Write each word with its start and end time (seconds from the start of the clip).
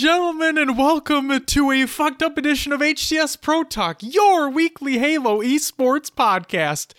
Gentlemen, 0.00 0.56
and 0.56 0.78
welcome 0.78 1.44
to 1.44 1.70
a 1.70 1.84
fucked 1.84 2.22
up 2.22 2.38
edition 2.38 2.72
of 2.72 2.80
HCS 2.80 3.38
Pro 3.38 3.62
Talk, 3.62 3.98
your 4.00 4.48
weekly 4.48 4.96
Halo 4.96 5.42
esports 5.42 6.10
podcast. 6.10 6.94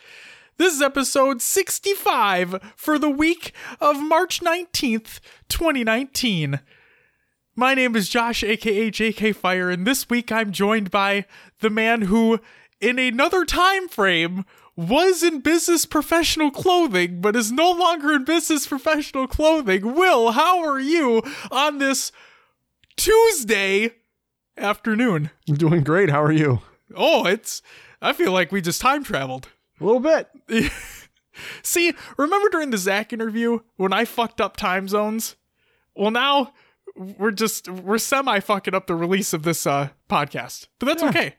This 0.57 0.75
is 0.75 0.83
episode 0.83 1.41
65 1.41 2.73
for 2.75 2.99
the 2.99 3.09
week 3.09 3.53
of 3.79 3.99
March 3.99 4.41
19th, 4.41 5.19
2019. 5.49 6.59
My 7.55 7.73
name 7.73 7.95
is 7.95 8.07
Josh, 8.07 8.43
aka 8.43 8.91
JK 8.91 9.35
Fire, 9.35 9.71
and 9.71 9.87
this 9.87 10.07
week 10.07 10.31
I'm 10.31 10.51
joined 10.51 10.91
by 10.91 11.25
the 11.59 11.71
man 11.71 12.03
who, 12.03 12.39
in 12.79 12.99
another 12.99 13.45
time 13.45 13.87
frame, 13.87 14.45
was 14.75 15.23
in 15.23 15.39
business 15.39 15.87
professional 15.87 16.51
clothing, 16.51 17.19
but 17.19 17.35
is 17.35 17.51
no 17.51 17.71
longer 17.71 18.13
in 18.13 18.25
business 18.25 18.67
professional 18.67 19.25
clothing. 19.25 19.95
Will, 19.95 20.33
how 20.33 20.63
are 20.63 20.79
you 20.79 21.23
on 21.49 21.79
this 21.79 22.11
Tuesday 22.97 23.91
afternoon? 24.57 25.29
I'm 25.49 25.55
doing 25.55 25.83
great. 25.83 26.09
How 26.09 26.21
are 26.21 26.31
you? 26.31 26.61
Oh, 26.95 27.25
it's. 27.25 27.61
I 28.01 28.13
feel 28.13 28.31
like 28.31 28.51
we 28.51 28.61
just 28.61 28.81
time 28.81 29.03
traveled. 29.03 29.47
A 29.79 29.83
little 29.85 29.99
bit. 29.99 30.29
See, 31.63 31.93
remember 32.17 32.49
during 32.49 32.71
the 32.71 32.77
Zach 32.77 33.13
interview 33.13 33.59
when 33.77 33.93
I 33.93 34.05
fucked 34.05 34.41
up 34.41 34.57
time 34.57 34.87
zones? 34.87 35.35
Well, 35.95 36.11
now 36.11 36.53
we're 36.95 37.31
just 37.31 37.69
we're 37.69 37.97
semi 37.97 38.39
fucking 38.39 38.75
up 38.75 38.87
the 38.87 38.95
release 38.95 39.33
of 39.33 39.43
this 39.43 39.65
uh 39.65 39.89
podcast. 40.09 40.67
But 40.79 40.87
that's 40.87 41.01
Yeah. 41.03 41.09
okay. 41.09 41.35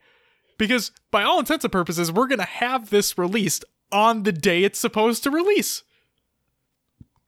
Because 0.59 0.93
by 1.11 1.23
all 1.23 1.39
intents 1.41 1.65
and 1.65 1.73
purposes, 1.73 2.11
we're 2.11 2.27
gonna 2.29 2.45
have 2.45 2.91
this 2.91 3.19
released 3.19 3.65
on 3.91 4.23
the 4.23 4.33
day 4.33 4.65
it's 4.65 4.79
supposed 4.79 5.23
to 5.25 5.31
release. 5.31 5.83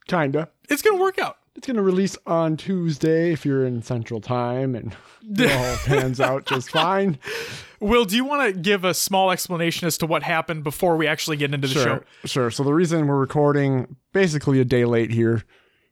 Kinda. 0.09 0.51
It's 0.69 0.83
gonna 0.83 1.01
work 1.03 1.19
out. 1.19 1.37
It's 1.57 1.67
gonna 1.67 1.83
release 1.83 2.17
on 2.27 2.57
Tuesday 2.57 3.33
if 3.33 3.47
you're 3.47 3.65
in 3.65 3.81
Central 3.83 4.21
Time, 4.21 4.75
and 4.75 4.95
it 5.39 5.51
all 5.51 5.77
pans 5.85 6.21
out 6.21 6.47
just 6.47 6.71
fine. 6.71 7.19
Will, 7.81 8.05
do 8.05 8.17
you 8.17 8.25
want 8.25 8.55
to 8.55 8.59
give 8.61 8.85
a 8.85 8.95
small 8.95 9.31
explanation 9.31 9.87
as 9.87 9.99
to 9.99 10.07
what 10.07 10.23
happened 10.23 10.65
before 10.65 10.97
we 10.97 11.07
actually 11.07 11.37
get 11.37 11.53
into 11.53 11.69
the 11.69 11.75
show? 11.75 11.83
Sure, 11.83 12.05
sure. 12.25 12.51
So 12.51 12.63
the 12.65 12.73
reason 12.73 13.07
we're 13.07 13.19
recording 13.19 13.97
basically 14.13 14.59
a 14.61 14.65
day 14.65 14.85
late 14.87 15.11
here, 15.11 15.45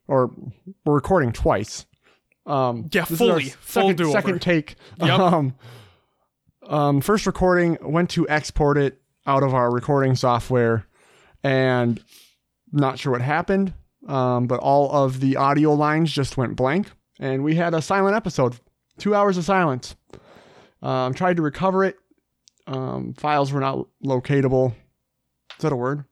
or 0.07 0.31
we're 0.85 0.95
recording 0.95 1.31
twice. 1.31 1.85
Um, 2.45 2.89
Yeah, 2.91 3.05
fully. 3.05 3.45
Full 3.49 3.89
second, 3.89 4.11
second 4.11 4.41
take. 4.41 4.75
Yep. 4.99 5.19
Um, 5.19 5.55
um, 6.67 7.01
first 7.01 7.25
recording 7.27 7.77
went 7.81 8.09
to 8.11 8.27
export 8.29 8.77
it 8.77 9.01
out 9.27 9.43
of 9.43 9.53
our 9.53 9.69
recording 9.69 10.15
software, 10.15 10.85
and 11.43 12.03
not 12.71 12.97
sure 12.99 13.11
what 13.11 13.21
happened. 13.21 13.73
Um, 14.07 14.47
but 14.47 14.59
all 14.59 14.91
of 14.91 15.19
the 15.19 15.37
audio 15.37 15.73
lines 15.73 16.11
just 16.11 16.35
went 16.35 16.55
blank, 16.55 16.91
and 17.19 17.43
we 17.43 17.55
had 17.55 17.73
a 17.73 17.81
silent 17.81 18.15
episode. 18.15 18.57
Two 18.97 19.15
hours 19.15 19.37
of 19.37 19.45
silence. 19.45 19.95
Um, 20.81 21.13
tried 21.13 21.37
to 21.37 21.41
recover 21.41 21.85
it. 21.85 21.97
Um, 22.67 23.13
files 23.13 23.51
were 23.51 23.61
not 23.61 23.87
locatable. 24.03 24.73
Is 25.51 25.61
that 25.61 25.71
a 25.71 25.75
word? 25.75 26.03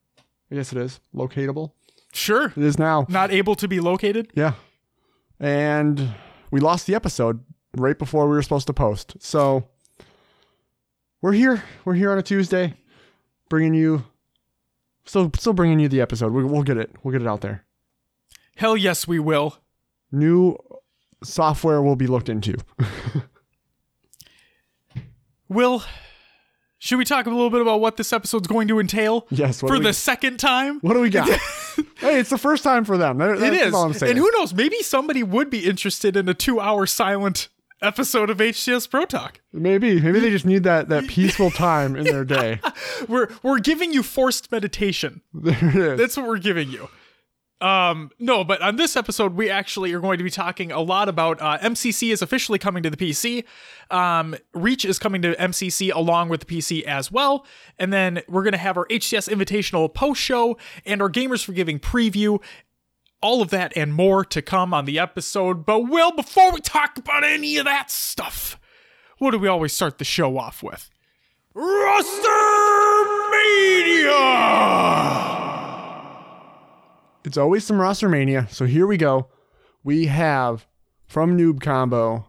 I 0.52 0.56
guess 0.56 0.72
it 0.72 0.78
is. 0.78 1.00
Locatable. 1.14 1.72
Sure. 2.14 2.46
It 2.46 2.64
is 2.64 2.80
now. 2.80 3.06
Not 3.10 3.32
able 3.32 3.56
to 3.56 3.68
be 3.68 3.80
located. 3.80 4.32
Yeah. 4.36 4.54
And 5.40 6.14
we 6.52 6.60
lost 6.60 6.88
the 6.88 6.96
episode 6.96 7.44
right 7.76 7.98
before 7.98 8.28
we 8.28 8.36
were 8.36 8.42
supposed 8.42 8.68
to 8.68 8.74
post. 8.74 9.16
So 9.20 9.68
we're 11.22 11.34
here. 11.34 11.64
We're 11.86 11.94
here 11.94 12.12
on 12.12 12.18
a 12.18 12.24
Tuesday, 12.24 12.76
bringing 13.50 13.74
you. 13.74 14.06
Still, 15.06 15.32
still 15.38 15.54
bringing 15.54 15.80
you 15.80 15.88
the 15.88 16.02
episode. 16.02 16.32
We, 16.32 16.44
we'll 16.44 16.64
get 16.64 16.78
it. 16.78 16.92
We'll 17.04 17.12
get 17.12 17.22
it 17.22 17.28
out 17.28 17.42
there. 17.42 17.66
Hell 18.56 18.78
yes, 18.78 19.08
we 19.08 19.20
will. 19.20 19.58
New 20.12 20.58
software 21.24 21.82
will 21.82 21.96
be 21.96 22.08
looked 22.08 22.30
into. 22.30 22.58
Will, 25.50 25.84
should 26.80 26.98
we 26.98 27.04
talk 27.04 27.26
a 27.26 27.30
little 27.30 27.50
bit 27.50 27.60
about 27.62 27.82
what 27.82 27.98
this 27.98 28.14
episode's 28.14 28.48
going 28.48 28.70
to 28.70 28.80
entail 28.80 29.28
Yes. 29.30 29.60
For 29.60 29.72
we, 29.72 29.80
the 29.82 29.92
second 29.94 30.38
time? 30.40 30.80
What 30.80 30.94
do 30.94 31.02
we 31.02 31.10
got? 31.10 31.28
hey, 31.98 32.20
it's 32.20 32.30
the 32.30 32.38
first 32.38 32.64
time 32.64 32.86
for 32.86 32.98
them. 32.98 33.18
That- 33.18 33.38
It 33.42 33.54
is. 33.54 33.74
all 33.74 33.84
I'm 33.84 33.94
saying. 33.94 34.12
And 34.12 34.18
who 34.20 34.32
knows, 34.32 34.54
maybe 34.54 34.82
somebody 34.82 35.24
would 35.24 35.50
be 35.50 35.66
interested 35.66 36.16
in 36.16 36.30
a 36.30 36.34
two 36.34 36.62
hour 36.62 36.86
silent 36.86 37.50
episode 37.82 38.30
of 38.30 38.38
HCS 38.38 38.90
Pro 38.90 39.04
Talk. 39.06 39.42
maybe, 39.52 40.00
maybe 40.00 40.20
they 40.22 40.30
just 40.30 40.46
need 40.46 40.64
that 40.64 40.88
that 40.90 41.08
peaceful 41.10 41.52
time 41.52 41.96
in 41.98 42.06
their 42.06 42.24
day. 42.24 42.62
We're 43.10 43.28
we're 43.44 43.60
giving 43.60 43.92
you 43.92 44.04
forced 44.04 44.52
meditation. 44.54 45.22
There 45.34 45.54
it 45.70 45.76
is. 45.76 46.00
That's 46.00 46.16
what 46.16 46.28
we're 46.28 46.38
giving 46.38 46.70
you. 46.70 46.88
Um, 47.62 48.10
no, 48.18 48.44
but 48.44 48.60
on 48.64 48.76
this 48.76 48.96
episode, 48.96 49.36
we 49.36 49.50
actually 49.50 49.94
are 49.94 50.00
going 50.00 50.18
to 50.18 50.24
be 50.24 50.32
talking 50.32 50.72
a 50.72 50.82
lot 50.82 51.08
about 51.08 51.40
uh, 51.40 51.60
MCC 51.60 52.12
is 52.12 52.24
officially 52.24 52.58
coming 52.58 52.82
to 52.82 52.90
the 52.90 52.98
PC. 52.98 53.44
Um, 53.92 54.36
Reach 54.54 54.84
is 54.84 54.98
coming 54.98 55.22
to 55.22 55.36
MCC 55.36 55.94
along 55.94 56.30
with 56.30 56.42
the 56.42 56.48
PC 56.48 56.82
as 56.84 57.12
well. 57.12 57.46
And 57.78 57.94
then 57.94 58.24
we're 58.28 58.42
going 58.42 58.54
to 58.54 58.58
have 58.58 58.78
our 58.78 58.88
HCS 58.88 59.30
Invitational 59.30 59.94
post 59.94 60.20
show 60.20 60.58
and 60.86 61.04
our 61.04 61.10
Gamers 61.10 61.46
for 61.46 61.54
Giving 61.54 61.80
preview. 61.80 62.42
All 63.22 63.44
of 63.44 63.52
that 63.52 63.72
and 63.76 63.94
more 63.94 64.26
to 64.26 64.42
come 64.42 64.74
on 64.74 64.86
the 64.86 64.98
episode. 64.98 65.64
But, 65.64 65.82
Will, 65.82 66.12
before 66.12 66.52
we 66.52 66.60
talk 66.60 66.98
about 66.98 67.24
any 67.24 67.58
of 67.58 67.66
that 67.66 67.92
stuff, 67.92 68.60
what 69.20 69.30
do 69.32 69.38
we 69.38 69.48
always 69.48 69.74
start 69.74 70.00
the 70.00 70.04
show 70.04 70.40
off 70.40 70.64
with? 70.64 70.90
Roster 71.54 72.28
Media! 73.30 74.10
It's 77.24 77.38
always 77.38 77.64
some 77.64 77.80
roster 77.80 78.10
mania. 78.10 78.48
So 78.50 78.66
here 78.66 78.88
we 78.88 78.98
go. 78.98 79.28
We 79.84 80.08
have 80.08 80.66
from 81.08 81.38
Noob 81.38 81.62
Combo 81.62 82.28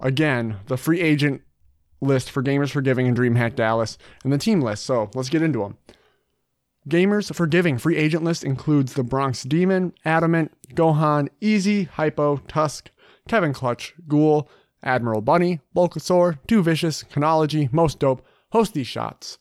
again 0.00 0.58
the 0.66 0.76
free 0.76 1.00
agent 1.00 1.42
list 2.00 2.30
for 2.30 2.42
Gamers 2.42 2.70
for 2.70 2.80
Giving 2.80 3.06
and 3.06 3.16
DreamHack 3.16 3.54
Dallas 3.54 3.98
and 4.24 4.32
the 4.32 4.38
team 4.38 4.60
list. 4.60 4.84
So 4.84 5.10
let's 5.14 5.28
get 5.28 5.42
into 5.42 5.60
them. 5.60 5.78
Gamers 6.88 7.34
for 7.34 7.46
Giving 7.46 7.78
free 7.78 7.96
agent 7.96 8.22
list 8.22 8.44
includes 8.44 8.94
the 8.94 9.02
Bronx 9.02 9.42
Demon, 9.42 9.92
Adamant, 10.04 10.52
Gohan, 10.74 11.28
Easy, 11.40 11.84
Hypo, 11.84 12.36
Tusk, 12.48 12.90
Kevin 13.28 13.52
Clutch, 13.52 13.94
Ghoul, 14.06 14.48
Admiral 14.82 15.20
Bunny, 15.20 15.60
Bulkasaur, 15.74 16.38
Too 16.46 16.62
Vicious, 16.62 17.02
Chronology, 17.02 17.68
Most 17.72 17.98
Dope, 17.98 18.24
Host 18.52 18.74
These 18.74 18.86
Shots, 18.86 19.38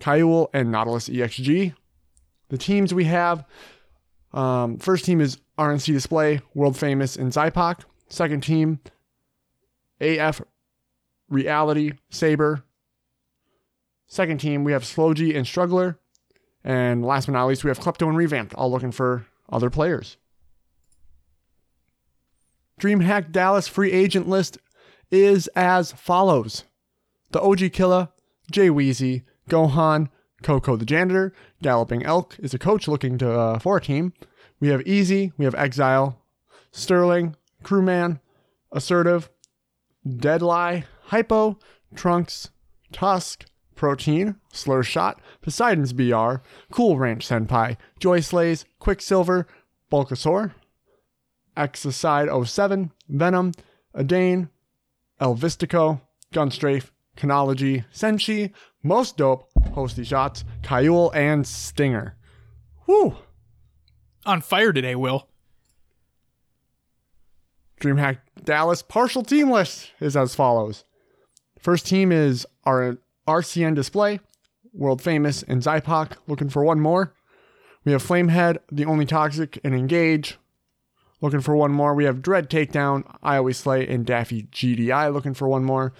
Kaiul, 0.00 0.48
and 0.52 0.70
Nautilus 0.70 1.08
EXG. 1.08 1.74
The 2.50 2.58
teams 2.58 2.94
we 2.94 3.04
have 3.04 3.44
um, 4.34 4.78
first 4.78 5.04
team 5.04 5.20
is 5.20 5.38
RNC 5.58 5.86
Display, 5.86 6.40
world 6.54 6.76
famous 6.76 7.16
in 7.16 7.30
Zypok. 7.30 7.84
Second 8.08 8.42
team, 8.42 8.80
AF 10.00 10.42
Reality, 11.28 11.92
Saber. 12.10 12.64
Second 14.06 14.38
team, 14.40 14.64
we 14.64 14.72
have 14.72 14.82
Slowgy 14.82 15.36
and 15.36 15.46
Struggler. 15.46 15.98
And 16.64 17.04
last 17.04 17.26
but 17.26 17.32
not 17.32 17.46
least, 17.46 17.64
we 17.64 17.70
have 17.70 17.78
Klepto 17.78 18.08
and 18.08 18.16
Revamped, 18.16 18.54
all 18.54 18.70
looking 18.70 18.92
for 18.92 19.26
other 19.50 19.70
players. 19.70 20.16
DreamHack 22.80 23.30
Dallas 23.30 23.68
free 23.68 23.92
agent 23.92 24.28
list 24.28 24.58
is 25.10 25.46
as 25.48 25.92
follows 25.92 26.64
The 27.30 27.40
OG 27.40 27.72
Killer, 27.72 28.08
Jay 28.50 28.68
Weezy, 28.68 29.22
Gohan, 29.48 30.08
Coco 30.44 30.76
the 30.76 30.84
Janitor, 30.84 31.32
Galloping 31.62 32.04
Elk 32.04 32.36
is 32.38 32.54
a 32.54 32.58
coach 32.58 32.86
looking 32.86 33.18
to 33.18 33.32
uh, 33.32 33.58
for 33.58 33.78
a 33.78 33.80
team. 33.80 34.12
We 34.60 34.68
have 34.68 34.86
Easy, 34.86 35.32
we 35.38 35.46
have 35.46 35.54
Exile, 35.54 36.22
Sterling, 36.70 37.34
Crewman, 37.64 38.20
Assertive, 38.70 39.30
Deadlie, 40.06 40.84
Hypo, 41.04 41.58
Trunks, 41.96 42.50
Tusk, 42.92 43.46
Protein, 43.74 44.36
Slur 44.52 44.82
Shot, 44.82 45.20
Poseidon's 45.40 45.94
BR, 45.94 46.36
Cool 46.70 46.98
Ranch 46.98 47.26
Senpai, 47.26 47.76
Joy 47.98 48.20
Slays, 48.20 48.66
Quicksilver, 48.78 49.46
Bulkasaur, 49.90 50.52
Exocide 51.56 52.46
07, 52.46 52.92
Venom, 53.08 53.52
Adane, 53.96 54.50
Elvistico, 55.20 56.02
Gunstrafe, 56.34 56.90
Chronology, 57.16 57.84
Senshi, 57.94 58.52
Most 58.84 59.16
Dope, 59.16 59.48
Hosty 59.70 60.04
Shots, 60.06 60.44
Kaiul, 60.62 61.10
and 61.14 61.46
Stinger. 61.46 62.16
Whew! 62.84 63.16
On 64.26 64.42
fire 64.42 64.74
today, 64.74 64.94
Will. 64.94 65.26
DreamHack 67.80 68.18
Dallas 68.44 68.82
partial 68.82 69.22
team 69.22 69.50
list 69.50 69.90
is 70.00 70.16
as 70.16 70.34
follows. 70.34 70.84
First 71.58 71.86
team 71.86 72.12
is 72.12 72.46
our 72.64 72.98
RCN 73.26 73.74
display, 73.74 74.20
world 74.74 75.00
famous 75.00 75.42
in 75.42 75.60
Zypok, 75.60 76.18
looking 76.28 76.50
for 76.50 76.62
one 76.62 76.78
more. 76.78 77.14
We 77.84 77.92
have 77.92 78.02
Flamehead, 78.02 78.58
the 78.70 78.84
only 78.84 79.06
toxic, 79.06 79.58
and 79.64 79.74
Engage. 79.74 80.38
Looking 81.22 81.40
for 81.40 81.56
one 81.56 81.72
more. 81.72 81.94
We 81.94 82.04
have 82.04 82.20
Dread 82.20 82.50
Takedown, 82.50 83.04
I 83.22 83.38
Always 83.38 83.56
Slay, 83.56 83.86
and 83.86 84.04
Daffy 84.04 84.42
GDI 84.42 85.10
looking 85.10 85.32
for 85.32 85.48
one 85.48 85.64
more. 85.64 85.94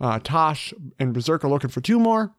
Uh, 0.00 0.18
Tosh 0.22 0.72
and 0.98 1.12
Berserker 1.12 1.48
looking 1.48 1.70
for 1.70 1.80
two 1.80 1.98
more. 1.98 2.34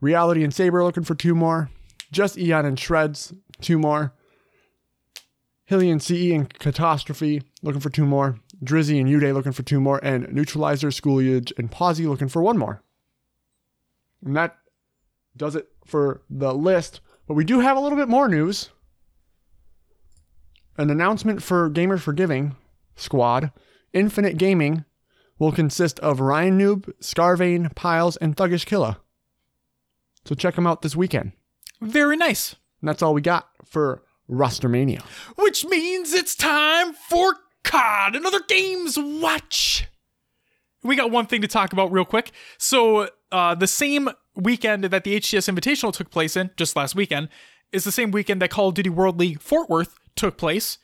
Reality 0.00 0.42
and 0.42 0.52
Saber 0.52 0.78
are 0.78 0.84
looking 0.84 1.04
for 1.04 1.14
two 1.14 1.34
more. 1.34 1.70
Just 2.10 2.38
Eon 2.38 2.64
and 2.66 2.78
Shreds, 2.78 3.32
two 3.60 3.78
more. 3.78 4.14
Hilly 5.64 5.90
and 5.90 6.02
CE 6.02 6.32
and 6.32 6.52
Catastrophe 6.58 7.42
looking 7.62 7.80
for 7.80 7.90
two 7.90 8.04
more. 8.04 8.38
Drizzy 8.64 9.00
and 9.00 9.08
Uday 9.08 9.32
looking 9.32 9.52
for 9.52 9.62
two 9.62 9.80
more, 9.80 9.98
and 10.02 10.32
Neutralizer, 10.32 10.90
Schooliage, 10.90 11.52
and 11.58 11.70
Pawsey 11.70 12.06
looking 12.06 12.28
for 12.28 12.42
one 12.42 12.58
more. 12.58 12.82
And 14.24 14.36
that 14.36 14.56
does 15.36 15.56
it 15.56 15.68
for 15.86 16.22
the 16.30 16.54
list. 16.54 17.00
But 17.26 17.34
we 17.34 17.44
do 17.44 17.60
have 17.60 17.76
a 17.76 17.80
little 17.80 17.98
bit 17.98 18.08
more 18.08 18.28
news. 18.28 18.70
An 20.76 20.90
announcement 20.90 21.42
for 21.42 21.70
Gamers 21.70 22.00
for 22.00 22.12
Giving 22.12 22.56
squad. 22.96 23.50
Infinite 23.92 24.36
Gaming 24.36 24.84
will 25.38 25.52
consist 25.52 25.98
of 26.00 26.20
Ryan 26.20 26.58
Noob, 26.58 26.92
Scarvane, 27.00 27.74
Piles, 27.74 28.16
and 28.16 28.36
Thuggish 28.36 28.66
Killa. 28.66 28.98
So 30.24 30.34
check 30.34 30.54
them 30.54 30.66
out 30.66 30.82
this 30.82 30.96
weekend. 30.96 31.32
Very 31.80 32.16
nice. 32.16 32.54
And 32.80 32.88
that's 32.88 33.02
all 33.02 33.14
we 33.14 33.20
got 33.20 33.48
for 33.64 34.02
Rostermania. 34.30 35.02
Which 35.36 35.64
means 35.64 36.12
it's 36.12 36.34
time 36.34 36.92
for 36.92 37.34
COD, 37.64 38.16
another 38.16 38.40
games 38.48 38.96
watch. 38.98 39.86
We 40.82 40.96
got 40.96 41.10
one 41.10 41.26
thing 41.26 41.42
to 41.42 41.48
talk 41.48 41.72
about 41.72 41.92
real 41.92 42.04
quick. 42.04 42.32
So, 42.58 43.08
uh, 43.30 43.54
the 43.54 43.68
same 43.68 44.10
weekend 44.34 44.84
that 44.84 45.04
the 45.04 45.18
HCS 45.18 45.52
Invitational 45.52 45.92
took 45.92 46.10
place 46.10 46.36
in, 46.36 46.50
just 46.56 46.74
last 46.74 46.94
weekend, 46.94 47.28
is 47.70 47.84
the 47.84 47.92
same 47.92 48.10
weekend 48.10 48.42
that 48.42 48.50
Call 48.50 48.68
of 48.68 48.74
Duty 48.74 48.90
World 48.90 49.18
League 49.18 49.40
Fort 49.40 49.70
Worth 49.70 49.96
took 50.16 50.36
place. 50.36 50.78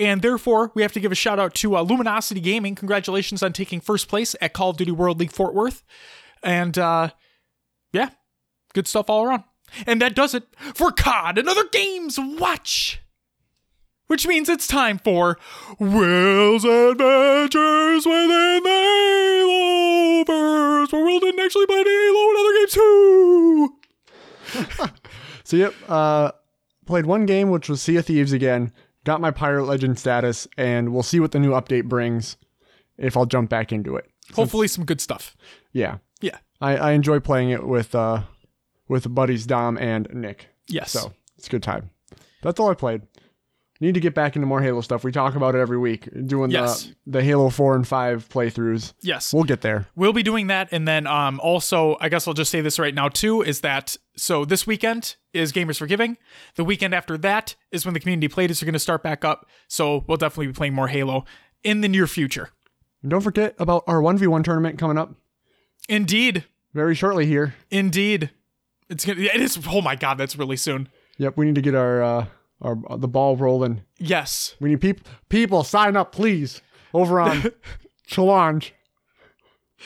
And 0.00 0.22
therefore, 0.22 0.72
we 0.74 0.80
have 0.80 0.92
to 0.92 1.00
give 1.00 1.12
a 1.12 1.14
shout 1.14 1.38
out 1.38 1.54
to 1.56 1.76
uh, 1.76 1.82
Luminosity 1.82 2.40
Gaming. 2.40 2.74
Congratulations 2.74 3.42
on 3.42 3.52
taking 3.52 3.82
first 3.82 4.08
place 4.08 4.34
at 4.40 4.54
Call 4.54 4.70
of 4.70 4.78
Duty 4.78 4.92
World 4.92 5.20
League 5.20 5.30
Fort 5.30 5.54
Worth. 5.54 5.84
And 6.42 6.78
uh, 6.78 7.10
yeah, 7.92 8.08
good 8.72 8.88
stuff 8.88 9.10
all 9.10 9.24
around. 9.24 9.44
And 9.86 10.00
that 10.00 10.14
does 10.14 10.34
it 10.34 10.44
for 10.74 10.90
COD, 10.90 11.38
and 11.38 11.48
other 11.48 11.68
games 11.70 12.18
watch. 12.18 13.02
Which 14.06 14.26
means 14.26 14.48
it's 14.48 14.66
time 14.66 14.98
for 14.98 15.38
Will's 15.78 16.64
Adventures 16.64 18.06
within 18.06 18.62
the 18.64 20.24
Haloverse, 20.26 20.92
where 20.92 21.04
Will 21.04 21.20
didn't 21.20 21.40
actually 21.40 21.66
play 21.66 21.84
Halo 21.84 22.30
in 22.30 22.36
other 22.38 22.54
games 22.58 22.72
too. 22.72 23.76
So 25.42 25.56
yep, 25.56 25.74
uh, 25.88 26.30
played 26.86 27.06
one 27.06 27.26
game, 27.26 27.50
which 27.50 27.68
was 27.68 27.82
Sea 27.82 27.96
of 27.96 28.06
Thieves 28.06 28.32
again. 28.32 28.72
Got 29.04 29.20
my 29.20 29.30
Pirate 29.30 29.64
Legend 29.64 29.98
status, 29.98 30.46
and 30.58 30.92
we'll 30.92 31.02
see 31.02 31.20
what 31.20 31.32
the 31.32 31.38
new 31.38 31.52
update 31.52 31.84
brings. 31.84 32.36
If 32.98 33.16
I'll 33.16 33.24
jump 33.26 33.48
back 33.48 33.72
into 33.72 33.96
it, 33.96 34.10
Hopefully, 34.34 34.68
some 34.68 34.84
good 34.84 35.00
stuff. 35.00 35.36
yeah, 35.72 35.98
Yeah. 36.20 36.36
I, 36.60 36.76
I 36.76 36.90
enjoy 36.92 37.18
playing 37.20 37.48
it 37.50 37.66
with 37.66 37.94
uh, 37.94 38.22
with 38.88 39.12
buddies 39.14 39.46
Dom 39.46 39.78
and 39.78 40.06
Nick. 40.12 40.48
Yes. 40.68 40.90
So 40.90 41.14
it's 41.38 41.46
a 41.46 41.50
good 41.50 41.62
time. 41.62 41.90
That's 42.42 42.60
all 42.60 42.68
I 42.70 42.74
played. 42.74 43.02
Need 43.82 43.94
to 43.94 44.00
get 44.00 44.14
back 44.14 44.36
into 44.36 44.44
more 44.46 44.60
Halo 44.60 44.82
stuff. 44.82 45.04
We 45.04 45.10
talk 45.10 45.36
about 45.36 45.54
it 45.54 45.58
every 45.58 45.78
week, 45.78 46.06
doing 46.26 46.50
Yes. 46.50 46.84
the 47.06 47.18
the 47.18 47.24
Halo 47.24 47.48
four 47.48 47.74
and 47.74 47.88
five 47.88 48.28
playthroughs. 48.28 48.92
yes. 49.00 49.32
We'll 49.32 49.44
get 49.44 49.62
there. 49.62 49.86
We'll 49.96 50.12
be 50.12 50.22
doing 50.22 50.48
that, 50.48 50.68
and 50.70 50.86
then 50.86 51.06
um, 51.06 51.40
also, 51.40 51.96
I 51.98 52.10
guess 52.10 52.28
I'll 52.28 52.34
just 52.34 52.50
say 52.50 52.60
this 52.60 52.78
right 52.78 52.94
now 52.94 53.08
too: 53.08 53.40
is 53.40 53.60
that 53.62 53.96
so 54.16 54.44
this 54.44 54.66
weekend 54.66 55.16
is 55.32 55.50
Gamers 55.50 55.78
for 55.78 55.86
Giving. 55.86 56.18
The 56.56 56.64
weekend 56.64 56.94
after 56.94 57.16
that 57.18 57.54
is 57.72 57.86
when 57.86 57.94
the 57.94 58.00
community 58.00 58.28
playdates 58.28 58.60
are 58.60 58.66
going 58.66 58.74
to 58.74 58.78
start 58.78 59.02
back 59.02 59.24
up. 59.24 59.46
So 59.66 60.04
we'll 60.06 60.18
definitely 60.18 60.48
be 60.48 60.52
playing 60.52 60.74
more 60.74 60.88
Halo 60.88 61.24
in 61.64 61.80
the 61.80 61.88
near 61.88 62.06
future. 62.06 62.50
And 63.00 63.10
don't 63.10 63.22
forget 63.22 63.54
about 63.58 63.84
our 63.86 64.02
one 64.02 64.18
v 64.18 64.26
one 64.26 64.42
tournament 64.42 64.78
coming 64.78 64.98
up 64.98 65.14
Indeed, 65.88 66.44
very 66.74 66.94
shortly 66.94 67.24
here. 67.26 67.54
indeed, 67.70 68.30
it's 68.90 69.06
gonna. 69.06 69.22
It 69.22 69.40
is. 69.40 69.58
Oh 69.68 69.80
my 69.80 69.96
god, 69.96 70.18
that's 70.18 70.36
really 70.36 70.56
soon. 70.58 70.88
Yep, 71.16 71.38
we 71.38 71.46
need 71.46 71.54
to 71.54 71.62
get 71.62 71.74
our 71.74 72.02
uh, 72.02 72.26
our 72.60 72.76
the 72.96 73.08
ball 73.08 73.36
rolling. 73.36 73.82
Yes, 73.98 74.54
We 74.60 74.70
need 74.70 74.80
people 74.80 75.06
people 75.28 75.64
sign 75.64 75.96
up, 75.96 76.12
please, 76.12 76.60
over 76.92 77.20
on 77.20 77.44
Challonge 78.08 78.72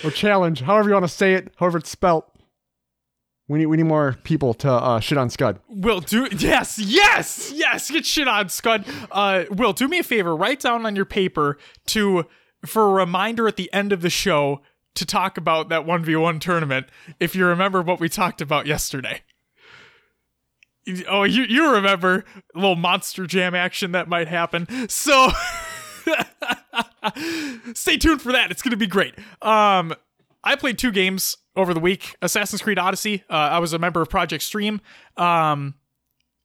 or 0.03 0.11
Challonge, 0.11 0.61
however 0.63 0.89
you 0.89 0.95
want 0.95 1.05
to 1.05 1.09
say 1.09 1.35
it, 1.35 1.53
however 1.57 1.79
it's 1.79 1.91
spelt. 1.91 2.31
We 3.47 3.59
need 3.59 3.67
we 3.67 3.77
need 3.77 3.83
more 3.83 4.17
people 4.25 4.55
to 4.55 4.71
uh, 4.71 5.01
shit 5.01 5.19
on 5.19 5.29
Scud. 5.29 5.61
Will 5.69 6.01
do. 6.01 6.29
Yes, 6.35 6.79
yes, 6.79 7.53
yes. 7.55 7.91
Get 7.91 8.07
shit 8.07 8.27
on, 8.27 8.49
Scud. 8.49 8.87
Uh, 9.11 9.45
Will 9.51 9.75
do 9.75 9.87
me 9.87 9.99
a 9.99 10.03
favor. 10.03 10.35
Write 10.35 10.61
down 10.61 10.87
on 10.87 10.97
your 10.97 11.05
paper 11.05 11.59
to 11.89 12.25
for 12.65 12.87
a 12.87 12.93
reminder 12.93 13.47
at 13.47 13.57
the 13.57 13.71
end 13.75 13.93
of 13.93 14.01
the 14.01 14.09
show 14.09 14.63
to 14.95 15.05
talk 15.05 15.37
about 15.37 15.69
that 15.69 15.85
one 15.85 16.03
v 16.03 16.17
one 16.17 16.41
tournament. 16.41 16.87
If 17.21 17.37
you 17.37 17.45
remember 17.45 17.83
what 17.83 18.01
we 18.01 18.09
talked 18.09 18.41
about 18.41 18.67
yesterday. 18.67 19.21
Oh, 21.09 21.25
you 21.25 21.45
you 21.45 21.73
remember 21.73 22.25
a 22.55 22.59
little 22.59 22.77
monster 22.77 23.27
jam 23.27 23.55
action 23.55 23.93
that 23.93 24.09
might 24.09 24.29
happen. 24.29 24.67
So 24.89 25.29
stay 27.75 27.97
tuned 27.97 28.21
for 28.21 28.33
that. 28.33 28.51
It's 28.51 28.63
gonna 28.63 28.77
be 28.77 28.87
great. 28.87 29.15
Um, 29.41 29.95
I 30.43 30.57
played 30.57 30.79
two 30.79 30.93
games 30.93 31.39
over 31.57 31.73
the 31.73 31.81
week. 31.81 32.17
Assassin's 32.21 32.63
Creed 32.63 32.79
Odyssey. 32.79 33.25
Uh, 33.31 33.35
I 33.35 33.59
was 33.59 33.73
a 33.73 33.79
member 33.79 34.03
of 34.03 34.11
Project 34.11 34.43
Stream. 34.43 34.81
Um, 35.17 35.75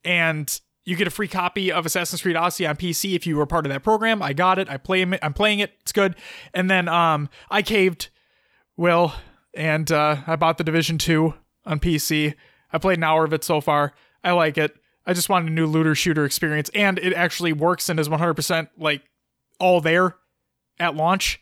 and 0.03 0.59
you 0.85 0.95
get 0.95 1.07
a 1.07 1.11
free 1.11 1.27
copy 1.27 1.71
of 1.71 1.85
Assassin's 1.85 2.21
Creed 2.21 2.35
Odyssey 2.35 2.65
on 2.65 2.75
PC 2.75 3.15
if 3.15 3.27
you 3.27 3.37
were 3.37 3.45
part 3.45 3.65
of 3.65 3.71
that 3.71 3.83
program. 3.83 4.21
I 4.21 4.33
got 4.33 4.57
it. 4.57 4.69
I 4.69 4.77
play. 4.77 5.05
I'm 5.21 5.33
playing 5.33 5.59
it. 5.59 5.73
It's 5.81 5.91
good. 5.91 6.15
And 6.53 6.69
then 6.69 6.87
um, 6.87 7.29
I 7.51 7.61
caved, 7.61 8.09
Will, 8.77 9.13
and 9.53 9.91
uh, 9.91 10.17
I 10.25 10.35
bought 10.35 10.57
the 10.57 10.63
Division 10.63 10.97
Two 10.97 11.33
on 11.65 11.79
PC. 11.79 12.35
I 12.71 12.77
played 12.77 12.97
an 12.97 13.03
hour 13.03 13.25
of 13.25 13.33
it 13.33 13.43
so 13.43 13.61
far. 13.61 13.93
I 14.23 14.31
like 14.31 14.57
it. 14.57 14.75
I 15.05 15.13
just 15.13 15.29
wanted 15.29 15.49
a 15.49 15.53
new 15.53 15.65
looter 15.65 15.95
shooter 15.95 16.25
experience, 16.25 16.69
and 16.75 16.99
it 16.99 17.13
actually 17.13 17.53
works 17.53 17.89
and 17.89 17.99
is 17.99 18.09
100% 18.09 18.69
like 18.77 19.01
all 19.59 19.81
there 19.81 20.15
at 20.79 20.95
launch. 20.95 21.41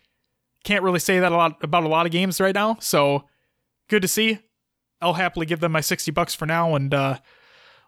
Can't 0.63 0.83
really 0.83 0.99
say 0.99 1.19
that 1.19 1.31
a 1.31 1.35
lot 1.35 1.63
about 1.63 1.83
a 1.83 1.87
lot 1.87 2.05
of 2.05 2.11
games 2.11 2.41
right 2.41 2.55
now. 2.55 2.77
So 2.79 3.25
good 3.89 4.01
to 4.01 4.07
see. 4.07 4.39
I'll 5.01 5.13
happily 5.13 5.45
give 5.45 5.59
them 5.59 5.71
my 5.71 5.81
60 5.81 6.11
bucks 6.11 6.33
for 6.33 6.45
now 6.45 6.75
and 6.75 6.93
uh 6.93 7.19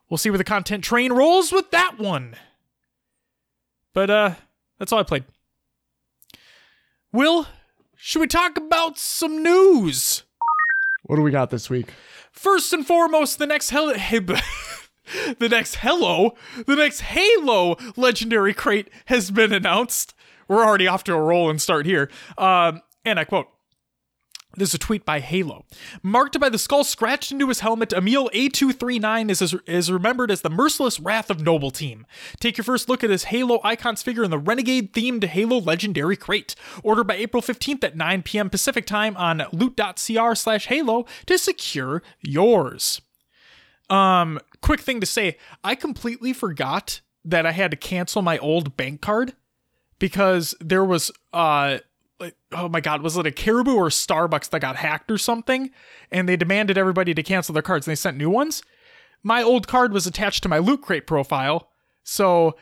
we'll 0.10 0.18
see 0.20 0.30
where 0.30 0.38
the 0.38 0.44
content 0.44 0.84
train 0.84 1.12
rolls 1.12 1.52
with 1.52 1.72
that 1.72 1.98
one. 1.98 2.36
But 3.94 4.10
uh 4.10 4.36
that's 4.78 4.94
all 4.94 5.00
I 5.00 5.04
played. 5.04 5.26
Will, 7.12 7.48
should 7.96 8.20
we 8.20 8.28
talk 8.28 8.58
about 8.58 8.98
some 8.98 9.42
news? 9.44 10.24
What 11.04 11.16
do 11.16 11.24
we 11.24 11.32
got 11.32 11.50
this 11.50 11.70
week? 11.70 11.92
First 12.32 12.72
and 12.72 12.86
foremost, 12.86 13.40
the 13.40 13.48
next 13.48 13.72
hell 13.72 13.90
the 15.40 15.50
next 15.50 15.76
hello, 15.78 16.36
the 16.66 16.76
next 16.76 17.02
Halo 17.02 17.78
legendary 17.96 18.54
crate 18.54 18.90
has 19.06 19.32
been 19.32 19.54
announced. 19.54 20.14
We're 20.48 20.66
already 20.66 20.88
off 20.88 21.04
to 21.06 21.14
a 21.14 21.22
roll 21.22 21.50
and 21.50 21.62
start 21.62 21.86
here. 21.86 22.10
Um, 22.38 22.82
and 23.06 23.20
I 23.20 23.24
quote. 23.24 23.48
This 24.56 24.70
is 24.70 24.76
a 24.76 24.80
tweet 24.80 25.06
by 25.06 25.20
Halo. 25.20 25.66
Marked 26.02 26.40
by 26.40 26.50
the 26.50 26.58
skull 26.58 26.84
scratched 26.84 27.32
into 27.32 27.48
his 27.48 27.60
helmet, 27.60 27.94
Emile 27.94 28.30
A239 28.34 29.30
is, 29.30 29.56
is 29.68 29.92
remembered 29.92 30.32
as 30.32 30.42
the 30.42 30.50
merciless 30.50 31.00
wrath 31.00 31.30
of 31.30 31.42
Noble 31.42 31.70
Team. 31.70 32.08
Take 32.40 32.58
your 32.58 32.66
first 32.66 32.90
look 32.90 33.04
at 33.04 33.12
his 33.12 33.26
Halo 33.26 33.60
icons 33.64 34.02
figure 34.02 34.24
in 34.24 34.32
the 34.32 34.40
Renegade 34.40 34.92
themed 34.94 35.24
Halo 35.24 35.60
Legendary 35.60 36.18
Crate. 36.18 36.56
Order 36.84 37.04
by 37.04 37.16
April 37.16 37.44
15th 37.44 37.84
at 37.84 37.96
9 37.96 38.24
p.m. 38.24 38.50
Pacific 38.50 38.88
time 38.88 39.16
on 39.18 39.44
loot.cr 39.54 40.34
slash 40.34 40.66
Halo 40.66 41.06
to 41.28 41.38
secure 41.38 42.02
yours. 42.20 43.02
Um, 43.90 44.40
quick 44.62 44.82
thing 44.82 45.00
to 45.00 45.06
say, 45.06 45.38
I 45.64 45.76
completely 45.76 46.34
forgot 46.34 47.02
that 47.26 47.46
I 47.46 47.52
had 47.52 47.72
to 47.72 47.78
cancel 47.78 48.22
my 48.22 48.38
old 48.38 48.78
bank 48.78 49.02
card 49.02 49.34
because 49.98 50.56
there 50.60 50.86
was 50.86 51.12
uh 51.34 51.80
oh 52.52 52.68
my 52.68 52.82
god, 52.82 53.02
was 53.02 53.16
it 53.18 53.26
a 53.26 53.32
Caribou 53.32 53.76
or 53.76 53.88
Starbucks 53.88 54.50
that 54.50 54.60
got 54.60 54.76
hacked 54.78 55.10
or 55.10 55.18
something? 55.18 55.72
And 56.12 56.28
they 56.28 56.36
demanded 56.36 56.78
everybody 56.78 57.14
to 57.14 57.24
cancel 57.24 57.54
their 57.54 57.62
cards 57.62 57.88
and 57.88 57.92
they 57.92 57.96
sent 57.96 58.18
new 58.18 58.30
ones. 58.30 58.62
My 59.24 59.42
old 59.42 59.68
card 59.68 59.94
was 59.94 60.08
attached 60.08 60.44
to 60.44 60.50
my 60.50 60.58
loot 60.58 60.82
crate 60.82 61.08
profile, 61.08 61.70
so 62.04 62.56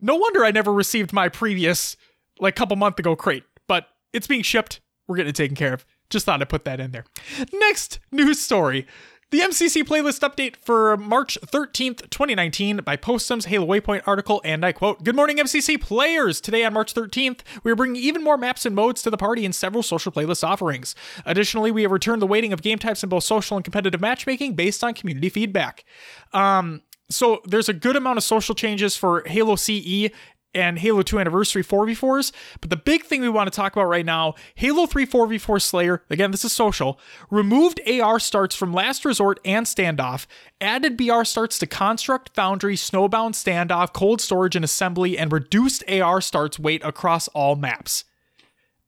no 0.00 0.16
wonder 0.16 0.44
I 0.44 0.50
never 0.50 0.72
received 0.72 1.12
my 1.12 1.28
previous 1.28 1.96
like 2.38 2.56
couple 2.56 2.76
month 2.76 2.98
ago 2.98 3.16
crate. 3.16 3.44
But 3.66 3.88
it's 4.12 4.26
being 4.26 4.42
shipped. 4.42 4.80
We're 5.06 5.16
getting 5.16 5.30
it 5.30 5.36
taken 5.36 5.56
care 5.56 5.74
of. 5.74 5.84
Just 6.08 6.26
thought 6.26 6.40
I'd 6.40 6.48
put 6.48 6.64
that 6.64 6.80
in 6.80 6.90
there. 6.90 7.04
Next 7.52 8.00
news 8.10 8.40
story. 8.40 8.86
The 9.30 9.38
MCC 9.38 9.84
playlist 9.84 10.28
update 10.28 10.56
for 10.56 10.96
March 10.96 11.38
13th, 11.40 12.10
2019 12.10 12.78
by 12.78 12.96
Postum's 12.96 13.44
Halo 13.44 13.64
Waypoint 13.64 14.02
article, 14.04 14.40
and 14.44 14.66
I 14.66 14.72
quote, 14.72 15.04
Good 15.04 15.14
morning, 15.14 15.36
MCC 15.36 15.80
players! 15.80 16.40
Today 16.40 16.64
on 16.64 16.72
March 16.72 16.92
13th, 16.92 17.42
we 17.62 17.70
are 17.70 17.76
bringing 17.76 18.02
even 18.02 18.24
more 18.24 18.36
maps 18.36 18.66
and 18.66 18.74
modes 18.74 19.02
to 19.02 19.10
the 19.10 19.16
party 19.16 19.44
in 19.44 19.52
several 19.52 19.84
social 19.84 20.10
playlist 20.10 20.42
offerings. 20.42 20.96
Additionally, 21.24 21.70
we 21.70 21.82
have 21.82 21.92
returned 21.92 22.20
the 22.20 22.26
weighting 22.26 22.52
of 22.52 22.60
game 22.60 22.80
types 22.80 23.04
in 23.04 23.08
both 23.08 23.22
social 23.22 23.56
and 23.56 23.62
competitive 23.62 24.00
matchmaking 24.00 24.54
based 24.54 24.82
on 24.82 24.94
community 24.94 25.28
feedback. 25.28 25.84
Um, 26.32 26.82
so 27.08 27.40
there's 27.44 27.68
a 27.68 27.72
good 27.72 27.94
amount 27.94 28.18
of 28.18 28.24
social 28.24 28.56
changes 28.56 28.96
for 28.96 29.22
Halo 29.26 29.54
CE 29.54 30.10
and 30.54 30.78
Halo 30.78 31.02
2 31.02 31.18
Anniversary 31.18 31.62
4v4s. 31.62 32.32
But 32.60 32.70
the 32.70 32.76
big 32.76 33.04
thing 33.04 33.20
we 33.20 33.28
want 33.28 33.52
to 33.52 33.56
talk 33.56 33.72
about 33.72 33.88
right 33.88 34.04
now 34.04 34.34
Halo 34.54 34.86
3 34.86 35.06
4v4 35.06 35.62
Slayer, 35.62 36.02
again, 36.10 36.30
this 36.30 36.44
is 36.44 36.52
social, 36.52 36.98
removed 37.30 37.80
AR 37.88 38.18
starts 38.18 38.54
from 38.54 38.72
Last 38.72 39.04
Resort 39.04 39.40
and 39.44 39.66
Standoff, 39.66 40.26
added 40.60 40.96
BR 40.96 41.24
starts 41.24 41.58
to 41.58 41.66
Construct, 41.66 42.34
Foundry, 42.34 42.76
Snowbound, 42.76 43.34
Standoff, 43.34 43.92
Cold 43.92 44.20
Storage, 44.20 44.56
and 44.56 44.64
Assembly, 44.64 45.16
and 45.16 45.32
reduced 45.32 45.84
AR 45.88 46.20
starts 46.20 46.58
weight 46.58 46.84
across 46.84 47.28
all 47.28 47.56
maps. 47.56 48.04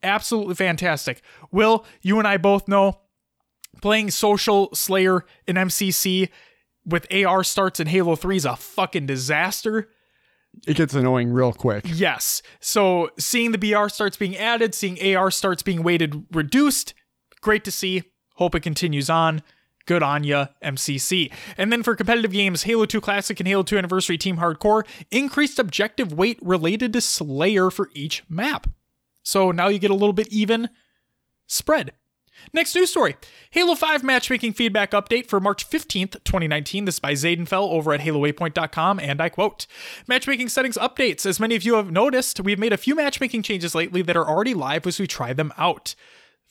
absolutely 0.03 0.55
fantastic. 0.55 1.23
Will, 1.51 1.85
you 2.01 2.19
and 2.19 2.27
I 2.27 2.37
both 2.37 2.67
know 2.69 3.01
playing 3.81 4.11
Social 4.11 4.69
Slayer 4.75 5.25
in 5.47 5.57
MCC 5.57 6.29
with 6.85 7.07
AR 7.13 7.45
starts 7.45 7.81
in 7.81 7.87
Halo 7.87 8.17
3 8.17 8.37
is 8.37 8.45
a 8.45 8.57
fucking 8.57 9.07
disaster. 9.07 9.89
It 10.67 10.77
gets 10.77 10.95
annoying 10.95 11.33
real 11.33 11.53
quick. 11.53 11.85
Yes. 11.87 12.43
So 12.61 13.11
seeing 13.19 13.53
the 13.53 13.59
BR 13.59 13.89
starts 13.89 14.17
being 14.17 14.37
added, 14.37 14.75
seeing 14.75 15.17
AR 15.17 15.31
starts 15.31 15.63
being 15.63 15.83
weighted 15.83 16.25
reduced, 16.33 16.95
great 17.41 17.65
to 17.65 17.71
see. 17.71 18.05
Hope 18.37 18.55
it 18.55 18.61
continues 18.61 19.11
on. 19.11 19.43
Good 19.85 20.03
on 20.03 20.23
ya, 20.23 20.47
MCC. 20.63 21.33
And 21.57 21.73
then 21.73 21.83
for 21.83 21.97
competitive 21.97 22.31
games, 22.31 22.63
Halo 22.63 22.85
2 22.85 23.01
Classic 23.01 23.39
and 23.41 23.49
Halo 23.49 23.65
2 23.65 23.77
Anniversary 23.79 24.17
Team 24.17 24.37
Hardcore 24.37 24.87
increased 25.11 25.59
objective 25.59 26.13
weight 26.13 26.39
related 26.41 26.93
to 26.93 27.01
Slayer 27.01 27.69
for 27.69 27.91
each 27.93 28.23
map. 28.29 28.69
So 29.25 29.51
now 29.51 29.69
you 29.69 29.81
get 29.81 29.91
a 29.91 29.95
little 29.95 30.13
bit 30.13 30.29
even 30.29 30.69
spread. 31.47 31.93
Next 32.53 32.75
news 32.75 32.91
story 32.91 33.17
Halo 33.51 33.75
5 33.75 34.03
matchmaking 34.03 34.53
feedback 34.55 34.93
update 34.93 35.27
for 35.27 35.41
March 35.41 35.69
15th, 35.69 36.23
2019. 36.25 36.85
This 36.85 36.97
is 36.97 37.01
by 37.01 37.13
Zaydenfell 37.13 37.71
over 37.71 37.93
at 37.93 38.01
HaloWaypoint.com, 38.01 39.01
and 39.01 39.21
I 39.21 39.29
quote 39.29 39.67
Matchmaking 40.07 40.49
settings 40.49 40.77
updates. 40.79 41.27
As 41.27 41.39
many 41.39 41.55
of 41.55 41.63
you 41.63 41.75
have 41.75 41.91
noticed, 41.91 42.41
we've 42.41 42.59
made 42.59 42.73
a 42.73 42.79
few 42.79 42.95
matchmaking 42.95 43.43
changes 43.43 43.75
lately 43.75 44.03
that 44.03 44.17
are 44.17 44.29
already 44.29 44.55
live 44.55 44.87
as 44.87 44.99
we 44.99 45.07
try 45.07 45.33
them 45.33 45.53
out. 45.57 45.95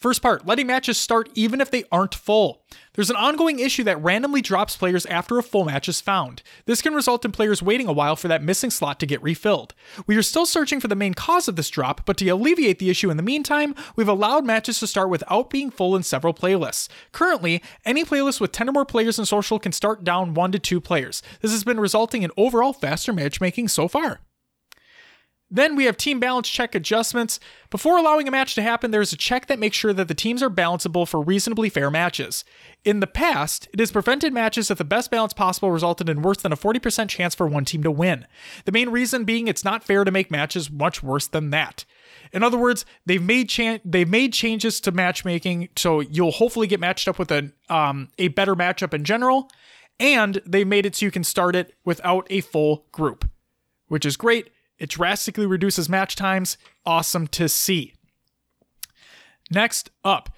First 0.02 0.24
part, 0.24 0.48
letting 0.48 0.66
matches 0.66 0.98
start 0.98 1.30
even 1.36 1.62
if 1.62 1.70
they 1.70 1.84
aren't 1.92 2.16
full. 2.16 2.64
There's 2.96 3.12
an 3.12 3.16
ongoing 3.16 3.60
issue 3.60 3.84
that 3.84 4.02
randomly 4.02 4.42
drops 4.42 4.76
players 4.76 5.06
after 5.06 5.38
a 5.38 5.44
full 5.44 5.64
match 5.64 5.88
is 5.88 6.02
found. 6.02 6.42
This 6.66 6.82
can 6.82 6.96
result 6.96 7.24
in 7.24 7.32
players 7.32 7.62
waiting 7.62 7.86
a 7.86 7.94
while 7.94 8.16
for 8.16 8.28
that 8.28 8.42
missing 8.42 8.72
slot 8.72 9.00
to 9.00 9.06
get 9.06 9.22
refilled. 9.22 9.76
We 10.08 10.18
are 10.18 10.24
still 10.24 10.48
searching 10.48 10.80
for 10.80 10.88
the 10.88 10.96
main 10.96 11.14
cause 11.14 11.48
of 11.48 11.56
this 11.56 11.70
drop, 11.70 12.04
but 12.04 12.18
to 12.18 12.28
alleviate 12.30 12.80
the 12.80 12.90
issue 12.90 13.12
in 13.12 13.18
the 13.18 13.22
meantime, 13.22 13.76
we've 13.96 14.08
allowed 14.08 14.44
matches 14.44 14.80
to 14.80 14.88
start 14.88 15.12
without 15.12 15.52
being 15.52 15.70
full 15.70 15.96
in 15.96 16.02
several 16.02 16.34
playlists. 16.34 16.88
Currently, 17.12 17.62
any 17.86 18.04
playlist 18.04 18.42
with 18.42 18.52
10 18.52 18.70
or 18.70 18.72
more 18.72 18.86
players 18.86 19.20
in 19.20 19.28
social 19.28 19.60
can 19.60 19.72
start 19.72 20.04
down 20.04 20.34
1 20.34 20.52
to 20.54 20.58
2 20.58 20.82
players. 20.82 21.22
This 21.42 21.52
has 21.52 21.64
been 21.64 21.80
resulting 21.80 22.24
in 22.24 22.32
overall 22.36 22.74
faster 22.74 23.14
matchmaking 23.14 23.68
so 23.68 23.88
far. 23.88 24.22
Then 25.54 25.76
we 25.76 25.84
have 25.84 25.98
team 25.98 26.22
balance 26.22 26.48
check 26.48 26.74
adjustments. 26.74 27.38
Before 27.70 27.98
allowing 27.98 28.26
a 28.26 28.32
match 28.32 28.56
to 28.56 28.62
happen, 28.62 28.92
there's 28.92 29.12
a 29.12 29.18
check 29.18 29.48
that 29.48 29.60
makes 29.60 29.76
sure 29.76 29.92
that 29.92 30.08
the 30.08 30.16
teams 30.16 30.42
are 30.42 30.50
balanceable 30.50 31.06
for 31.06 31.22
reasonably 31.22 31.68
fair 31.68 31.92
matches. 31.92 32.46
In 32.86 33.02
the 33.02 33.08
past, 33.08 33.68
it 33.74 33.80
has 33.80 33.92
prevented 33.92 34.32
matches 34.32 34.70
that 34.70 34.78
the 34.78 34.86
best 34.86 35.12
balance 35.12 35.34
possible 35.34 35.70
resulted 35.70 36.08
in 36.08 36.22
worse 36.22 36.38
than 36.38 36.54
a 36.54 36.58
40% 36.58 37.10
chance 37.10 37.36
for 37.36 37.48
one 37.48 37.66
team 37.66 37.84
to 37.84 37.92
win. 37.92 38.26
The 38.64 38.72
main 38.72 38.90
reason 38.90 39.26
being 39.26 39.50
it's 39.50 39.66
not 39.66 39.84
fair 39.84 40.06
to 40.06 40.12
make 40.12 40.32
matches 40.32 40.72
much 40.72 41.04
worse 41.04 41.28
than 41.28 41.50
that. 41.50 41.84
In 42.32 42.44
other 42.44 42.58
words, 42.58 42.86
they've 43.06 43.22
made 43.22 43.50
cha- 43.50 43.80
they've 43.84 44.08
made 44.08 44.32
changes 44.32 44.80
to 44.82 44.92
matchmaking, 44.92 45.70
so 45.76 46.00
you'll 46.00 46.32
hopefully 46.32 46.68
get 46.68 46.80
matched 46.80 47.08
up 47.08 47.20
with 47.20 47.32
a 47.32 47.52
um, 47.70 48.10
a 48.18 48.30
better 48.30 48.56
matchup 48.56 48.94
in 48.94 49.04
general, 49.04 49.50
and 50.00 50.42
they 50.46 50.64
made 50.64 50.86
it 50.86 50.96
so 50.96 51.06
you 51.06 51.12
can 51.12 51.24
start 51.24 51.56
it 51.56 51.74
without 51.84 52.26
a 52.30 52.42
full 52.42 52.86
group, 52.92 53.30
which 53.88 54.06
is 54.06 54.16
great. 54.16 54.50
It 54.82 54.90
drastically 54.90 55.46
reduces 55.46 55.90
match 55.90 56.16
times. 56.16 56.58
Awesome 56.88 57.28
to 57.28 57.48
see. 57.48 57.94
Next 59.52 59.92
up, 60.04 60.34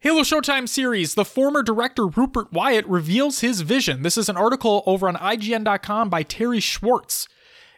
Halo 0.00 0.22
Showtime 0.22 0.68
series. 0.68 1.14
The 1.14 1.24
former 1.24 1.62
director 1.62 2.08
Rupert 2.08 2.52
Wyatt 2.52 2.88
reveals 2.88 3.38
his 3.38 3.60
vision. 3.60 4.02
This 4.02 4.18
is 4.18 4.28
an 4.28 4.36
article 4.36 4.82
over 4.84 5.06
on 5.06 5.14
IGN.com 5.14 6.10
by 6.10 6.24
Terri 6.24 6.60
Schwartz. 6.60 7.28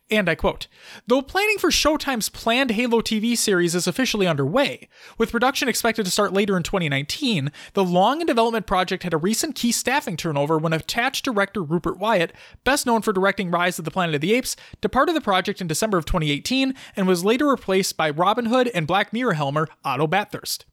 And 0.09 0.29
I 0.29 0.37
quote 0.37 0.69
Though 1.09 1.23
planning 1.23 1.59
for 1.59 1.71
Showtime's 1.71 2.29
planned 2.29 2.71
Halo 2.71 3.01
TV 3.01 3.37
series 3.37 3.75
is 3.75 3.89
officially 3.89 4.27
underway, 4.27 4.89
with 5.19 5.33
production 5.33 5.69
expected 5.69 6.05
to 6.05 6.13
start 6.13 6.33
later 6.33 6.57
in 6.57 6.63
2019, 6.63 7.51
the 7.75 7.85
long 7.85 8.21
in 8.21 8.27
development 8.27 8.67
project 8.67 9.03
had 9.03 9.13
a 9.13 9.19
recent 9.19 9.57
key 9.57 9.73
staffing 9.73 10.17
turnover 10.17 10.59
when 10.59 10.73
attached 10.73 11.25
director 11.25 11.61
Rupert 11.61 11.99
Wyatt, 11.99 12.33
best 12.63 12.87
known 12.87 13.03
for 13.03 13.13
directing 13.13 13.51
Rise 13.51 13.81
of 13.81 13.85
the 13.85 13.91
Planet 13.91 14.15
of 14.15 14.21
the 14.21 14.33
Apes, 14.33 14.55
departed 14.81 15.17
the 15.17 15.21
project 15.21 15.61
in 15.61 15.67
December 15.67 15.99
of 15.99 16.05
2018 16.05 16.75
and 16.95 17.09
was 17.09 17.25
later 17.25 17.49
replaced 17.49 17.97
by 17.97 18.09
Robin 18.11 18.47
Hood 18.47 18.71
and 18.75 18.87
Black 18.87 19.13
Mirror 19.13 19.35
Helmer 19.35 19.69
Otto 19.85 20.07
Bathurst. 20.07 20.67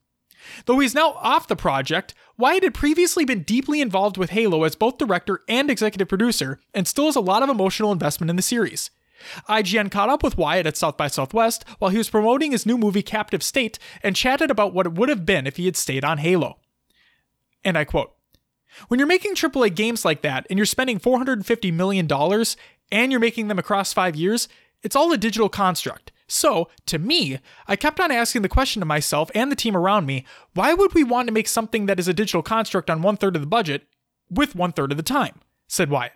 Though 0.66 0.78
he's 0.78 0.94
now 0.94 1.12
off 1.14 1.48
the 1.48 1.56
project, 1.56 2.14
Wyatt 2.36 2.62
had 2.62 2.74
previously 2.74 3.24
been 3.24 3.42
deeply 3.42 3.80
involved 3.80 4.16
with 4.16 4.30
Halo 4.30 4.62
as 4.62 4.76
both 4.76 4.98
director 4.98 5.40
and 5.48 5.70
executive 5.70 6.08
producer, 6.08 6.60
and 6.72 6.86
still 6.86 7.06
has 7.06 7.16
a 7.16 7.20
lot 7.20 7.42
of 7.42 7.48
emotional 7.48 7.90
investment 7.90 8.30
in 8.30 8.36
the 8.36 8.42
series. 8.42 8.90
IGN 9.48 9.90
caught 9.90 10.08
up 10.08 10.22
with 10.22 10.38
Wyatt 10.38 10.66
at 10.66 10.76
South 10.76 10.96
by 10.96 11.08
Southwest 11.08 11.64
while 11.78 11.90
he 11.90 11.98
was 11.98 12.10
promoting 12.10 12.52
his 12.52 12.66
new 12.66 12.78
movie 12.78 13.02
Captive 13.02 13.42
State 13.42 13.78
and 14.02 14.16
chatted 14.16 14.50
about 14.50 14.74
what 14.74 14.86
it 14.86 14.94
would 14.94 15.08
have 15.08 15.26
been 15.26 15.46
if 15.46 15.56
he 15.56 15.66
had 15.66 15.76
stayed 15.76 16.04
on 16.04 16.18
Halo. 16.18 16.58
And 17.64 17.78
I 17.78 17.84
quote 17.84 18.12
When 18.88 18.98
you're 18.98 19.06
making 19.06 19.34
AAA 19.34 19.74
games 19.74 20.04
like 20.04 20.22
that 20.22 20.46
and 20.50 20.58
you're 20.58 20.66
spending 20.66 20.98
$450 20.98 21.72
million 21.72 22.08
and 22.92 23.10
you're 23.10 23.20
making 23.20 23.48
them 23.48 23.58
across 23.58 23.92
five 23.92 24.16
years, 24.16 24.48
it's 24.82 24.96
all 24.96 25.12
a 25.12 25.18
digital 25.18 25.48
construct. 25.48 26.12
So, 26.26 26.68
to 26.86 26.98
me, 26.98 27.38
I 27.66 27.76
kept 27.76 28.00
on 28.00 28.10
asking 28.10 28.42
the 28.42 28.48
question 28.48 28.80
to 28.80 28.86
myself 28.86 29.30
and 29.34 29.52
the 29.52 29.56
team 29.56 29.76
around 29.76 30.06
me 30.06 30.24
why 30.54 30.72
would 30.72 30.94
we 30.94 31.04
want 31.04 31.28
to 31.28 31.34
make 31.34 31.48
something 31.48 31.86
that 31.86 31.98
is 31.98 32.08
a 32.08 32.14
digital 32.14 32.42
construct 32.42 32.88
on 32.88 33.02
one 33.02 33.16
third 33.16 33.36
of 33.36 33.42
the 33.42 33.48
budget 33.48 33.86
with 34.30 34.54
one 34.54 34.72
third 34.72 34.90
of 34.90 34.96
the 34.96 35.02
time? 35.02 35.40
said 35.68 35.90
Wyatt. 35.90 36.12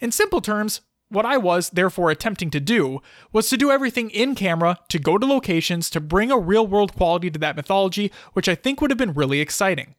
In 0.00 0.12
simple 0.12 0.40
terms, 0.40 0.82
what 1.08 1.26
I 1.26 1.36
was, 1.36 1.70
therefore, 1.70 2.10
attempting 2.10 2.50
to 2.50 2.60
do 2.60 3.00
was 3.32 3.48
to 3.48 3.56
do 3.56 3.70
everything 3.70 4.10
in 4.10 4.34
camera, 4.34 4.78
to 4.88 4.98
go 4.98 5.18
to 5.18 5.26
locations, 5.26 5.88
to 5.90 6.00
bring 6.00 6.30
a 6.30 6.38
real 6.38 6.66
world 6.66 6.94
quality 6.94 7.30
to 7.30 7.38
that 7.38 7.56
mythology, 7.56 8.10
which 8.32 8.48
I 8.48 8.54
think 8.54 8.80
would 8.80 8.90
have 8.90 8.98
been 8.98 9.14
really 9.14 9.40
exciting. 9.40 9.94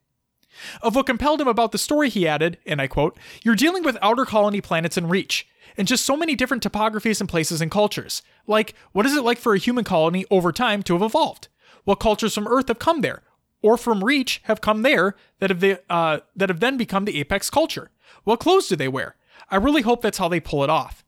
Of 0.82 0.96
what 0.96 1.06
compelled 1.06 1.40
him 1.40 1.48
about 1.48 1.72
the 1.72 1.78
story, 1.78 2.10
he 2.10 2.28
added, 2.28 2.58
and 2.66 2.82
I 2.82 2.88
quote, 2.88 3.18
You're 3.44 3.56
dealing 3.56 3.84
with 3.84 3.98
outer 4.02 4.26
colony 4.26 4.60
planets 4.60 4.98
in 4.98 5.08
Reach, 5.08 5.48
and 5.78 5.88
just 5.88 6.06
so 6.06 6.18
many 6.18 6.36
different 6.36 6.64
topographies 6.64 7.20
and 7.22 7.30
places 7.30 7.62
and 7.62 7.72
cultures. 7.72 8.22
Like, 8.48 8.74
what 8.92 9.06
is 9.06 9.16
it 9.16 9.24
like 9.24 9.38
for 9.38 9.54
a 9.54 9.60
human 9.60 9.84
colony 9.84 10.26
over 10.32 10.52
time 10.52 10.84
to 10.84 10.94
have 10.94 11.04
evolved? 11.04 11.48
What 11.84 12.00
cultures 12.00 12.34
from 12.34 12.48
Earth 12.48 12.68
have 12.68 12.80
come 12.80 13.02
there, 13.02 13.22
or 13.62 13.78
from 13.78 14.04
Reach 14.04 14.42
have 14.46 14.60
come 14.62 14.82
there 14.82 15.16
that 15.40 15.52
have, 15.52 15.80
uh, 15.90 16.20
that 16.36 16.50
have 16.50 16.60
then 16.60 16.76
become 16.76 17.06
the 17.06 17.20
apex 17.20 17.50
culture? 17.50 17.92
What 18.24 18.40
clothes 18.40 18.68
do 18.68 18.76
they 18.76 18.88
wear? 18.88 19.16
I 19.50 19.56
really 19.58 19.82
hope 19.82 20.02
that's 20.02 20.18
how 20.18 20.28
they 20.28 20.40
pull 20.40 20.64
it 20.64 20.70
off. 20.70 21.04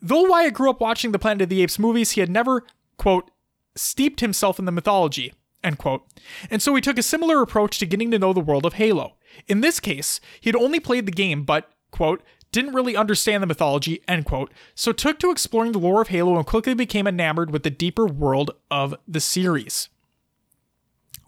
Though 0.00 0.28
Wyatt 0.28 0.54
grew 0.54 0.70
up 0.70 0.80
watching 0.80 1.12
the 1.12 1.18
Planet 1.18 1.42
of 1.42 1.48
the 1.48 1.62
Apes 1.62 1.78
movies, 1.78 2.12
he 2.12 2.20
had 2.20 2.30
never, 2.30 2.64
quote, 2.98 3.30
steeped 3.74 4.20
himself 4.20 4.58
in 4.58 4.64
the 4.64 4.72
mythology, 4.72 5.32
end 5.62 5.78
quote. 5.78 6.02
And 6.50 6.60
so 6.60 6.74
he 6.74 6.80
took 6.80 6.98
a 6.98 7.02
similar 7.02 7.40
approach 7.40 7.78
to 7.78 7.86
getting 7.86 8.10
to 8.10 8.18
know 8.18 8.32
the 8.32 8.40
world 8.40 8.66
of 8.66 8.74
Halo. 8.74 9.16
In 9.48 9.60
this 9.60 9.80
case, 9.80 10.20
he 10.40 10.48
had 10.48 10.56
only 10.56 10.78
played 10.78 11.06
the 11.06 11.12
game, 11.12 11.44
but, 11.44 11.70
quote, 11.90 12.22
didn't 12.52 12.74
really 12.74 12.94
understand 12.94 13.42
the 13.42 13.48
mythology, 13.48 14.00
end 14.06 14.26
quote, 14.26 14.52
so 14.76 14.92
took 14.92 15.18
to 15.18 15.30
exploring 15.30 15.72
the 15.72 15.78
lore 15.78 16.00
of 16.00 16.08
Halo 16.08 16.36
and 16.36 16.46
quickly 16.46 16.72
became 16.72 17.06
enamored 17.06 17.50
with 17.50 17.64
the 17.64 17.70
deeper 17.70 18.06
world 18.06 18.52
of 18.70 18.94
the 19.08 19.20
series. 19.20 19.88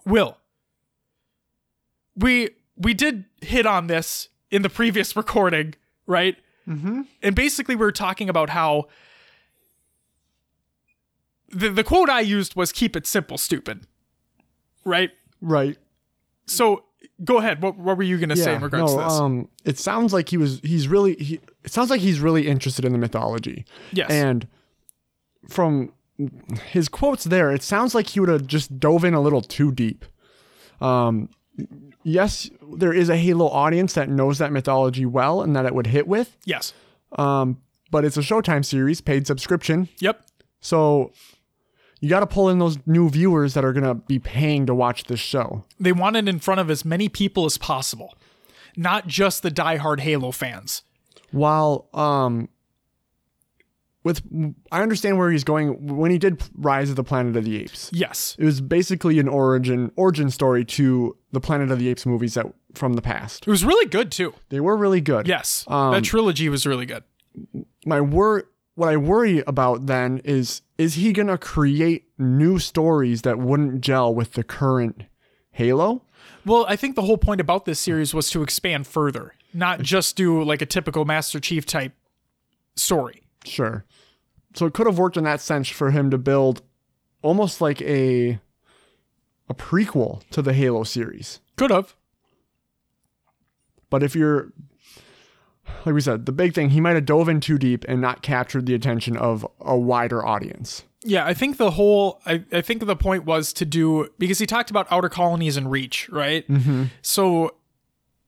Will, 0.05 0.37
we 2.15 2.51
we 2.77 2.93
did 2.93 3.25
hit 3.41 3.65
on 3.65 3.87
this 3.87 4.29
in 4.49 4.61
the 4.61 4.69
previous 4.69 5.15
recording 5.17 5.75
right? 6.07 6.35
Mm-hmm. 6.67 7.03
And 7.21 7.35
basically, 7.35 7.75
we 7.75 7.85
are 7.85 7.91
talking 7.91 8.29
about 8.29 8.49
how 8.49 8.87
the 11.49 11.69
the 11.69 11.83
quote 11.83 12.09
I 12.09 12.21
used 12.21 12.55
was 12.55 12.71
"keep 12.71 12.95
it 12.95 13.05
simple, 13.05 13.37
stupid," 13.37 13.85
right? 14.83 15.11
Right. 15.39 15.77
So 16.45 16.83
go 17.23 17.37
ahead. 17.37 17.61
What 17.61 17.77
what 17.77 17.97
were 17.97 18.03
you 18.03 18.17
gonna 18.17 18.35
say 18.35 18.55
in 18.55 18.61
regards 18.61 18.93
no, 18.93 18.97
to 18.97 19.03
this? 19.03 19.13
Um, 19.13 19.49
it 19.65 19.77
sounds 19.77 20.13
like 20.13 20.29
he 20.29 20.37
was. 20.37 20.59
He's 20.63 20.87
really. 20.87 21.15
He. 21.15 21.39
It 21.63 21.71
sounds 21.71 21.89
like 21.89 22.01
he's 22.01 22.19
really 22.19 22.47
interested 22.47 22.85
in 22.85 22.91
the 22.91 22.97
mythology. 22.97 23.65
yes. 23.91 24.09
And 24.09 24.47
from 25.47 25.93
his 26.71 26.89
quotes 26.89 27.25
there, 27.25 27.51
it 27.51 27.61
sounds 27.61 27.93
like 27.93 28.07
he 28.07 28.19
would 28.19 28.29
have 28.29 28.47
just 28.47 28.79
dove 28.79 29.03
in 29.03 29.13
a 29.13 29.21
little 29.21 29.41
too 29.41 29.71
deep. 29.71 30.05
Um, 30.81 31.29
yes, 32.07 32.49
there 32.73 32.93
is 32.93 33.09
a 33.09 33.17
Halo 33.17 33.47
audience 33.49 33.93
that 33.93 34.09
knows 34.09 34.37
that 34.37 34.51
mythology 34.51 35.05
well 35.05 35.41
and 35.41 35.55
that 35.55 35.65
it 35.65 35.75
would 35.75 35.87
hit 35.87 36.07
with. 36.07 36.37
yes. 36.45 36.73
Um, 37.13 37.61
but 37.89 38.03
it's 38.03 38.17
a 38.17 38.21
Showtime 38.21 38.65
series, 38.65 38.99
paid 38.99 39.25
subscription. 39.27 39.87
Yep. 39.99 40.21
So 40.59 41.13
you 42.01 42.09
got 42.09 42.19
to 42.19 42.27
pull 42.27 42.49
in 42.49 42.59
those 42.59 42.77
new 42.85 43.09
viewers 43.09 43.53
that 43.53 43.63
are 43.63 43.71
going 43.71 43.85
to 43.85 43.95
be 43.95 44.19
paying 44.19 44.65
to 44.65 44.75
watch 44.75 45.05
this 45.05 45.21
show. 45.21 45.63
They 45.79 45.93
want 45.93 46.17
it 46.17 46.27
in 46.27 46.39
front 46.39 46.59
of 46.59 46.69
as 46.69 46.83
many 46.83 47.07
people 47.07 47.45
as 47.45 47.57
possible, 47.57 48.17
not 48.75 49.07
just 49.07 49.41
the 49.41 49.49
diehard 49.51 50.01
Halo 50.01 50.31
fans. 50.31 50.83
While 51.31 51.87
um 51.93 52.49
with 54.03 54.21
I 54.71 54.81
understand 54.81 55.17
where 55.17 55.31
he's 55.31 55.43
going 55.43 55.97
when 55.97 56.11
he 56.11 56.17
did 56.17 56.41
Rise 56.55 56.89
of 56.89 56.95
the 56.95 57.03
Planet 57.03 57.35
of 57.35 57.43
the 57.43 57.57
Apes. 57.57 57.89
Yes. 57.93 58.35
It 58.39 58.45
was 58.45 58.61
basically 58.61 59.19
an 59.19 59.27
origin 59.27 59.91
origin 59.97 60.29
story 60.29 60.63
to 60.65 61.16
the 61.31 61.41
Planet 61.41 61.71
of 61.71 61.79
the 61.79 61.89
Apes 61.89 62.05
movies 62.05 62.35
that 62.35 62.45
from 62.73 62.93
the 62.93 63.01
past. 63.01 63.47
It 63.47 63.51
was 63.51 63.65
really 63.65 63.87
good 63.87 64.11
too. 64.11 64.33
They 64.49 64.59
were 64.59 64.77
really 64.77 65.01
good. 65.01 65.27
Yes. 65.27 65.65
Um, 65.67 65.93
that 65.93 66.03
trilogy 66.03 66.49
was 66.49 66.65
really 66.65 66.85
good. 66.85 67.03
My 67.85 68.01
wor 68.01 68.45
what 68.75 68.89
I 68.89 68.97
worry 68.97 69.43
about 69.47 69.87
then 69.87 70.19
is 70.23 70.61
is 70.77 70.93
he 70.93 71.11
going 71.11 71.27
to 71.27 71.37
create 71.37 72.05
new 72.17 72.59
stories 72.59 73.23
that 73.23 73.39
wouldn't 73.39 73.81
gel 73.81 74.13
with 74.13 74.33
the 74.33 74.43
current 74.43 75.03
Halo? 75.51 76.03
Well, 76.45 76.65
I 76.69 76.75
think 76.75 76.95
the 76.95 77.01
whole 77.01 77.17
point 77.17 77.41
about 77.41 77.65
this 77.65 77.79
series 77.79 78.13
was 78.13 78.29
to 78.29 78.43
expand 78.43 78.85
further, 78.85 79.33
not 79.53 79.81
just 79.81 80.15
do 80.15 80.43
like 80.43 80.61
a 80.61 80.65
typical 80.65 81.03
Master 81.03 81.39
Chief 81.39 81.65
type 81.65 81.93
story. 82.75 83.23
Sure. 83.43 83.83
So 84.53 84.67
it 84.67 84.73
could 84.73 84.87
have 84.87 84.97
worked 84.97 85.17
in 85.17 85.23
that 85.23 85.41
sense 85.41 85.67
for 85.67 85.91
him 85.91 86.11
to 86.11 86.17
build 86.17 86.61
almost 87.21 87.59
like 87.59 87.81
a 87.81 88.39
a 89.49 89.53
prequel 89.53 90.21
to 90.31 90.41
the 90.41 90.53
Halo 90.53 90.83
series. 90.83 91.39
Could 91.55 91.71
have. 91.71 91.95
But 93.89 94.03
if 94.03 94.15
you're 94.15 94.51
like 95.85 95.93
we 95.93 96.01
said, 96.01 96.25
the 96.25 96.31
big 96.31 96.53
thing, 96.53 96.69
he 96.69 96.81
might 96.81 96.95
have 96.95 97.05
dove 97.05 97.29
in 97.29 97.39
too 97.39 97.57
deep 97.57 97.85
and 97.87 98.01
not 98.01 98.21
captured 98.21 98.65
the 98.65 98.73
attention 98.73 99.17
of 99.17 99.45
a 99.59 99.77
wider 99.77 100.25
audience. 100.25 100.83
Yeah, 101.03 101.25
I 101.25 101.33
think 101.33 101.57
the 101.57 101.71
whole 101.71 102.21
I, 102.25 102.43
I 102.51 102.61
think 102.61 102.85
the 102.85 102.95
point 102.95 103.25
was 103.25 103.53
to 103.53 103.65
do 103.65 104.09
because 104.17 104.39
he 104.39 104.45
talked 104.45 104.69
about 104.69 104.87
outer 104.91 105.09
colonies 105.09 105.57
and 105.57 105.71
reach, 105.71 106.09
right? 106.09 106.47
Mm-hmm. 106.47 106.85
So 107.01 107.55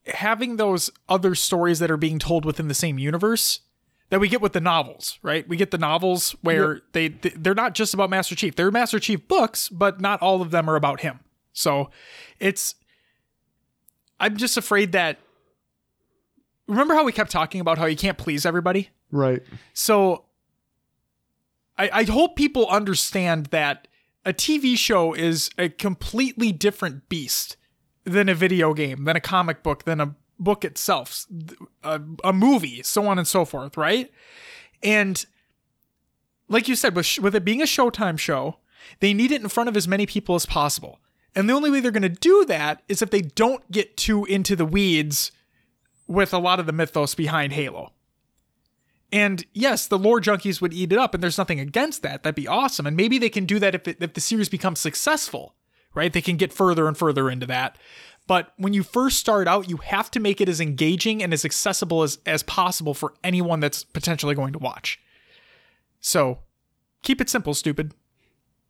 having 0.06 0.56
those 0.56 0.90
other 1.08 1.34
stories 1.34 1.78
that 1.80 1.90
are 1.90 1.96
being 1.96 2.18
told 2.18 2.44
within 2.44 2.68
the 2.68 2.74
same 2.74 2.98
universe 2.98 3.60
that 4.10 4.20
we 4.20 4.28
get 4.28 4.40
with 4.40 4.52
the 4.52 4.60
novels, 4.60 5.18
right? 5.22 5.48
We 5.48 5.56
get 5.56 5.70
the 5.70 5.78
novels 5.78 6.36
where 6.42 6.74
Yep. 6.74 6.82
they 6.92 7.08
they're 7.08 7.54
not 7.54 7.74
just 7.74 7.94
about 7.94 8.10
Master 8.10 8.34
Chief. 8.34 8.54
They're 8.54 8.70
Master 8.70 8.98
Chief 9.00 9.26
books, 9.26 9.68
but 9.68 10.00
not 10.00 10.20
all 10.20 10.42
of 10.42 10.50
them 10.50 10.68
are 10.68 10.76
about 10.76 11.00
him. 11.00 11.20
So 11.52 11.90
it's 12.38 12.74
I'm 14.18 14.36
just 14.36 14.56
afraid 14.56 14.92
that 14.92 15.18
remember 16.66 16.94
how 16.94 17.04
we 17.04 17.12
kept 17.12 17.30
talking 17.30 17.60
about 17.60 17.78
how 17.78 17.86
you 17.86 17.96
can't 17.96 18.18
please 18.18 18.44
everybody? 18.44 18.90
Right. 19.10 19.42
So 19.72 20.24
I, 21.78 21.90
I 21.92 22.04
hope 22.04 22.36
people 22.36 22.66
understand 22.68 23.46
that 23.46 23.88
a 24.24 24.32
TV 24.32 24.76
show 24.76 25.14
is 25.14 25.50
a 25.56 25.68
completely 25.68 26.52
different 26.52 27.08
beast 27.08 27.56
than 28.04 28.28
a 28.28 28.34
video 28.34 28.74
game, 28.74 29.04
than 29.04 29.16
a 29.16 29.20
comic 29.20 29.62
book, 29.62 29.84
than 29.84 30.00
a 30.00 30.14
book 30.40 30.64
itself, 30.64 31.26
a, 31.84 32.00
a 32.24 32.32
movie, 32.32 32.82
so 32.82 33.06
on 33.06 33.18
and 33.18 33.28
so 33.28 33.44
forth, 33.44 33.76
right? 33.76 34.10
And 34.82 35.24
like 36.48 36.66
you 36.66 36.74
said, 36.74 36.96
with, 36.96 37.18
with 37.20 37.36
it 37.36 37.44
being 37.44 37.62
a 37.62 37.66
Showtime 37.66 38.18
show, 38.18 38.56
they 38.98 39.14
need 39.14 39.30
it 39.30 39.42
in 39.42 39.48
front 39.48 39.68
of 39.68 39.76
as 39.76 39.86
many 39.86 40.06
people 40.06 40.34
as 40.34 40.46
possible. 40.46 40.98
And 41.36 41.48
the 41.48 41.52
only 41.52 41.70
way 41.70 41.80
they're 41.80 41.92
going 41.92 42.02
to 42.02 42.08
do 42.08 42.44
that 42.46 42.82
is 42.88 43.02
if 43.02 43.10
they 43.10 43.20
don't 43.20 43.70
get 43.70 43.96
too 43.96 44.24
into 44.24 44.56
the 44.56 44.66
weeds 44.66 45.30
with 46.08 46.34
a 46.34 46.38
lot 46.38 46.58
of 46.58 46.66
the 46.66 46.72
mythos 46.72 47.14
behind 47.14 47.52
Halo. 47.52 47.92
And 49.12 49.44
yes, 49.52 49.86
the 49.86 49.98
lore 49.98 50.20
junkies 50.20 50.60
would 50.60 50.72
eat 50.72 50.92
it 50.92 50.98
up, 50.98 51.14
and 51.14 51.22
there's 51.22 51.38
nothing 51.38 51.60
against 51.60 52.02
that. 52.02 52.22
That'd 52.22 52.34
be 52.34 52.48
awesome. 52.48 52.86
And 52.86 52.96
maybe 52.96 53.18
they 53.18 53.28
can 53.28 53.44
do 53.44 53.58
that 53.58 53.74
if, 53.74 53.86
it, 53.86 53.98
if 54.00 54.14
the 54.14 54.20
series 54.20 54.48
becomes 54.48 54.80
successful, 54.80 55.54
right? 55.94 56.12
They 56.12 56.20
can 56.20 56.36
get 56.36 56.52
further 56.52 56.86
and 56.86 56.96
further 56.96 57.30
into 57.30 57.46
that. 57.46 57.76
But 58.30 58.52
when 58.58 58.72
you 58.74 58.84
first 58.84 59.18
start 59.18 59.48
out, 59.48 59.68
you 59.68 59.78
have 59.78 60.08
to 60.12 60.20
make 60.20 60.40
it 60.40 60.48
as 60.48 60.60
engaging 60.60 61.20
and 61.20 61.32
as 61.32 61.44
accessible 61.44 62.04
as, 62.04 62.20
as 62.26 62.44
possible 62.44 62.94
for 62.94 63.12
anyone 63.24 63.58
that's 63.58 63.82
potentially 63.82 64.36
going 64.36 64.52
to 64.52 64.60
watch. 64.60 65.00
So 65.98 66.38
keep 67.02 67.20
it 67.20 67.28
simple, 67.28 67.54
stupid. 67.54 67.92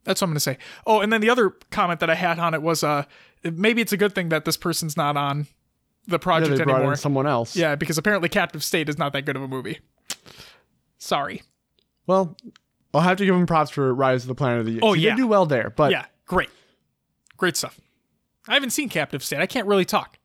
That's 0.04 0.22
what 0.22 0.28
I'm 0.28 0.30
going 0.30 0.36
to 0.36 0.40
say. 0.40 0.56
Oh, 0.86 1.00
and 1.00 1.12
then 1.12 1.20
the 1.20 1.28
other 1.28 1.50
comment 1.70 2.00
that 2.00 2.08
I 2.08 2.14
had 2.14 2.38
on 2.38 2.54
it 2.54 2.62
was 2.62 2.82
uh, 2.82 3.04
maybe 3.44 3.82
it's 3.82 3.92
a 3.92 3.98
good 3.98 4.14
thing 4.14 4.30
that 4.30 4.46
this 4.46 4.56
person's 4.56 4.96
not 4.96 5.18
on 5.18 5.46
the 6.06 6.12
Yeah, 6.14 6.16
project 6.16 6.56
they 6.56 6.62
anymore. 6.62 6.96
someone 6.96 7.26
else. 7.26 7.54
Yeah, 7.54 7.74
because 7.74 7.98
apparently 7.98 8.30
Captive 8.30 8.64
State 8.64 8.88
is 8.88 8.96
not 8.96 9.12
that 9.12 9.26
good 9.26 9.36
of 9.36 9.42
a 9.42 9.48
movie. 9.48 9.80
Sorry. 10.96 11.42
Well, 12.06 12.34
I'll 12.94 13.02
have 13.02 13.18
to 13.18 13.26
give 13.26 13.34
him 13.34 13.44
props 13.44 13.68
for 13.68 13.92
Rise 13.92 14.22
of 14.24 14.28
the 14.28 14.34
Planet 14.34 14.60
of 14.60 14.64
the 14.64 14.76
Apes. 14.76 14.84
Oh, 14.86 14.94
he 14.94 15.02
yeah. 15.02 15.10
did 15.10 15.18
do 15.18 15.26
well 15.26 15.44
there, 15.44 15.68
but 15.68 15.90
Yeah, 15.92 16.06
great. 16.26 16.48
Great 17.36 17.58
stuff. 17.58 17.78
I 18.50 18.54
haven't 18.54 18.70
seen 18.70 18.88
Captive 18.88 19.22
State. 19.22 19.40
I 19.40 19.46
can't 19.46 19.68
really 19.68 19.84
talk. 19.84 20.18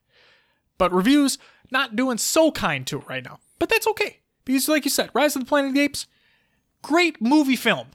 But 0.77 0.91
reviews, 0.91 1.37
not 1.71 1.95
doing 1.95 2.17
so 2.17 2.51
kind 2.51 2.85
to 2.87 2.97
it 2.97 3.07
right 3.07 3.23
now. 3.23 3.39
But 3.59 3.69
that's 3.69 3.87
okay. 3.87 4.19
Because, 4.43 4.67
like 4.67 4.83
you 4.83 4.91
said, 4.91 5.09
Rise 5.13 5.35
of 5.35 5.43
the 5.43 5.47
Planet 5.47 5.69
of 5.69 5.75
the 5.75 5.81
Apes, 5.81 6.07
great 6.81 7.21
movie 7.21 7.55
film. 7.55 7.87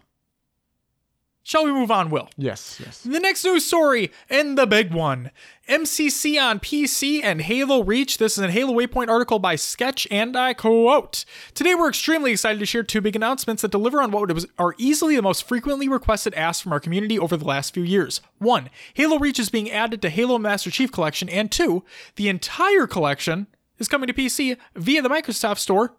Shall 1.50 1.64
we 1.64 1.72
move 1.72 1.90
on, 1.90 2.10
Will? 2.10 2.28
yes, 2.36 2.78
yes. 2.78 3.00
The 3.00 3.18
next 3.18 3.42
news 3.42 3.66
story, 3.66 4.12
and 4.28 4.56
the 4.56 4.68
big 4.68 4.94
one 4.94 5.32
MCC 5.68 6.40
on 6.40 6.60
PC 6.60 7.24
and 7.24 7.42
Halo 7.42 7.82
Reach. 7.82 8.18
This 8.18 8.38
is 8.38 8.44
a 8.44 8.52
Halo 8.52 8.72
Waypoint 8.72 9.08
article 9.08 9.40
by 9.40 9.56
Sketch, 9.56 10.06
and 10.12 10.36
I 10.36 10.54
quote 10.54 11.24
Today, 11.52 11.74
we're 11.74 11.88
extremely 11.88 12.30
excited 12.30 12.60
to 12.60 12.66
share 12.66 12.84
two 12.84 13.00
big 13.00 13.16
announcements 13.16 13.62
that 13.62 13.72
deliver 13.72 14.00
on 14.00 14.12
what 14.12 14.32
was, 14.32 14.46
are 14.60 14.76
easily 14.78 15.16
the 15.16 15.22
most 15.22 15.42
frequently 15.42 15.88
requested 15.88 16.34
asks 16.34 16.62
from 16.62 16.72
our 16.72 16.78
community 16.78 17.18
over 17.18 17.36
the 17.36 17.44
last 17.44 17.74
few 17.74 17.82
years. 17.82 18.20
One, 18.38 18.70
Halo 18.94 19.18
Reach 19.18 19.40
is 19.40 19.50
being 19.50 19.72
added 19.72 20.00
to 20.02 20.08
Halo 20.08 20.38
Master 20.38 20.70
Chief 20.70 20.92
Collection, 20.92 21.28
and 21.28 21.50
two, 21.50 21.82
the 22.14 22.28
entire 22.28 22.86
collection 22.86 23.48
is 23.80 23.88
coming 23.88 24.06
to 24.06 24.12
PC 24.12 24.56
via 24.76 25.02
the 25.02 25.08
Microsoft 25.08 25.58
Store 25.58 25.96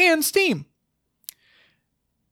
and 0.00 0.24
Steam. 0.24 0.66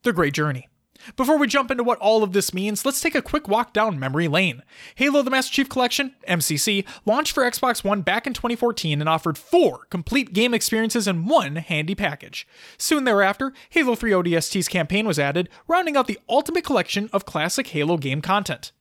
The 0.03 0.13
Great 0.13 0.35
Journey. 0.35 0.67
Before 1.15 1.39
we 1.39 1.47
jump 1.47 1.71
into 1.71 1.85
what 1.85 1.99
all 1.99 2.25
of 2.25 2.33
this 2.33 2.53
means, 2.53 2.85
let's 2.85 3.01
take 3.01 3.15
a 3.15 3.23
quick 3.23 3.47
walk 3.47 3.73
down 3.73 3.99
memory 3.99 4.27
lane. 4.27 4.63
Halo 4.97 5.23
the 5.23 5.31
Master 5.31 5.53
Chief 5.53 5.69
Collection, 5.69 6.15
MCC, 6.29 6.85
launched 7.05 7.33
for 7.33 7.45
Xbox 7.45 7.85
One 7.85 8.03
back 8.03 8.27
in 8.27 8.33
2014 8.33 9.01
and 9.01 9.09
offered 9.09 9.39
four 9.39 9.87
complete 9.91 10.33
game 10.33 10.53
experiences 10.53 11.07
in 11.07 11.27
one 11.27 11.57
handy 11.57 11.95
package. 11.95 12.49
Soon 12.79 13.05
thereafter, 13.05 13.53
Halo 13.71 13.95
3 13.95 14.11
ODST's 14.11 14.69
campaign 14.69 15.07
was 15.07 15.19
added, 15.19 15.49
rounding 15.69 15.97
out 15.97 16.09
the 16.09 16.19
ultimate 16.29 16.65
collection 16.65 17.09
of 17.13 17.25
classic 17.25 17.69
Halo 17.69 17.97
game 17.97 18.21
content. 18.21 18.73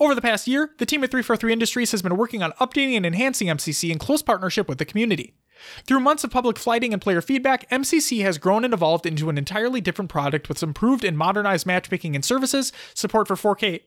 Over 0.00 0.14
the 0.14 0.22
past 0.22 0.48
year, 0.48 0.70
the 0.78 0.86
team 0.86 1.04
at 1.04 1.10
343 1.10 1.52
Industries 1.52 1.92
has 1.92 2.02
been 2.02 2.16
working 2.16 2.42
on 2.42 2.52
updating 2.52 2.96
and 2.96 3.06
enhancing 3.06 3.48
MCC 3.48 3.90
in 3.90 3.98
close 3.98 4.22
partnership 4.22 4.68
with 4.68 4.78
the 4.78 4.84
community. 4.84 5.34
Through 5.86 6.00
months 6.00 6.24
of 6.24 6.30
public 6.30 6.58
flighting 6.58 6.92
and 6.92 7.00
player 7.00 7.20
feedback, 7.20 7.68
MCC 7.70 8.22
has 8.22 8.38
grown 8.38 8.64
and 8.64 8.74
evolved 8.74 9.06
into 9.06 9.28
an 9.30 9.38
entirely 9.38 9.80
different 9.80 10.10
product 10.10 10.48
with 10.48 10.62
improved 10.62 11.04
and 11.04 11.16
modernized 11.16 11.66
matchmaking 11.66 12.14
and 12.14 12.24
services, 12.24 12.72
support 12.94 13.28
for 13.28 13.36
4K 13.36 13.80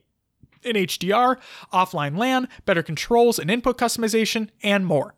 in 0.62 0.76
HDR, 0.76 1.38
offline 1.72 2.16
LAN, 2.16 2.48
better 2.64 2.82
controls 2.82 3.38
and 3.38 3.50
input 3.50 3.78
customization, 3.78 4.48
and 4.62 4.86
more. 4.86 5.14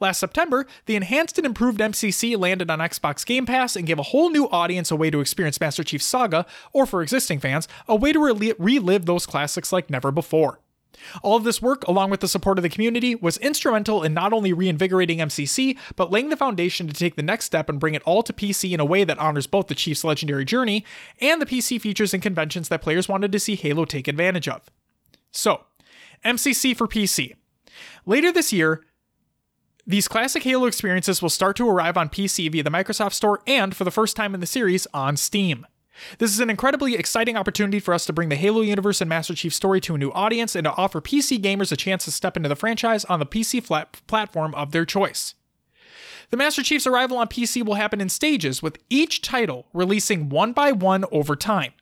Last 0.00 0.18
September, 0.18 0.66
the 0.86 0.96
enhanced 0.96 1.38
and 1.38 1.46
improved 1.46 1.80
MCC 1.80 2.38
landed 2.38 2.70
on 2.70 2.78
Xbox 2.78 3.24
Game 3.24 3.46
Pass 3.46 3.74
and 3.74 3.86
gave 3.86 3.98
a 3.98 4.04
whole 4.04 4.30
new 4.30 4.48
audience 4.50 4.90
a 4.90 4.96
way 4.96 5.10
to 5.10 5.20
experience 5.20 5.60
Master 5.60 5.82
Chief 5.82 6.02
Saga, 6.02 6.46
or 6.72 6.86
for 6.86 7.02
existing 7.02 7.40
fans, 7.40 7.68
a 7.88 7.96
way 7.96 8.12
to 8.12 8.24
rel- 8.24 8.54
relive 8.58 9.06
those 9.06 9.26
classics 9.26 9.72
like 9.72 9.90
never 9.90 10.10
before. 10.10 10.60
All 11.22 11.36
of 11.36 11.44
this 11.44 11.62
work, 11.62 11.86
along 11.88 12.10
with 12.10 12.20
the 12.20 12.28
support 12.28 12.58
of 12.58 12.62
the 12.62 12.68
community, 12.68 13.14
was 13.14 13.38
instrumental 13.38 14.02
in 14.02 14.14
not 14.14 14.32
only 14.32 14.52
reinvigorating 14.52 15.18
MCC, 15.18 15.78
but 15.96 16.10
laying 16.10 16.28
the 16.28 16.36
foundation 16.36 16.86
to 16.86 16.94
take 16.94 17.16
the 17.16 17.22
next 17.22 17.46
step 17.46 17.68
and 17.68 17.80
bring 17.80 17.94
it 17.94 18.02
all 18.04 18.22
to 18.22 18.32
PC 18.32 18.72
in 18.72 18.80
a 18.80 18.84
way 18.84 19.04
that 19.04 19.18
honors 19.18 19.46
both 19.46 19.68
the 19.68 19.74
Chief's 19.74 20.04
legendary 20.04 20.44
journey 20.44 20.84
and 21.20 21.40
the 21.40 21.46
PC 21.46 21.80
features 21.80 22.14
and 22.14 22.22
conventions 22.22 22.68
that 22.68 22.82
players 22.82 23.08
wanted 23.08 23.32
to 23.32 23.40
see 23.40 23.54
Halo 23.54 23.84
take 23.84 24.08
advantage 24.08 24.48
of. 24.48 24.70
So, 25.30 25.64
MCC 26.24 26.76
for 26.76 26.86
PC. 26.86 27.34
Later 28.06 28.32
this 28.32 28.52
year, 28.52 28.84
these 29.86 30.06
classic 30.06 30.44
Halo 30.44 30.66
experiences 30.66 31.20
will 31.20 31.30
start 31.30 31.56
to 31.56 31.68
arrive 31.68 31.96
on 31.96 32.08
PC 32.08 32.50
via 32.52 32.62
the 32.62 32.70
Microsoft 32.70 33.14
Store 33.14 33.40
and, 33.46 33.74
for 33.74 33.84
the 33.84 33.90
first 33.90 34.14
time 34.16 34.34
in 34.34 34.40
the 34.40 34.46
series, 34.46 34.86
on 34.94 35.16
Steam. 35.16 35.66
This 36.18 36.32
is 36.32 36.40
an 36.40 36.50
incredibly 36.50 36.94
exciting 36.94 37.36
opportunity 37.36 37.80
for 37.80 37.94
us 37.94 38.06
to 38.06 38.12
bring 38.12 38.28
the 38.28 38.36
Halo 38.36 38.60
universe 38.60 39.00
and 39.00 39.08
Master 39.08 39.34
Chief 39.34 39.54
story 39.54 39.80
to 39.82 39.94
a 39.94 39.98
new 39.98 40.10
audience 40.12 40.54
and 40.54 40.64
to 40.64 40.72
offer 40.74 41.00
PC 41.00 41.40
gamers 41.40 41.72
a 41.72 41.76
chance 41.76 42.04
to 42.04 42.10
step 42.10 42.36
into 42.36 42.48
the 42.48 42.56
franchise 42.56 43.04
on 43.06 43.18
the 43.18 43.26
PC 43.26 43.62
flat 43.62 44.00
platform 44.06 44.54
of 44.54 44.72
their 44.72 44.84
choice. 44.84 45.34
The 46.30 46.36
Master 46.36 46.62
Chief's 46.62 46.86
arrival 46.86 47.18
on 47.18 47.28
PC 47.28 47.62
will 47.62 47.74
happen 47.74 48.00
in 48.00 48.08
stages, 48.08 48.62
with 48.62 48.78
each 48.88 49.20
title 49.20 49.66
releasing 49.74 50.30
one 50.30 50.52
by 50.54 50.72
one 50.72 51.04
over 51.12 51.36
time, 51.36 51.74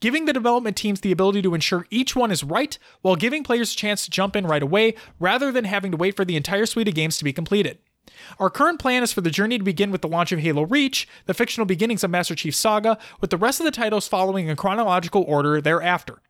giving 0.00 0.24
the 0.24 0.32
development 0.32 0.76
teams 0.76 1.00
the 1.00 1.12
ability 1.12 1.40
to 1.42 1.54
ensure 1.54 1.86
each 1.88 2.16
one 2.16 2.32
is 2.32 2.42
right 2.42 2.76
while 3.02 3.14
giving 3.14 3.44
players 3.44 3.72
a 3.72 3.76
chance 3.76 4.04
to 4.04 4.10
jump 4.10 4.34
in 4.34 4.46
right 4.46 4.62
away 4.62 4.94
rather 5.20 5.52
than 5.52 5.64
having 5.64 5.92
to 5.92 5.96
wait 5.96 6.16
for 6.16 6.24
the 6.24 6.36
entire 6.36 6.66
suite 6.66 6.88
of 6.88 6.94
games 6.94 7.16
to 7.18 7.24
be 7.24 7.32
completed. 7.32 7.78
Our 8.38 8.50
current 8.50 8.78
plan 8.78 9.02
is 9.02 9.12
for 9.12 9.20
the 9.20 9.30
journey 9.30 9.58
to 9.58 9.64
begin 9.64 9.90
with 9.90 10.02
the 10.02 10.08
launch 10.08 10.32
of 10.32 10.40
Halo 10.40 10.62
Reach, 10.62 11.08
the 11.26 11.34
fictional 11.34 11.66
beginnings 11.66 12.02
of 12.02 12.10
Master 12.10 12.34
Chief 12.34 12.54
Saga, 12.54 12.98
with 13.20 13.30
the 13.30 13.36
rest 13.36 13.60
of 13.60 13.64
the 13.64 13.70
titles 13.70 14.08
following 14.08 14.48
in 14.48 14.56
chronological 14.56 15.24
order 15.26 15.60
thereafter. 15.60 16.20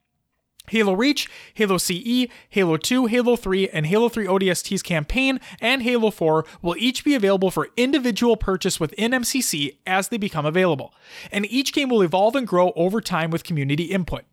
Halo 0.68 0.92
Reach, 0.92 1.28
Halo 1.54 1.76
CE, 1.76 2.28
Halo 2.48 2.76
2, 2.76 3.06
Halo 3.06 3.34
3, 3.36 3.68
and 3.70 3.86
Halo 3.86 4.08
3 4.08 4.26
ODST's 4.26 4.82
campaign 4.82 5.40
and 5.60 5.82
Halo 5.82 6.10
4 6.10 6.44
will 6.62 6.76
each 6.78 7.04
be 7.04 7.14
available 7.14 7.50
for 7.50 7.70
individual 7.76 8.36
purchase 8.36 8.78
within 8.78 9.10
MCC 9.10 9.78
as 9.86 10.08
they 10.08 10.18
become 10.18 10.46
available, 10.46 10.94
and 11.32 11.46
each 11.46 11.72
game 11.72 11.88
will 11.88 12.02
evolve 12.02 12.36
and 12.36 12.46
grow 12.46 12.72
over 12.76 13.00
time 13.00 13.30
with 13.30 13.42
community 13.44 13.84
input. 13.84 14.24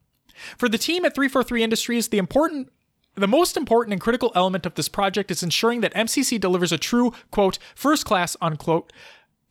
For 0.57 0.69
the 0.69 0.77
team 0.77 1.03
at 1.03 1.15
343 1.15 1.63
Industries, 1.63 2.07
the 2.09 2.19
important 2.19 2.71
the 3.19 3.27
most 3.27 3.57
important 3.57 3.93
and 3.93 4.01
critical 4.01 4.31
element 4.35 4.65
of 4.65 4.75
this 4.75 4.89
project 4.89 5.31
is 5.31 5.43
ensuring 5.43 5.81
that 5.81 5.93
MCC 5.93 6.39
delivers 6.39 6.71
a 6.71 6.77
true, 6.77 7.13
quote, 7.31 7.59
first 7.75 8.05
class, 8.05 8.35
unquote, 8.41 8.91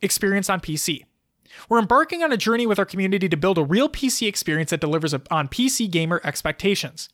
experience 0.01 0.49
on 0.49 0.59
PC. 0.59 1.05
We're 1.67 1.79
embarking 1.79 2.23
on 2.23 2.31
a 2.31 2.37
journey 2.37 2.67
with 2.67 2.79
our 2.79 2.85
community 2.85 3.27
to 3.27 3.37
build 3.37 3.57
a 3.57 3.63
real 3.63 3.89
PC 3.89 4.27
experience 4.27 4.69
that 4.69 4.81
delivers 4.81 5.13
on 5.13 5.47
PC 5.47 5.89
gamer 5.89 6.21
expectations. 6.23 7.09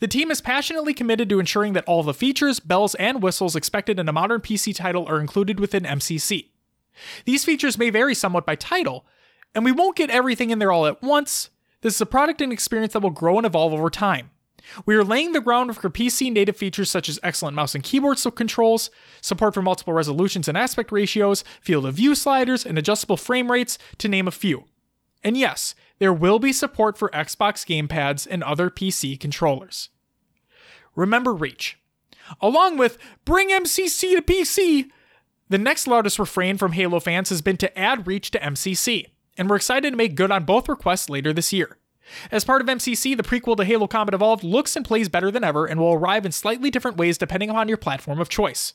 The 0.00 0.08
team 0.08 0.30
is 0.30 0.40
passionately 0.40 0.94
committed 0.94 1.28
to 1.28 1.38
ensuring 1.38 1.74
that 1.74 1.84
all 1.84 2.02
the 2.02 2.14
features, 2.14 2.60
bells, 2.60 2.94
and 2.96 3.22
whistles 3.22 3.56
expected 3.56 3.98
in 3.98 4.08
a 4.08 4.12
modern 4.12 4.40
PC 4.40 4.74
title 4.74 5.06
are 5.06 5.20
included 5.20 5.60
within 5.60 5.84
MCC. 5.84 6.48
These 7.24 7.44
features 7.44 7.78
may 7.78 7.90
vary 7.90 8.14
somewhat 8.14 8.46
by 8.46 8.54
title, 8.54 9.04
and 9.54 9.64
we 9.64 9.72
won't 9.72 9.96
get 9.96 10.10
everything 10.10 10.50
in 10.50 10.58
there 10.58 10.72
all 10.72 10.86
at 10.86 11.02
once. 11.02 11.50
This 11.82 11.94
is 11.94 12.00
a 12.00 12.06
product 12.06 12.40
and 12.40 12.52
experience 12.52 12.94
that 12.94 13.00
will 13.00 13.10
grow 13.10 13.36
and 13.36 13.46
evolve 13.46 13.74
over 13.74 13.90
time. 13.90 14.30
We 14.84 14.94
are 14.96 15.04
laying 15.04 15.32
the 15.32 15.40
groundwork 15.40 15.80
for 15.80 15.90
PC 15.90 16.32
native 16.32 16.56
features 16.56 16.90
such 16.90 17.08
as 17.08 17.20
excellent 17.22 17.54
mouse 17.54 17.74
and 17.74 17.84
keyboard 17.84 18.18
controls, 18.34 18.90
support 19.20 19.54
for 19.54 19.62
multiple 19.62 19.92
resolutions 19.92 20.48
and 20.48 20.58
aspect 20.58 20.92
ratios, 20.92 21.44
field 21.60 21.86
of 21.86 21.94
view 21.94 22.14
sliders, 22.14 22.66
and 22.66 22.78
adjustable 22.78 23.16
frame 23.16 23.50
rates, 23.50 23.78
to 23.98 24.08
name 24.08 24.28
a 24.28 24.32
few. 24.32 24.64
And 25.22 25.36
yes, 25.36 25.74
there 25.98 26.12
will 26.12 26.38
be 26.38 26.52
support 26.52 26.98
for 26.98 27.10
Xbox 27.10 27.66
gamepads 27.66 28.26
and 28.30 28.42
other 28.42 28.70
PC 28.70 29.18
controllers. 29.18 29.88
Remember 30.94 31.34
Reach. 31.34 31.78
Along 32.40 32.76
with 32.76 32.98
Bring 33.24 33.50
MCC 33.50 34.16
to 34.16 34.22
PC, 34.22 34.90
the 35.48 35.58
next 35.58 35.86
loudest 35.86 36.18
refrain 36.18 36.58
from 36.58 36.72
Halo 36.72 37.00
fans 37.00 37.28
has 37.28 37.40
been 37.40 37.56
to 37.58 37.78
add 37.78 38.06
Reach 38.06 38.30
to 38.32 38.40
MCC, 38.40 39.06
and 39.38 39.48
we're 39.48 39.56
excited 39.56 39.90
to 39.90 39.96
make 39.96 40.16
good 40.16 40.32
on 40.32 40.44
both 40.44 40.68
requests 40.68 41.08
later 41.08 41.32
this 41.32 41.52
year. 41.52 41.76
As 42.30 42.44
part 42.44 42.60
of 42.60 42.68
MCC, 42.68 43.16
the 43.16 43.22
prequel 43.22 43.56
to 43.56 43.64
Halo 43.64 43.86
Combat 43.86 44.14
Evolved 44.14 44.44
looks 44.44 44.76
and 44.76 44.84
plays 44.84 45.08
better 45.08 45.30
than 45.30 45.44
ever 45.44 45.66
and 45.66 45.80
will 45.80 45.94
arrive 45.94 46.26
in 46.26 46.32
slightly 46.32 46.70
different 46.70 46.96
ways 46.96 47.18
depending 47.18 47.50
upon 47.50 47.68
your 47.68 47.76
platform 47.76 48.20
of 48.20 48.28
choice. 48.28 48.74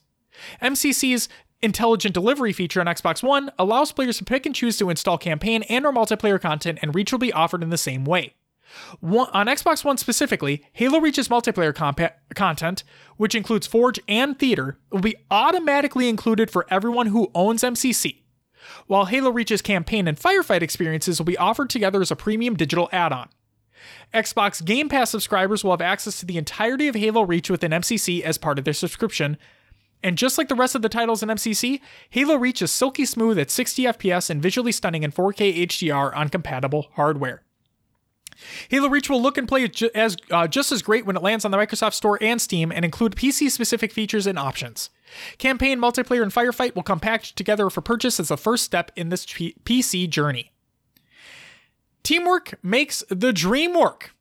MCC's 0.62 1.30
intelligent 1.62 2.14
delivery 2.14 2.54
feature 2.54 2.80
on 2.80 2.88
Xbox 2.88 3.22
One 3.22 3.52
allows 3.60 3.92
players 3.92 4.18
to 4.18 4.26
pick 4.26 4.46
and 4.46 4.56
choose 4.56 4.78
to 4.78 4.90
install 4.90 5.18
campaign 5.18 5.64
and 5.64 5.86
or 5.86 5.94
multiplayer 5.94 6.42
content 6.42 6.80
and 6.82 6.96
Reach 6.96 7.12
will 7.12 7.20
be 7.20 7.34
offered 7.34 7.64
in 7.64 7.70
the 7.70 7.78
same 7.78 8.06
way. 8.06 8.34
One, 9.02 9.28
on 9.34 9.48
Xbox 9.48 9.84
One 9.84 9.98
specifically, 9.98 10.64
Halo 10.72 11.00
Reach's 11.00 11.28
multiplayer 11.28 11.74
compa- 11.74 12.14
content, 12.36 12.84
which 13.18 13.36
includes 13.36 13.68
Forge 13.68 14.00
and 14.08 14.40
Theater, 14.40 14.78
will 14.92 15.02
be 15.02 15.18
automatically 15.30 16.08
included 16.08 16.50
for 16.50 16.66
everyone 16.70 17.08
who 17.08 17.32
owns 17.36 17.64
MCC 17.64 18.22
while 18.92 19.06
Halo 19.06 19.30
Reach's 19.30 19.62
campaign 19.62 20.06
and 20.06 20.20
firefight 20.20 20.62
experiences 20.62 21.18
will 21.18 21.26
be 21.26 21.38
offered 21.38 21.70
together 21.70 22.02
as 22.02 22.12
a 22.12 22.16
premium 22.18 22.58
digital 22.58 22.90
add 22.92 23.14
on. 23.14 23.30
Xbox 24.14 24.62
Game 24.66 24.90
Pass 24.90 25.10
subscribers 25.10 25.64
will 25.64 25.72
have 25.72 25.80
access 25.80 26.20
to 26.20 26.26
the 26.26 26.38
entirety 26.38 26.90
of 26.90 26.96
Halo 26.96 27.22
Reach 27.22 27.50
within 27.50 27.72
MCC 27.72 28.20
as 28.20 28.38
part 28.38 28.60
of 28.60 28.66
their 28.66 28.74
subscription. 28.74 29.38
And 30.04 30.18
just 30.18 30.38
like 30.38 30.50
the 30.50 30.56
rest 30.56 30.76
of 30.76 30.82
the 30.82 30.90
titles 30.90 31.24
in 31.24 31.30
MCC, 31.30 31.80
Halo 32.10 32.36
Reach 32.36 32.62
is 32.62 32.70
silky 32.70 33.06
smooth 33.06 33.40
at 33.40 33.50
60 33.50 33.84
FPS 33.84 34.30
and 34.30 34.44
visually 34.44 34.74
stunning 34.74 35.04
in 35.04 35.14
4K 35.14 35.68
HDR 35.68 36.14
on 36.14 36.28
compatible 36.28 36.88
hardware. 36.96 37.44
Halo 38.68 38.90
Reach 38.90 39.10
will 39.10 39.22
look 39.22 39.38
and 39.38 39.48
play 39.48 39.72
as 39.96 40.18
uh, 40.32 40.48
just 40.48 40.74
as 40.74 40.82
great 40.82 41.06
when 41.06 41.16
it 41.16 41.24
lands 41.24 41.46
on 41.46 41.52
the 41.52 41.58
Microsoft 41.58 41.94
Store 41.94 42.18
and 42.22 42.42
Steam 42.42 42.74
and 42.74 42.84
include 42.84 43.16
PC-specific 43.16 43.94
features 43.94 44.28
and 44.28 44.38
options. 44.38 44.90
Campaign, 45.38 45.80
multiplayer, 45.80 46.24
and 46.24 46.34
firefight 46.34 46.76
will 46.76 46.84
come 46.84 47.00
packaged 47.00 47.38
together 47.38 47.70
for 47.70 47.82
purchase 47.82 48.20
as 48.20 48.30
the 48.30 48.38
first 48.38 48.64
step 48.64 48.92
in 48.96 49.10
this 49.10 49.26
P- 49.26 49.56
PC 49.64 50.10
journey. 50.10 50.52
Teamwork 52.04 52.56
makes 52.64 53.04
the 53.10 53.32
dream 53.34 53.74
work. 53.74 54.16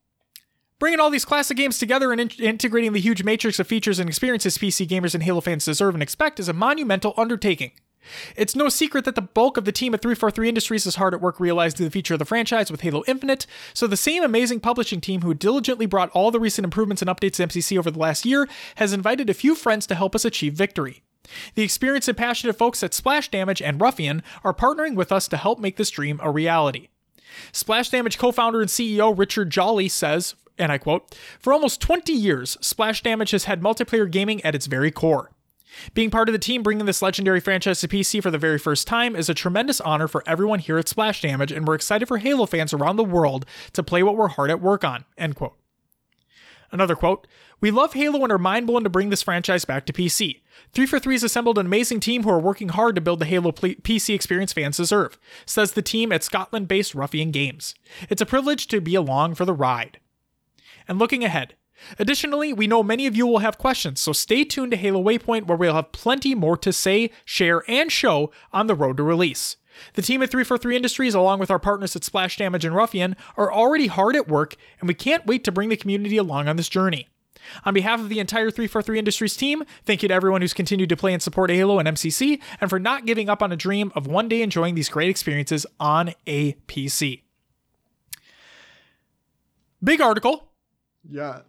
Bringing 0.78 1.00
all 1.00 1.10
these 1.10 1.24
classic 1.24 1.56
games 1.56 1.78
together 1.78 2.12
and 2.12 2.20
in- 2.20 2.30
integrating 2.44 2.92
the 2.92 3.00
huge 3.00 3.22
matrix 3.22 3.58
of 3.58 3.66
features 3.66 3.98
and 3.98 4.08
experiences 4.08 4.56
PC 4.58 4.86
gamers 4.86 5.14
and 5.14 5.22
Halo 5.22 5.40
fans 5.40 5.64
deserve 5.64 5.94
and 5.94 6.02
expect 6.02 6.40
is 6.40 6.48
a 6.48 6.54
monumental 6.54 7.14
undertaking. 7.16 7.72
It's 8.36 8.56
no 8.56 8.68
secret 8.68 9.04
that 9.04 9.14
the 9.14 9.22
bulk 9.22 9.56
of 9.56 9.64
the 9.64 9.72
team 9.72 9.94
at 9.94 10.02
343 10.02 10.48
Industries 10.48 10.86
is 10.86 10.96
hard 10.96 11.14
at 11.14 11.20
work 11.20 11.38
realizing 11.38 11.84
the 11.84 11.90
future 11.90 12.14
of 12.14 12.18
the 12.18 12.24
franchise 12.24 12.70
with 12.70 12.80
Halo 12.80 13.02
Infinite, 13.06 13.46
so 13.74 13.86
the 13.86 13.96
same 13.96 14.22
amazing 14.22 14.60
publishing 14.60 15.00
team 15.00 15.22
who 15.22 15.34
diligently 15.34 15.86
brought 15.86 16.10
all 16.10 16.30
the 16.30 16.40
recent 16.40 16.64
improvements 16.64 17.02
and 17.02 17.10
updates 17.10 17.34
to 17.34 17.46
MCC 17.46 17.78
over 17.78 17.90
the 17.90 17.98
last 17.98 18.24
year 18.24 18.48
has 18.76 18.92
invited 18.92 19.30
a 19.30 19.34
few 19.34 19.54
friends 19.54 19.86
to 19.86 19.94
help 19.94 20.14
us 20.14 20.24
achieve 20.24 20.54
victory. 20.54 21.02
The 21.54 21.62
experienced 21.62 22.08
and 22.08 22.18
passionate 22.18 22.56
folks 22.56 22.82
at 22.82 22.94
Splash 22.94 23.30
Damage 23.30 23.62
and 23.62 23.80
Ruffian 23.80 24.22
are 24.42 24.54
partnering 24.54 24.94
with 24.94 25.12
us 25.12 25.28
to 25.28 25.36
help 25.36 25.60
make 25.60 25.76
this 25.76 25.90
dream 25.90 26.18
a 26.22 26.30
reality. 26.30 26.88
Splash 27.52 27.90
Damage 27.90 28.18
co 28.18 28.32
founder 28.32 28.60
and 28.60 28.70
CEO 28.70 29.16
Richard 29.16 29.50
Jolly 29.50 29.88
says, 29.88 30.34
and 30.58 30.72
I 30.72 30.78
quote, 30.78 31.14
For 31.38 31.52
almost 31.52 31.80
20 31.80 32.12
years, 32.12 32.56
Splash 32.60 33.02
Damage 33.02 33.30
has 33.30 33.44
had 33.44 33.62
multiplayer 33.62 34.10
gaming 34.10 34.44
at 34.44 34.54
its 34.54 34.66
very 34.66 34.90
core. 34.90 35.30
Being 35.94 36.10
part 36.10 36.28
of 36.28 36.32
the 36.32 36.38
team 36.38 36.62
bringing 36.62 36.86
this 36.86 37.02
legendary 37.02 37.40
franchise 37.40 37.80
to 37.80 37.88
PC 37.88 38.22
for 38.22 38.30
the 38.30 38.38
very 38.38 38.58
first 38.58 38.86
time 38.86 39.16
is 39.16 39.28
a 39.28 39.34
tremendous 39.34 39.80
honor 39.80 40.08
for 40.08 40.22
everyone 40.26 40.58
here 40.58 40.78
at 40.78 40.88
Splash 40.88 41.22
Damage, 41.22 41.52
and 41.52 41.66
we're 41.66 41.74
excited 41.74 42.06
for 42.06 42.18
Halo 42.18 42.46
fans 42.46 42.72
around 42.72 42.96
the 42.96 43.04
world 43.04 43.46
to 43.72 43.82
play 43.82 44.02
what 44.02 44.16
we're 44.16 44.28
hard 44.28 44.50
at 44.50 44.60
work 44.60 44.84
on. 44.84 45.04
End 45.16 45.36
quote. 45.36 45.56
Another 46.72 46.94
quote 46.94 47.26
We 47.60 47.70
love 47.70 47.94
Halo 47.94 48.22
and 48.22 48.32
are 48.32 48.38
mind 48.38 48.66
blown 48.66 48.84
to 48.84 48.90
bring 48.90 49.10
this 49.10 49.22
franchise 49.22 49.64
back 49.64 49.86
to 49.86 49.92
PC. 49.92 50.40
343 50.72 51.14
has 51.14 51.22
assembled 51.24 51.58
an 51.58 51.66
amazing 51.66 52.00
team 52.00 52.22
who 52.22 52.30
are 52.30 52.38
working 52.38 52.70
hard 52.70 52.94
to 52.94 53.00
build 53.00 53.18
the 53.18 53.24
Halo 53.24 53.50
PC 53.52 54.14
experience 54.14 54.52
fans 54.52 54.76
deserve, 54.76 55.18
says 55.46 55.72
the 55.72 55.82
team 55.82 56.12
at 56.12 56.22
Scotland 56.22 56.68
based 56.68 56.94
Ruffian 56.94 57.30
Games. 57.30 57.74
It's 58.08 58.22
a 58.22 58.26
privilege 58.26 58.68
to 58.68 58.80
be 58.80 58.94
along 58.94 59.34
for 59.34 59.44
the 59.44 59.54
ride. 59.54 59.98
And 60.86 60.98
looking 60.98 61.24
ahead, 61.24 61.54
Additionally, 61.98 62.52
we 62.52 62.66
know 62.66 62.82
many 62.82 63.06
of 63.06 63.16
you 63.16 63.26
will 63.26 63.38
have 63.38 63.58
questions, 63.58 64.00
so 64.00 64.12
stay 64.12 64.44
tuned 64.44 64.72
to 64.72 64.76
Halo 64.76 65.02
Waypoint 65.02 65.46
where 65.46 65.56
we'll 65.56 65.74
have 65.74 65.92
plenty 65.92 66.34
more 66.34 66.56
to 66.58 66.72
say, 66.72 67.10
share, 67.24 67.62
and 67.68 67.90
show 67.90 68.30
on 68.52 68.66
the 68.66 68.74
road 68.74 68.96
to 68.98 69.02
release. 69.02 69.56
The 69.94 70.02
team 70.02 70.22
at 70.22 70.30
343 70.30 70.76
Industries, 70.76 71.14
along 71.14 71.38
with 71.38 71.50
our 71.50 71.58
partners 71.58 71.96
at 71.96 72.04
Splash 72.04 72.36
Damage 72.36 72.64
and 72.64 72.74
Ruffian, 72.74 73.16
are 73.36 73.52
already 73.52 73.86
hard 73.86 74.16
at 74.16 74.28
work, 74.28 74.56
and 74.80 74.88
we 74.88 74.94
can't 74.94 75.26
wait 75.26 75.44
to 75.44 75.52
bring 75.52 75.68
the 75.68 75.76
community 75.76 76.16
along 76.16 76.48
on 76.48 76.56
this 76.56 76.68
journey. 76.68 77.08
On 77.64 77.72
behalf 77.72 78.00
of 78.00 78.08
the 78.08 78.20
entire 78.20 78.50
343 78.50 78.98
Industries 78.98 79.36
team, 79.36 79.64
thank 79.84 80.02
you 80.02 80.08
to 80.08 80.14
everyone 80.14 80.42
who's 80.42 80.52
continued 80.52 80.88
to 80.90 80.96
play 80.96 81.12
and 81.12 81.22
support 81.22 81.50
Halo 81.50 81.78
and 81.78 81.88
MCC, 81.88 82.40
and 82.60 82.68
for 82.68 82.78
not 82.78 83.06
giving 83.06 83.28
up 83.28 83.42
on 83.42 83.52
a 83.52 83.56
dream 83.56 83.90
of 83.94 84.06
one 84.06 84.28
day 84.28 84.42
enjoying 84.42 84.74
these 84.74 84.88
great 84.88 85.08
experiences 85.08 85.66
on 85.78 86.14
a 86.26 86.52
PC. 86.66 87.22
Big 89.82 90.00
article. 90.00 90.48
Yeah. 91.08 91.40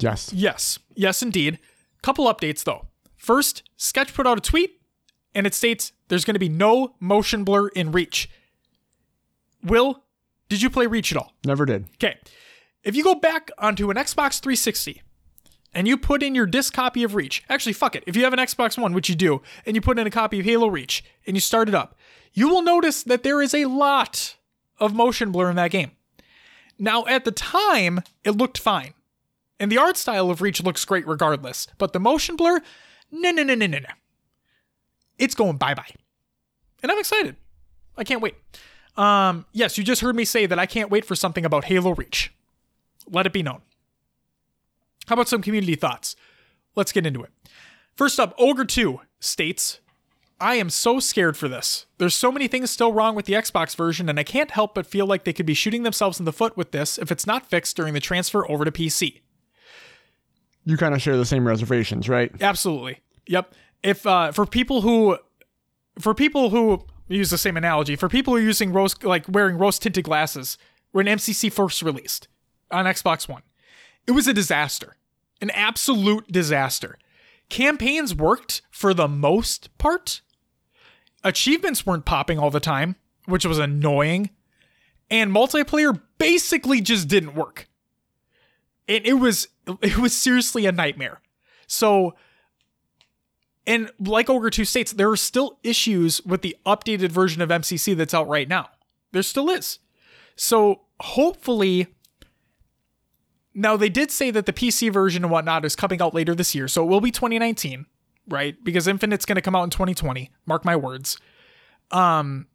Yes. 0.00 0.32
Yes. 0.32 0.78
Yes, 0.94 1.22
indeed. 1.22 1.58
Couple 2.02 2.26
updates 2.26 2.64
though. 2.64 2.86
First, 3.16 3.62
Sketch 3.76 4.14
put 4.14 4.26
out 4.26 4.38
a 4.38 4.40
tweet 4.40 4.80
and 5.34 5.46
it 5.46 5.54
states 5.54 5.92
there's 6.08 6.24
going 6.24 6.34
to 6.34 6.40
be 6.40 6.48
no 6.48 6.94
motion 7.00 7.44
blur 7.44 7.68
in 7.68 7.92
Reach. 7.92 8.30
Will, 9.62 10.04
did 10.48 10.62
you 10.62 10.70
play 10.70 10.86
Reach 10.86 11.12
at 11.12 11.18
all? 11.18 11.32
Never 11.44 11.66
did. 11.66 11.86
Okay. 11.94 12.16
If 12.84 12.94
you 12.94 13.04
go 13.04 13.14
back 13.14 13.50
onto 13.58 13.90
an 13.90 13.96
Xbox 13.96 14.40
360 14.40 15.02
and 15.74 15.86
you 15.86 15.98
put 15.98 16.22
in 16.22 16.34
your 16.34 16.46
disc 16.46 16.72
copy 16.72 17.02
of 17.02 17.14
Reach, 17.14 17.42
actually, 17.48 17.72
fuck 17.72 17.94
it. 17.96 18.04
If 18.06 18.16
you 18.16 18.24
have 18.24 18.32
an 18.32 18.38
Xbox 18.38 18.78
One, 18.78 18.94
which 18.94 19.08
you 19.08 19.14
do, 19.14 19.42
and 19.66 19.74
you 19.74 19.80
put 19.80 19.98
in 19.98 20.06
a 20.06 20.10
copy 20.10 20.38
of 20.38 20.44
Halo 20.46 20.68
Reach 20.68 21.04
and 21.26 21.36
you 21.36 21.40
start 21.40 21.68
it 21.68 21.74
up, 21.74 21.96
you 22.32 22.48
will 22.48 22.62
notice 22.62 23.02
that 23.02 23.22
there 23.24 23.42
is 23.42 23.52
a 23.52 23.66
lot 23.66 24.36
of 24.78 24.94
motion 24.94 25.32
blur 25.32 25.50
in 25.50 25.56
that 25.56 25.70
game. 25.72 25.90
Now, 26.78 27.04
at 27.06 27.24
the 27.24 27.32
time, 27.32 28.00
it 28.24 28.36
looked 28.36 28.58
fine. 28.58 28.94
And 29.60 29.72
the 29.72 29.78
art 29.78 29.96
style 29.96 30.30
of 30.30 30.40
Reach 30.40 30.62
looks 30.62 30.84
great 30.84 31.06
regardless, 31.06 31.66
but 31.78 31.92
the 31.92 32.00
motion 32.00 32.36
blur, 32.36 32.60
no, 33.10 33.30
no, 33.30 33.42
no, 33.42 33.54
no, 33.54 33.66
no, 33.66 33.78
no. 33.78 33.88
It's 35.18 35.34
going 35.34 35.56
bye 35.56 35.74
bye. 35.74 35.90
And 36.82 36.92
I'm 36.92 36.98
excited. 36.98 37.36
I 37.96 38.04
can't 38.04 38.22
wait. 38.22 38.36
Um, 38.96 39.46
yes, 39.52 39.76
you 39.76 39.84
just 39.84 40.00
heard 40.00 40.14
me 40.14 40.24
say 40.24 40.46
that 40.46 40.58
I 40.58 40.66
can't 40.66 40.90
wait 40.90 41.04
for 41.04 41.16
something 41.16 41.44
about 41.44 41.64
Halo 41.64 41.94
Reach. 41.94 42.32
Let 43.10 43.26
it 43.26 43.32
be 43.32 43.42
known. 43.42 43.62
How 45.08 45.14
about 45.14 45.28
some 45.28 45.42
community 45.42 45.74
thoughts? 45.74 46.14
Let's 46.76 46.92
get 46.92 47.06
into 47.06 47.22
it. 47.22 47.30
First 47.96 48.20
up, 48.20 48.34
Ogre 48.38 48.64
2 48.64 49.00
states, 49.18 49.80
I 50.40 50.56
am 50.56 50.70
so 50.70 51.00
scared 51.00 51.36
for 51.36 51.48
this. 51.48 51.86
There's 51.96 52.14
so 52.14 52.30
many 52.30 52.46
things 52.46 52.70
still 52.70 52.92
wrong 52.92 53.16
with 53.16 53.26
the 53.26 53.32
Xbox 53.32 53.74
version, 53.74 54.08
and 54.08 54.20
I 54.20 54.22
can't 54.22 54.52
help 54.52 54.74
but 54.74 54.86
feel 54.86 55.06
like 55.06 55.24
they 55.24 55.32
could 55.32 55.46
be 55.46 55.54
shooting 55.54 55.82
themselves 55.82 56.20
in 56.20 56.24
the 56.24 56.32
foot 56.32 56.56
with 56.56 56.70
this 56.70 56.98
if 56.98 57.10
it's 57.10 57.26
not 57.26 57.48
fixed 57.50 57.76
during 57.76 57.94
the 57.94 58.00
transfer 58.00 58.48
over 58.48 58.64
to 58.64 58.70
PC 58.70 59.20
you 60.68 60.76
kind 60.76 60.94
of 60.94 61.00
share 61.00 61.16
the 61.16 61.24
same 61.24 61.46
reservations, 61.46 62.08
right? 62.08 62.30
Absolutely. 62.42 63.00
Yep. 63.26 63.54
If 63.82 64.06
uh, 64.06 64.32
for 64.32 64.44
people 64.44 64.82
who, 64.82 65.16
for 65.98 66.14
people 66.14 66.50
who 66.50 66.84
use 67.08 67.30
the 67.30 67.38
same 67.38 67.56
analogy, 67.56 67.96
for 67.96 68.08
people 68.08 68.34
who 68.34 68.40
are 68.40 68.42
using 68.42 68.72
rose 68.72 69.02
like 69.02 69.24
wearing 69.28 69.56
rose 69.56 69.78
tinted 69.78 70.04
glasses 70.04 70.58
when 70.92 71.06
MCC 71.06 71.50
first 71.50 71.80
released 71.82 72.28
on 72.70 72.84
Xbox 72.84 73.28
One, 73.28 73.42
it 74.06 74.12
was 74.12 74.26
a 74.26 74.34
disaster, 74.34 74.96
an 75.40 75.50
absolute 75.50 76.30
disaster. 76.30 76.98
Campaigns 77.48 78.14
worked 78.14 78.60
for 78.70 78.92
the 78.92 79.08
most 79.08 79.76
part. 79.78 80.20
Achievements 81.24 81.86
weren't 81.86 82.04
popping 82.04 82.38
all 82.38 82.50
the 82.50 82.60
time, 82.60 82.96
which 83.24 83.46
was 83.46 83.58
annoying. 83.58 84.30
And 85.10 85.32
multiplayer 85.34 85.98
basically 86.18 86.82
just 86.82 87.08
didn't 87.08 87.34
work 87.34 87.66
And 88.86 89.06
it 89.06 89.14
was 89.14 89.48
it 89.82 89.98
was 89.98 90.16
seriously 90.16 90.66
a 90.66 90.72
nightmare. 90.72 91.20
So 91.66 92.14
And 93.66 93.90
like 94.00 94.30
Ogre 94.30 94.50
2 94.50 94.64
states, 94.64 94.92
there 94.92 95.10
are 95.10 95.16
still 95.16 95.58
issues 95.62 96.24
with 96.24 96.40
the 96.42 96.56
updated 96.64 97.10
version 97.10 97.42
of 97.42 97.50
MCC 97.50 97.94
that's 97.96 98.14
out 98.14 98.26
right 98.26 98.48
now. 98.48 98.70
There 99.12 99.22
still 99.22 99.50
is. 99.50 99.78
So 100.36 100.82
hopefully, 101.00 101.88
now 103.54 103.76
they 103.76 103.88
did 103.88 104.10
say 104.10 104.30
that 104.30 104.46
the 104.46 104.52
PC 104.52 104.92
version 104.92 105.24
and 105.24 105.30
whatnot 105.32 105.64
is 105.64 105.76
coming 105.76 106.00
out 106.00 106.14
later 106.14 106.34
this 106.34 106.54
year. 106.54 106.68
So 106.68 106.82
it 106.84 106.86
will 106.86 107.00
be 107.00 107.10
2019, 107.10 107.86
right? 108.28 108.56
Because 108.62 108.86
Infinite's 108.88 109.24
going 109.26 109.36
to 109.36 109.42
come 109.42 109.54
out 109.54 109.64
in 109.64 109.70
2020. 109.70 110.30
Mark 110.46 110.64
my 110.64 110.76
words. 110.76 111.18
Um, 111.90 112.46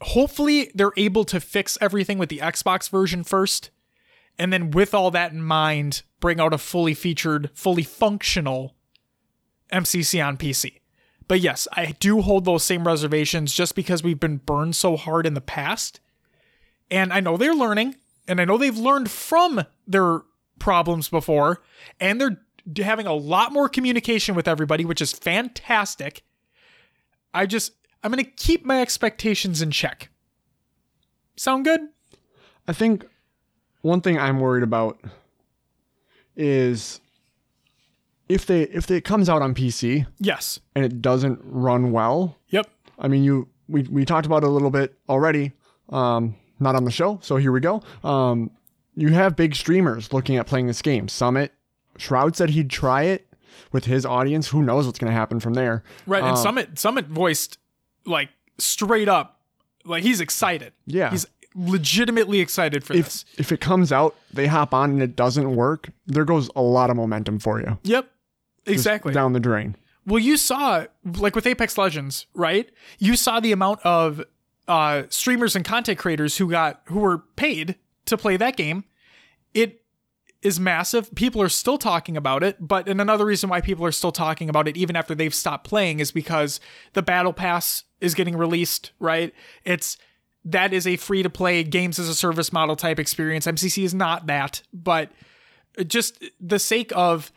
hopefully 0.00 0.70
they're 0.74 0.92
able 0.96 1.24
to 1.24 1.40
fix 1.40 1.76
everything 1.80 2.16
with 2.16 2.28
the 2.28 2.38
Xbox 2.38 2.88
version 2.88 3.24
first. 3.24 3.70
And 4.38 4.52
then 4.52 4.70
with 4.70 4.94
all 4.94 5.10
that 5.10 5.32
in 5.32 5.42
mind, 5.42 6.02
bring 6.20 6.40
out 6.40 6.54
a 6.54 6.58
fully 6.58 6.94
featured, 6.94 7.50
fully 7.54 7.82
functional 7.82 8.76
MCC 9.72 10.24
on 10.24 10.36
PC. 10.36 10.80
But 11.26 11.40
yes, 11.40 11.68
I 11.72 11.94
do 12.00 12.22
hold 12.22 12.44
those 12.44 12.64
same 12.64 12.86
reservations 12.86 13.52
just 13.52 13.74
because 13.74 14.02
we've 14.02 14.20
been 14.20 14.38
burned 14.38 14.76
so 14.76 14.96
hard 14.96 15.26
in 15.26 15.34
the 15.34 15.40
past. 15.40 16.00
And 16.90 17.12
I 17.12 17.20
know 17.20 17.36
they're 17.36 17.54
learning, 17.54 17.96
and 18.26 18.40
I 18.40 18.46
know 18.46 18.56
they've 18.56 18.76
learned 18.76 19.10
from 19.10 19.64
their 19.86 20.22
problems 20.58 21.10
before, 21.10 21.62
and 22.00 22.20
they're 22.20 22.40
having 22.82 23.06
a 23.06 23.12
lot 23.12 23.52
more 23.52 23.68
communication 23.68 24.34
with 24.34 24.48
everybody, 24.48 24.86
which 24.86 25.02
is 25.02 25.12
fantastic. 25.12 26.22
I 27.34 27.44
just, 27.44 27.72
I'm 28.02 28.10
going 28.10 28.24
to 28.24 28.30
keep 28.30 28.64
my 28.64 28.80
expectations 28.80 29.60
in 29.60 29.70
check. 29.70 30.10
Sound 31.36 31.64
good? 31.66 31.80
I 32.66 32.72
think 32.72 33.06
one 33.82 34.00
thing 34.00 34.18
I'm 34.18 34.40
worried 34.40 34.62
about 34.62 34.98
is 36.36 37.00
if 38.28 38.46
they 38.46 38.62
if 38.62 38.90
it 38.90 39.04
comes 39.04 39.28
out 39.28 39.42
on 39.42 39.54
PC 39.54 40.06
Yes. 40.18 40.60
and 40.74 40.84
it 40.84 41.00
doesn't 41.00 41.40
run 41.42 41.92
well. 41.92 42.36
Yep. 42.48 42.68
I 42.98 43.08
mean, 43.08 43.24
you 43.24 43.48
we 43.68 43.82
we 43.84 44.04
talked 44.04 44.26
about 44.26 44.42
it 44.42 44.46
a 44.46 44.50
little 44.50 44.70
bit 44.70 44.96
already. 45.08 45.52
Um, 45.90 46.36
not 46.60 46.74
on 46.74 46.84
the 46.84 46.90
show, 46.90 47.18
so 47.22 47.36
here 47.36 47.52
we 47.52 47.60
go. 47.60 47.82
Um, 48.04 48.50
you 48.94 49.08
have 49.10 49.36
big 49.36 49.54
streamers 49.54 50.12
looking 50.12 50.36
at 50.36 50.46
playing 50.46 50.66
this 50.66 50.82
game. 50.82 51.08
Summit, 51.08 51.52
Shroud 51.96 52.34
said 52.36 52.50
he'd 52.50 52.68
try 52.68 53.04
it 53.04 53.26
with 53.72 53.84
his 53.84 54.04
audience. 54.04 54.48
Who 54.48 54.62
knows 54.62 54.84
what's 54.86 54.98
going 54.98 55.10
to 55.10 55.16
happen 55.16 55.38
from 55.40 55.54
there? 55.54 55.82
Right. 56.06 56.22
And 56.22 56.32
Um, 56.32 56.36
Summit 56.36 56.78
Summit 56.78 57.06
voiced 57.06 57.58
like 58.04 58.28
straight 58.58 59.08
up, 59.08 59.40
like 59.84 60.02
he's 60.02 60.20
excited. 60.20 60.72
Yeah. 60.86 61.10
He's 61.10 61.26
legitimately 61.54 62.40
excited 62.40 62.84
for 62.84 62.94
if 62.94 63.04
this. 63.06 63.24
if 63.36 63.52
it 63.52 63.60
comes 63.60 63.92
out, 63.92 64.14
they 64.32 64.46
hop 64.46 64.72
on 64.74 64.90
and 64.90 65.02
it 65.02 65.16
doesn't 65.16 65.54
work. 65.56 65.90
There 66.06 66.24
goes 66.24 66.50
a 66.54 66.62
lot 66.62 66.90
of 66.90 66.96
momentum 66.96 67.38
for 67.38 67.60
you. 67.60 67.78
Yep. 67.84 68.04
Just 68.66 68.74
Exactly. 68.74 69.12
down 69.14 69.32
the 69.32 69.40
drain. 69.40 69.76
Well, 70.06 70.18
you 70.18 70.36
saw 70.36 70.86
like 71.04 71.34
with 71.34 71.46
Apex 71.46 71.76
Legends, 71.76 72.26
right? 72.34 72.70
You 72.98 73.16
saw 73.16 73.40
the 73.40 73.52
amount 73.52 73.80
of 73.84 74.22
uh, 74.66 75.02
streamers 75.08 75.56
and 75.56 75.64
content 75.64 75.98
creators 75.98 76.36
who 76.38 76.50
got 76.50 76.80
who 76.86 77.00
were 77.00 77.18
paid 77.36 77.76
to 78.06 78.16
play 78.16 78.36
that 78.36 78.56
game. 78.56 78.84
It 79.54 79.82
is 80.40 80.60
massive. 80.60 81.14
People 81.14 81.42
are 81.42 81.48
still 81.48 81.78
talking 81.78 82.16
about 82.16 82.42
it, 82.42 82.56
but 82.60 82.88
and 82.88 83.00
another 83.00 83.24
reason 83.26 83.50
why 83.50 83.60
people 83.60 83.84
are 83.84 83.92
still 83.92 84.12
talking 84.12 84.48
about 84.48 84.68
it 84.68 84.76
even 84.76 84.96
after 84.96 85.14
they've 85.14 85.34
stopped 85.34 85.66
playing 85.66 86.00
is 86.00 86.12
because 86.12 86.60
the 86.92 87.02
battle 87.02 87.32
pass 87.32 87.84
is 88.00 88.14
getting 88.14 88.36
released, 88.36 88.92
right? 89.00 89.34
It's 89.64 89.98
that 90.44 90.72
is 90.72 90.86
a 90.86 90.96
free 90.96 91.22
to 91.22 91.30
play 91.30 91.62
games 91.62 91.98
as 91.98 92.08
a 92.08 92.14
service 92.14 92.52
model 92.52 92.76
type 92.76 92.98
experience. 92.98 93.46
MCC 93.46 93.84
is 93.84 93.94
not 93.94 94.26
that, 94.26 94.62
but 94.72 95.10
just 95.86 96.24
the 96.40 96.58
sake 96.58 96.92
of 96.94 97.32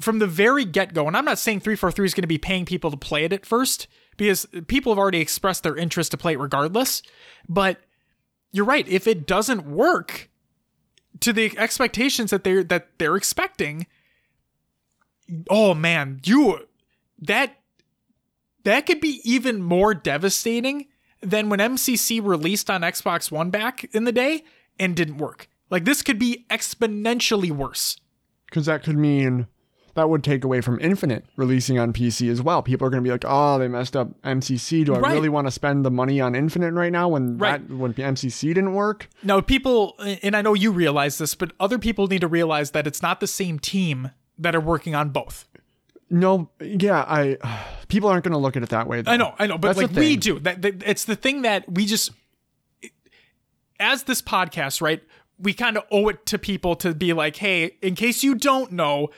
from 0.00 0.18
the 0.18 0.26
very 0.26 0.64
get 0.64 0.94
go, 0.94 1.06
and 1.06 1.16
I'm 1.16 1.24
not 1.24 1.38
saying 1.38 1.60
343 1.60 2.06
is 2.06 2.14
going 2.14 2.22
to 2.22 2.26
be 2.26 2.38
paying 2.38 2.64
people 2.64 2.90
to 2.90 2.96
play 2.96 3.24
it 3.24 3.32
at 3.32 3.44
first, 3.44 3.86
because 4.16 4.46
people 4.66 4.92
have 4.92 4.98
already 4.98 5.20
expressed 5.20 5.62
their 5.62 5.76
interest 5.76 6.10
to 6.10 6.16
play 6.16 6.32
it 6.32 6.38
regardless. 6.38 7.02
But 7.48 7.78
you're 8.50 8.64
right. 8.64 8.86
If 8.88 9.06
it 9.06 9.26
doesn't 9.26 9.66
work 9.66 10.30
to 11.20 11.32
the 11.32 11.56
expectations 11.58 12.30
that 12.30 12.44
they're 12.44 12.64
that 12.64 12.88
they're 12.98 13.16
expecting, 13.16 13.86
oh 15.48 15.74
man, 15.74 16.20
you 16.24 16.66
that 17.18 17.56
that 18.64 18.86
could 18.86 19.00
be 19.00 19.20
even 19.24 19.62
more 19.62 19.94
devastating 19.94 20.86
than 21.22 21.48
when 21.48 21.60
MCC 21.60 22.20
released 22.22 22.68
on 22.70 22.82
Xbox 22.82 23.30
One 23.30 23.50
back 23.50 23.84
in 23.94 24.04
the 24.04 24.12
day 24.12 24.44
and 24.78 24.94
didn't 24.96 25.18
work. 25.18 25.48
Like 25.70 25.84
this 25.84 26.02
could 26.02 26.18
be 26.18 26.44
exponentially 26.50 27.50
worse. 27.50 27.96
Because 28.46 28.66
that 28.66 28.82
could 28.82 28.98
mean 28.98 29.46
that 29.94 30.08
would 30.08 30.24
take 30.24 30.42
away 30.42 30.60
from 30.62 30.78
Infinite 30.80 31.24
releasing 31.36 31.78
on 31.78 31.92
PC 31.92 32.30
as 32.30 32.40
well. 32.42 32.62
People 32.62 32.86
are 32.86 32.90
going 32.90 33.02
to 33.02 33.06
be 33.06 33.12
like, 33.12 33.24
"Oh, 33.26 33.58
they 33.58 33.68
messed 33.68 33.94
up 33.96 34.08
MCC. 34.22 34.84
Do 34.84 34.94
I 34.94 34.98
Right. 35.00 35.12
really 35.14 35.28
want 35.28 35.46
to 35.46 35.50
spend 35.50 35.84
the 35.84 35.90
money 35.90 36.18
on 36.20 36.34
Infinite 36.34 36.72
right 36.72 36.90
now 36.92 37.08
when 37.08 37.36
Right. 37.38 37.66
that 37.68 37.74
when 37.74 37.92
MCC 37.94 38.48
didn't 38.54 38.72
work?" 38.74 39.08
No, 39.22 39.42
people, 39.42 39.94
and 40.22 40.34
I 40.34 40.40
know 40.42 40.54
you 40.54 40.70
realize 40.72 41.18
this, 41.18 41.34
but 41.34 41.52
other 41.60 41.78
people 41.78 42.06
need 42.06 42.22
to 42.22 42.28
realize 42.28 42.70
that 42.70 42.86
it's 42.86 43.02
not 43.02 43.20
the 43.20 43.26
same 43.26 43.58
team 43.58 44.10
that 44.38 44.54
are 44.54 44.60
working 44.60 44.94
on 44.94 45.10
both. 45.10 45.46
No, 46.10 46.50
yeah, 46.60 47.04
I 47.08 47.36
people 47.92 48.08
aren't 48.08 48.24
going 48.24 48.32
to 48.32 48.38
look 48.38 48.56
at 48.56 48.62
it 48.62 48.70
that 48.70 48.88
way. 48.88 49.02
Though. 49.02 49.12
I 49.12 49.16
know, 49.18 49.34
I 49.38 49.46
know, 49.46 49.58
but 49.58 49.76
That's 49.76 49.92
like 49.92 49.96
we 49.96 50.16
do. 50.16 50.38
That, 50.40 50.62
that 50.62 50.82
it's 50.84 51.04
the 51.04 51.14
thing 51.14 51.42
that 51.42 51.70
we 51.70 51.84
just, 51.84 52.10
as 53.78 54.04
this 54.04 54.22
podcast, 54.22 54.80
right? 54.80 55.02
We 55.38 55.52
kind 55.52 55.76
of 55.76 55.84
owe 55.90 56.08
it 56.08 56.24
to 56.26 56.38
people 56.38 56.74
to 56.76 56.94
be 56.94 57.12
like, 57.12 57.36
hey, 57.36 57.76
in 57.82 57.94
case 57.94 58.22
you 58.24 58.34
don't 58.34 58.72
know, 58.72 59.10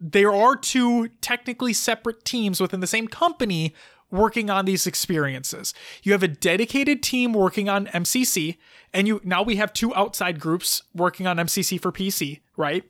there 0.00 0.34
are 0.34 0.56
two 0.56 1.08
technically 1.20 1.72
separate 1.72 2.24
teams 2.24 2.60
within 2.60 2.80
the 2.80 2.86
same 2.88 3.06
company 3.06 3.74
working 4.10 4.50
on 4.50 4.64
these 4.64 4.88
experiences. 4.88 5.72
You 6.02 6.10
have 6.10 6.22
a 6.24 6.28
dedicated 6.28 7.04
team 7.04 7.32
working 7.32 7.68
on 7.68 7.86
MCC, 7.86 8.56
and 8.92 9.06
you 9.06 9.20
now 9.22 9.44
we 9.44 9.56
have 9.56 9.72
two 9.72 9.94
outside 9.94 10.40
groups 10.40 10.82
working 10.94 11.28
on 11.28 11.36
MCC 11.36 11.80
for 11.80 11.92
PC, 11.92 12.40
right? 12.56 12.84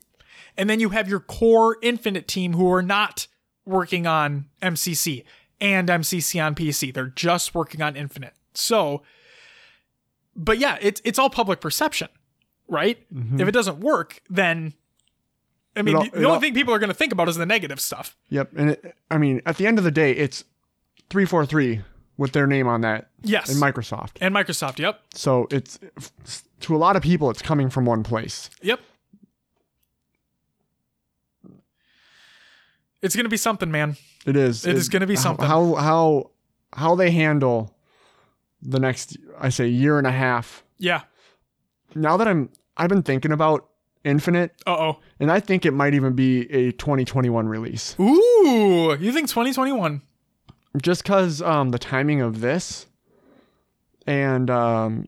And 0.57 0.71
then 0.71 0.81
you 0.81 0.91
have 0.91 1.11
your 1.11 1.21
core 1.21 1.77
Infinite 1.83 2.27
team 2.27 2.55
who 2.55 2.73
are 2.73 2.83
not 2.83 3.27
working 3.67 4.07
on 4.07 4.47
MCC 4.63 5.25
and 5.61 5.89
MCC 5.89 6.43
on 6.45 6.55
PC. 6.55 6.95
They're 6.95 7.07
just 7.09 7.55
working 7.55 7.83
on 7.83 7.97
Infinite. 7.97 8.33
So, 8.55 9.03
but 10.35 10.59
yeah, 10.59 10.79
it's 10.81 11.01
it's 11.05 11.19
all 11.19 11.31
public 11.31 11.61
perception, 11.61 12.09
right? 12.69 12.99
Mm-hmm. 13.15 13.41
If 13.41 13.49
it 13.49 13.53
doesn't 13.53 13.79
work, 13.81 14.23
then 14.31 14.75
I 15.75 15.83
mean, 15.83 15.97
all- 15.97 16.05
the, 16.05 16.15
only 16.17 16.27
all- 16.27 16.41
thing 16.41 16.55
people 16.55 16.73
are 16.75 16.79
going 16.79 16.89
to 16.91 16.95
think 16.95 17.13
about 17.13 17.29
is 17.29 17.37
the 17.37 17.47
negative 17.47 17.81
stuff. 17.81 18.17
Yep, 18.31 18.53
and 18.57 18.71
it, 18.71 18.95
I 19.11 19.19
mean, 19.19 19.43
at 19.47 19.57
the 19.57 19.67
end 19.67 19.79
of 19.79 19.85
the 19.85 19.91
day, 19.91 20.13
it's 20.13 20.45
three 21.11 21.25
four 21.27 21.45
three 21.47 21.83
with 22.19 22.33
their 22.33 22.47
name 22.47 22.67
on 22.67 22.81
that 22.81 23.09
Yes, 23.23 23.51
and 23.53 23.61
Microsoft. 23.63 24.13
and 24.23 24.35
Microsoft. 24.35 24.79
Yep, 24.79 25.01
So 25.15 25.47
it's 25.51 25.79
to 26.61 26.75
a 26.75 26.79
lot 26.79 26.97
of 26.97 27.03
people, 27.03 27.29
it's 27.31 27.43
coming 27.43 27.69
from 27.69 27.85
one 27.85 28.03
place. 28.03 28.49
yep. 28.63 28.81
It's 33.07 33.17
going 33.17 33.25
to 33.25 33.31
be 33.31 33.37
something, 33.39 33.71
man. 33.71 33.97
It 34.27 34.37
is. 34.37 34.67
It 34.67 34.77
is 34.77 34.89
gonna 34.89 35.07
be 35.07 35.17
something. 35.17 35.47
How 35.47 35.75
how 35.77 36.31
how 36.73 36.97
they 36.97 37.13
handle 37.13 37.73
the 38.61 38.81
next, 38.81 39.17
I 39.39 39.51
say, 39.51 39.69
year 39.69 39.99
and 39.99 40.07
a 40.07 40.11
half. 40.13 40.65
Yeah. 40.79 41.03
Now 41.95 42.17
that 42.17 42.27
I'm, 42.27 42.51
I've 42.77 42.89
been 42.89 43.05
thinking 43.05 43.31
about 43.33 43.69
Infinite, 44.05 44.53
Uh 44.67 44.77
oh. 44.77 44.97
and 45.21 45.31
I 45.31 45.41
think 45.41 45.65
it 45.65 45.71
might 45.73 45.95
even 45.95 46.15
be 46.15 46.51
a 46.53 46.73
2021 46.73 47.49
release, 47.49 47.95
Ooh, 48.01 48.97
you 49.01 49.13
think 49.13 49.29
2021? 49.29 50.03
just 50.83 51.03
because 51.03 51.41
um, 51.41 51.71
the 51.71 51.79
timing 51.79 52.21
of 52.21 52.41
this, 52.41 52.87
and 54.07 54.51
um, 54.51 55.07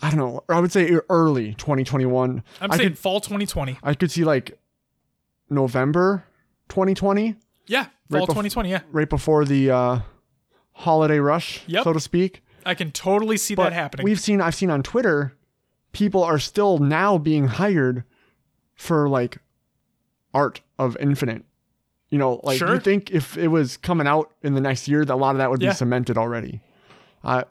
I 0.00 0.10
don't 0.10 0.18
know. 0.18 0.44
I 0.48 0.60
would 0.60 0.72
say 0.72 0.92
early 1.08 1.54
2021. 1.54 2.42
I'm 2.60 2.70
I 2.72 2.76
saying 2.76 2.88
could 2.90 2.98
fall 2.98 3.20
2020. 3.20 3.78
I 3.82 3.94
could 3.94 4.10
see 4.10 4.24
like 4.24 4.58
November 5.48 6.24
2020. 6.70 7.36
Yeah, 7.66 7.86
Right 8.08 8.18
fall 8.20 8.26
bef- 8.26 8.30
2020. 8.30 8.70
Yeah, 8.70 8.80
right 8.90 9.08
before 9.08 9.44
the 9.44 9.70
uh, 9.70 9.98
holiday 10.72 11.18
rush, 11.18 11.62
Yep. 11.66 11.84
so 11.84 11.92
to 11.92 12.00
speak. 12.00 12.42
I 12.64 12.74
can 12.74 12.90
totally 12.92 13.36
see 13.36 13.54
But 13.54 13.64
that 13.64 13.72
happening. 13.72 14.04
we've 14.04 14.20
seen, 14.20 14.40
I've 14.40 14.54
seen 14.54 14.70
on 14.70 14.82
Twitter, 14.82 15.36
people 15.92 16.22
are 16.22 16.38
still 16.38 16.78
now 16.78 17.16
being 17.18 17.46
hired 17.48 18.04
for 18.74 19.08
like 19.08 19.38
art 20.34 20.60
of 20.78 20.96
Infinite. 21.00 21.44
You 22.10 22.18
know, 22.18 22.40
like 22.42 22.58
Sure. 22.58 22.74
you 22.74 22.80
think 22.80 23.10
if 23.12 23.36
it 23.38 23.48
was 23.48 23.76
coming 23.76 24.06
out 24.06 24.32
in 24.42 24.54
the 24.54 24.60
next 24.60 24.88
year, 24.88 25.04
that 25.04 25.14
a 25.14 25.16
lot 25.16 25.30
of 25.32 25.38
that 25.38 25.50
would 25.50 25.62
Yeah. 25.62 25.70
be 25.70 25.76
cemented 25.76 26.18
already. 26.18 26.60
I, 27.22 27.44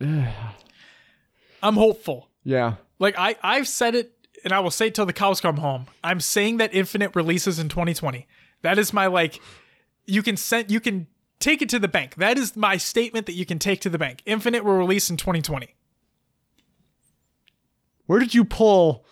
Uh, 0.00 0.26
I'm 1.62 1.74
hopeful. 1.76 2.28
yeah, 2.44 2.74
Like 2.98 3.14
I, 3.18 3.36
I've 3.42 3.68
said 3.68 3.94
it, 3.94 4.11
and 4.44 4.52
I 4.52 4.60
will 4.60 4.70
say 4.70 4.90
till 4.90 5.06
the 5.06 5.12
cows 5.12 5.40
come 5.40 5.56
home. 5.58 5.86
I'm 6.02 6.20
saying 6.20 6.58
that 6.58 6.74
Infinite 6.74 7.14
releases 7.14 7.58
in 7.58 7.68
2020. 7.68 8.26
That 8.62 8.78
is 8.78 8.92
my 8.92 9.06
like. 9.06 9.40
You 10.06 10.22
can 10.22 10.36
send. 10.36 10.70
You 10.70 10.80
can 10.80 11.06
take 11.38 11.62
it 11.62 11.68
to 11.70 11.78
the 11.78 11.88
bank. 11.88 12.16
That 12.16 12.38
is 12.38 12.56
my 12.56 12.76
statement 12.76 13.26
that 13.26 13.34
you 13.34 13.44
can 13.44 13.58
take 13.58 13.80
to 13.82 13.90
the 13.90 13.98
bank. 13.98 14.22
Infinite 14.26 14.64
will 14.64 14.74
release 14.74 15.10
in 15.10 15.16
2020. 15.16 15.74
where 18.06 18.20
did 18.20 18.34
you 18.34 18.44
pull? 18.44 19.04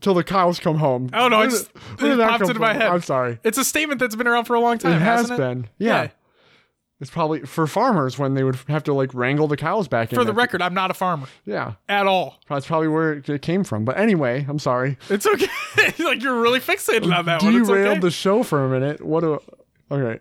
Till 0.00 0.14
the 0.14 0.22
cows 0.22 0.60
come 0.60 0.76
home. 0.76 1.10
I 1.12 1.18
don't 1.18 1.30
know. 1.32 1.42
It, 1.42 1.52
it 1.52 2.18
popped 2.18 2.42
into 2.42 2.60
my 2.60 2.72
head. 2.72 2.88
I'm 2.90 3.02
sorry. 3.02 3.40
It's 3.42 3.58
a 3.58 3.64
statement 3.64 3.98
that's 3.98 4.14
been 4.14 4.28
around 4.28 4.44
for 4.44 4.54
a 4.54 4.60
long 4.60 4.78
time. 4.78 4.92
It 4.92 5.00
has 5.00 5.22
hasn't 5.22 5.40
it? 5.40 5.42
been. 5.42 5.68
Yeah. 5.78 6.08
It's 7.00 7.10
probably 7.10 7.40
for 7.40 7.66
farmers 7.66 8.18
when 8.18 8.34
they 8.34 8.44
would 8.44 8.56
have 8.68 8.84
to 8.84 8.92
like 8.92 9.14
wrangle 9.14 9.48
the 9.48 9.56
cows 9.56 9.88
back 9.88 10.12
in. 10.12 10.18
For 10.18 10.24
the 10.24 10.32
there. 10.32 10.34
record, 10.34 10.60
I'm 10.60 10.74
not 10.74 10.90
a 10.90 10.94
farmer 10.94 11.26
Yeah. 11.46 11.74
at 11.88 12.06
all. 12.06 12.38
That's 12.48 12.66
probably 12.66 12.88
where 12.88 13.14
it 13.14 13.40
came 13.40 13.64
from. 13.64 13.86
But 13.86 13.98
anyway, 13.98 14.44
I'm 14.46 14.58
sorry. 14.58 14.98
It's 15.08 15.26
okay. 15.26 15.46
like 16.04 16.22
you're 16.22 16.38
really 16.38 16.60
fixated 16.60 17.10
on 17.16 17.24
that 17.24 17.42
one. 17.42 17.54
Derailed 17.54 17.88
okay. 17.88 18.00
the 18.00 18.10
show 18.10 18.42
for 18.42 18.64
a 18.64 18.68
minute. 18.68 19.02
What 19.02 19.24
a. 19.24 19.40
Okay. 19.90 20.20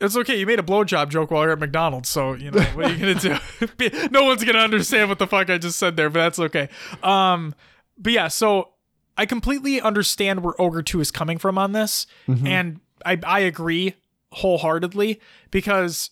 It's 0.00 0.16
okay. 0.16 0.38
You 0.38 0.46
made 0.46 0.60
a 0.60 0.62
blowjob 0.62 1.10
joke 1.10 1.30
while 1.32 1.42
you're 1.42 1.52
at 1.52 1.58
McDonald's, 1.58 2.08
so 2.08 2.34
you 2.34 2.50
know 2.52 2.62
what 2.62 2.86
are 2.86 2.94
you 2.94 2.98
gonna 2.98 3.38
do? 3.80 4.08
no 4.10 4.24
one's 4.24 4.44
gonna 4.44 4.60
understand 4.60 5.08
what 5.08 5.18
the 5.18 5.26
fuck 5.26 5.50
I 5.50 5.58
just 5.58 5.78
said 5.78 5.96
there, 5.96 6.08
but 6.08 6.20
that's 6.20 6.38
okay. 6.38 6.68
Um, 7.02 7.54
but 7.98 8.12
yeah, 8.12 8.28
so 8.28 8.70
I 9.18 9.26
completely 9.26 9.80
understand 9.80 10.42
where 10.42 10.54
Ogre 10.58 10.82
Two 10.82 11.00
is 11.00 11.10
coming 11.10 11.36
from 11.36 11.58
on 11.58 11.72
this, 11.72 12.06
and 12.26 12.80
I 13.04 13.18
I 13.26 13.40
agree 13.40 13.94
wholeheartedly 14.32 15.20
because 15.50 16.10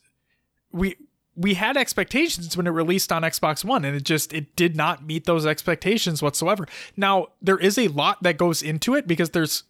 we 0.72 0.96
we 1.38 1.54
had 1.54 1.76
expectations 1.76 2.56
when 2.56 2.66
it 2.66 2.70
released 2.70 3.12
on 3.12 3.22
Xbox 3.22 3.64
One, 3.64 3.84
and 3.84 3.96
it 3.96 4.02
just 4.02 4.32
it 4.32 4.56
did 4.56 4.76
not 4.76 5.06
meet 5.06 5.24
those 5.24 5.46
expectations 5.46 6.20
whatsoever. 6.20 6.66
Now 6.96 7.28
there 7.40 7.58
is 7.58 7.78
a 7.78 7.88
lot 7.88 8.22
that 8.22 8.36
goes 8.36 8.62
into 8.62 8.94
it 8.94 9.06
because 9.06 9.30
there's 9.30 9.62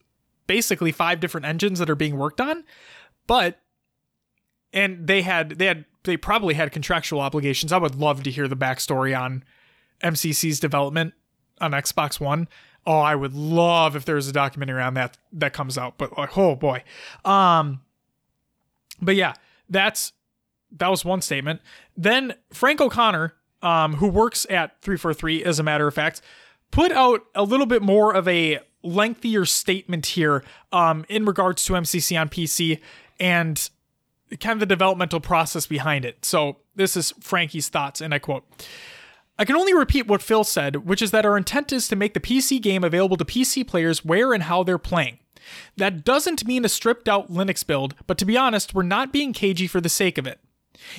basically 0.47 0.93
five 0.93 1.21
different 1.21 1.47
engines 1.47 1.79
that 1.79 1.91
are 1.91 1.95
being 1.95 2.17
worked 2.17 2.41
on, 2.41 2.65
but 3.27 3.61
and 4.73 5.07
they 5.07 5.23
had 5.23 5.51
they 5.51 5.67
had 5.67 5.85
they 6.05 6.17
probably 6.17 6.55
had 6.55 6.73
contractual 6.73 7.21
obligations. 7.21 7.71
I 7.71 7.79
would 7.79 7.97
love 7.97 8.23
to 8.23 8.31
hear 8.31 8.49
the 8.49 8.57
backstory 8.57 9.19
on 9.19 9.45
MCC's 10.03 10.59
development 10.59 11.15
on 11.61 11.73
Xbox 11.73 12.19
One. 12.19 12.49
Oh, 12.87 13.01
I 13.01 13.15
would 13.15 13.35
love 13.35 13.95
if 13.95 14.07
there 14.07 14.15
was 14.15 14.29
a 14.29 14.33
documentary 14.33 14.83
on 14.83 14.95
that 14.95 15.19
that 15.33 15.53
comes 15.53 15.77
out. 15.77 15.99
But 15.99 16.17
like, 16.17 16.37
oh 16.39 16.57
boy, 16.57 16.83
um, 17.25 17.83
but 19.03 19.17
yeah, 19.17 19.35
that's 19.69 20.13
that 20.73 20.89
was 20.89 21.05
one 21.05 21.23
statement. 21.23 21.61
Then 21.97 22.35
Frank 22.53 22.81
O'Connor, 22.81 23.35
um, 23.63 23.95
who 23.95 24.09
works 24.09 24.47
at 24.51 24.81
343, 24.83 25.45
as 25.45 25.59
a 25.59 25.63
matter 25.63 25.87
of 25.87 25.95
fact, 25.95 26.21
put 26.71 26.93
out 26.93 27.25
a 27.35 27.43
little 27.43 27.67
bit 27.67 27.83
more 27.83 28.15
of 28.15 28.29
a 28.29 28.61
lengthier 28.83 29.45
statement 29.45 30.07
here 30.07 30.45
um, 30.73 31.05
in 31.09 31.25
regards 31.25 31.65
to 31.65 31.73
MCC 31.73 32.21
on 32.21 32.29
PC 32.29 32.81
and 33.19 33.71
kind 34.41 34.53
of 34.55 34.61
the 34.61 34.67
developmental 34.67 35.21
process 35.21 35.67
behind 35.67 36.05
it. 36.05 36.25
So 36.25 36.59
this 36.75 36.97
is 36.97 37.13
Frankie's 37.21 37.69
thoughts, 37.69 38.01
and 38.01 38.15
I 38.15 38.19
quote. 38.19 38.45
I 39.41 39.45
can 39.45 39.57
only 39.57 39.73
repeat 39.73 40.09
what 40.09 40.21
Phil 40.21 40.43
said, 40.43 40.87
which 40.87 41.01
is 41.01 41.13
that 41.13 41.25
our 41.25 41.37
intent 41.37 41.73
is 41.73 41.87
to 41.89 41.97
make 41.97 42.13
the 42.13 42.21
PC 42.21 42.61
game 42.61 42.83
available 42.83 43.17
to 43.17 43.25
PC 43.25 43.67
players 43.67 44.05
where 44.05 44.33
and 44.33 44.43
how 44.43 44.65
they're 44.65 44.79
playing. 44.79 45.21
That 45.77 46.05
doesn't 46.05 46.45
mean 46.45 46.65
a 46.65 46.69
stripped 46.69 47.09
out 47.09 47.31
Linux 47.31 47.65
build, 47.65 47.95
but 48.07 48.19
to 48.19 48.25
be 48.25 48.37
honest, 48.37 48.75
we're 48.75 48.83
not 48.83 49.13
being 49.13 49.33
cagey 49.33 49.69
for 49.69 49.81
the 49.81 49.89
sake 49.89 50.19
of 50.19 50.27
it. 50.27 50.41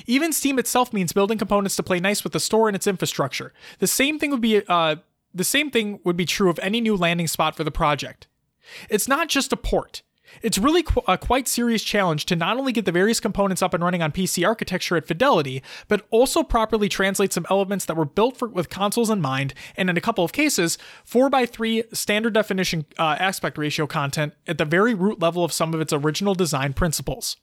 Even 0.06 0.32
Steam 0.32 0.58
itself 0.58 0.92
means 0.92 1.12
building 1.12 1.38
components 1.38 1.76
to 1.76 1.82
play 1.82 2.00
nice 2.00 2.24
with 2.24 2.32
the 2.32 2.40
store 2.40 2.68
and 2.68 2.76
its 2.76 2.86
infrastructure. 2.86 3.52
The 3.78 3.86
same 3.86 4.18
thing 4.18 4.30
would 4.30 4.40
be 4.40 4.62
uh, 4.66 4.96
the 5.32 5.44
same 5.44 5.70
thing 5.70 6.00
would 6.04 6.16
be 6.16 6.26
true 6.26 6.50
of 6.50 6.58
any 6.60 6.80
new 6.80 6.96
landing 6.96 7.28
spot 7.28 7.56
for 7.56 7.64
the 7.64 7.70
project. 7.70 8.26
It's 8.88 9.08
not 9.08 9.28
just 9.28 9.52
a 9.52 9.56
port. 9.56 10.02
It's 10.42 10.58
really 10.58 10.82
qu- 10.82 11.02
a 11.08 11.18
quite 11.18 11.48
serious 11.48 11.82
challenge 11.82 12.26
to 12.26 12.36
not 12.36 12.56
only 12.56 12.72
get 12.72 12.84
the 12.84 12.92
various 12.92 13.20
components 13.20 13.62
up 13.62 13.74
and 13.74 13.82
running 13.82 14.02
on 14.02 14.12
PC 14.12 14.46
architecture 14.46 14.96
at 14.96 15.06
fidelity, 15.06 15.62
but 15.88 16.06
also 16.10 16.42
properly 16.42 16.88
translate 16.88 17.32
some 17.32 17.46
elements 17.50 17.84
that 17.86 17.96
were 17.96 18.04
built 18.04 18.36
for, 18.36 18.48
with 18.48 18.68
consoles 18.68 19.10
in 19.10 19.20
mind, 19.20 19.54
and 19.76 19.90
in 19.90 19.96
a 19.96 20.00
couple 20.00 20.24
of 20.24 20.32
cases, 20.32 20.78
4x3 21.08 21.94
standard 21.96 22.34
definition 22.34 22.86
uh, 22.98 23.16
aspect 23.18 23.58
ratio 23.58 23.86
content 23.86 24.34
at 24.46 24.58
the 24.58 24.64
very 24.64 24.94
root 24.94 25.20
level 25.20 25.44
of 25.44 25.52
some 25.52 25.74
of 25.74 25.80
its 25.80 25.92
original 25.92 26.34
design 26.34 26.72
principles. 26.72 27.36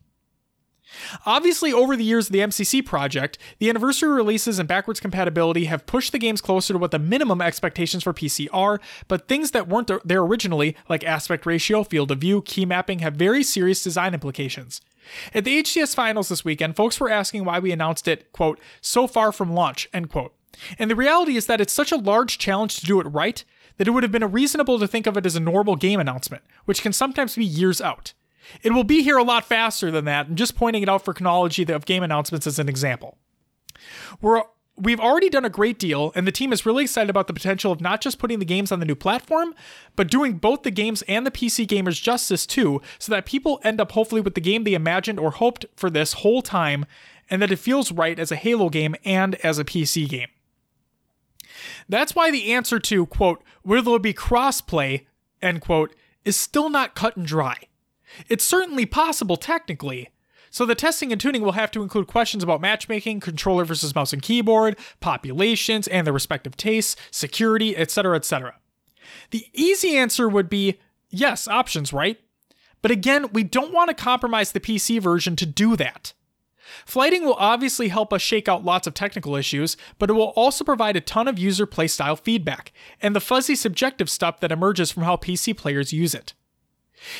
Obviously, 1.26 1.74
over 1.74 1.96
the 1.96 2.04
years 2.04 2.28
of 2.28 2.34
the 2.34 2.40
MCC 2.40 2.86
project, 2.86 3.38
the 3.60 3.70
anniversary 3.70 4.10
releases 4.10 4.60
and 4.60 4.68
backwards 4.68 5.00
compatibility 5.00 5.66
have 5.66 5.86
pushed 5.86 6.12
the 6.12 6.20
games 6.20 6.42
closer 6.42 6.74
to 6.74 6.80
what 6.80 6.92
the 6.92 7.00
minimum 7.00 7.42
expectations 7.42 8.04
for 8.04 8.14
PC 8.14 8.48
are, 8.54 8.80
but 9.08 9.28
things 9.28 9.52
that 9.52 9.68
weren't 9.68 9.92
there 10.06 10.22
originally, 10.22 10.76
like 10.90 11.04
aspect 11.04 11.46
ratio, 11.46 11.84
field 11.84 12.12
of 12.12 12.20
view, 12.20 12.42
key 12.42 12.66
mapping, 12.66 13.00
have 13.00 13.16
very 13.16 13.44
serious 13.44 13.84
design 13.84 14.14
implications. 14.14 14.82
At 15.34 15.46
the 15.46 15.62
HCS 15.62 15.96
finals 15.96 16.30
this 16.30 16.44
weekend, 16.44 16.76
folks 16.76 17.00
were 17.00 17.10
asking 17.10 17.46
why 17.46 17.60
we 17.60 17.72
announced 17.72 18.08
it, 18.08 18.32
quote, 18.32 18.60
so 18.82 19.08
far 19.08 19.32
from 19.32 19.54
launch, 19.54 19.88
end 19.94 20.10
quote. 20.10 20.34
And 20.80 20.90
the 20.90 20.96
reality 20.96 21.38
is 21.38 21.46
that 21.46 21.62
it's 21.62 21.74
such 21.74 21.92
a 21.92 21.98
large 21.98 22.38
challenge 22.38 22.78
to 22.78 22.86
do 22.86 23.00
it 23.00 23.06
right 23.06 23.44
that 23.78 23.88
it 23.88 23.92
would 23.92 24.04
have 24.04 24.12
been 24.12 24.32
reasonable 24.32 24.80
to 24.80 24.88
think 24.88 25.08
of 25.08 25.18
it 25.18 25.26
as 25.26 25.36
a 25.36 25.40
normal 25.40 25.76
game 25.76 26.00
announcement, 26.00 26.44
which 26.66 26.82
can 26.82 26.94
sometimes 26.94 27.36
be 27.36 27.46
years 27.46 27.80
out. 27.80 28.14
It 28.64 28.72
will 28.72 28.84
be 28.84 29.04
here 29.04 29.18
a 29.18 29.24
lot 29.24 29.46
faster 29.46 29.92
than 29.92 30.06
that, 30.06 30.28
and 30.28 30.38
just 30.38 30.56
pointing 30.56 30.84
it 30.84 30.90
out 30.90 31.04
for 31.04 31.14
chronology 31.14 31.64
of 31.64 31.86
game 31.86 32.04
announcements 32.04 32.48
as 32.48 32.60
an 32.60 32.70
example. 32.70 33.18
We're 34.22 34.44
We've 34.80 35.00
already 35.00 35.32
done 35.32 35.44
a 35.44 35.50
great 35.50 35.80
deal, 35.80 36.12
and 36.14 36.28
the 36.28 36.32
team 36.32 36.54
is 36.54 36.64
really 36.64 36.84
excited 36.84 37.10
about 37.10 37.26
the 37.26 37.34
potential 37.34 37.72
of 37.72 37.82
not 37.82 38.00
just 38.00 38.20
putting 38.20 38.38
the 38.38 38.46
games 38.46 38.72
on 38.72 38.80
the 38.80 38.86
new 38.86 38.94
platform, 38.94 39.56
but 39.96 40.08
doing 40.08 40.34
both 40.34 40.62
the 40.62 40.70
games 40.70 41.02
and 41.08 41.26
the 41.26 41.32
PC 41.32 41.66
gamers 41.66 42.00
justice 42.00 42.46
too, 42.46 42.80
so 43.00 43.12
that 43.12 43.26
people 43.26 43.60
end 43.64 43.82
up 43.82 43.94
hopefully 43.94 44.22
with 44.22 44.36
the 44.36 44.42
game 44.42 44.64
they 44.64 44.76
imagined 44.76 45.20
or 45.20 45.32
hoped 45.32 45.66
for 45.76 45.90
this 45.90 46.14
whole 46.14 46.44
time, 46.44 46.86
and 47.28 47.42
that 47.42 47.52
it 47.52 47.58
feels 47.58 47.92
right 47.92 48.20
as 48.20 48.32
a 48.32 48.36
Halo 48.36 48.70
game 48.70 48.96
and 49.04 49.34
as 49.44 49.58
a 49.58 49.66
PC 49.66 50.08
game. 50.08 50.30
That's 51.90 52.14
why 52.14 52.30
the 52.30 52.54
answer 52.54 52.78
to, 52.78 53.08
quote, 53.08 53.44
will 53.64 53.82
there 53.82 53.98
be 53.98 54.14
crossplay, 54.14 55.08
end 55.42 55.62
quote, 55.62 55.96
is 56.24 56.38
still 56.38 56.70
not 56.70 56.94
cut 56.94 57.18
and 57.18 57.26
dry. 57.26 57.58
It's 58.30 58.46
certainly 58.46 58.86
possible 58.86 59.38
technically. 59.38 60.10
So 60.50 60.66
the 60.66 60.76
testing 60.76 61.12
and 61.12 61.20
tuning 61.20 61.42
will 61.42 61.52
have 61.54 61.72
to 61.72 61.84
include 61.84 62.08
questions 62.08 62.44
about 62.44 62.62
matchmaking, 62.62 63.20
controller 63.20 63.66
versus 63.66 63.94
mouse 63.94 64.14
and 64.14 64.22
keyboard, 64.22 64.78
populations 65.00 65.88
and 65.88 66.08
their 66.08 66.14
respective 66.14 66.56
tastes, 66.56 66.96
security, 67.12 67.76
etc., 67.76 68.16
etc. 68.16 68.56
The 69.32 69.48
easy 69.54 69.98
answer 69.98 70.28
would 70.30 70.50
be 70.50 70.80
yes, 71.10 71.48
options, 71.48 71.94
right? 71.94 72.20
But 72.82 72.92
again, 72.92 73.32
we 73.34 73.44
don't 73.44 73.74
want 73.74 73.90
to 73.90 74.04
compromise 74.04 74.52
the 74.52 74.60
PC 74.60 75.02
version 75.02 75.36
to 75.38 75.46
do 75.46 75.76
that. 75.76 76.14
Flighting 76.86 77.24
will 77.26 77.36
obviously 77.36 77.88
help 77.88 78.12
us 78.12 78.22
shake 78.22 78.50
out 78.50 78.66
lots 78.66 78.88
of 78.88 78.94
technical 78.94 79.36
issues, 79.36 79.78
but 80.00 80.10
it 80.10 80.14
will 80.14 80.34
also 80.36 80.64
provide 80.64 80.96
a 80.96 81.02
ton 81.02 81.28
of 81.28 81.40
user 81.40 81.66
playstyle 81.66 82.20
feedback 82.20 82.74
and 83.02 83.16
the 83.16 83.22
fuzzy 83.22 83.56
subjective 83.56 84.10
stuff 84.10 84.40
that 84.40 84.52
emerges 84.52 84.92
from 84.92 85.04
how 85.04 85.16
PC 85.16 85.56
players 85.56 85.94
use 85.94 86.14
it. 86.14 86.34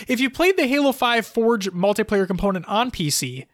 If 0.08 0.20
you 0.20 0.30
played 0.30 0.58
the 0.58 0.68
Halo 0.68 0.92
5 0.92 1.26
Forge 1.26 1.72
multiplayer 1.72 2.28
component 2.28 2.66
on 2.68 2.92
PC, 2.92 3.46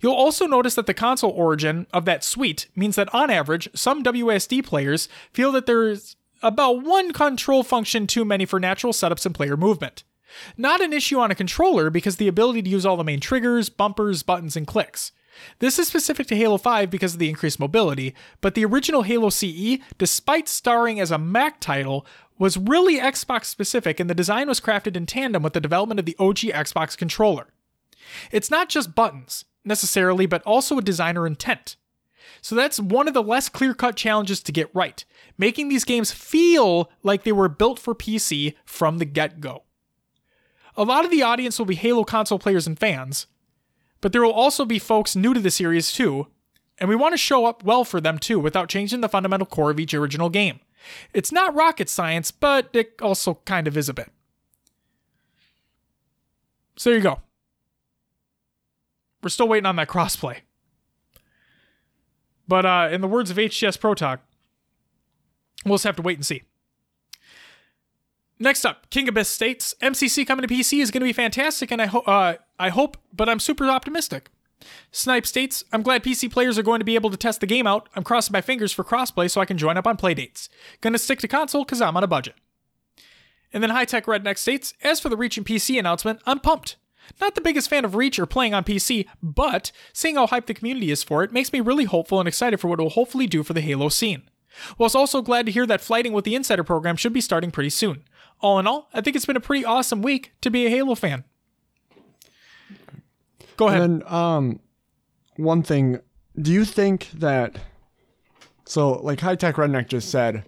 you'll 0.00 0.14
also 0.14 0.46
notice 0.46 0.74
that 0.74 0.86
the 0.86 0.94
console 0.94 1.30
origin 1.30 1.86
of 1.92 2.04
that 2.04 2.24
suite 2.24 2.68
means 2.74 2.96
that 2.96 3.12
on 3.14 3.30
average, 3.30 3.68
some 3.74 4.02
WASD 4.02 4.64
players 4.64 5.08
feel 5.32 5.52
that 5.52 5.66
there's 5.66 6.16
about 6.42 6.82
one 6.82 7.12
control 7.12 7.62
function 7.62 8.06
too 8.06 8.24
many 8.24 8.44
for 8.44 8.60
natural 8.60 8.92
setups 8.92 9.26
and 9.26 9.34
player 9.34 9.56
movement. 9.56 10.04
Not 10.56 10.80
an 10.80 10.92
issue 10.92 11.18
on 11.18 11.30
a 11.30 11.34
controller 11.34 11.90
because 11.90 12.16
the 12.16 12.28
ability 12.28 12.62
to 12.62 12.70
use 12.70 12.84
all 12.84 12.96
the 12.96 13.04
main 13.04 13.20
triggers, 13.20 13.68
bumpers, 13.68 14.22
buttons, 14.22 14.56
and 14.56 14.66
clicks. 14.66 15.12
This 15.58 15.78
is 15.78 15.88
specific 15.88 16.26
to 16.28 16.36
Halo 16.36 16.58
5 16.58 16.90
because 16.90 17.14
of 17.14 17.18
the 17.18 17.28
increased 17.28 17.58
mobility, 17.58 18.14
but 18.40 18.54
the 18.54 18.64
original 18.64 19.02
Halo 19.02 19.30
CE, 19.30 19.78
despite 19.98 20.48
starring 20.48 21.00
as 21.00 21.10
a 21.10 21.18
Mac 21.18 21.60
title, 21.60 22.06
was 22.38 22.56
really 22.56 22.98
Xbox 22.98 23.46
specific 23.46 24.00
and 24.00 24.10
the 24.10 24.14
design 24.14 24.48
was 24.48 24.60
crafted 24.60 24.96
in 24.96 25.06
tandem 25.06 25.42
with 25.42 25.52
the 25.52 25.60
development 25.60 26.00
of 26.00 26.06
the 26.06 26.16
OG 26.18 26.38
Xbox 26.38 26.96
controller. 26.96 27.52
It's 28.32 28.50
not 28.50 28.68
just 28.68 28.94
buttons, 28.94 29.44
necessarily, 29.64 30.26
but 30.26 30.42
also 30.42 30.78
a 30.78 30.82
designer 30.82 31.26
intent. 31.26 31.76
So 32.40 32.54
that's 32.54 32.80
one 32.80 33.08
of 33.08 33.14
the 33.14 33.22
less 33.22 33.48
clear 33.48 33.74
cut 33.74 33.96
challenges 33.96 34.42
to 34.42 34.52
get 34.52 34.74
right, 34.74 35.04
making 35.38 35.68
these 35.68 35.84
games 35.84 36.12
feel 36.12 36.90
like 37.02 37.22
they 37.22 37.32
were 37.32 37.48
built 37.48 37.78
for 37.78 37.94
PC 37.94 38.54
from 38.64 38.98
the 38.98 39.04
get 39.04 39.40
go. 39.40 39.62
A 40.76 40.84
lot 40.84 41.04
of 41.04 41.10
the 41.10 41.22
audience 41.22 41.58
will 41.58 41.66
be 41.66 41.76
Halo 41.76 42.04
console 42.04 42.38
players 42.38 42.66
and 42.66 42.78
fans, 42.78 43.26
but 44.00 44.12
there 44.12 44.22
will 44.22 44.32
also 44.32 44.64
be 44.64 44.78
folks 44.78 45.16
new 45.16 45.32
to 45.32 45.40
the 45.40 45.50
series 45.50 45.92
too, 45.92 46.26
and 46.78 46.88
we 46.88 46.96
want 46.96 47.12
to 47.12 47.18
show 47.18 47.46
up 47.46 47.62
well 47.62 47.84
for 47.84 48.00
them 48.00 48.18
too 48.18 48.40
without 48.40 48.68
changing 48.68 49.00
the 49.00 49.08
fundamental 49.08 49.46
core 49.46 49.70
of 49.70 49.78
each 49.78 49.94
original 49.94 50.28
game. 50.28 50.60
It's 51.12 51.32
not 51.32 51.54
rocket 51.54 51.88
science, 51.88 52.30
but 52.30 52.68
it 52.72 52.94
also 53.00 53.40
kind 53.44 53.66
of 53.66 53.76
is 53.76 53.88
a 53.88 53.94
bit. 53.94 54.10
So 56.76 56.90
there 56.90 56.98
you 56.98 57.02
go. 57.02 57.20
We're 59.22 59.30
still 59.30 59.48
waiting 59.48 59.66
on 59.66 59.76
that 59.76 59.88
crossplay. 59.88 60.38
But 62.46 62.66
uh, 62.66 62.88
in 62.92 63.00
the 63.00 63.08
words 63.08 63.30
of 63.30 63.36
HCS 63.38 63.80
Pro 63.80 63.94
Talk, 63.94 64.20
we'll 65.64 65.74
just 65.74 65.84
have 65.84 65.96
to 65.96 66.02
wait 66.02 66.18
and 66.18 66.26
see. 66.26 66.42
Next 68.38 68.66
up, 68.66 68.90
King 68.90 69.08
Abyss 69.08 69.28
states 69.28 69.74
MCC 69.80 70.26
coming 70.26 70.46
to 70.46 70.52
PC 70.52 70.82
is 70.82 70.90
going 70.90 71.00
to 71.00 71.06
be 71.06 71.12
fantastic, 71.12 71.70
and 71.70 71.80
I, 71.80 71.86
ho- 71.86 72.00
uh, 72.00 72.34
I 72.58 72.68
hope, 72.68 72.96
but 73.12 73.28
I'm 73.28 73.40
super 73.40 73.66
optimistic. 73.66 74.28
Snipe 74.90 75.26
states, 75.26 75.64
I'm 75.72 75.82
glad 75.82 76.02
PC 76.02 76.30
players 76.30 76.58
are 76.58 76.62
going 76.62 76.78
to 76.78 76.84
be 76.84 76.94
able 76.94 77.10
to 77.10 77.16
test 77.16 77.40
the 77.40 77.46
game 77.46 77.66
out. 77.66 77.88
I'm 77.94 78.04
crossing 78.04 78.32
my 78.32 78.40
fingers 78.40 78.72
for 78.72 78.84
crossplay 78.84 79.30
so 79.30 79.40
I 79.40 79.44
can 79.44 79.58
join 79.58 79.76
up 79.76 79.86
on 79.86 79.96
playdates. 79.96 80.48
Gonna 80.80 80.98
stick 80.98 81.18
to 81.20 81.28
console 81.28 81.64
because 81.64 81.80
I'm 81.80 81.96
on 81.96 82.04
a 82.04 82.08
budget. 82.08 82.34
And 83.52 83.62
then 83.62 83.70
High 83.70 83.84
Tech 83.84 84.06
Redneck 84.06 84.38
states, 84.38 84.74
as 84.82 85.00
for 85.00 85.08
the 85.08 85.16
Reach 85.16 85.36
and 85.36 85.46
PC 85.46 85.78
announcement, 85.78 86.20
I'm 86.26 86.40
pumped. 86.40 86.76
Not 87.20 87.34
the 87.34 87.40
biggest 87.40 87.68
fan 87.68 87.84
of 87.84 87.94
Reach 87.94 88.18
or 88.18 88.26
playing 88.26 88.54
on 88.54 88.64
PC, 88.64 89.06
but 89.22 89.70
seeing 89.92 90.16
how 90.16 90.26
hyped 90.26 90.46
the 90.46 90.54
community 90.54 90.90
is 90.90 91.02
for 91.02 91.22
it 91.22 91.32
makes 91.32 91.52
me 91.52 91.60
really 91.60 91.84
hopeful 91.84 92.18
and 92.18 92.26
excited 92.26 92.58
for 92.58 92.68
what 92.68 92.80
it 92.80 92.82
will 92.82 92.90
hopefully 92.90 93.26
do 93.26 93.42
for 93.42 93.52
the 93.52 93.60
Halo 93.60 93.88
scene. 93.88 94.22
Was 94.78 94.94
also 94.94 95.20
glad 95.20 95.46
to 95.46 95.52
hear 95.52 95.66
that 95.66 95.80
flighting 95.80 96.12
with 96.12 96.24
the 96.24 96.34
Insider 96.34 96.64
program 96.64 96.96
should 96.96 97.12
be 97.12 97.20
starting 97.20 97.50
pretty 97.50 97.70
soon. 97.70 98.04
All 98.40 98.58
in 98.58 98.66
all, 98.66 98.88
I 98.94 99.00
think 99.00 99.16
it's 99.16 99.26
been 99.26 99.36
a 99.36 99.40
pretty 99.40 99.64
awesome 99.64 100.02
week 100.02 100.32
to 100.40 100.50
be 100.50 100.66
a 100.66 100.70
Halo 100.70 100.94
fan. 100.94 101.24
Go 103.56 103.68
ahead. 103.68 103.82
And 103.82 104.02
then, 104.02 104.12
um, 104.12 104.60
one 105.36 105.62
thing, 105.62 106.00
do 106.40 106.52
you 106.52 106.64
think 106.64 107.10
that? 107.12 107.56
So, 108.64 108.92
like 108.92 109.20
High 109.20 109.36
Tech 109.36 109.56
Redneck 109.56 109.88
just 109.88 110.10
said, 110.10 110.44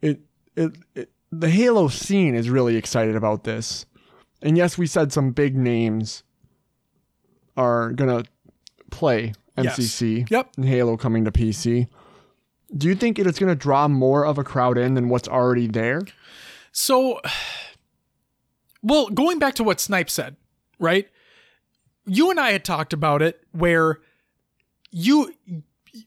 it, 0.00 0.20
it 0.56 0.76
it 0.94 1.10
the 1.32 1.50
Halo 1.50 1.88
scene 1.88 2.34
is 2.34 2.48
really 2.48 2.76
excited 2.76 3.16
about 3.16 3.44
this, 3.44 3.86
and 4.42 4.56
yes, 4.56 4.78
we 4.78 4.86
said 4.86 5.12
some 5.12 5.32
big 5.32 5.56
names 5.56 6.22
are 7.56 7.92
gonna 7.92 8.24
play 8.90 9.32
MCC. 9.56 10.20
Yes. 10.20 10.30
Yep. 10.30 10.50
And 10.56 10.66
Halo 10.66 10.96
coming 10.96 11.24
to 11.24 11.32
PC. 11.32 11.88
Do 12.76 12.88
you 12.88 12.94
think 12.94 13.18
it 13.18 13.26
is 13.26 13.38
gonna 13.38 13.54
draw 13.54 13.88
more 13.88 14.24
of 14.24 14.38
a 14.38 14.44
crowd 14.44 14.78
in 14.78 14.94
than 14.94 15.08
what's 15.08 15.28
already 15.28 15.66
there? 15.66 16.02
So, 16.72 17.20
well, 18.82 19.08
going 19.08 19.38
back 19.38 19.54
to 19.56 19.64
what 19.64 19.80
Snipe 19.80 20.10
said, 20.10 20.36
right? 20.78 21.08
You 22.06 22.30
and 22.30 22.38
I 22.38 22.52
had 22.52 22.64
talked 22.64 22.92
about 22.92 23.22
it 23.22 23.40
where 23.52 24.00
you 24.90 25.34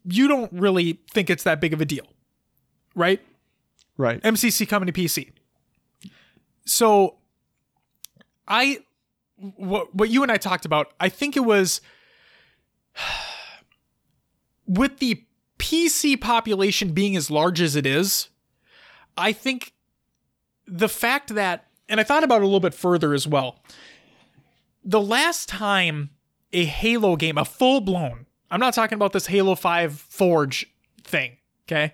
you 0.04 0.28
don't 0.28 0.52
really 0.52 1.00
think 1.12 1.30
it's 1.30 1.44
that 1.44 1.62
big 1.62 1.74
of 1.74 1.82
a 1.82 1.86
deal, 1.86 2.06
right? 2.96 3.22
Right. 3.98 4.22
MCC 4.22 4.68
coming 4.68 4.88
to 4.88 4.94
PC. 4.94 5.32
So, 6.66 7.16
I 8.48 8.80
what 9.36 9.94
what 9.96 10.10
you 10.10 10.24
and 10.24 10.32
I 10.32 10.38
talked 10.38 10.66
about, 10.66 10.94
I 11.00 11.10
think 11.10 11.36
it 11.36 11.46
was 11.46 11.82
with 14.68 15.00
the 15.00 15.24
PC 15.60 16.20
population 16.20 16.92
being 16.92 17.16
as 17.16 17.32
large 17.32 17.62
as 17.62 17.76
it 17.76 17.86
is, 17.86 18.30
I 19.18 19.32
think 19.32 19.74
the 20.68 20.90
fact 20.90 21.34
that, 21.34 21.66
and 21.90 22.00
I 22.00 22.04
thought 22.04 22.24
about 22.24 22.42
it 22.42 22.44
a 22.44 22.46
little 22.46 22.60
bit 22.60 22.74
further 22.74 23.14
as 23.14 23.28
well. 23.28 23.60
The 24.88 25.02
last 25.02 25.50
time 25.50 26.12
a 26.54 26.64
Halo 26.64 27.18
game, 27.18 27.38
a 27.38 27.44
full 27.44 27.82
blown, 27.82 28.26
I'm 28.50 28.62
not 28.62 28.74
talking 28.74 28.96
about 28.96 29.12
this 29.12 29.28
Halo 29.28 29.54
5 29.54 29.94
Forge 29.94 30.66
thing, 31.04 31.36
okay? 31.66 31.94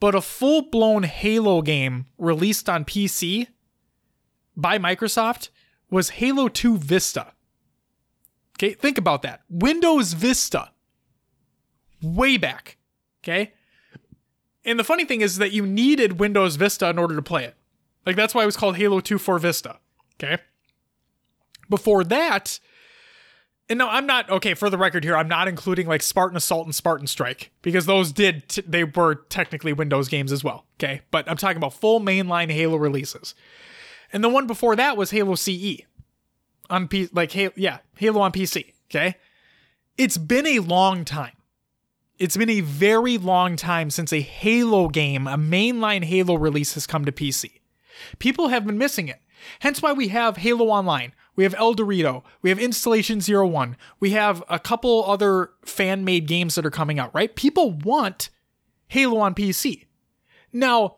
But 0.00 0.14
a 0.14 0.20
full 0.20 0.60
blown 0.60 1.04
Halo 1.04 1.62
game 1.62 2.04
released 2.18 2.68
on 2.68 2.84
PC 2.84 3.46
by 4.54 4.76
Microsoft 4.76 5.48
was 5.90 6.10
Halo 6.10 6.48
2 6.48 6.76
Vista. 6.76 7.32
Okay, 8.58 8.74
think 8.74 8.98
about 8.98 9.22
that. 9.22 9.40
Windows 9.48 10.12
Vista. 10.12 10.72
Way 12.02 12.36
back. 12.36 12.76
Okay? 13.24 13.54
And 14.62 14.78
the 14.78 14.84
funny 14.84 15.06
thing 15.06 15.22
is 15.22 15.38
that 15.38 15.52
you 15.52 15.64
needed 15.64 16.20
Windows 16.20 16.56
Vista 16.56 16.90
in 16.90 16.98
order 16.98 17.16
to 17.16 17.22
play 17.22 17.44
it. 17.44 17.56
Like 18.04 18.16
that's 18.16 18.34
why 18.34 18.42
it 18.42 18.46
was 18.46 18.58
called 18.58 18.76
Halo 18.76 19.00
2 19.00 19.16
for 19.16 19.38
Vista. 19.38 19.78
Okay? 20.22 20.42
Before 21.68 22.04
that, 22.04 22.60
and 23.68 23.78
no, 23.78 23.88
I'm 23.88 24.06
not 24.06 24.30
okay. 24.30 24.54
For 24.54 24.70
the 24.70 24.78
record, 24.78 25.02
here, 25.02 25.16
I'm 25.16 25.28
not 25.28 25.48
including 25.48 25.86
like 25.86 26.02
Spartan 26.02 26.36
Assault 26.36 26.66
and 26.66 26.74
Spartan 26.74 27.06
Strike 27.06 27.50
because 27.62 27.86
those 27.86 28.12
did 28.12 28.48
t- 28.48 28.62
they 28.66 28.84
were 28.84 29.16
technically 29.28 29.72
Windows 29.72 30.08
games 30.08 30.30
as 30.30 30.44
well. 30.44 30.66
Okay, 30.78 31.02
but 31.10 31.28
I'm 31.28 31.36
talking 31.36 31.56
about 31.56 31.74
full 31.74 32.00
mainline 32.00 32.50
Halo 32.50 32.76
releases, 32.76 33.34
and 34.12 34.22
the 34.22 34.28
one 34.28 34.46
before 34.46 34.76
that 34.76 34.96
was 34.96 35.10
Halo 35.10 35.34
CE 35.34 35.82
on 36.70 36.86
P 36.86 37.08
like 37.12 37.32
Halo, 37.32 37.52
yeah, 37.56 37.78
Halo 37.96 38.20
on 38.20 38.32
PC. 38.32 38.72
Okay, 38.88 39.16
it's 39.98 40.18
been 40.18 40.46
a 40.46 40.60
long 40.60 41.04
time. 41.04 41.32
It's 42.18 42.36
been 42.36 42.48
a 42.48 42.60
very 42.60 43.18
long 43.18 43.56
time 43.56 43.90
since 43.90 44.12
a 44.12 44.20
Halo 44.20 44.88
game, 44.88 45.26
a 45.26 45.36
mainline 45.36 46.04
Halo 46.04 46.36
release, 46.36 46.74
has 46.74 46.86
come 46.86 47.04
to 47.04 47.12
PC. 47.12 47.60
People 48.18 48.48
have 48.48 48.64
been 48.64 48.78
missing 48.78 49.08
it. 49.08 49.20
Hence 49.60 49.82
why 49.82 49.92
we 49.92 50.08
have 50.08 50.38
Halo 50.38 50.66
Online, 50.66 51.12
we 51.36 51.44
have 51.44 51.54
ElDewrito, 51.54 52.22
we 52.42 52.50
have 52.50 52.58
Installation 52.58 53.20
Zero 53.20 53.46
One, 53.46 53.76
we 54.00 54.10
have 54.10 54.42
a 54.48 54.58
couple 54.58 55.04
other 55.06 55.50
fan 55.64 56.04
made 56.04 56.26
games 56.26 56.54
that 56.54 56.66
are 56.66 56.70
coming 56.70 56.98
out, 56.98 57.14
right? 57.14 57.36
People 57.36 57.72
want 57.72 58.30
Halo 58.88 59.18
on 59.18 59.34
PC. 59.34 59.84
Now, 60.52 60.96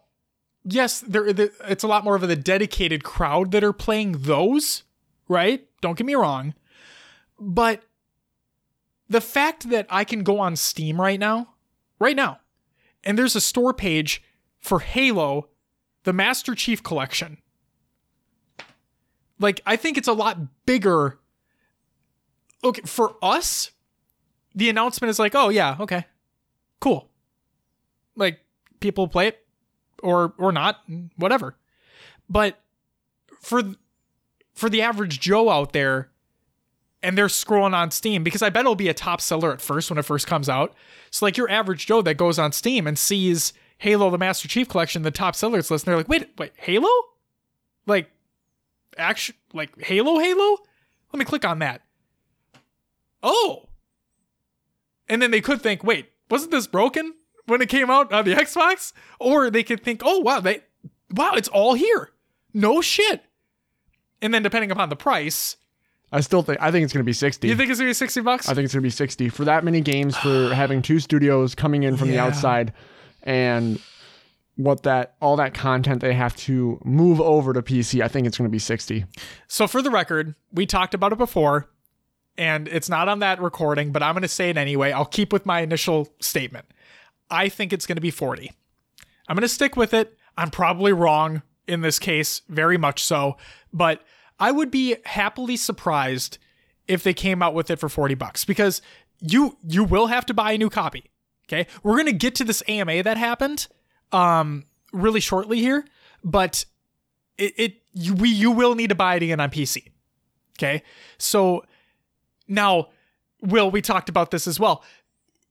yes, 0.65 1.01
there 1.01 1.27
it's 1.27 1.85
a 1.85 1.89
lot 1.89 2.05
more 2.05 2.17
of 2.17 2.23
a 2.23 2.37
dedicated 2.37 3.05
crowd 3.05 3.51
that 3.51 3.65
are 3.65 3.73
playing 3.73 4.13
those, 4.21 4.85
right? 5.29 5.67
Don't 5.81 5.99
get 5.99 6.07
me 6.07 6.15
wrong. 6.15 6.55
But 7.39 7.83
the 9.09 9.21
fact 9.21 9.71
that 9.71 9.87
I 9.91 10.05
can 10.05 10.23
go 10.23 10.39
on 10.39 10.57
Steam 10.57 11.01
right 11.01 11.19
now, 11.19 11.55
right 11.99 12.17
now, 12.17 12.41
and 13.05 13.19
there's 13.19 13.37
a 13.37 13.41
store 13.41 13.73
page 13.73 14.23
for 14.59 14.81
Halo, 14.81 15.49
the 16.05 16.13
Master 16.13 16.55
Chief 16.55 16.83
Collection. 16.83 17.39
Like, 19.39 19.61
I 19.67 19.77
think 19.77 19.97
it's 19.99 20.09
a 20.09 20.13
lot 20.13 20.39
bigger. 20.67 21.19
Okay, 22.65 22.83
for 22.85 23.17
us, 23.23 23.71
the 24.55 24.69
announcement 24.69 25.11
is 25.11 25.19
like, 25.19 25.35
oh 25.35 25.49
yeah, 25.49 25.77
okay, 25.81 26.07
cool. 26.81 27.09
Like, 28.17 28.41
people 28.81 29.07
play 29.09 29.29
it 29.29 29.47
or 30.03 30.35
or 30.39 30.53
not, 30.53 30.83
whatever. 31.17 31.57
But 32.29 32.59
for 33.41 33.63
for 34.55 34.69
the 34.69 34.83
average 34.83 35.21
Joe 35.21 35.51
out 35.51 35.73
there, 35.73 36.11
and 37.03 37.17
they're 37.17 37.27
scrolling 37.27 37.75
on 37.75 37.91
Steam 37.91 38.25
because 38.25 38.43
I 38.43 38.51
bet 38.51 38.61
it'll 38.61 38.75
be 38.75 38.89
a 38.89 38.95
top 38.95 39.21
seller 39.21 39.53
at 39.53 39.61
first 39.61 39.91
when 39.91 39.99
it 39.99 40.05
first 40.05 40.27
comes 40.27 40.49
out. 40.49 40.75
So 41.11 41.25
like 41.27 41.37
your 41.37 41.51
average 41.51 41.87
Joe 41.87 42.03
that 42.03 42.17
goes 42.17 42.39
on 42.39 42.53
Steam 42.53 42.87
and 42.87 42.99
sees 42.99 43.53
Halo 43.79 44.11
the 44.11 44.19
Master 44.19 44.49
Chief 44.49 44.69
Collection, 44.69 45.03
the 45.03 45.11
top 45.11 45.37
sellers 45.37 45.71
list, 45.71 45.87
and 45.87 45.93
they're 45.93 45.99
like, 45.99 46.09
wait, 46.09 46.29
wait, 46.39 46.53
Halo? 46.57 46.91
Like 47.87 48.11
action 48.97 49.35
like 49.53 49.81
Halo 49.81 50.19
Halo? 50.19 50.59
Let 51.13 51.19
me 51.19 51.25
click 51.25 51.45
on 51.45 51.59
that. 51.61 51.83
Oh. 53.23 53.69
And 55.09 55.23
then 55.23 55.31
they 55.31 55.41
could 55.41 55.63
think, 55.63 55.83
wait, 55.83 56.13
wasn't 56.31 56.51
this 56.51 56.67
broken 56.67 57.15
when 57.47 57.63
it 57.63 57.69
came 57.69 57.91
out 57.91 58.13
on 58.13 58.25
the 58.25 58.35
Xbox? 58.35 58.93
Or 59.19 59.51
they 59.51 59.63
could 59.63 59.83
think, 59.83 60.03
oh 60.05 60.21
wow, 60.21 60.41
they 60.41 60.63
wow, 61.13 61.35
it's 61.35 61.49
all 61.49 61.75
here. 61.75 62.11
No 62.53 62.81
shit. 62.81 63.23
And 64.21 64.35
then 64.35 64.43
depending 64.43 64.71
upon 64.71 64.89
the 64.89 64.97
price, 64.97 65.57
I 66.13 66.21
still 66.21 66.43
think 66.43 66.61
I 66.61 66.71
think 66.71 66.85
it's 66.85 66.93
gonna 66.93 67.05
be 67.05 67.13
sixty. 67.13 67.49
you 67.49 67.57
think 67.57 67.71
it's 67.71 67.79
gonna 67.79 67.91
be 67.91 67.95
sixty 67.95 68.21
bucks? 68.21 68.49
I 68.49 68.55
think 68.55 68.65
it's 68.65 68.75
gonna 68.75 68.83
be 68.83 68.91
sixty 68.91 69.29
for 69.29 69.45
that 69.45 69.65
many 69.65 69.81
games 69.81 70.17
for 70.17 70.53
having 70.55 70.83
two 70.83 71.01
studios 71.01 71.55
coming 71.55 71.83
in 71.83 71.97
from 71.97 72.09
the 72.09 72.19
outside, 72.19 72.73
and 73.23 73.81
what 74.59 74.83
that 74.83 75.15
all 75.23 75.37
that 75.37 75.55
content 75.55 76.01
they 76.01 76.13
have 76.13 76.35
to 76.37 76.81
move 76.85 77.21
over 77.21 77.53
to 77.53 77.63
PC. 77.63 78.03
I 78.03 78.09
think 78.09 78.27
it's 78.27 78.37
gonna 78.37 78.51
be 78.51 78.59
sixty. 78.59 79.07
So 79.47 79.67
for 79.67 79.81
the 79.81 79.91
record, 79.91 80.35
we 80.53 80.67
talked 80.67 80.95
about 80.95 81.13
it 81.13 81.19
before, 81.19 81.69
and 82.37 82.69
it's 82.69 82.89
not 82.89 83.09
on 83.09 83.21
that 83.21 83.41
recording, 83.41 83.93
but 83.93 84.03
I'm 84.03 84.15
going 84.15 84.23
to 84.23 84.29
say 84.29 84.51
it 84.51 84.57
anyway. 84.57 84.93
I'll 84.93 85.05
keep 85.05 85.33
with 85.33 85.47
my 85.47 85.61
initial 85.61 86.09
statement. 86.21 86.67
I 87.31 87.49
think 87.49 87.73
it's 87.73 87.87
going 87.87 87.97
to 87.97 88.03
be 88.03 88.11
40. 88.11 88.53
I'm 89.29 89.35
going 89.35 89.43
to 89.43 89.49
stick 89.49 89.77
with 89.77 89.93
it. 89.93 90.17
I'm 90.37 90.51
probably 90.51 90.93
wrong 90.93 91.43
in 91.67 91.83
this 91.83 91.99
case, 91.99 92.43
very 92.49 92.79
much 92.79 93.05
so, 93.05 93.37
but 93.73 94.03
I 94.39 94.53
would 94.53 94.71
be 94.71 94.97
happily 95.05 95.57
surprised 95.57 96.39
if 96.87 97.03
they 97.03 97.13
came 97.13 97.43
out 97.43 97.55
with 97.55 97.71
it 97.71 97.79
for 97.79 97.89
40 97.89 98.15
bucks 98.15 98.45
because 98.45 98.81
you 99.21 99.59
you 99.67 99.85
will 99.85 100.07
have 100.07 100.25
to 100.27 100.35
buy 100.35 100.53
a 100.53 100.59
new 100.59 100.71
copy. 100.71 101.11
Okay? 101.47 101.67
We're 101.83 101.95
going 101.95 102.07
to 102.07 102.13
get 102.13 102.35
to 102.37 102.45
this 102.45 102.63
AMA 102.69 103.03
that 103.03 103.17
happened 103.17 103.67
um 104.13 104.65
really 104.93 105.21
shortly 105.21 105.59
here, 105.61 105.85
but 106.25 106.65
it, 107.37 107.55
it 107.57 107.83
you, 107.93 108.15
we 108.15 108.29
you 108.29 108.51
will 108.51 108.75
need 108.75 108.89
to 108.89 108.95
buy 108.95 109.17
it 109.17 109.23
again 109.23 109.41
on 109.41 109.51
PC. 109.51 109.89
Okay. 110.59 110.83
So 111.19 111.65
now, 112.49 112.89
Will, 113.41 113.71
we 113.71 113.81
talked 113.81 114.09
about 114.09 114.31
this 114.31 114.47
as 114.47 114.59
well. 114.59 114.83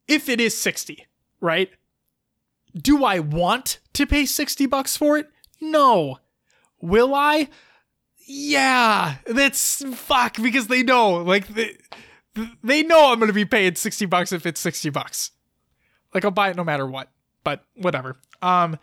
If 0.08 0.28
it 0.28 0.42
is 0.42 0.58
60, 0.60 1.06
right? 1.40 1.70
Do 2.76 3.06
I 3.06 3.20
want 3.20 3.80
to 3.94 4.06
pay 4.06 4.26
60 4.26 4.66
bucks 4.66 4.98
for 4.98 5.18
it? 5.18 5.30
No. 5.62 6.20
Will 6.82 7.16
I? 7.16 7.50
Yeah. 8.26 9.16
That's 9.26 9.84
fuck 9.96 10.42
because 10.42 10.68
they 10.68 10.84
know. 10.84 11.16
Like 11.16 11.48
they, 11.48 11.78
they 12.64 12.84
know 12.84 13.12
I'm 13.12 13.20
to 13.20 13.34
be 13.34 13.46
paying 13.46 13.76
60 13.76 14.06
bucks 14.06 14.32
if 14.32 14.46
it's 14.46 14.60
60 14.60 14.90
bucks. 14.90 15.32
Like 16.14 16.26
I'll 16.26 16.32
buy 16.32 16.50
it 16.50 16.56
no 16.56 16.64
matter 16.64 16.86
what. 16.86 17.10
But 17.44 17.64
whatever. 17.76 18.18
Um 18.42 18.78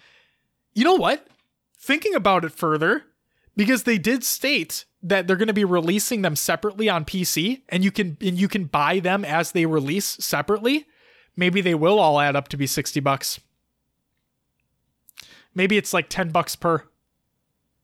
you 0.75 0.85
know 0.85 0.95
what? 0.97 1.27
Thinking 1.79 2.15
about 2.15 2.45
it 2.45 2.53
further, 2.53 3.05
because 3.57 3.83
they 3.85 3.99
did 3.99 4.25
state 4.25 4.85
that 5.03 5.27
they're 5.27 5.37
going 5.37 5.49
to 5.49 5.53
be 5.53 5.65
releasing 5.67 6.23
them 6.23 6.35
separately 6.35 6.89
on 6.89 7.05
PC 7.05 7.61
and 7.69 7.85
you 7.85 7.91
can 7.93 8.17
and 8.21 8.39
you 8.39 8.49
can 8.49 8.65
buy 8.65 8.99
them 9.01 9.25
as 9.25 9.53
they 9.53 9.67
release 9.67 10.07
separately. 10.07 10.87
Maybe 11.37 11.61
they 11.61 11.75
will 11.75 11.99
all 11.99 12.21
add 12.21 12.37
up 12.37 12.49
to 12.49 12.57
be 12.57 12.67
60 12.67 13.01
bucks. 13.01 13.41
Maybe 15.55 15.77
it's 15.77 15.93
like 15.93 16.09
10 16.09 16.31
bucks 16.31 16.57
per. 16.57 16.85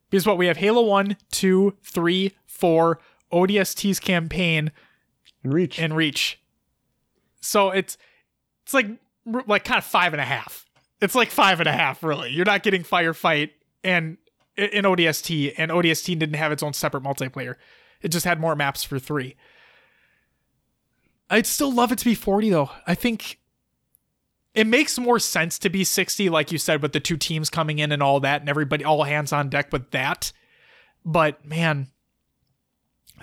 Because 0.08 0.26
what 0.26 0.38
we 0.38 0.46
have 0.46 0.56
Halo 0.56 0.82
1, 0.82 1.16
2, 1.30 1.76
3, 1.82 2.32
4, 2.46 3.00
ODST's 3.32 4.00
campaign, 4.00 4.72
And 5.44 5.52
reach. 5.54 5.78
and 5.78 5.94
Reach. 5.96 6.40
So 7.40 7.70
it's 7.70 7.96
it's 8.62 8.74
like 8.74 8.86
like 9.46 9.64
kind 9.64 9.78
of 9.78 9.84
five 9.84 10.12
and 10.12 10.20
a 10.20 10.24
half. 10.24 10.66
It's 11.00 11.14
like 11.14 11.30
five 11.30 11.60
and 11.60 11.68
a 11.68 11.72
half, 11.72 12.02
really. 12.02 12.30
You're 12.30 12.44
not 12.44 12.62
getting 12.62 12.82
Firefight 12.82 13.50
and 13.82 14.18
in 14.56 14.84
ODST, 14.84 15.54
and 15.56 15.70
ODST 15.70 16.18
didn't 16.18 16.34
have 16.34 16.52
its 16.52 16.62
own 16.62 16.72
separate 16.72 17.02
multiplayer. 17.02 17.56
It 18.02 18.08
just 18.08 18.26
had 18.26 18.40
more 18.40 18.54
maps 18.54 18.84
for 18.84 18.98
three. 18.98 19.36
I'd 21.30 21.46
still 21.46 21.72
love 21.72 21.92
it 21.92 21.98
to 21.98 22.04
be 22.04 22.14
40 22.14 22.50
though. 22.50 22.70
I 22.86 22.94
think 22.94 23.38
it 24.54 24.66
makes 24.66 24.98
more 24.98 25.18
sense 25.18 25.58
to 25.60 25.70
be 25.70 25.84
60, 25.84 26.28
like 26.28 26.50
you 26.50 26.58
said, 26.58 26.82
with 26.82 26.92
the 26.92 27.00
two 27.00 27.16
teams 27.16 27.48
coming 27.48 27.78
in 27.78 27.92
and 27.92 28.02
all 28.02 28.20
that, 28.20 28.40
and 28.40 28.50
everybody 28.50 28.84
all 28.84 29.04
hands 29.04 29.32
on 29.32 29.48
deck 29.48 29.72
with 29.72 29.90
that. 29.92 30.32
But 31.04 31.44
man, 31.44 31.88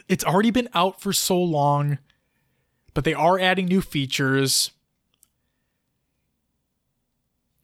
it's 0.07 0.23
already 0.23 0.51
been 0.51 0.69
out 0.73 1.01
for 1.01 1.11
so 1.11 1.37
long, 1.37 1.97
but 2.93 3.03
they 3.03 3.13
are 3.13 3.37
adding 3.37 3.65
new 3.65 3.81
features. 3.81 4.71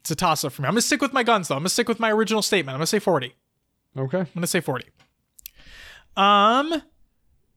It's 0.04 0.12
a 0.12 0.16
toss 0.18 0.44
up 0.44 0.52
for 0.52 0.62
me. 0.64 0.68
I'm 0.68 0.74
gonna 0.74 0.82
stick 0.82 1.02
with 1.02 1.14
my 1.14 1.24
guns 1.24 1.48
though. 1.48 1.56
I'm 1.56 1.62
gonna 1.62 1.70
stick 1.70 1.88
with 1.88 1.98
my 1.98 2.12
original 2.12 2.42
statement. 2.42 2.76
I'm 2.76 2.80
gonna 2.80 2.88
say 2.88 3.00
40. 3.00 3.34
okay. 3.98 4.20
I'm 4.20 4.28
gonna 4.36 4.48
say 4.48 4.60
40. 4.60 4.86
Um, 6.18 6.84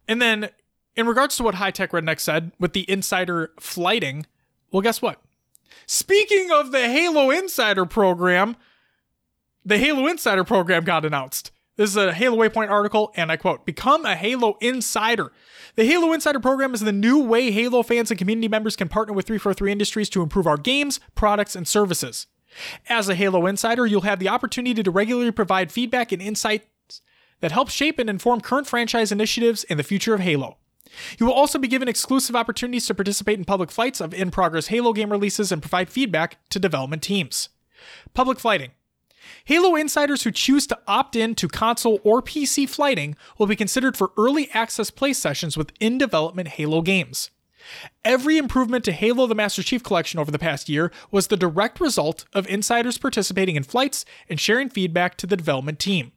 and 0.06 0.22
then 0.22 0.50
in 0.94 1.08
regards 1.08 1.36
to 1.38 1.42
what 1.42 1.56
High 1.56 1.72
Tech 1.72 1.90
Redneck 1.90 2.20
said 2.20 2.52
with 2.60 2.72
the 2.72 2.88
insider 2.88 3.50
flighting, 3.58 4.26
well, 4.70 4.80
guess 4.80 5.02
what? 5.02 5.20
Speaking 5.86 6.52
of 6.52 6.70
the 6.70 6.88
Halo 6.88 7.30
Insider 7.30 7.84
program, 7.84 8.54
the 9.64 9.78
Halo 9.78 10.06
Insider 10.06 10.44
program 10.44 10.84
got 10.84 11.04
announced. 11.04 11.50
This 11.76 11.90
is 11.90 11.96
a 11.96 12.14
Halo 12.14 12.36
Waypoint 12.38 12.70
article, 12.70 13.12
and 13.16 13.30
I 13.32 13.36
quote 13.36 13.66
Become 13.66 14.06
a 14.06 14.14
Halo 14.14 14.56
Insider. 14.60 15.32
The 15.74 15.84
Halo 15.84 16.12
Insider 16.12 16.38
program 16.38 16.74
is 16.74 16.80
the 16.80 16.92
new 16.92 17.22
way 17.22 17.50
Halo 17.50 17.82
fans 17.82 18.12
and 18.12 18.18
community 18.18 18.46
members 18.46 18.76
can 18.76 18.88
partner 18.88 19.12
with 19.12 19.26
343 19.26 19.72
Industries 19.72 20.08
to 20.10 20.22
improve 20.22 20.46
our 20.46 20.56
games, 20.56 21.00
products, 21.16 21.56
and 21.56 21.66
services. 21.66 22.28
As 22.88 23.08
a 23.08 23.14
Halo 23.14 23.46
Insider, 23.46 23.86
you'll 23.86 24.02
have 24.02 24.18
the 24.18 24.28
opportunity 24.28 24.82
to 24.82 24.90
regularly 24.90 25.32
provide 25.32 25.72
feedback 25.72 26.12
and 26.12 26.22
insights 26.22 27.02
that 27.40 27.52
help 27.52 27.68
shape 27.68 27.98
and 27.98 28.08
inform 28.08 28.40
current 28.40 28.66
franchise 28.66 29.12
initiatives 29.12 29.64
and 29.64 29.78
the 29.78 29.84
future 29.84 30.14
of 30.14 30.20
Halo. 30.20 30.56
You 31.18 31.26
will 31.26 31.32
also 31.32 31.58
be 31.58 31.68
given 31.68 31.88
exclusive 31.88 32.36
opportunities 32.36 32.86
to 32.86 32.94
participate 32.94 33.38
in 33.38 33.44
public 33.44 33.70
flights 33.70 34.00
of 34.00 34.14
in 34.14 34.30
progress 34.30 34.68
Halo 34.68 34.92
game 34.92 35.10
releases 35.10 35.52
and 35.52 35.60
provide 35.60 35.90
feedback 35.90 36.38
to 36.50 36.58
development 36.58 37.02
teams. 37.02 37.48
Public 38.14 38.38
flighting. 38.38 38.70
Halo 39.44 39.74
insiders 39.74 40.22
who 40.22 40.30
choose 40.30 40.66
to 40.68 40.78
opt 40.86 41.16
in 41.16 41.34
to 41.34 41.48
console 41.48 42.00
or 42.04 42.22
PC 42.22 42.68
flighting 42.68 43.16
will 43.38 43.46
be 43.46 43.56
considered 43.56 43.96
for 43.96 44.12
early 44.16 44.50
access 44.52 44.90
play 44.90 45.12
sessions 45.12 45.56
with 45.56 45.72
in 45.80 45.98
development 45.98 46.48
Halo 46.48 46.80
games. 46.82 47.30
Every 48.04 48.38
improvement 48.38 48.84
to 48.84 48.92
Halo 48.92 49.26
the 49.26 49.34
Master 49.34 49.62
Chief 49.62 49.82
Collection 49.82 50.20
over 50.20 50.30
the 50.30 50.38
past 50.38 50.68
year 50.68 50.92
was 51.10 51.26
the 51.26 51.36
direct 51.36 51.80
result 51.80 52.24
of 52.32 52.46
insiders 52.46 52.98
participating 52.98 53.56
in 53.56 53.62
flights 53.62 54.04
and 54.28 54.40
sharing 54.40 54.68
feedback 54.68 55.16
to 55.16 55.26
the 55.26 55.36
development 55.36 55.78
team. 55.78 56.12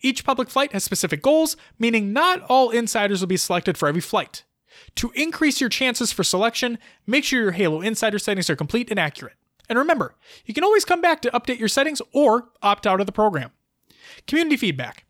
Each 0.00 0.24
public 0.24 0.50
flight 0.50 0.72
has 0.72 0.84
specific 0.84 1.22
goals, 1.22 1.56
meaning 1.78 2.12
not 2.12 2.42
all 2.48 2.70
insiders 2.70 3.20
will 3.20 3.28
be 3.28 3.36
selected 3.36 3.78
for 3.78 3.88
every 3.88 4.00
flight. 4.00 4.44
To 4.96 5.12
increase 5.14 5.60
your 5.60 5.70
chances 5.70 6.12
for 6.12 6.24
selection, 6.24 6.78
make 7.06 7.24
sure 7.24 7.42
your 7.42 7.52
Halo 7.52 7.80
Insider 7.80 8.18
settings 8.18 8.50
are 8.50 8.56
complete 8.56 8.90
and 8.90 8.98
accurate. 8.98 9.34
And 9.68 9.78
remember, 9.78 10.16
you 10.44 10.54
can 10.54 10.64
always 10.64 10.84
come 10.84 11.00
back 11.00 11.22
to 11.22 11.30
update 11.30 11.58
your 11.58 11.68
settings 11.68 12.02
or 12.12 12.48
opt 12.62 12.86
out 12.86 13.00
of 13.00 13.06
the 13.06 13.12
program. 13.12 13.52
Community 14.26 14.56
feedback. 14.56 15.04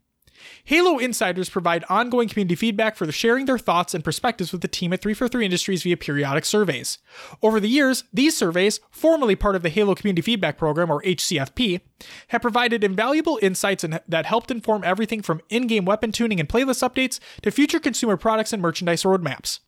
Halo 0.63 0.97
Insiders 0.97 1.49
provide 1.49 1.83
ongoing 1.89 2.29
community 2.29 2.55
feedback 2.55 2.95
for 2.95 3.11
sharing 3.11 3.45
their 3.45 3.57
thoughts 3.57 3.93
and 3.93 4.03
perspectives 4.03 4.51
with 4.51 4.61
the 4.61 4.67
team 4.67 4.93
at 4.93 5.01
343 5.01 5.45
Industries 5.45 5.83
via 5.83 5.97
periodic 5.97 6.45
surveys. 6.45 6.99
Over 7.41 7.59
the 7.59 7.67
years, 7.67 8.03
these 8.13 8.37
surveys, 8.37 8.79
formerly 8.89 9.35
part 9.35 9.55
of 9.55 9.63
the 9.63 9.69
Halo 9.69 9.95
Community 9.95 10.21
Feedback 10.21 10.57
Program 10.57 10.91
or 10.91 11.01
HCFP, 11.03 11.81
have 12.29 12.41
provided 12.41 12.83
invaluable 12.83 13.39
insights 13.41 13.85
that 14.07 14.25
helped 14.25 14.51
inform 14.51 14.83
everything 14.83 15.21
from 15.21 15.41
in-game 15.49 15.85
weapon 15.85 16.11
tuning 16.11 16.39
and 16.39 16.49
playlist 16.49 16.87
updates 16.87 17.19
to 17.41 17.51
future 17.51 17.79
consumer 17.79 18.17
products 18.17 18.53
and 18.53 18.61
merchandise 18.61 19.03
roadmaps. 19.03 19.59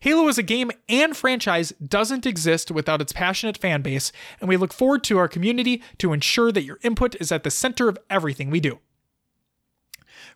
Halo 0.00 0.28
as 0.28 0.38
a 0.38 0.42
game 0.42 0.70
and 0.88 1.16
franchise 1.16 1.72
doesn't 1.86 2.26
exist 2.26 2.70
without 2.70 3.00
its 3.00 3.12
passionate 3.12 3.56
fan 3.56 3.80
base, 3.80 4.12
and 4.40 4.48
we 4.48 4.56
look 4.56 4.72
forward 4.72 5.04
to 5.04 5.18
our 5.18 5.28
community 5.28 5.82
to 5.98 6.12
ensure 6.12 6.50
that 6.52 6.64
your 6.64 6.78
input 6.82 7.14
is 7.20 7.30
at 7.30 7.44
the 7.44 7.50
center 7.50 7.88
of 7.88 7.98
everything 8.10 8.50
we 8.50 8.60
do. 8.60 8.80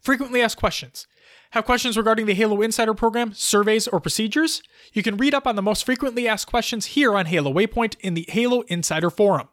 Frequently 0.00 0.42
asked 0.42 0.56
questions. 0.56 1.06
Have 1.50 1.64
questions 1.64 1.96
regarding 1.96 2.26
the 2.26 2.34
Halo 2.34 2.60
Insider 2.60 2.94
program, 2.94 3.32
surveys, 3.32 3.86
or 3.88 4.00
procedures? 4.00 4.62
You 4.92 5.02
can 5.02 5.16
read 5.16 5.34
up 5.34 5.46
on 5.46 5.56
the 5.56 5.62
most 5.62 5.84
frequently 5.84 6.28
asked 6.28 6.46
questions 6.46 6.86
here 6.86 7.14
on 7.14 7.26
Halo 7.26 7.52
Waypoint 7.52 7.96
in 8.00 8.14
the 8.14 8.26
Halo 8.28 8.62
Insider 8.62 9.10
Forum. 9.10 9.48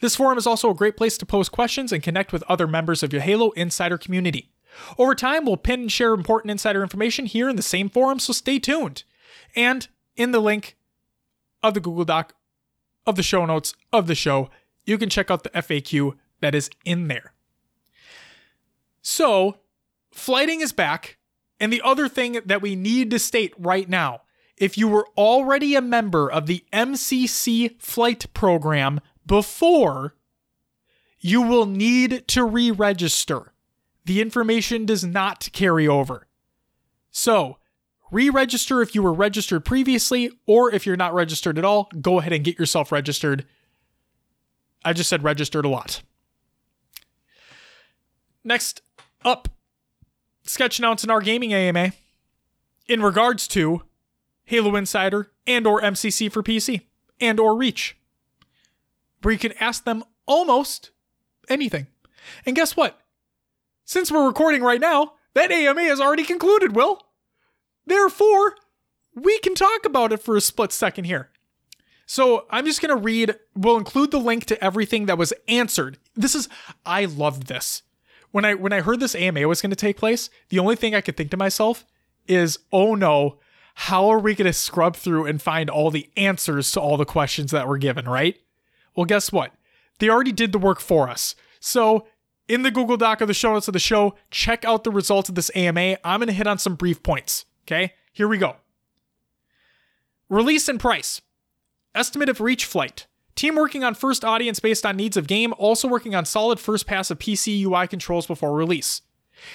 This 0.00 0.16
forum 0.16 0.38
is 0.38 0.46
also 0.46 0.70
a 0.70 0.74
great 0.74 0.96
place 0.96 1.18
to 1.18 1.26
post 1.26 1.52
questions 1.52 1.92
and 1.92 2.02
connect 2.02 2.32
with 2.32 2.42
other 2.44 2.66
members 2.66 3.02
of 3.02 3.12
your 3.12 3.22
Halo 3.22 3.50
Insider 3.50 3.98
community. 3.98 4.50
Over 4.98 5.14
time, 5.14 5.44
we'll 5.44 5.56
pin 5.56 5.82
and 5.82 5.92
share 5.92 6.12
important 6.12 6.50
insider 6.50 6.82
information 6.82 7.26
here 7.26 7.48
in 7.48 7.56
the 7.56 7.62
same 7.62 7.88
forum, 7.88 8.18
so 8.18 8.32
stay 8.32 8.58
tuned. 8.58 9.04
And 9.54 9.88
in 10.16 10.32
the 10.32 10.40
link 10.40 10.76
of 11.62 11.74
the 11.74 11.80
Google 11.80 12.04
Doc 12.04 12.34
of 13.06 13.16
the 13.16 13.22
show 13.22 13.46
notes 13.46 13.74
of 13.92 14.06
the 14.06 14.14
show, 14.14 14.50
you 14.84 14.98
can 14.98 15.08
check 15.08 15.30
out 15.30 15.44
the 15.44 15.50
FAQ 15.50 16.16
that 16.40 16.54
is 16.54 16.70
in 16.84 17.08
there. 17.08 17.32
So, 19.00 19.58
flighting 20.16 20.60
is 20.60 20.72
back. 20.72 21.18
And 21.58 21.72
the 21.72 21.82
other 21.82 22.08
thing 22.08 22.40
that 22.44 22.60
we 22.60 22.76
need 22.76 23.10
to 23.10 23.18
state 23.18 23.54
right 23.58 23.88
now 23.88 24.22
if 24.56 24.78
you 24.78 24.88
were 24.88 25.06
already 25.16 25.74
a 25.74 25.82
member 25.82 26.30
of 26.30 26.46
the 26.46 26.64
MCC 26.72 27.80
flight 27.80 28.32
program 28.32 29.00
before, 29.26 30.14
you 31.18 31.42
will 31.42 31.66
need 31.66 32.26
to 32.28 32.44
re 32.44 32.70
register. 32.70 33.52
The 34.04 34.20
information 34.20 34.86
does 34.86 35.04
not 35.04 35.48
carry 35.52 35.86
over. 35.86 36.26
So, 37.10 37.58
re 38.10 38.30
register 38.30 38.80
if 38.80 38.94
you 38.94 39.02
were 39.02 39.12
registered 39.12 39.64
previously, 39.64 40.30
or 40.46 40.72
if 40.72 40.86
you're 40.86 40.96
not 40.96 41.14
registered 41.14 41.58
at 41.58 41.64
all, 41.64 41.90
go 42.00 42.18
ahead 42.18 42.32
and 42.32 42.44
get 42.44 42.58
yourself 42.58 42.92
registered. 42.92 43.44
I 44.84 44.92
just 44.92 45.10
said 45.10 45.24
registered 45.24 45.64
a 45.64 45.68
lot. 45.68 46.02
Next 48.44 48.80
up, 49.24 49.48
sketch 50.46 50.78
announce 50.78 51.04
in 51.04 51.10
our 51.10 51.20
gaming 51.20 51.52
AMA 51.52 51.92
in 52.88 53.02
regards 53.02 53.48
to 53.48 53.82
Halo 54.44 54.76
Insider 54.76 55.30
and 55.46 55.66
or 55.66 55.80
MCC 55.80 56.30
for 56.30 56.42
PC 56.42 56.82
and 57.20 57.40
or 57.40 57.56
Reach, 57.56 57.96
where 59.22 59.32
you 59.32 59.38
can 59.38 59.52
ask 59.60 59.84
them 59.84 60.04
almost 60.26 60.90
anything. 61.48 61.86
And 62.44 62.56
guess 62.56 62.76
what? 62.76 63.00
Since 63.84 64.10
we're 64.10 64.26
recording 64.26 64.62
right 64.62 64.80
now, 64.80 65.12
that 65.34 65.52
AMA 65.52 65.82
is 65.82 66.00
already 66.00 66.24
concluded, 66.24 66.74
Will. 66.74 67.02
Therefore, 67.86 68.56
we 69.14 69.38
can 69.40 69.54
talk 69.54 69.84
about 69.84 70.12
it 70.12 70.22
for 70.22 70.36
a 70.36 70.40
split 70.40 70.72
second 70.72 71.04
here. 71.04 71.30
So 72.06 72.46
I'm 72.50 72.64
just 72.64 72.80
going 72.80 72.96
to 72.96 73.02
read, 73.02 73.36
we'll 73.54 73.76
include 73.76 74.12
the 74.12 74.18
link 74.18 74.44
to 74.46 74.64
everything 74.64 75.06
that 75.06 75.18
was 75.18 75.32
answered. 75.48 75.98
This 76.14 76.34
is, 76.34 76.48
I 76.84 77.04
loved 77.04 77.48
this. 77.48 77.82
When 78.30 78.44
I 78.44 78.54
when 78.54 78.72
I 78.72 78.80
heard 78.80 79.00
this 79.00 79.14
AMA 79.14 79.46
was 79.48 79.62
going 79.62 79.70
to 79.70 79.76
take 79.76 79.96
place, 79.96 80.30
the 80.48 80.58
only 80.58 80.76
thing 80.76 80.94
I 80.94 81.00
could 81.00 81.16
think 81.16 81.30
to 81.30 81.36
myself 81.36 81.84
is, 82.26 82.58
oh 82.72 82.94
no, 82.94 83.38
how 83.74 84.08
are 84.08 84.18
we 84.18 84.34
going 84.34 84.46
to 84.46 84.52
scrub 84.52 84.96
through 84.96 85.26
and 85.26 85.40
find 85.40 85.68
all 85.68 85.90
the 85.90 86.10
answers 86.16 86.72
to 86.72 86.80
all 86.80 86.96
the 86.96 87.04
questions 87.04 87.50
that 87.50 87.68
were 87.68 87.78
given, 87.78 88.06
right? 88.06 88.38
Well, 88.94 89.06
guess 89.06 89.30
what? 89.30 89.52
They 89.98 90.08
already 90.08 90.32
did 90.32 90.52
the 90.52 90.58
work 90.58 90.80
for 90.80 91.08
us. 91.08 91.34
So 91.60 92.06
in 92.48 92.62
the 92.62 92.70
Google 92.70 92.96
Doc 92.96 93.20
of 93.20 93.28
the 93.28 93.34
show 93.34 93.52
notes 93.52 93.68
of 93.68 93.72
the 93.72 93.78
show, 93.78 94.14
check 94.30 94.64
out 94.64 94.84
the 94.84 94.90
results 94.90 95.28
of 95.28 95.34
this 95.34 95.50
AMA. 95.54 95.98
I'm 96.04 96.20
going 96.20 96.28
to 96.28 96.32
hit 96.32 96.46
on 96.46 96.58
some 96.58 96.74
brief 96.74 97.02
points. 97.02 97.44
Okay, 97.64 97.94
here 98.12 98.28
we 98.28 98.38
go. 98.38 98.56
Release 100.28 100.68
and 100.68 100.80
price. 100.80 101.20
Estimate 101.94 102.28
of 102.28 102.40
reach 102.40 102.64
flight. 102.64 103.06
Team 103.36 103.54
working 103.54 103.84
on 103.84 103.94
first 103.94 104.24
audience 104.24 104.60
based 104.60 104.86
on 104.86 104.96
needs 104.96 105.16
of 105.16 105.26
game, 105.26 105.52
also 105.58 105.86
working 105.86 106.14
on 106.14 106.24
solid 106.24 106.58
first 106.58 106.86
pass 106.86 107.10
of 107.10 107.18
PC 107.18 107.62
UI 107.62 107.86
controls 107.86 108.26
before 108.26 108.54
release. 108.54 109.02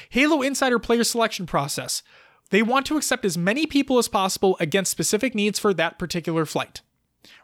Halo 0.09 0.43
Insider 0.43 0.77
player 0.77 1.03
selection 1.03 1.47
process. 1.47 2.03
They 2.51 2.61
want 2.61 2.85
to 2.85 2.97
accept 2.97 3.25
as 3.25 3.37
many 3.37 3.65
people 3.65 3.97
as 3.97 4.07
possible 4.07 4.55
against 4.59 4.91
specific 4.91 5.33
needs 5.33 5.57
for 5.57 5.73
that 5.73 5.97
particular 5.97 6.45
flight. 6.45 6.81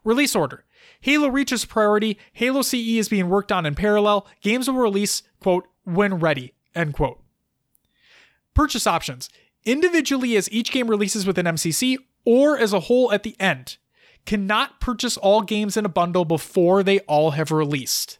Release 0.04 0.36
order. 0.36 0.64
Halo 1.02 1.28
reaches 1.28 1.66
priority. 1.66 2.20
Halo 2.34 2.62
CE 2.62 2.98
is 2.98 3.10
being 3.10 3.30
worked 3.30 3.52
on 3.52 3.66
in 3.66 3.74
parallel. 3.74 4.28
Games 4.42 4.68
will 4.68 4.78
release, 4.78 5.24
quote, 5.40 5.68
when 5.86 6.16
ready, 6.16 6.54
end 6.76 6.94
quote. 6.94 7.20
Purchase 8.54 8.86
options. 8.86 9.30
Individually 9.66 10.36
as 10.36 10.52
each 10.52 10.72
game 10.72 10.88
releases 10.88 11.26
with 11.26 11.40
an 11.40 11.46
MCC 11.48 11.98
or 12.26 12.58
as 12.58 12.74
a 12.74 12.82
whole 12.82 13.12
at 13.12 13.24
the 13.24 13.36
end 13.40 13.78
cannot 14.28 14.80
purchase 14.80 15.17
all 15.17 15.41
games 15.41 15.78
in 15.78 15.86
a 15.86 15.89
bundle 15.89 16.25
before 16.25 16.84
they 16.84 16.99
all 17.01 17.32
have 17.32 17.49
released. 17.49 18.19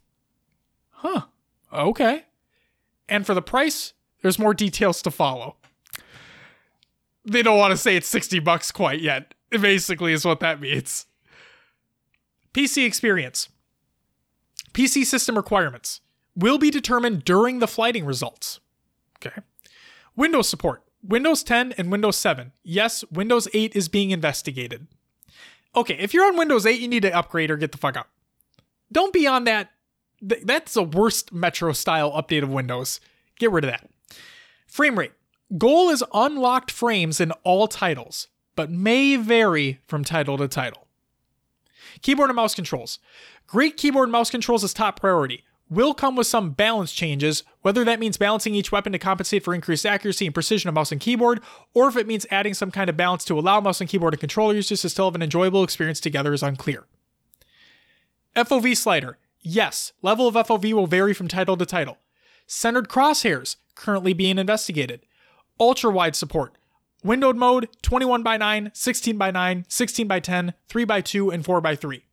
Huh. 0.89 1.23
Okay. 1.71 2.23
And 3.09 3.25
for 3.25 3.33
the 3.33 3.41
price, 3.41 3.93
there's 4.21 4.39
more 4.39 4.53
details 4.53 5.01
to 5.03 5.11
follow. 5.11 5.57
They 7.25 7.43
don't 7.43 7.57
want 7.57 7.71
to 7.71 7.77
say 7.77 7.97
it's 7.97 8.07
60 8.07 8.39
bucks 8.39 8.71
quite 8.71 9.01
yet. 9.01 9.33
Basically, 9.51 10.13
is 10.13 10.25
what 10.25 10.39
that 10.39 10.61
means. 10.61 11.05
PC 12.53 12.85
experience. 12.85 13.49
PC 14.73 15.05
system 15.05 15.35
requirements 15.35 16.01
will 16.35 16.57
be 16.57 16.69
determined 16.69 17.25
during 17.25 17.59
the 17.59 17.67
flighting 17.67 18.05
results. 18.05 18.61
Okay. 19.17 19.41
Windows 20.15 20.47
support. 20.47 20.83
Windows 21.03 21.43
10 21.43 21.73
and 21.77 21.91
Windows 21.91 22.17
7. 22.17 22.53
Yes, 22.63 23.03
Windows 23.11 23.47
8 23.53 23.75
is 23.75 23.89
being 23.89 24.11
investigated. 24.11 24.87
Okay, 25.76 25.95
if 25.99 26.13
you're 26.13 26.26
on 26.26 26.38
Windows 26.38 26.65
8, 26.65 26.80
you 26.80 26.88
need 26.88 27.03
to 27.03 27.15
upgrade 27.15 27.51
or 27.51 27.57
get 27.57 27.72
the 27.72 27.78
fuck 27.78 27.95
out. 27.97 28.07
Don't 28.91 29.13
be 29.13 29.28
on 29.28 29.43
that. 29.43 29.72
th- 30.28 30.43
That's 30.43 30.74
the 30.74 30.84
worst 30.84 31.32
Metro 31.34 31.72
style 31.74 32.11
update 32.11 32.43
of 32.43 32.49
Windows. 32.49 32.99
Get 33.39 33.51
rid 33.51 33.63
of 33.65 33.72
that. 33.72 33.89
Frame 34.68 34.97
rate. 34.97 35.11
Goal 35.57 35.89
is 35.89 36.03
unlocked 36.13 36.72
frames 36.72 37.22
in 37.22 37.32
all 37.43 37.68
titles, 37.68 38.28
but 38.55 38.70
may 38.72 39.15
vary 39.15 39.80
from 39.88 40.03
title 40.03 40.38
to 40.38 40.47
title. 40.47 40.88
Keyboard 42.01 42.30
and 42.30 42.36
mouse 42.36 42.53
controls. 42.55 42.99
Great 43.45 43.78
keyboard 43.78 44.05
and 44.07 44.11
mouse 44.11 44.30
controls 44.30 44.63
is 44.63 44.74
top 44.74 44.99
priority. 44.99 45.43
Will 45.70 45.93
come 45.93 46.15
with 46.15 46.28
some 46.28 46.51
balance 46.51 46.93
changes, 46.93 47.43
whether 47.61 47.84
that 47.84 47.99
means 47.99 48.15
balancing 48.15 48.55
each 48.55 48.72
weapon 48.72 48.93
to 48.93 48.99
compensate 48.99 49.43
for 49.43 49.53
increased 49.53 49.86
accuracy 49.86 50.26
and 50.26 50.34
precision 50.34 50.70
of 50.70 50.76
mouse 50.76 50.93
and 50.93 51.01
keyboard, 51.01 51.41
or 51.74 51.89
if 51.89 51.97
it 51.97 52.07
means 52.07 52.26
adding 52.32 52.53
some 52.53 52.72
kind 52.72 52.89
of 52.89 52.95
balance 52.95 53.26
to 53.26 53.38
allow 53.38 53.59
mouse 53.59 53.82
and 53.82 53.89
keyboard 53.89 54.13
and 54.13 54.22
controller 54.22 54.53
users 54.53 54.82
to 54.82 54.89
still 54.89 55.05
have 55.05 55.15
an 55.15 55.22
enjoyable 55.22 55.63
experience 55.63 55.99
together 55.99 56.34
is 56.34 56.41
unclear. 56.41 56.86
FOV 58.36 58.78
slider. 58.78 59.18
Yes, 59.41 59.91
level 60.01 60.28
of 60.28 60.36
FOV 60.36 60.72
will 60.72 60.88
vary 60.88 61.13
from 61.13 61.28
title 61.28 61.57
to 61.57 61.65
title. 61.65 61.97
Centered 62.45 62.88
crosshairs, 62.88 63.57
currently 63.76 64.13
being 64.13 64.38
investigated. 64.38 65.01
Ultra 65.59 65.91
wide 65.91 66.15
support. 66.15 66.57
Windowed 67.03 67.36
mode 67.36 67.68
21 67.82 68.24
by 68.24 68.38
9, 68.38 68.72
16 68.74 69.18
by 69.18 69.32
9, 69.32 69.65
16 69.68 70.07
by 70.07 70.20
10, 70.20 70.53
3 70.70 70.86
by 70.86 71.01
2, 71.01 71.30
and 71.30 71.43
4 71.43 71.61
by 71.61 71.76
3. 71.76 72.03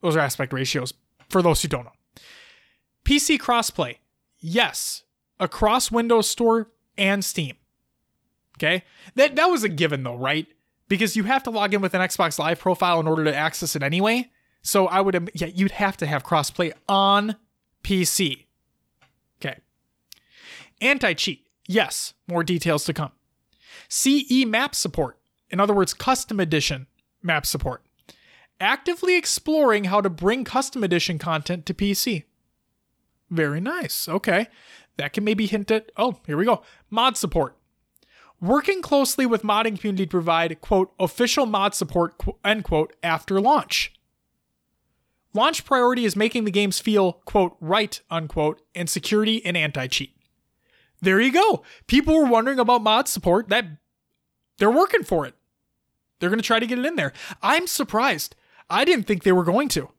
Those 0.00 0.16
are 0.16 0.20
aspect 0.20 0.52
ratios 0.52 0.94
for 1.28 1.42
those 1.42 1.60
who 1.60 1.68
don't 1.68 1.84
know. 1.84 1.92
PC 3.04 3.38
crossplay. 3.38 3.96
Yes, 4.38 5.04
across 5.38 5.90
Windows 5.90 6.28
Store 6.28 6.70
and 6.96 7.24
Steam. 7.24 7.56
Okay? 8.56 8.84
That 9.14 9.36
that 9.36 9.46
was 9.46 9.64
a 9.64 9.68
given 9.68 10.02
though, 10.02 10.16
right? 10.16 10.46
Because 10.88 11.16
you 11.16 11.24
have 11.24 11.42
to 11.44 11.50
log 11.50 11.74
in 11.74 11.80
with 11.80 11.94
an 11.94 12.00
Xbox 12.00 12.38
Live 12.38 12.58
profile 12.58 13.00
in 13.00 13.08
order 13.08 13.24
to 13.24 13.34
access 13.34 13.74
it 13.74 13.82
anyway. 13.82 14.30
So 14.62 14.86
I 14.86 15.00
would 15.00 15.30
yeah, 15.34 15.48
you'd 15.48 15.72
have 15.72 15.96
to 15.98 16.06
have 16.06 16.24
crossplay 16.24 16.72
on 16.88 17.36
PC. 17.82 18.46
Okay. 19.40 19.58
Anti-cheat. 20.80 21.46
Yes, 21.66 22.14
more 22.26 22.44
details 22.44 22.84
to 22.84 22.92
come. 22.92 23.12
CE 23.88 24.44
map 24.46 24.74
support. 24.74 25.18
In 25.50 25.60
other 25.60 25.74
words, 25.74 25.94
custom 25.94 26.40
edition 26.40 26.86
map 27.22 27.46
support. 27.46 27.82
Actively 28.60 29.16
exploring 29.16 29.84
how 29.84 30.00
to 30.00 30.10
bring 30.10 30.44
custom 30.44 30.84
edition 30.84 31.18
content 31.18 31.66
to 31.66 31.74
PC. 31.74 32.24
Very 33.30 33.60
nice. 33.60 34.08
Okay. 34.08 34.48
That 34.96 35.12
can 35.12 35.24
maybe 35.24 35.46
hint 35.46 35.70
at, 35.70 35.90
oh, 35.96 36.20
here 36.26 36.36
we 36.36 36.44
go. 36.44 36.62
Mod 36.90 37.16
support. 37.16 37.56
Working 38.40 38.82
closely 38.82 39.26
with 39.26 39.42
modding 39.42 39.78
community 39.78 40.06
to 40.06 40.10
provide, 40.10 40.60
quote, 40.60 40.92
official 40.98 41.46
mod 41.46 41.74
support, 41.74 42.14
end 42.44 42.64
quote, 42.64 42.94
after 43.02 43.40
launch. 43.40 43.92
Launch 45.32 45.64
priority 45.64 46.04
is 46.04 46.14
making 46.14 46.44
the 46.44 46.50
games 46.50 46.78
feel, 46.78 47.14
quote, 47.24 47.56
right, 47.60 48.00
unquote, 48.10 48.62
and 48.74 48.88
security 48.88 49.44
and 49.44 49.56
anti 49.56 49.86
cheat. 49.88 50.14
There 51.00 51.20
you 51.20 51.32
go. 51.32 51.62
People 51.86 52.16
were 52.16 52.26
wondering 52.26 52.58
about 52.58 52.82
mod 52.82 53.08
support. 53.08 53.48
That 53.48 53.66
they're 54.58 54.70
working 54.70 55.02
for 55.02 55.26
it. 55.26 55.34
They're 56.20 56.30
going 56.30 56.40
to 56.40 56.46
try 56.46 56.60
to 56.60 56.66
get 56.66 56.78
it 56.78 56.86
in 56.86 56.96
there. 56.96 57.12
I'm 57.42 57.66
surprised. 57.66 58.36
I 58.70 58.84
didn't 58.84 59.06
think 59.06 59.22
they 59.22 59.32
were 59.32 59.44
going 59.44 59.68
to. 59.70 59.90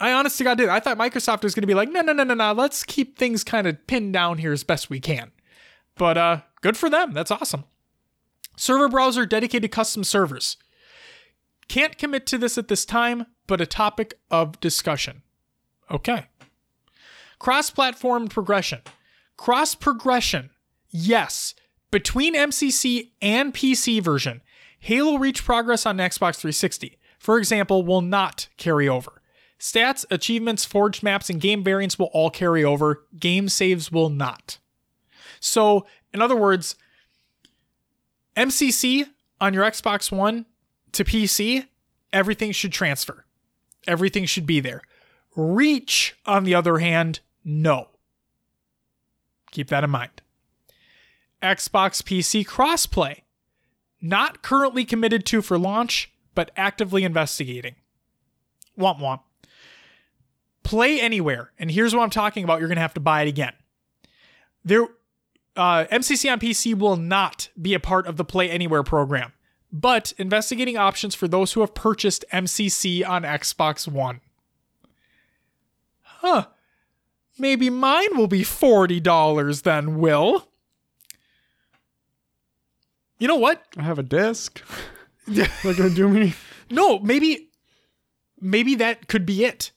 I 0.00 0.12
honestly 0.12 0.44
God 0.44 0.58
did. 0.58 0.68
I 0.68 0.80
thought 0.80 0.98
Microsoft 0.98 1.42
was 1.42 1.54
going 1.54 1.62
to 1.62 1.66
be 1.66 1.74
like, 1.74 1.90
no, 1.90 2.02
no, 2.02 2.12
no, 2.12 2.24
no, 2.24 2.34
no. 2.34 2.52
Let's 2.52 2.84
keep 2.84 3.16
things 3.16 3.42
kind 3.44 3.66
of 3.66 3.86
pinned 3.86 4.12
down 4.12 4.38
here 4.38 4.52
as 4.52 4.64
best 4.64 4.90
we 4.90 5.00
can. 5.00 5.32
But 5.96 6.18
uh, 6.18 6.40
good 6.60 6.76
for 6.76 6.90
them. 6.90 7.12
That's 7.12 7.30
awesome. 7.30 7.64
Server 8.56 8.88
browser 8.88 9.26
dedicated 9.26 9.70
custom 9.70 10.04
servers. 10.04 10.56
Can't 11.68 11.98
commit 11.98 12.26
to 12.26 12.38
this 12.38 12.58
at 12.58 12.68
this 12.68 12.84
time, 12.84 13.26
but 13.46 13.60
a 13.60 13.66
topic 13.66 14.14
of 14.30 14.60
discussion. 14.60 15.22
Okay. 15.90 16.26
Cross 17.38 17.70
platform 17.70 18.28
progression. 18.28 18.80
Cross 19.36 19.76
progression. 19.76 20.50
Yes. 20.90 21.54
Between 21.90 22.34
MCC 22.34 23.10
and 23.20 23.54
PC 23.54 24.02
version, 24.02 24.42
Halo 24.78 25.16
Reach 25.18 25.44
progress 25.44 25.86
on 25.86 25.98
Xbox 25.98 26.36
360, 26.36 26.98
for 27.18 27.38
example, 27.38 27.84
will 27.84 28.00
not 28.02 28.48
carry 28.56 28.88
over. 28.88 29.22
Stats, 29.58 30.04
achievements, 30.10 30.64
forged 30.64 31.02
maps, 31.02 31.30
and 31.30 31.40
game 31.40 31.64
variants 31.64 31.98
will 31.98 32.10
all 32.12 32.30
carry 32.30 32.62
over. 32.62 33.06
Game 33.18 33.48
saves 33.48 33.90
will 33.90 34.10
not. 34.10 34.58
So, 35.40 35.86
in 36.12 36.20
other 36.20 36.36
words, 36.36 36.76
MCC 38.36 39.08
on 39.40 39.54
your 39.54 39.64
Xbox 39.64 40.12
One 40.12 40.46
to 40.92 41.04
PC, 41.04 41.66
everything 42.12 42.52
should 42.52 42.72
transfer. 42.72 43.24
Everything 43.86 44.24
should 44.26 44.46
be 44.46 44.60
there. 44.60 44.82
Reach, 45.34 46.16
on 46.26 46.44
the 46.44 46.54
other 46.54 46.78
hand, 46.78 47.20
no. 47.44 47.88
Keep 49.52 49.68
that 49.68 49.84
in 49.84 49.90
mind. 49.90 50.22
Xbox 51.42 52.02
PC 52.02 52.44
crossplay. 52.46 53.22
Not 54.00 54.42
currently 54.42 54.84
committed 54.84 55.24
to 55.26 55.42
for 55.42 55.58
launch, 55.58 56.12
but 56.34 56.50
actively 56.56 57.04
investigating. 57.04 57.76
Womp 58.78 59.00
womp. 59.00 59.20
Play 60.66 61.00
anywhere. 61.00 61.52
And 61.58 61.70
here's 61.70 61.94
what 61.94 62.02
I'm 62.02 62.10
talking 62.10 62.44
about. 62.44 62.58
You're 62.58 62.68
going 62.68 62.76
to 62.76 62.82
have 62.82 62.94
to 62.94 63.00
buy 63.00 63.22
it 63.22 63.28
again. 63.28 63.52
There, 64.64 64.88
uh, 65.54 65.84
MCC 65.92 66.30
on 66.30 66.40
PC 66.40 66.76
will 66.76 66.96
not 66.96 67.48
be 67.60 67.74
a 67.74 67.80
part 67.80 68.06
of 68.06 68.16
the 68.16 68.24
Play 68.24 68.50
Anywhere 68.50 68.82
program, 68.82 69.32
but 69.72 70.12
investigating 70.18 70.76
options 70.76 71.14
for 71.14 71.28
those 71.28 71.52
who 71.52 71.60
have 71.60 71.74
purchased 71.74 72.24
MCC 72.32 73.08
on 73.08 73.22
Xbox 73.22 73.86
One. 73.86 74.20
Huh. 76.02 76.46
Maybe 77.38 77.70
mine 77.70 78.16
will 78.16 78.26
be 78.26 78.42
$40 78.42 79.62
then, 79.62 79.98
Will. 79.98 80.48
You 83.18 83.28
know 83.28 83.36
what? 83.36 83.62
I 83.76 83.82
have 83.82 83.98
a 83.98 84.02
disc. 84.02 84.62
Is 85.28 85.36
that 85.36 85.76
gonna 85.76 85.90
do 85.90 86.08
me? 86.08 86.34
No, 86.70 86.98
maybe 86.98 87.50
maybe 88.40 88.74
that 88.76 89.08
could 89.08 89.26
be 89.26 89.44
it. 89.44 89.72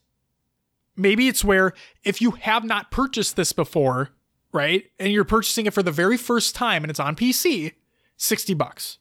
Maybe 1.00 1.28
it's 1.28 1.44
where 1.44 1.74
if 2.04 2.22
you 2.22 2.32
have 2.32 2.64
not 2.64 2.92
purchased 2.92 3.36
this 3.36 3.54
before, 3.54 4.10
right? 4.52 4.84
And 5.00 5.14
you're 5.14 5.24
purchasing 5.24 5.66
it 5.66 5.74
for 5.74 5.82
the 5.82 5.92
very 5.92 6.18
first 6.18 6.56
time 6.56 6.84
and 6.84 6.92
it's 6.92 7.00
on 7.00 7.16
PC, 7.16 7.74
60 8.18 8.54
bucks. 8.54 8.98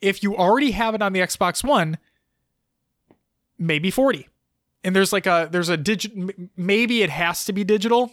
If 0.00 0.22
you 0.22 0.36
already 0.36 0.72
have 0.72 0.94
it 0.94 1.02
on 1.02 1.12
the 1.14 1.20
Xbox 1.20 1.64
One, 1.64 1.98
maybe 3.58 3.90
40. 3.90 4.28
And 4.84 4.94
there's 4.94 5.12
like 5.12 5.26
a 5.26 5.48
there's 5.50 5.68
a 5.68 5.76
digit 5.76 6.12
maybe 6.56 7.02
it 7.02 7.10
has 7.10 7.44
to 7.46 7.52
be 7.52 7.64
digital. 7.64 8.12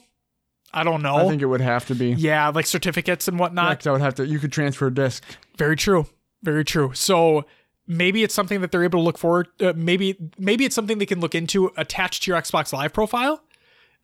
I 0.74 0.84
don't 0.84 1.02
know. 1.02 1.16
I 1.18 1.28
think 1.28 1.42
it 1.42 1.46
would 1.46 1.62
have 1.62 1.86
to 1.88 1.96
be. 1.96 2.12
yeah, 2.14 2.50
like 2.50 2.66
certificates 2.66 3.28
and 3.28 3.38
whatnot. 3.40 3.70
Next, 3.70 3.88
I 3.88 3.92
would 3.92 4.02
have 4.02 4.16
to. 4.16 4.26
You 4.26 4.40
could 4.40 4.52
transfer 4.52 4.88
a 4.88 4.94
disc. 4.94 5.24
Very 5.58 5.76
true. 5.76 6.08
Very 6.44 6.66
true. 6.66 6.92
So 6.94 7.46
maybe 7.88 8.24
it's 8.24 8.34
something 8.34 8.62
that 8.62 8.72
they're 8.72 8.84
able 8.84 9.00
to 9.00 9.04
look 9.04 9.18
forward. 9.18 9.48
Uh, 9.60 9.74
maybe 9.76 10.18
maybe 10.38 10.66
it's 10.66 10.76
something 10.76 10.98
they 10.98 11.06
can 11.06 11.20
look 11.20 11.36
into 11.36 11.72
attached 11.78 12.24
to 12.24 12.32
your 12.32 12.40
Xbox 12.40 12.74
Live 12.74 12.94
profile. 12.94 13.44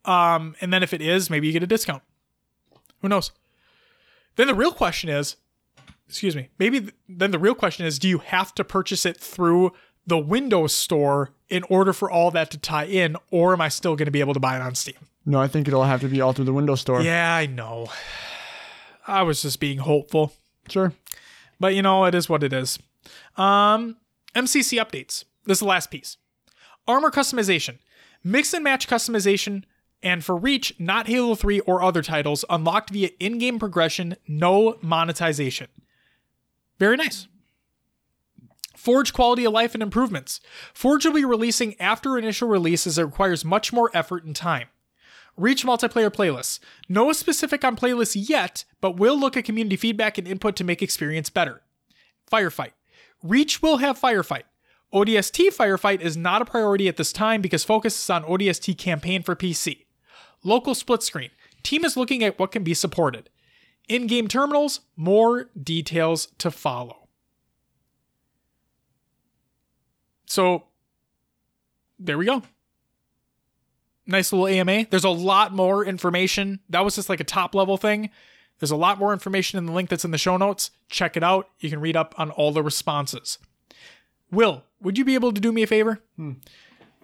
Um, 0.04 0.56
and 0.60 0.72
then 0.72 0.82
if 0.82 0.92
it 0.92 1.00
is, 1.00 1.30
maybe 1.30 1.46
you 1.46 1.52
get 1.52 1.62
a 1.62 1.66
discount. 1.66 2.02
Who 3.00 3.08
knows? 3.08 3.32
Then 4.36 4.46
the 4.46 4.54
real 4.54 4.72
question 4.72 5.10
is, 5.10 5.36
excuse 6.08 6.34
me. 6.34 6.48
Maybe 6.58 6.80
th- 6.80 6.94
then 7.08 7.30
the 7.30 7.38
real 7.38 7.54
question 7.54 7.86
is, 7.86 7.98
do 7.98 8.08
you 8.08 8.18
have 8.18 8.54
to 8.56 8.64
purchase 8.64 9.06
it 9.06 9.16
through 9.16 9.72
the 10.06 10.18
Windows 10.18 10.74
Store 10.74 11.30
in 11.48 11.62
order 11.64 11.92
for 11.92 12.10
all 12.10 12.30
that 12.32 12.50
to 12.50 12.58
tie 12.58 12.84
in, 12.84 13.16
or 13.30 13.52
am 13.52 13.60
I 13.60 13.68
still 13.68 13.94
going 13.94 14.06
to 14.06 14.12
be 14.12 14.20
able 14.20 14.34
to 14.34 14.40
buy 14.40 14.56
it 14.56 14.62
on 14.62 14.74
Steam? 14.74 14.96
No, 15.24 15.40
I 15.40 15.46
think 15.46 15.68
it'll 15.68 15.84
have 15.84 16.00
to 16.00 16.08
be 16.08 16.20
all 16.20 16.32
through 16.32 16.46
the 16.46 16.52
Windows 16.52 16.80
Store. 16.80 17.02
Yeah, 17.02 17.34
I 17.34 17.46
know. 17.46 17.88
I 19.06 19.22
was 19.22 19.42
just 19.42 19.60
being 19.60 19.78
hopeful. 19.78 20.32
Sure. 20.68 20.92
But 21.60 21.74
you 21.74 21.82
know, 21.82 22.04
it 22.04 22.14
is 22.14 22.28
what 22.28 22.42
it 22.42 22.52
is. 22.52 22.78
Um, 23.36 23.96
MCC 24.34 24.78
updates. 24.78 25.24
This 25.44 25.56
is 25.56 25.60
the 25.60 25.66
last 25.66 25.90
piece. 25.90 26.16
Armor 26.86 27.10
customization. 27.10 27.78
Mix 28.24 28.54
and 28.54 28.62
match 28.62 28.88
customization, 28.88 29.64
and 30.02 30.24
for 30.24 30.36
Reach, 30.36 30.74
not 30.78 31.08
Halo 31.08 31.34
3 31.34 31.60
or 31.60 31.82
other 31.82 32.02
titles, 32.02 32.44
unlocked 32.48 32.90
via 32.90 33.10
in 33.18 33.38
game 33.38 33.58
progression, 33.58 34.16
no 34.28 34.78
monetization. 34.80 35.68
Very 36.78 36.96
nice. 36.96 37.26
Forge 38.76 39.12
quality 39.12 39.44
of 39.44 39.52
life 39.52 39.74
and 39.74 39.82
improvements. 39.82 40.40
Forge 40.74 41.04
will 41.04 41.12
be 41.12 41.24
releasing 41.24 41.80
after 41.80 42.18
initial 42.18 42.48
release 42.48 42.86
as 42.86 42.98
it 42.98 43.04
requires 43.04 43.44
much 43.44 43.72
more 43.72 43.90
effort 43.94 44.24
and 44.24 44.34
time. 44.34 44.68
Reach 45.36 45.64
multiplayer 45.64 46.10
playlists. 46.10 46.58
No 46.88 47.12
specific 47.12 47.64
on 47.64 47.76
playlists 47.76 48.28
yet, 48.28 48.64
but 48.80 48.96
we'll 48.96 49.18
look 49.18 49.36
at 49.36 49.44
community 49.44 49.76
feedback 49.76 50.18
and 50.18 50.26
input 50.26 50.56
to 50.56 50.64
make 50.64 50.82
experience 50.82 51.30
better. 51.30 51.62
Firefight. 52.30 52.72
Reach 53.22 53.62
will 53.62 53.78
have 53.78 53.98
Firefight. 53.98 54.42
ODST 54.92 55.54
Firefight 55.54 56.00
is 56.00 56.16
not 56.16 56.42
a 56.42 56.44
priority 56.44 56.86
at 56.86 56.96
this 56.96 57.12
time 57.12 57.40
because 57.40 57.64
focus 57.64 58.02
is 58.02 58.10
on 58.10 58.24
ODST 58.24 58.76
campaign 58.76 59.22
for 59.22 59.34
PC. 59.34 59.86
Local 60.44 60.74
split 60.74 61.02
screen. 61.02 61.30
Team 61.62 61.84
is 61.84 61.96
looking 61.96 62.22
at 62.22 62.38
what 62.38 62.52
can 62.52 62.62
be 62.62 62.74
supported. 62.74 63.30
In 63.88 64.06
game 64.06 64.28
terminals, 64.28 64.80
more 64.96 65.50
details 65.60 66.28
to 66.38 66.50
follow. 66.50 67.08
So, 70.26 70.64
there 71.98 72.18
we 72.18 72.26
go. 72.26 72.42
Nice 74.06 74.32
little 74.32 74.48
AMA. 74.48 74.86
There's 74.90 75.04
a 75.04 75.10
lot 75.10 75.54
more 75.54 75.84
information. 75.84 76.60
That 76.68 76.84
was 76.84 76.96
just 76.96 77.08
like 77.08 77.20
a 77.20 77.24
top 77.24 77.54
level 77.54 77.76
thing. 77.76 78.10
There's 78.62 78.70
a 78.70 78.76
lot 78.76 78.96
more 78.96 79.12
information 79.12 79.58
in 79.58 79.66
the 79.66 79.72
link 79.72 79.90
that's 79.90 80.04
in 80.04 80.12
the 80.12 80.18
show 80.18 80.36
notes. 80.36 80.70
Check 80.88 81.16
it 81.16 81.24
out. 81.24 81.48
You 81.58 81.68
can 81.68 81.80
read 81.80 81.96
up 81.96 82.14
on 82.16 82.30
all 82.30 82.52
the 82.52 82.62
responses. 82.62 83.38
Will, 84.30 84.62
would 84.80 84.96
you 84.96 85.04
be 85.04 85.14
able 85.14 85.32
to 85.32 85.40
do 85.40 85.50
me 85.50 85.64
a 85.64 85.66
favor? 85.66 85.98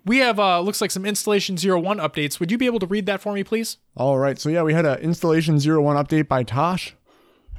We 0.04 0.18
have 0.18 0.38
uh 0.38 0.60
looks 0.60 0.80
like 0.80 0.92
some 0.92 1.04
installation 1.04 1.56
01 1.56 1.98
updates. 1.98 2.38
Would 2.38 2.52
you 2.52 2.58
be 2.58 2.66
able 2.66 2.78
to 2.78 2.86
read 2.86 3.06
that 3.06 3.20
for 3.20 3.32
me, 3.32 3.42
please? 3.42 3.78
All 3.96 4.20
right. 4.20 4.38
So 4.38 4.48
yeah, 4.48 4.62
we 4.62 4.72
had 4.72 4.86
an 4.86 5.00
installation 5.00 5.58
01 5.58 5.96
update 5.96 6.28
by 6.28 6.44
Tosh, 6.44 6.94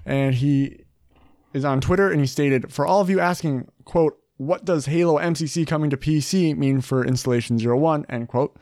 and 0.06 0.34
he 0.34 0.86
is 1.52 1.66
on 1.66 1.82
Twitter 1.82 2.10
and 2.10 2.22
he 2.22 2.26
stated, 2.26 2.72
"For 2.72 2.88
all 2.88 3.02
of 3.02 3.10
you 3.10 3.20
asking, 3.20 3.68
quote, 3.84 4.18
what 4.38 4.64
does 4.64 4.86
Halo 4.86 5.20
MCC 5.20 5.68
coming 5.68 5.90
to 5.90 5.98
PC 5.98 6.56
mean 6.56 6.80
for 6.80 7.06
installation 7.06 7.60
01?" 7.60 8.06
End 8.08 8.30
quote. 8.30 8.56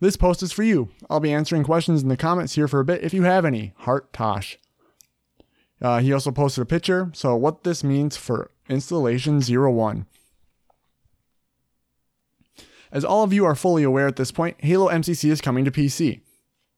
This 0.00 0.16
post 0.16 0.42
is 0.42 0.50
for 0.50 0.62
you. 0.62 0.88
I'll 1.10 1.20
be 1.20 1.32
answering 1.32 1.62
questions 1.62 2.02
in 2.02 2.08
the 2.08 2.16
comments 2.16 2.54
here 2.54 2.66
for 2.66 2.80
a 2.80 2.84
bit 2.86 3.04
if 3.04 3.12
you 3.12 3.24
have 3.24 3.44
any. 3.44 3.74
Heart 3.76 4.14
Tosh. 4.14 4.58
Uh, 5.82 5.98
he 5.98 6.12
also 6.12 6.30
posted 6.30 6.62
a 6.62 6.66
picture. 6.66 7.10
So 7.12 7.34
what 7.34 7.64
this 7.64 7.82
means 7.82 8.16
for 8.16 8.50
installation 8.68 9.40
01. 9.42 10.06
As 12.92 13.04
all 13.04 13.24
of 13.24 13.32
you 13.32 13.44
are 13.44 13.54
fully 13.54 13.82
aware 13.82 14.06
at 14.06 14.16
this 14.16 14.30
point, 14.30 14.56
Halo 14.60 14.88
MCC 14.88 15.30
is 15.30 15.40
coming 15.40 15.64
to 15.64 15.70
PC. 15.70 16.20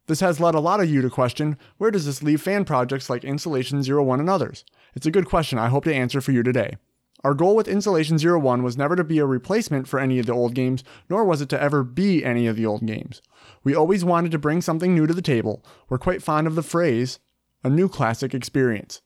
This 0.06 0.20
has 0.20 0.40
led 0.40 0.54
a 0.54 0.60
lot 0.60 0.80
of 0.80 0.88
you 0.88 1.02
to 1.02 1.10
question 1.10 1.58
where 1.76 1.90
does 1.90 2.06
this 2.06 2.22
leave 2.22 2.40
fan 2.40 2.64
projects 2.64 3.10
like 3.10 3.24
Installation 3.24 3.82
01 3.82 4.20
and 4.20 4.30
others? 4.30 4.64
It's 4.94 5.06
a 5.06 5.10
good 5.10 5.26
question 5.26 5.58
I 5.58 5.68
hope 5.68 5.84
to 5.84 5.94
answer 5.94 6.20
for 6.20 6.32
you 6.32 6.42
today. 6.42 6.76
Our 7.24 7.34
goal 7.34 7.56
with 7.56 7.68
Installation 7.68 8.18
01 8.18 8.62
was 8.62 8.76
never 8.76 8.96
to 8.96 9.02
be 9.02 9.18
a 9.18 9.24
replacement 9.24 9.88
for 9.88 9.98
any 9.98 10.18
of 10.18 10.26
the 10.26 10.34
old 10.34 10.54
games, 10.54 10.84
nor 11.08 11.24
was 11.24 11.40
it 11.40 11.48
to 11.48 11.60
ever 11.60 11.82
be 11.82 12.22
any 12.22 12.46
of 12.46 12.54
the 12.54 12.66
old 12.66 12.84
games. 12.84 13.22
We 13.64 13.74
always 13.74 14.04
wanted 14.04 14.30
to 14.32 14.38
bring 14.38 14.60
something 14.60 14.94
new 14.94 15.06
to 15.06 15.14
the 15.14 15.22
table. 15.22 15.64
We're 15.88 15.98
quite 15.98 16.22
fond 16.22 16.46
of 16.46 16.54
the 16.54 16.62
phrase, 16.62 17.18
a 17.64 17.70
new 17.70 17.88
classic 17.88 18.34
experience. 18.34 19.00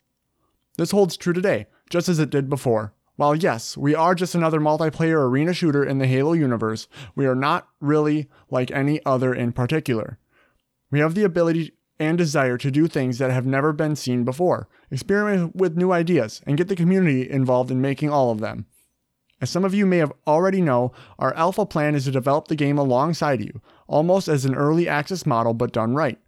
This 0.77 0.91
holds 0.91 1.17
true 1.17 1.33
today, 1.33 1.67
just 1.89 2.09
as 2.09 2.19
it 2.19 2.31
did 2.31 2.51
before. 2.51 2.93
While 3.17 3.35
yes, 3.35 3.77
we 3.77 3.95
are 3.95 4.15
just 4.15 4.35
another 4.35 4.61
multiplayer 4.61 5.27
arena 5.27 5.53
shooter 5.53 5.85
in 5.85 5.99
the 5.99 6.07
Halo 6.07 6.35
universe, 6.35 6.87
we 7.17 7.27
are 7.27 7.35
not 7.35 7.69
really 7.81 8.29
like 8.51 8.71
any 8.71 9.05
other 9.05 9.35
in 9.35 9.53
particular. 9.53 10.19
We 10.91 11.01
have 11.01 11.15
the 11.15 11.25
ability 11.25 11.73
and 11.99 12.17
desire 12.17 12.57
to 12.59 12.71
do 12.71 12.87
things 12.87 13.19
that 13.19 13.33
have 13.33 13.47
never 13.47 13.73
been 13.73 13.97
seen 13.97 14.25
before, 14.25 14.69
experiment 14.91 15.57
with 15.57 15.77
new 15.77 15.91
ideas, 15.91 16.41
and 16.47 16.57
get 16.57 16.69
the 16.69 16.77
community 16.77 17.29
involved 17.29 17.71
in 17.71 17.81
making 17.81 18.11
all 18.11 18.31
of 18.31 18.39
them. 18.39 18.67
As 19.41 19.51
some 19.51 19.65
of 19.65 19.75
you 19.75 19.87
may 19.87 19.99
have 19.99 20.13
already 20.27 20.61
know, 20.61 20.93
our 21.19 21.35
alpha 21.35 21.67
plan 21.67 21.95
is 21.95 22.05
to 22.05 22.11
develop 22.11 22.49
the 22.49 22.57
game 22.57 22.79
alongside 22.79 23.41
you, 23.41 23.61
almost 23.87 24.29
as 24.29 24.45
an 24.45 24.55
early 24.55 24.89
access 24.89 25.27
model 25.27 25.55
but 25.55 25.73
done 25.73 25.95
right. 25.95 26.19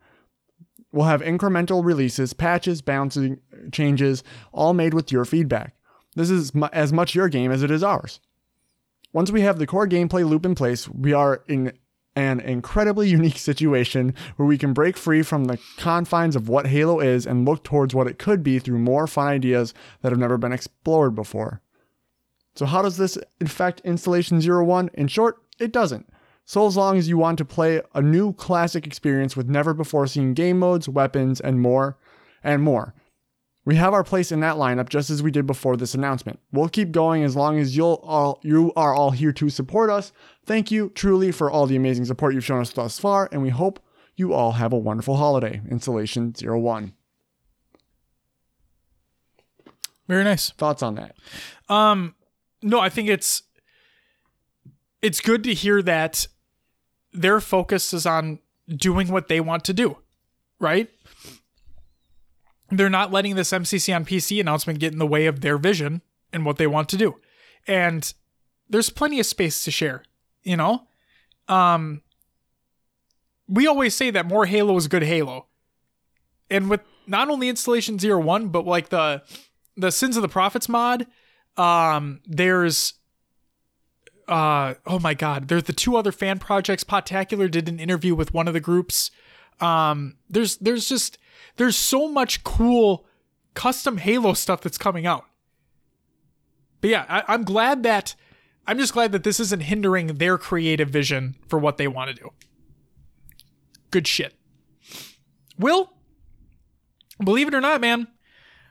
We'll 0.92 1.06
have 1.06 1.20
incremental 1.20 1.84
releases, 1.84 2.32
patches, 2.32 2.82
bouncing 2.82 3.40
changes, 3.70 4.24
all 4.52 4.74
made 4.74 4.94
with 4.94 5.12
your 5.12 5.24
feedback. 5.24 5.74
This 6.16 6.30
is 6.30 6.54
mu- 6.54 6.68
as 6.72 6.92
much 6.92 7.14
your 7.14 7.28
game 7.28 7.52
as 7.52 7.62
it 7.62 7.70
is 7.70 7.82
ours. 7.82 8.20
Once 9.12 9.30
we 9.30 9.42
have 9.42 9.58
the 9.58 9.66
core 9.66 9.86
gameplay 9.86 10.28
loop 10.28 10.44
in 10.44 10.54
place, 10.54 10.88
we 10.88 11.12
are 11.12 11.42
in 11.46 11.72
an 12.16 12.40
incredibly 12.40 13.08
unique 13.18 13.38
situation 13.38 14.14
where 14.36 14.46
we 14.46 14.58
can 14.58 14.72
break 14.72 14.96
free 14.96 15.22
from 15.22 15.44
the 15.44 15.58
confines 15.76 16.34
of 16.34 16.48
what 16.48 16.66
Halo 16.66 17.00
is 17.00 17.26
and 17.26 17.46
look 17.46 17.62
towards 17.62 17.94
what 17.94 18.08
it 18.08 18.18
could 18.18 18.42
be 18.42 18.58
through 18.58 18.78
more 18.78 19.06
fun 19.06 19.28
ideas 19.28 19.72
that 20.02 20.10
have 20.10 20.18
never 20.18 20.38
been 20.38 20.52
explored 20.52 21.14
before. 21.14 21.62
So, 22.56 22.66
how 22.66 22.82
does 22.82 22.96
this 22.96 23.16
affect 23.40 23.80
Installation 23.84 24.40
01? 24.40 24.90
In 24.94 25.06
short, 25.06 25.40
it 25.60 25.72
doesn't. 25.72 26.09
So, 26.50 26.66
as 26.66 26.76
long 26.76 26.98
as 26.98 27.08
you 27.08 27.16
want 27.16 27.38
to 27.38 27.44
play 27.44 27.80
a 27.94 28.02
new 28.02 28.32
classic 28.32 28.84
experience 28.84 29.36
with 29.36 29.48
never 29.48 29.72
before 29.72 30.08
seen 30.08 30.34
game 30.34 30.58
modes, 30.58 30.88
weapons, 30.88 31.40
and 31.40 31.60
more, 31.60 31.96
and 32.42 32.60
more. 32.60 32.92
We 33.64 33.76
have 33.76 33.94
our 33.94 34.02
place 34.02 34.32
in 34.32 34.40
that 34.40 34.56
lineup 34.56 34.88
just 34.88 35.10
as 35.10 35.22
we 35.22 35.30
did 35.30 35.46
before 35.46 35.76
this 35.76 35.94
announcement. 35.94 36.40
We'll 36.50 36.68
keep 36.68 36.90
going 36.90 37.22
as 37.22 37.36
long 37.36 37.60
as 37.60 37.76
you'll 37.76 38.00
all 38.02 38.40
you 38.42 38.72
are 38.74 38.92
all 38.92 39.12
here 39.12 39.30
to 39.30 39.48
support 39.48 39.90
us. 39.90 40.10
Thank 40.44 40.72
you 40.72 40.90
truly 40.96 41.30
for 41.30 41.48
all 41.48 41.66
the 41.66 41.76
amazing 41.76 42.06
support 42.06 42.34
you've 42.34 42.44
shown 42.44 42.62
us 42.62 42.72
thus 42.72 42.98
far, 42.98 43.28
and 43.30 43.42
we 43.42 43.50
hope 43.50 43.78
you 44.16 44.32
all 44.32 44.50
have 44.50 44.72
a 44.72 44.76
wonderful 44.76 45.18
holiday. 45.18 45.60
Installation 45.70 46.34
01. 46.36 46.94
Very 50.08 50.24
nice. 50.24 50.50
Thoughts 50.50 50.82
on 50.82 50.96
that? 50.96 51.14
Um, 51.68 52.16
no, 52.60 52.80
I 52.80 52.88
think 52.88 53.08
it's 53.08 53.44
it's 55.00 55.20
good 55.20 55.44
to 55.44 55.54
hear 55.54 55.80
that 55.82 56.26
their 57.12 57.40
focus 57.40 57.92
is 57.92 58.06
on 58.06 58.38
doing 58.68 59.08
what 59.08 59.28
they 59.28 59.40
want 59.40 59.64
to 59.64 59.72
do, 59.72 59.96
right? 60.58 60.88
They're 62.70 62.90
not 62.90 63.10
letting 63.10 63.34
this 63.34 63.50
MCC 63.50 63.94
on 63.94 64.04
PC 64.04 64.40
announcement 64.40 64.78
get 64.78 64.92
in 64.92 64.98
the 64.98 65.06
way 65.06 65.26
of 65.26 65.40
their 65.40 65.58
vision 65.58 66.02
and 66.32 66.44
what 66.44 66.56
they 66.56 66.66
want 66.66 66.88
to 66.90 66.96
do. 66.96 67.16
And 67.66 68.12
there's 68.68 68.90
plenty 68.90 69.18
of 69.18 69.26
space 69.26 69.64
to 69.64 69.70
share, 69.70 70.04
you 70.42 70.56
know? 70.56 70.86
Um 71.48 72.02
we 73.48 73.66
always 73.66 73.96
say 73.96 74.10
that 74.10 74.26
more 74.26 74.46
Halo 74.46 74.76
is 74.76 74.86
good 74.86 75.02
Halo. 75.02 75.46
And 76.48 76.70
with 76.70 76.80
not 77.06 77.28
only 77.28 77.48
installation 77.48 77.98
zero 77.98 78.20
one, 78.20 78.48
but 78.48 78.64
like 78.64 78.88
the 78.90 79.22
the 79.76 79.90
Sins 79.90 80.16
of 80.16 80.22
the 80.22 80.28
Prophets 80.28 80.68
mod, 80.68 81.06
um, 81.56 82.20
there's 82.26 82.94
uh 84.30 84.74
oh 84.86 84.98
my 85.00 85.12
god, 85.12 85.48
there's 85.48 85.64
the 85.64 85.72
two 85.72 85.96
other 85.96 86.12
fan 86.12 86.38
projects. 86.38 86.84
Pootacular 86.84 87.50
did 87.50 87.68
an 87.68 87.80
interview 87.80 88.14
with 88.14 88.32
one 88.32 88.48
of 88.48 88.54
the 88.54 88.60
groups. 88.60 89.10
Um, 89.60 90.16
there's 90.28 90.56
there's 90.58 90.88
just 90.88 91.18
there's 91.56 91.76
so 91.76 92.08
much 92.08 92.44
cool 92.44 93.06
custom 93.54 93.98
Halo 93.98 94.32
stuff 94.32 94.60
that's 94.60 94.78
coming 94.78 95.06
out. 95.06 95.24
But 96.80 96.90
yeah, 96.90 97.04
I, 97.08 97.24
I'm 97.28 97.42
glad 97.42 97.82
that 97.82 98.14
I'm 98.66 98.78
just 98.78 98.92
glad 98.92 99.12
that 99.12 99.24
this 99.24 99.40
isn't 99.40 99.62
hindering 99.62 100.06
their 100.06 100.38
creative 100.38 100.88
vision 100.88 101.34
for 101.48 101.58
what 101.58 101.76
they 101.76 101.88
want 101.88 102.14
to 102.14 102.22
do. 102.22 102.30
Good 103.90 104.06
shit. 104.06 104.34
Will, 105.58 105.92
believe 107.22 107.48
it 107.48 107.54
or 107.54 107.60
not, 107.60 107.80
man, 107.80 108.06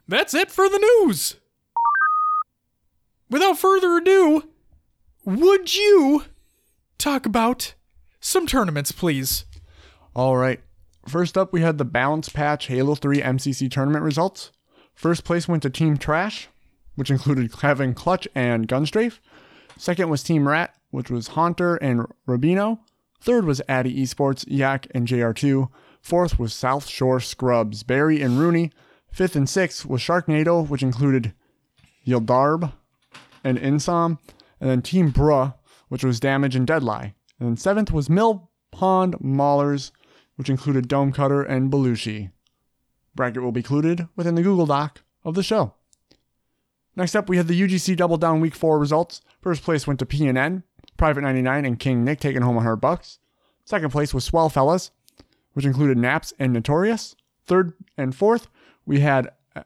that's 0.07 0.33
it 0.33 0.49
for 0.49 0.69
the 0.69 0.79
news. 0.79 1.35
Without 3.29 3.59
further 3.59 3.97
ado, 3.97 4.49
would 5.29 5.75
you 5.75 6.23
talk 6.97 7.25
about 7.25 7.75
some 8.19 8.47
tournaments, 8.47 8.91
please? 8.91 9.45
All 10.15 10.37
right. 10.37 10.59
First 11.07 11.37
up, 11.37 11.53
we 11.53 11.61
had 11.61 11.77
the 11.77 11.85
Balance 11.85 12.29
Patch 12.29 12.67
Halo 12.67 12.95
3 12.95 13.21
MCC 13.21 13.69
tournament 13.69 14.03
results. 14.03 14.51
First 14.93 15.23
place 15.23 15.47
went 15.47 15.63
to 15.63 15.69
Team 15.69 15.97
Trash, 15.97 16.49
which 16.95 17.11
included 17.11 17.57
Kevin 17.57 17.93
Clutch 17.93 18.27
and 18.35 18.67
Gunstrafe. 18.67 19.19
Second 19.77 20.09
was 20.09 20.23
Team 20.23 20.47
Rat, 20.47 20.75
which 20.91 21.09
was 21.09 21.29
Haunter 21.29 21.75
and 21.77 22.05
Rubino. 22.27 22.79
Third 23.21 23.45
was 23.45 23.61
Addy 23.69 24.01
Esports, 24.01 24.45
Yak, 24.47 24.87
and 24.91 25.07
JR2. 25.07 25.69
Fourth 26.01 26.39
was 26.39 26.53
South 26.53 26.87
Shore 26.87 27.19
Scrubs, 27.19 27.83
Barry 27.83 28.21
and 28.21 28.39
Rooney. 28.39 28.71
Fifth 29.11 29.35
and 29.35 29.47
sixth 29.47 29.85
was 29.85 30.01
Sharknado, 30.01 30.67
which 30.67 30.83
included 30.83 31.33
Yildarb 32.05 32.73
and 33.43 33.57
Insom. 33.57 34.17
And 34.59 34.69
then 34.69 34.81
Team 34.81 35.11
Bruh, 35.11 35.55
which 35.87 36.03
was 36.03 36.19
Damage 36.19 36.55
and 36.55 36.67
Deadlie. 36.67 37.13
And 37.39 37.49
then 37.49 37.57
seventh 37.57 37.91
was 37.91 38.09
Mill 38.09 38.49
Pond 38.71 39.15
Maulers, 39.19 39.91
which 40.35 40.49
included 40.49 40.87
Dome 40.87 41.11
Cutter 41.11 41.41
and 41.41 41.71
Belushi. 41.71 42.31
Bracket 43.15 43.41
will 43.41 43.51
be 43.51 43.59
included 43.61 44.07
within 44.15 44.35
the 44.35 44.43
Google 44.43 44.65
Doc 44.65 45.01
of 45.23 45.35
the 45.35 45.43
show. 45.43 45.73
Next 46.95 47.15
up, 47.15 47.29
we 47.29 47.37
had 47.37 47.47
the 47.47 47.59
UGC 47.59 47.95
Double 47.95 48.17
Down 48.17 48.41
Week 48.41 48.55
4 48.55 48.77
results. 48.77 49.21
First 49.41 49.63
place 49.63 49.87
went 49.87 49.99
to 49.99 50.05
PNN, 50.05 50.63
Private 50.97 51.21
99, 51.21 51.65
and 51.65 51.79
King 51.79 52.03
Nick 52.03 52.19
taking 52.19 52.41
home 52.41 52.55
100 52.55 52.75
bucks. 52.77 53.19
Second 53.63 53.91
place 53.91 54.13
was 54.13 54.25
Swell 54.25 54.49
Fellas, 54.49 54.91
which 55.53 55.65
included 55.65 55.97
Naps 55.97 56.33
and 56.39 56.51
Notorious. 56.51 57.15
Third 57.45 57.73
and 57.97 58.15
fourth, 58.15 58.47
we 58.85 58.99
had 58.99 59.29
a- 59.55 59.65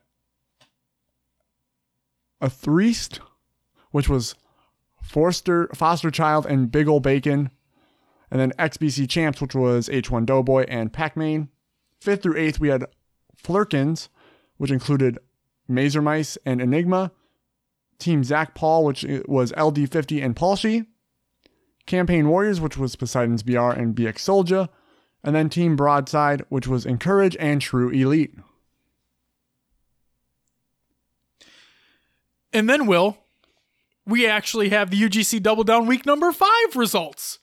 a 2.42 2.50
threest, 2.50 3.20
which 3.92 4.10
was 4.10 4.36
Forster, 5.04 5.70
Foster 5.76 6.10
Child, 6.10 6.46
and 6.48 6.72
Big 6.72 6.88
Ol' 6.88 7.00
Bacon. 7.00 7.52
And 8.32 8.40
then 8.40 8.54
XBC 8.58 9.08
Champs, 9.08 9.42
which 9.42 9.54
was 9.54 9.90
H1 9.90 10.26
Doughboy 10.26 10.66
and 10.68 10.92
Pac 10.92 11.16
Man. 11.16 11.50
Fifth 12.02 12.24
through 12.24 12.38
eighth, 12.38 12.60
we 12.60 12.70
had 12.70 12.86
Flurkins, 13.38 14.10
which 14.58 14.72
included 14.72 15.20
Mazer 15.68 16.02
Mice 16.02 16.38
and 16.46 16.60
Enigma. 16.62 17.12
Team 18.00 18.24
Zach 18.24 18.56
Paul, 18.56 18.86
which 18.86 19.06
was 19.28 19.52
LD50 19.52 20.24
and 20.24 20.36
Palshi. 20.36 20.88
Campaign 21.86 22.28
Warriors, 22.28 22.60
which 22.60 22.78
was 22.78 22.96
Poseidon's 22.96 23.44
BR 23.44 23.72
and 23.72 23.96
BX 23.96 24.20
Soldier. 24.20 24.70
And 25.24 25.36
then 25.36 25.50
Team 25.50 25.76
Broadside, 25.76 26.44
which 26.50 26.68
was 26.68 26.86
Encourage 26.86 27.38
and 27.40 27.62
True 27.62 27.90
Elite. 27.90 28.36
And 32.52 32.70
then, 32.70 32.86
Will, 32.86 33.18
we 34.06 34.28
actually 34.28 34.70
have 34.70 34.90
the 34.90 35.02
UGC 35.02 35.42
Double 35.42 35.64
Down 35.64 35.86
week 35.86 36.06
number 36.06 36.32
five 36.32 36.76
results. 36.76 37.40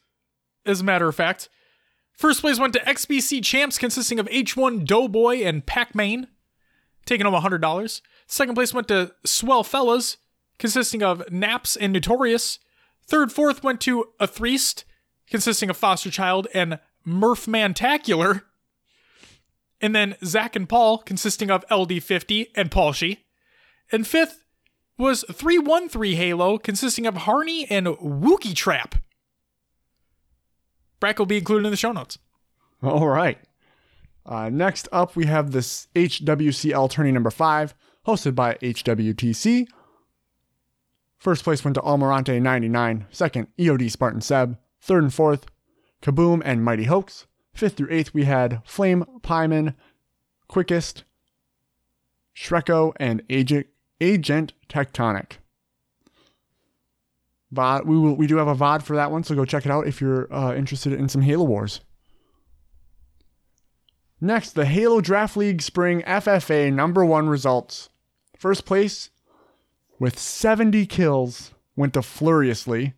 As 0.67 0.81
a 0.81 0.85
matter 0.85 1.09
of 1.09 1.15
fact, 1.15 1.49
first 2.13 2.41
place 2.41 2.59
went 2.59 2.75
to 2.75 2.81
XBC 2.81 3.43
Champs, 3.43 3.79
consisting 3.79 4.19
of 4.19 4.27
H1 4.27 4.85
Doughboy 4.85 5.43
and 5.43 5.65
Pac 5.65 5.95
Man, 5.95 6.29
taking 7.07 7.27
home 7.27 7.41
$100. 7.43 8.01
Second 8.27 8.55
place 8.55 8.75
went 8.75 8.89
to 8.89 9.15
Swell 9.25 9.65
Fellas, 9.65 10.19
consisting 10.59 11.03
of 11.03 11.31
Naps 11.33 11.77
and 11.77 11.93
Notorious. 11.93 12.59
Third, 13.07 13.33
fourth 13.33 13.65
went 13.65 13.81
to 13.83 14.11
A 14.21 14.27
Threest, 14.27 14.85
consisting 15.29 15.71
of 15.71 15.77
Foster 15.77 16.11
Child 16.11 16.47
and 16.55 16.79
Murph 17.05 17.47
Mantacular. 17.47 18.43
And 19.81 19.97
then 19.97 20.17
Zach 20.23 20.55
and 20.55 20.69
Paul, 20.69 20.99
consisting 20.99 21.51
of 21.51 21.67
LD50 21.69 22.49
and 22.55 22.71
Paul 22.71 22.95
And 23.91 24.07
fifth 24.07 24.45
was 25.01 25.25
313 25.33 26.17
Halo, 26.17 26.59
consisting 26.59 27.07
of 27.07 27.17
Harney 27.17 27.67
and 27.71 27.87
Wookie 27.87 28.55
Trap. 28.55 28.97
Brack 31.01 31.19
will 31.19 31.27
be 31.27 31.39
included 31.39 31.67
in 31.67 31.71
the 31.71 31.77
show 31.77 31.93
notes. 31.93 32.19
All 32.83 33.09
right. 33.09 33.39
Uh, 34.27 34.51
next 34.51 34.87
up, 34.93 35.17
we 35.17 35.27
have 35.27 35.51
this 35.51 35.89
HWCL 35.95 36.91
tourney 36.91 37.11
number 37.11 37.31
five, 37.31 37.75
hosted 38.07 38.35
by 38.35 38.55
HWTC. 38.57 39.67
First 41.19 41.45
place 41.45 41.65
went 41.65 41.75
to 41.75 41.81
Almirante 41.81 42.41
99. 42.41 43.07
Second, 43.11 43.49
EOD 43.59 43.91
Spartan 43.91 44.21
Seb. 44.21 44.59
Third 44.83 45.03
and 45.03 45.13
fourth, 45.13 45.47
Kaboom 46.03 46.41
and 46.45 46.65
Mighty 46.65 46.85
Hoax. 46.85 47.27
Fifth 47.53 47.77
through 47.77 47.89
eighth, 47.91 48.15
we 48.15 48.25
had 48.25 48.63
Flame 48.65 49.05
Pyman, 49.23 49.75
Quickest, 50.49 51.05
Shreko, 52.35 52.93
and 52.97 53.23
Agent, 53.29 53.67
Agent 54.01 54.53
Tectonic. 54.69 55.33
VOD, 57.53 57.85
we 57.85 57.99
will, 57.99 58.15
we 58.15 58.27
do 58.27 58.37
have 58.37 58.49
a 58.49 58.55
VOD 58.55 58.83
for 58.83 58.97
that 58.97 59.11
one, 59.11 59.25
so 59.25 59.35
go 59.35 59.45
check 59.45 59.67
it 59.67 59.73
out 59.73 59.87
if 59.87 60.01
you're 60.01 60.33
uh, 60.33 60.55
interested 60.55 60.93
in 60.93 61.09
some 61.09 61.23
Halo 61.23 61.45
Wars. 61.45 61.81
Next, 64.21 64.53
the 64.53 64.67
Halo 64.67 65.01
Draft 65.01 65.37
League 65.37 65.63
Spring 65.63 66.03
FFA 66.03 66.73
number 66.73 67.05
one 67.05 67.29
results. 67.29 67.89
First 68.37 68.67
place 68.67 69.11
with 69.99 70.19
70 70.19 70.87
kills 70.87 71.53
went 71.75 71.95
to 71.95 72.03
Fluriously. 72.03 72.95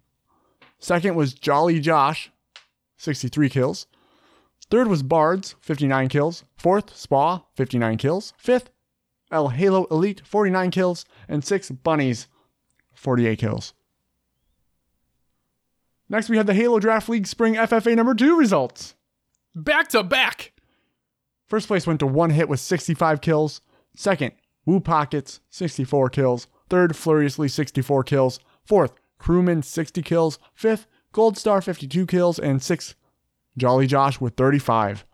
Second 0.78 1.14
was 1.14 1.32
Jolly 1.32 1.78
Josh, 1.80 2.30
63 2.96 3.48
kills. 3.48 3.86
Third 4.68 4.88
was 4.88 5.02
Bards, 5.02 5.54
59 5.60 6.08
kills. 6.08 6.44
Fourth, 6.56 6.96
Spa, 6.96 7.42
59 7.54 7.98
kills. 7.98 8.32
Fifth, 8.36 8.70
El 9.32 9.48
Halo 9.48 9.86
Elite, 9.90 10.22
49 10.24 10.70
kills. 10.70 11.04
And 11.28 11.44
6 11.44 11.70
Bunnies, 11.70 12.28
48 12.94 13.38
kills. 13.38 13.74
Next, 16.08 16.28
we 16.28 16.36
have 16.36 16.46
the 16.46 16.54
Halo 16.54 16.78
Draft 16.78 17.08
League 17.08 17.26
Spring 17.26 17.54
FFA 17.54 17.96
number 17.96 18.14
two 18.14 18.36
results. 18.36 18.94
Back 19.54 19.88
to 19.88 20.02
back. 20.02 20.52
First 21.46 21.68
place 21.68 21.86
went 21.86 22.00
to 22.00 22.06
one 22.06 22.30
hit 22.30 22.48
with 22.48 22.60
65 22.60 23.20
kills. 23.20 23.60
Second, 23.96 24.32
Woo 24.64 24.80
Pockets, 24.80 25.40
64 25.50 26.10
kills. 26.10 26.46
Third, 26.68 26.96
Furiously, 26.96 27.48
64 27.48 28.04
kills. 28.04 28.40
Fourth, 28.64 28.92
Crewman, 29.18 29.62
60 29.62 30.02
kills. 30.02 30.38
Fifth, 30.54 30.86
Gold 31.12 31.36
Star, 31.36 31.60
52 31.60 32.06
kills. 32.06 32.38
And 32.38 32.62
sixth, 32.62 32.94
Jolly 33.56 33.86
Josh 33.86 34.20
with 34.20 34.34
35. 34.36 35.04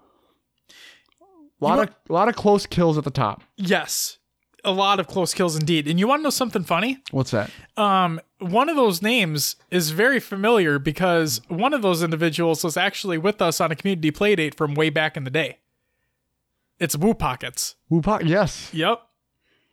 A 1.61 1.65
lot, 1.65 1.79
of, 1.81 1.95
a 2.09 2.13
lot 2.13 2.29
of 2.29 2.37
close 2.37 2.67
kills 2.67 2.97
at 2.99 3.05
the 3.05 3.11
top. 3.11 3.43
Yes. 3.57 4.19
A 4.65 4.71
lot 4.71 5.01
of 5.01 5.07
close 5.07 5.35
kills 5.35 5.57
indeed. 5.57 5.89
And 5.89 5.99
you 5.99 6.07
want 6.07 6.21
to 6.21 6.25
know 6.25 6.31
something 6.31 6.63
funny? 6.63 7.03
What's 7.11 7.31
that? 7.33 7.51
Um, 7.77 8.21
one 8.39 8.69
of 8.69 8.77
those 8.77 9.03
names 9.03 9.57
is 9.71 9.91
very 9.91 10.21
familiar 10.21 10.79
because 10.79 11.41
one 11.49 11.73
of 11.75 11.83
those 11.83 12.03
individuals 12.03 12.63
was 12.63 12.77
actually 12.77 13.19
with 13.19 13.43
us 13.43 13.61
on 13.61 13.73
a 13.73 13.77
community 13.77 14.11
playdate 14.13 14.55
from 14.55 14.75
way 14.75 14.91
back 14.91 15.17
in 15.17 15.25
the 15.25 15.31
day. 15.31 15.59
It's 16.79 16.97
Woo 16.97 17.15
Pockets. 17.15 17.75
Woo 17.89 18.03
Pocket, 18.03 18.29
yes. 18.29 18.71
Yep. 18.73 19.01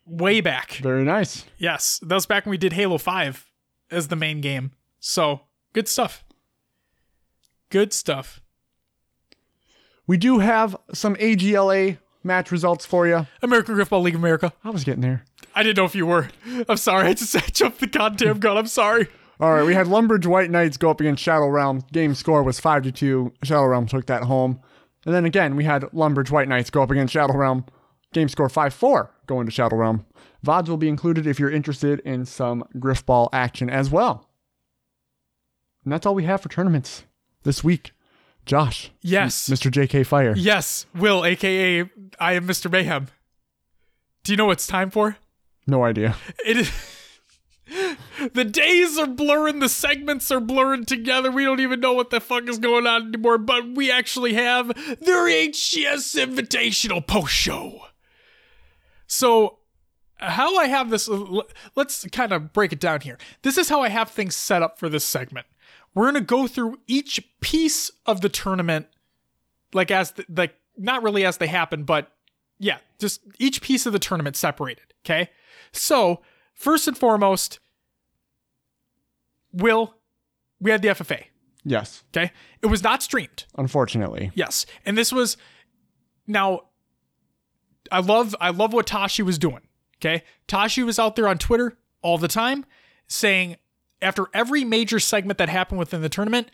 Way 0.07 0.41
back. 0.41 0.73
Very 0.73 1.03
nice. 1.03 1.45
Yes. 1.57 1.99
That 2.01 2.15
was 2.15 2.25
back 2.25 2.45
when 2.45 2.51
we 2.51 2.57
did 2.57 2.73
Halo 2.73 2.97
5 2.97 3.51
as 3.91 4.07
the 4.07 4.15
main 4.15 4.41
game. 4.41 4.71
So, 4.99 5.41
good 5.73 5.87
stuff. 5.87 6.23
Good 7.69 7.93
stuff. 7.93 8.41
We 10.07 10.17
do 10.17 10.39
have 10.39 10.75
some 10.93 11.15
AGLA 11.15 11.97
match 12.23 12.51
results 12.51 12.85
for 12.85 13.07
you. 13.07 13.27
American 13.41 13.75
Grifball 13.75 14.01
League 14.03 14.15
of 14.15 14.21
America. 14.21 14.53
I 14.63 14.69
was 14.69 14.83
getting 14.83 15.01
there. 15.01 15.23
I 15.53 15.63
didn't 15.63 15.77
know 15.77 15.85
if 15.85 15.95
you 15.95 16.05
were. 16.05 16.29
I'm 16.67 16.77
sorry. 16.77 17.07
I 17.07 17.13
just 17.13 17.35
I 17.35 17.41
jumped 17.41 17.79
the 17.79 17.87
goddamn 17.87 18.39
gun. 18.39 18.57
I'm 18.57 18.67
sorry. 18.67 19.07
All 19.39 19.53
right, 19.53 19.65
we 19.65 19.73
had 19.73 19.87
Lumbridge 19.87 20.25
White 20.25 20.49
Knights 20.49 20.77
go 20.77 20.89
up 20.89 21.01
against 21.01 21.21
Shadow 21.21 21.49
Realm. 21.49 21.83
Game 21.91 22.15
score 22.15 22.41
was 22.41 22.57
5 22.57 22.83
to 22.83 22.91
2. 22.93 23.33
Shadow 23.43 23.65
Realm 23.65 23.85
took 23.85 24.05
that 24.05 24.23
home. 24.23 24.61
And 25.05 25.13
then 25.13 25.25
again, 25.25 25.57
we 25.57 25.65
had 25.65 25.81
Lumbridge 25.93 26.31
White 26.31 26.47
Knights 26.47 26.69
go 26.69 26.81
up 26.81 26.89
against 26.89 27.13
Shadow 27.13 27.35
Realm. 27.35 27.65
Game 28.13 28.29
score 28.29 28.47
5 28.47 28.73
4 28.73 29.11
going 29.27 29.45
to 29.45 29.51
Shadow 29.51 29.75
Realm. 29.75 30.05
VODs 30.45 30.69
will 30.69 30.77
be 30.77 30.87
included 30.87 31.27
if 31.27 31.39
you're 31.39 31.51
interested 31.51 31.99
in 32.01 32.25
some 32.25 32.63
Grifball 32.75 33.27
action 33.33 33.69
as 33.69 33.89
well. 33.89 34.29
And 35.83 35.91
that's 35.91 36.05
all 36.05 36.15
we 36.15 36.23
have 36.23 36.41
for 36.41 36.49
tournaments 36.49 37.03
this 37.43 37.63
week. 37.63 37.91
Josh. 38.45 38.91
Yes. 39.01 39.49
Mr. 39.49 39.71
JK 39.71 40.05
Fire. 40.05 40.33
Yes. 40.35 40.85
Will, 40.95 41.25
aka 41.25 41.89
I 42.19 42.33
am 42.33 42.47
Mr. 42.47 42.71
Mayhem. 42.71 43.07
Do 44.23 44.31
you 44.31 44.37
know 44.37 44.45
what 44.45 44.53
it's 44.53 44.67
time 44.67 44.89
for? 44.89 45.17
No 45.67 45.83
idea. 45.83 46.15
It 46.45 46.57
is. 46.57 46.71
the 48.33 48.45
days 48.45 48.97
are 48.97 49.07
blurring, 49.07 49.59
the 49.59 49.69
segments 49.69 50.31
are 50.31 50.39
blurring 50.39 50.85
together. 50.85 51.31
We 51.31 51.43
don't 51.43 51.59
even 51.59 51.79
know 51.79 51.93
what 51.93 52.09
the 52.09 52.19
fuck 52.19 52.47
is 52.47 52.59
going 52.59 52.85
on 52.87 53.07
anymore, 53.07 53.37
but 53.37 53.75
we 53.75 53.91
actually 53.91 54.33
have 54.33 54.67
their 54.67 55.25
HCS 55.25 56.15
Invitational 56.15 57.05
post 57.05 57.33
show. 57.33 57.87
So, 59.07 59.59
how 60.17 60.57
I 60.57 60.67
have 60.67 60.89
this, 60.89 61.09
let's 61.75 62.05
kind 62.11 62.31
of 62.31 62.53
break 62.53 62.71
it 62.71 62.79
down 62.79 63.01
here. 63.01 63.17
This 63.41 63.57
is 63.57 63.69
how 63.69 63.81
I 63.81 63.89
have 63.89 64.09
things 64.09 64.35
set 64.35 64.63
up 64.63 64.79
for 64.79 64.87
this 64.87 65.03
segment. 65.03 65.45
We're 65.95 66.11
going 66.11 66.15
to 66.15 66.21
go 66.21 66.45
through 66.45 66.77
each 66.85 67.25
piece 67.39 67.89
of 68.05 68.21
the 68.21 68.29
tournament, 68.29 68.87
like 69.73 69.89
as, 69.89 70.11
the, 70.11 70.25
like, 70.29 70.53
not 70.77 71.01
really 71.01 71.25
as 71.25 71.37
they 71.37 71.47
happen, 71.47 71.83
but 71.83 72.11
yeah, 72.59 72.77
just 72.99 73.21
each 73.39 73.61
piece 73.61 73.85
of 73.85 73.93
the 73.93 73.99
tournament 73.99 74.35
separated. 74.35 74.93
Okay. 75.05 75.29
So, 75.71 76.21
first 76.53 76.87
and 76.87 76.97
foremost, 76.97 77.59
Will, 79.51 79.95
we 80.59 80.71
had 80.71 80.81
the 80.81 80.89
FFA. 80.89 81.23
Yes. 81.63 82.03
Okay. 82.15 82.31
It 82.61 82.67
was 82.67 82.83
not 82.83 83.01
streamed. 83.01 83.45
Unfortunately. 83.57 84.31
Yes. 84.35 84.65
And 84.85 84.97
this 84.97 85.11
was 85.11 85.37
now 86.27 86.61
I 87.91 87.99
love 87.99 88.35
I 88.39 88.51
love 88.51 88.73
what 88.73 88.85
Tashi 88.85 89.23
was 89.23 89.37
doing. 89.37 89.61
Okay. 89.97 90.23
Tashi 90.47 90.83
was 90.83 90.99
out 90.99 91.15
there 91.15 91.27
on 91.27 91.37
Twitter 91.37 91.77
all 92.01 92.17
the 92.17 92.27
time 92.27 92.65
saying 93.07 93.57
after 94.05 94.27
every 94.33 94.63
major 94.63 94.99
segment 94.99 95.37
that 95.39 95.49
happened 95.49 95.79
within 95.79 96.01
the 96.01 96.09
tournament, 96.09 96.49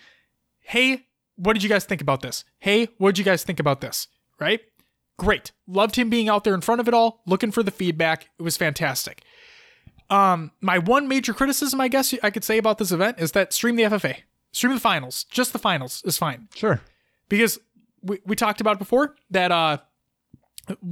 hey, 0.59 1.07
what 1.35 1.53
did 1.53 1.63
you 1.63 1.69
guys 1.69 1.85
think 1.85 2.01
about 2.01 2.21
this? 2.21 2.43
Hey, 2.59 2.87
what 2.97 3.09
did 3.15 3.19
you 3.19 3.25
guys 3.25 3.43
think 3.43 3.59
about 3.59 3.81
this? 3.81 4.07
Right? 4.39 4.61
Great. 5.17 5.51
Loved 5.67 5.95
him 5.95 6.09
being 6.09 6.29
out 6.29 6.43
there 6.43 6.53
in 6.55 6.61
front 6.61 6.81
of 6.81 6.87
it 6.87 6.93
all, 6.93 7.21
looking 7.27 7.51
for 7.51 7.61
the 7.63 7.71
feedback. 7.71 8.29
It 8.39 8.43
was 8.43 8.57
fantastic. 8.57 9.23
Um, 10.09 10.51
my 10.61 10.77
one 10.77 11.07
major 11.07 11.33
criticism, 11.33 11.79
I 11.79 11.87
guess 11.87 12.13
I 12.23 12.29
could 12.31 12.43
say 12.43 12.57
about 12.57 12.77
this 12.79 12.91
event 12.91 13.19
is 13.19 13.31
that 13.33 13.53
stream 13.53 13.75
the 13.75 13.83
FFA, 13.83 14.17
stream 14.51 14.73
the 14.73 14.79
finals, 14.79 15.25
just 15.25 15.53
the 15.53 15.59
finals 15.59 16.01
is 16.05 16.17
fine. 16.17 16.47
Sure. 16.55 16.81
Because 17.29 17.59
we, 18.01 18.19
we 18.25 18.35
talked 18.35 18.59
about 18.61 18.77
before 18.79 19.15
that 19.29 19.51
uh, 19.51 19.77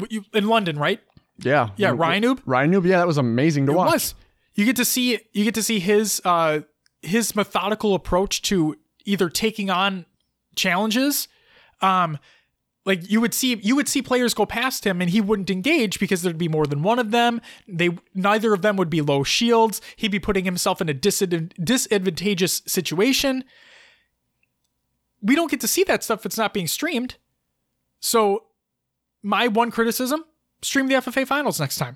you, 0.10 0.24
in 0.34 0.48
London, 0.48 0.78
right? 0.78 1.02
Yeah. 1.40 1.70
Yeah, 1.76 1.92
Ryanoob. 1.94 2.42
Ryan 2.46 2.72
Noob. 2.74 2.86
Yeah, 2.86 2.98
that 3.00 3.08
was 3.08 3.18
amazing 3.18 3.66
to 3.66 3.72
It 3.72 3.76
watch. 3.76 3.94
was. 3.94 4.16
You 4.60 4.66
get 4.66 4.76
to 4.76 4.84
see 4.84 5.22
you 5.32 5.46
get 5.46 5.56
to 5.56 5.64
see 5.64 5.80
his 5.80 6.22
uh 6.26 6.62
his 7.02 7.34
methodical 7.34 7.96
approach 7.96 8.42
to 8.42 8.76
either 9.06 9.30
taking 9.30 9.70
on 9.70 10.06
challenges. 10.54 11.30
Um 11.82 12.20
like 12.86 13.10
you 13.10 13.22
would 13.22 13.34
see 13.34 13.56
you 13.56 13.78
would 13.78 13.88
see 13.88 14.02
players 14.02 14.34
go 14.34 14.46
past 14.46 14.86
him 14.86 15.00
and 15.00 15.12
he 15.12 15.22
wouldn't 15.22 15.50
engage 15.50 15.98
because 15.98 16.24
there'd 16.24 16.38
be 16.38 16.50
more 16.50 16.66
than 16.66 16.84
one 16.84 17.00
of 17.00 17.12
them. 17.12 17.40
They 17.70 17.92
neither 18.14 18.54
of 18.54 18.62
them 18.62 18.76
would 18.76 18.90
be 18.90 19.00
low 19.00 19.24
shields. 19.24 19.80
He'd 19.96 20.12
be 20.12 20.20
putting 20.20 20.44
himself 20.44 20.82
in 20.82 20.90
a 20.90 20.94
disadv- 20.94 21.54
disadvantageous 21.64 22.62
situation. 22.68 23.46
we 25.22 25.36
don't 25.36 25.50
get 25.50 25.62
to 25.62 25.70
see 25.70 25.86
that 25.86 26.04
stuff 26.04 26.20
if 26.20 26.26
it's 26.26 26.38
not 26.38 26.54
being 26.54 26.68
streamed. 26.68 27.16
So, 28.02 28.44
my 29.24 29.48
one 29.48 29.72
criticism 29.72 30.26
stream 30.62 30.88
the 30.88 30.96
FFA 30.96 31.26
finals 31.26 31.62
next 31.62 31.78
time. 31.78 31.96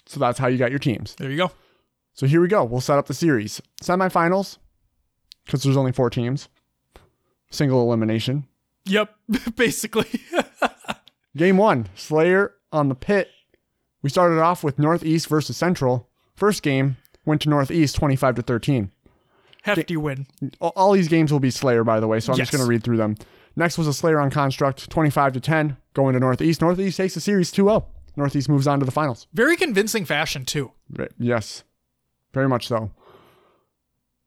So 0.06 0.20
that's 0.20 0.40
how 0.40 0.48
you 0.48 0.58
got 0.58 0.70
your 0.72 0.80
teams. 0.80 1.16
There 1.16 1.32
you 1.32 1.38
go. 1.38 1.52
So 2.14 2.28
here 2.28 2.40
we 2.42 2.48
go. 2.48 2.64
We'll 2.64 2.80
set 2.82 2.98
up 3.00 3.08
the 3.08 3.14
series. 3.14 3.62
Semifinals, 3.84 4.58
because 5.46 5.64
there's 5.64 5.76
only 5.78 5.92
four 5.92 6.10
teams. 6.10 6.48
Single 7.50 7.82
elimination. 7.82 8.46
Yep. 8.86 9.14
Basically. 9.56 10.08
Game 11.38 11.58
one, 11.58 11.88
Slayer 11.96 12.54
on 12.72 12.88
the 12.90 12.96
pit. 12.96 13.30
We 14.02 14.10
started 14.10 14.40
off 14.40 14.64
with 14.64 14.80
Northeast 14.80 15.28
versus 15.28 15.58
Central. 15.58 16.08
First 16.36 16.62
game 16.64 16.98
went 17.26 17.42
to 17.42 17.50
Northeast 17.50 17.96
25 17.96 18.36
to 18.36 18.42
13. 18.42 18.92
Hefty 19.64 19.98
win. 19.98 20.28
All- 20.60 20.92
these 20.94 21.08
games 21.08 21.32
will 21.32 21.40
be 21.40 21.50
Slayer, 21.50 21.84
by 21.84 22.00
the 22.00 22.08
way, 22.08 22.20
so 22.20 22.32
I'm 22.32 22.38
just 22.38 22.52
going 22.52 22.64
to 22.64 22.68
read 22.70 22.84
through 22.84 22.98
them. 22.98 23.16
Next 23.56 23.78
was 23.78 23.88
a 23.88 23.94
Slayer 23.94 24.20
on 24.20 24.30
Construct, 24.30 24.90
25 24.90 25.34
to 25.34 25.40
10, 25.40 25.78
going 25.94 26.14
to 26.14 26.20
Northeast. 26.20 26.62
Northeast 26.62 26.98
takes 26.98 27.16
the 27.16 27.22
series 27.22 27.52
2 27.52 27.64
0. 27.64 27.88
Northeast 28.18 28.48
moves 28.48 28.68
on 28.68 28.80
to 28.80 28.86
the 28.86 28.92
finals. 28.92 29.28
Very 29.34 29.58
convincing 29.58 30.06
fashion 30.06 30.46
too. 30.46 30.72
Yes, 31.18 31.64
very 32.34 32.48
much 32.48 32.68
so. 32.68 32.92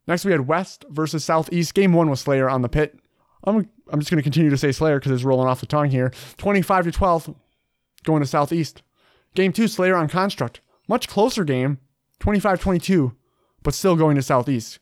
Next, 0.06 0.24
we 0.24 0.32
had 0.32 0.46
West 0.48 0.84
versus 0.90 1.24
Southeast. 1.24 1.74
Game 1.74 1.92
one 1.92 2.08
was 2.10 2.20
Slayer 2.20 2.48
on 2.48 2.62
the 2.62 2.68
pit. 2.68 2.98
I'm, 3.44 3.68
I'm 3.90 4.00
just 4.00 4.10
going 4.10 4.18
to 4.18 4.22
continue 4.22 4.50
to 4.50 4.56
say 4.56 4.72
Slayer 4.72 4.98
because 4.98 5.12
it's 5.12 5.22
rolling 5.24 5.48
off 5.48 5.60
the 5.60 5.66
tongue 5.66 5.90
here. 5.90 6.12
25 6.38 6.86
to 6.86 6.92
12, 6.92 7.34
going 8.04 8.20
to 8.22 8.26
Southeast. 8.26 8.82
Game 9.34 9.52
two, 9.52 9.68
Slayer 9.68 9.94
on 9.96 10.08
Construct. 10.08 10.60
Much 10.88 11.06
closer 11.08 11.44
game, 11.44 11.78
25 12.20 12.60
22, 12.60 13.14
but 13.62 13.74
still 13.74 13.96
going 13.96 14.16
to 14.16 14.22
Southeast. 14.22 14.78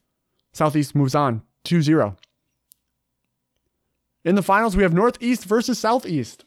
Southeast 0.52 0.94
moves 0.94 1.14
on 1.14 1.42
2 1.64 1.82
0. 1.82 2.16
In 4.24 4.34
the 4.34 4.42
finals, 4.42 4.76
we 4.76 4.82
have 4.82 4.92
Northeast 4.92 5.44
versus 5.44 5.78
Southeast. 5.78 6.44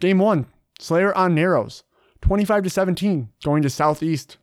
Game 0.00 0.18
one, 0.18 0.46
Slayer 0.78 1.16
on 1.16 1.34
Narrows. 1.34 1.84
25 2.22 2.64
to 2.64 2.70
17, 2.70 3.28
going 3.44 3.62
to 3.62 3.70
Southeast. 3.70 4.38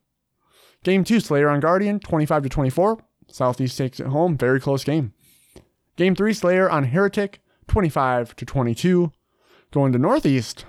Game 0.83 1.03
two, 1.03 1.19
Slayer 1.19 1.49
on 1.49 1.59
Guardian, 1.59 1.99
25 1.99 2.43
to 2.43 2.49
24. 2.49 2.99
Southeast 3.27 3.77
takes 3.77 3.99
it 3.99 4.07
home. 4.07 4.37
Very 4.37 4.59
close 4.59 4.83
game. 4.83 5.13
Game 5.95 6.15
three, 6.15 6.33
Slayer 6.33 6.69
on 6.69 6.85
Heretic, 6.85 7.39
25 7.67 8.35
to 8.35 8.45
22, 8.45 9.11
going 9.71 9.91
to 9.91 9.99
Northeast. 9.99 10.65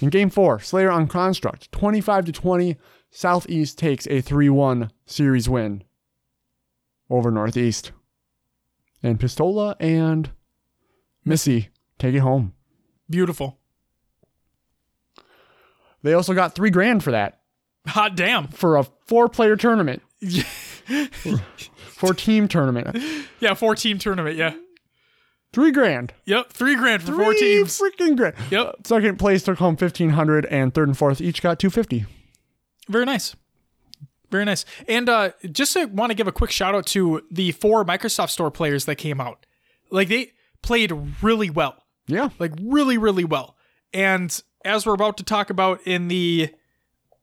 In 0.00 0.08
game 0.08 0.30
four, 0.30 0.58
Slayer 0.60 0.90
on 0.90 1.06
Construct, 1.06 1.70
25 1.72 2.26
to 2.26 2.32
20. 2.32 2.76
Southeast 3.14 3.78
takes 3.78 4.06
a 4.08 4.20
3 4.22 4.48
1 4.48 4.90
series 5.06 5.48
win 5.48 5.84
over 7.10 7.30
Northeast. 7.30 7.92
And 9.02 9.20
Pistola 9.20 9.76
and 9.78 10.30
Missy 11.24 11.68
take 11.98 12.14
it 12.14 12.20
home. 12.20 12.54
Beautiful. 13.10 13.58
They 16.02 16.14
also 16.14 16.32
got 16.34 16.54
three 16.54 16.70
grand 16.70 17.04
for 17.04 17.10
that, 17.12 17.40
Hot 17.88 18.16
damn. 18.16 18.48
for 18.48 18.76
a 18.76 18.84
four 19.06 19.28
player 19.28 19.56
tournament, 19.56 20.02
for 21.78 22.14
team 22.14 22.48
tournament. 22.48 22.96
Yeah, 23.40 23.54
four 23.54 23.74
team 23.76 23.98
tournament. 23.98 24.36
Yeah. 24.36 24.54
Three 25.52 25.70
grand. 25.70 26.14
Yep. 26.24 26.50
Three 26.52 26.74
grand 26.76 27.02
for 27.02 27.12
four 27.12 27.34
Three 27.34 27.38
teams. 27.58 27.78
Freaking 27.78 28.16
grand. 28.16 28.34
Yep. 28.50 28.86
Second 28.86 29.18
place 29.18 29.42
took 29.44 29.58
home 29.58 29.76
fifteen 29.76 30.10
hundred, 30.10 30.46
and 30.46 30.72
third 30.74 30.88
and 30.88 30.96
fourth 30.98 31.20
each 31.20 31.42
got 31.42 31.58
two 31.60 31.70
fifty. 31.70 32.06
Very 32.88 33.04
nice. 33.04 33.34
Very 34.30 34.44
nice. 34.44 34.64
And 34.88 35.08
uh, 35.08 35.32
just 35.50 35.76
want 35.90 36.10
to 36.10 36.14
give 36.14 36.26
a 36.26 36.32
quick 36.32 36.50
shout 36.50 36.74
out 36.74 36.86
to 36.86 37.22
the 37.30 37.52
four 37.52 37.84
Microsoft 37.84 38.30
Store 38.30 38.50
players 38.50 38.86
that 38.86 38.96
came 38.96 39.20
out. 39.20 39.44
Like 39.90 40.08
they 40.08 40.32
played 40.62 40.92
really 41.20 41.50
well. 41.50 41.84
Yeah. 42.06 42.30
Like 42.38 42.52
really, 42.60 42.96
really 42.96 43.24
well. 43.24 43.56
And 43.92 44.42
as 44.64 44.86
we're 44.86 44.94
about 44.94 45.18
to 45.18 45.22
talk 45.22 45.50
about 45.50 45.86
in 45.86 46.08
the 46.08 46.48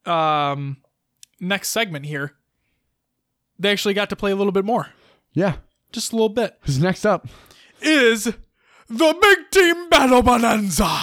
um, 0.06 0.78
next 1.40 1.70
segment 1.70 2.06
here, 2.06 2.36
they 3.58 3.72
actually 3.72 3.96
got 3.96 4.10
to 4.12 4.16
play 4.16 4.32
a 4.32 4.36
little 4.36 4.52
bit 4.52 4.66
more. 4.66 4.90
Yeah. 5.34 5.56
Just 5.92 6.12
a 6.12 6.16
little 6.16 6.30
bit. 6.30 6.58
Who's 6.62 6.80
next 6.80 7.06
up? 7.06 7.28
Is 7.82 8.26
the 8.26 9.18
Big 9.22 9.52
Team 9.52 9.90
Battle 9.90 10.22
Bonanza. 10.22 11.00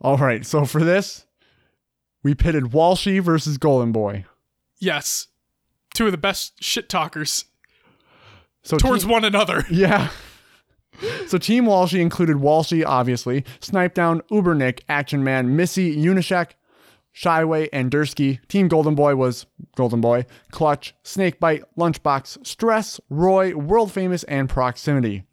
All 0.00 0.18
right. 0.18 0.46
So 0.46 0.64
for 0.64 0.84
this, 0.84 1.26
we 2.24 2.34
pitted 2.34 2.64
Walshy 2.72 3.20
versus 3.20 3.56
Golden 3.58 3.92
Boy. 3.92 4.24
Yes. 4.80 5.28
Two 5.94 6.06
of 6.06 6.12
the 6.12 6.18
best 6.18 6.54
shit 6.62 6.88
talkers 6.88 7.44
So 8.64 8.76
towards 8.76 9.04
team- 9.04 9.12
one 9.12 9.24
another. 9.24 9.64
yeah. 9.70 10.10
So 11.26 11.38
Team 11.38 11.64
Walshy 11.66 12.00
included 12.00 12.36
Walshy, 12.36 12.84
obviously, 12.86 13.44
Snipe 13.60 13.94
Down, 13.94 14.20
Ubernick, 14.30 14.80
Action 14.88 15.22
Man, 15.24 15.54
Missy, 15.56 15.96
Unishek, 15.96 16.50
Shyway, 17.14 17.68
and 17.72 17.90
Dursky. 17.90 18.38
Team 18.48 18.68
Golden 18.68 18.94
Boy 18.94 19.14
was 19.16 19.46
Golden 19.76 20.00
Boy, 20.00 20.24
Clutch, 20.50 20.94
Snakebite, 21.04 21.62
Lunchbox, 21.78 22.44
Stress, 22.46 23.00
Roy, 23.10 23.54
World 23.56 23.92
Famous, 23.92 24.22
and 24.24 24.48
Proximity. 24.48 25.24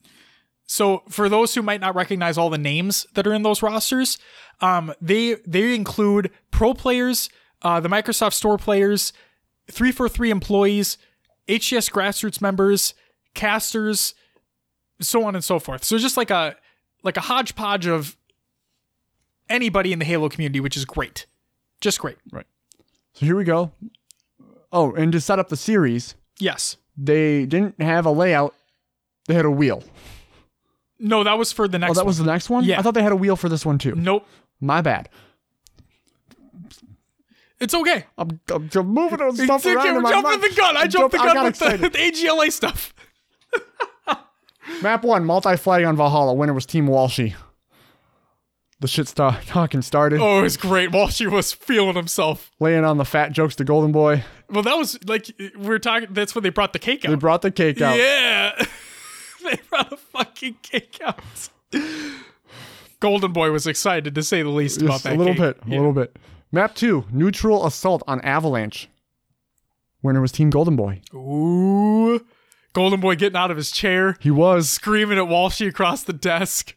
So 0.72 1.04
for 1.10 1.28
those 1.28 1.54
who 1.54 1.62
might 1.62 1.82
not 1.82 1.96
recognize 1.96 2.38
all 2.38 2.50
the 2.50 2.58
names 2.58 3.06
that 3.16 3.28
are 3.28 3.34
in 3.34 3.44
those 3.44 3.62
rosters, 3.62 4.18
um, 4.62 4.94
they 5.02 5.34
they 5.46 5.76
include 5.76 6.32
pro 6.50 6.74
players, 6.74 7.30
uh, 7.62 7.82
the 7.82 7.90
Microsoft 7.90 8.32
Store 8.36 8.58
players, 8.58 9.12
three 9.70 9.92
four 9.92 10.08
three 10.08 10.30
employees, 10.30 10.98
HCS 11.50 11.92
grassroots 11.92 12.40
members, 12.40 12.94
casters, 13.34 14.16
so 15.02 15.26
on 15.26 15.36
and 15.36 15.44
so 15.44 15.60
forth. 15.60 15.84
So 15.84 15.98
just 15.98 16.16
like 16.16 16.30
a 16.32 16.56
like 17.04 17.18
a 17.18 17.22
hodgepodge 17.22 17.86
of 17.86 18.16
anybody 19.50 19.92
in 19.92 20.00
the 20.00 20.06
Halo 20.06 20.30
community, 20.30 20.62
which 20.62 20.78
is 20.78 20.86
great, 20.86 21.26
just 21.82 22.00
great. 22.00 22.16
Right. 22.32 22.48
So 23.16 23.26
here 23.26 23.36
we 23.36 23.44
go. 23.44 23.74
Oh, 24.72 24.94
and 24.94 25.12
to 25.12 25.20
set 25.20 25.38
up 25.38 25.50
the 25.50 25.58
series, 25.58 26.16
Yes. 26.40 26.78
they 26.96 27.46
didn't 27.46 27.82
have 27.82 28.06
a 28.06 28.12
layout. 28.12 28.56
They 29.28 29.34
had 29.34 29.44
a 29.44 29.52
wheel. 29.52 29.84
No, 31.02 31.24
that 31.24 31.38
was 31.38 31.52
for 31.52 31.68
the 31.68 31.78
oh, 31.78 31.80
next. 31.80 31.92
Oh, 31.92 31.94
that 31.96 32.06
was 32.06 32.18
the 32.20 32.26
next 32.26 32.50
one? 32.50 32.64
Yeah. 32.64 32.80
I 32.80 32.82
thought 32.82 32.94
they 32.94 33.04
had 33.04 33.12
a 33.12 33.16
wheel 33.16 33.36
for 33.36 33.50
this 33.50 33.66
one 33.66 33.78
too. 33.78 33.96
Nope. 33.96 34.26
My 34.60 34.82
bad. 34.82 35.10
It's 37.60 37.74
okay. 37.74 38.06
I'm, 38.18 38.40
I'm 38.52 38.70
just 38.70 38.86
moving 38.86 39.18
stuff 39.36 39.66
It's 39.66 39.66
okay. 39.68 39.74
around 39.76 40.04
We're 40.04 40.10
jumping 40.10 40.24
mind. 40.24 40.44
the 40.44 40.56
gun. 40.56 40.78
I 40.78 40.88
jumped 40.88 41.12
the 41.12 41.22
I 41.22 41.34
gun 41.34 41.46
with 41.46 41.60
the, 41.60 41.78
the 41.78 41.90
AGLA 41.90 42.52
stuff. 42.52 42.94
Map 44.82 45.04
one, 45.04 45.26
multi-flag 45.26 45.84
on 45.84 45.96
Valhalla. 45.96 46.34
Winner 46.34 46.54
was 46.54 46.66
Team 46.66 46.88
Walshy. 46.88 47.36
The 48.80 48.88
shit 48.88 49.08
start 49.08 49.46
talking 49.46 49.84
started. 49.84 50.20
Oh, 50.22 50.40
it 50.40 50.42
was 50.42 50.58
great. 50.58 50.90
Walshy 50.90 51.30
was 51.30 51.54
feeling 51.54 51.96
himself. 51.96 52.50
Laying 52.60 52.84
on 52.84 52.98
the 52.98 53.06
fat 53.06 53.32
jokes 53.32 53.56
to 53.58 53.64
Golden 53.64 53.92
Boy. 53.92 54.24
Well, 54.50 54.64
that 54.64 54.76
was 54.76 54.98
like 55.06 55.32
we 55.38 55.76
are 55.76 55.78
talking. 55.78 56.08
That's 56.12 56.34
when 56.34 56.44
they 56.44 56.50
brought 56.50 56.74
the 56.74 56.80
cake 56.80 57.06
out. 57.06 57.10
They 57.10 57.16
brought 57.16 57.44
the 57.44 57.52
cake 57.52 57.80
out. 57.80 57.96
Yeah, 57.96 58.54
they 59.50 59.60
run 59.72 59.88
a 59.92 59.98
fucking 59.98 60.58
cake 60.62 61.00
out. 61.06 61.22
Golden 63.00 63.32
Boy 63.32 63.52
was 63.52 63.66
excited 63.66 64.14
to 64.16 64.24
say 64.24 64.42
the 64.44 64.50
least 64.50 64.82
about 64.82 65.02
that. 65.04 65.14
a 65.14 65.18
little 65.18 65.34
cake. 65.34 65.58
bit, 65.58 65.66
a 65.66 65.70
Yeah. 65.70 65.78
little 65.78 65.94
bit. 65.94 66.18
Map 66.52 66.76
two, 66.76 67.06
neutral 67.12 67.66
assault 67.66 68.04
on 68.08 68.22
Avalanche. 68.22 68.90
Winner 70.04 70.22
was 70.22 70.32
Team 70.32 70.50
Golden 70.50 70.76
Boy. 70.76 71.02
Ooh. 71.14 72.26
Golden 72.74 73.00
Boy 73.00 73.16
getting 73.16 73.38
out 73.38 73.52
of 73.52 73.58
his 73.58 73.72
chair, 73.72 74.18
He 74.20 74.32
was. 74.32 74.70
screaming 74.70 75.18
at 75.18 75.26
Walshy 75.26 75.68
across 75.68 76.04
the 76.04 76.14
desk. 76.14 76.76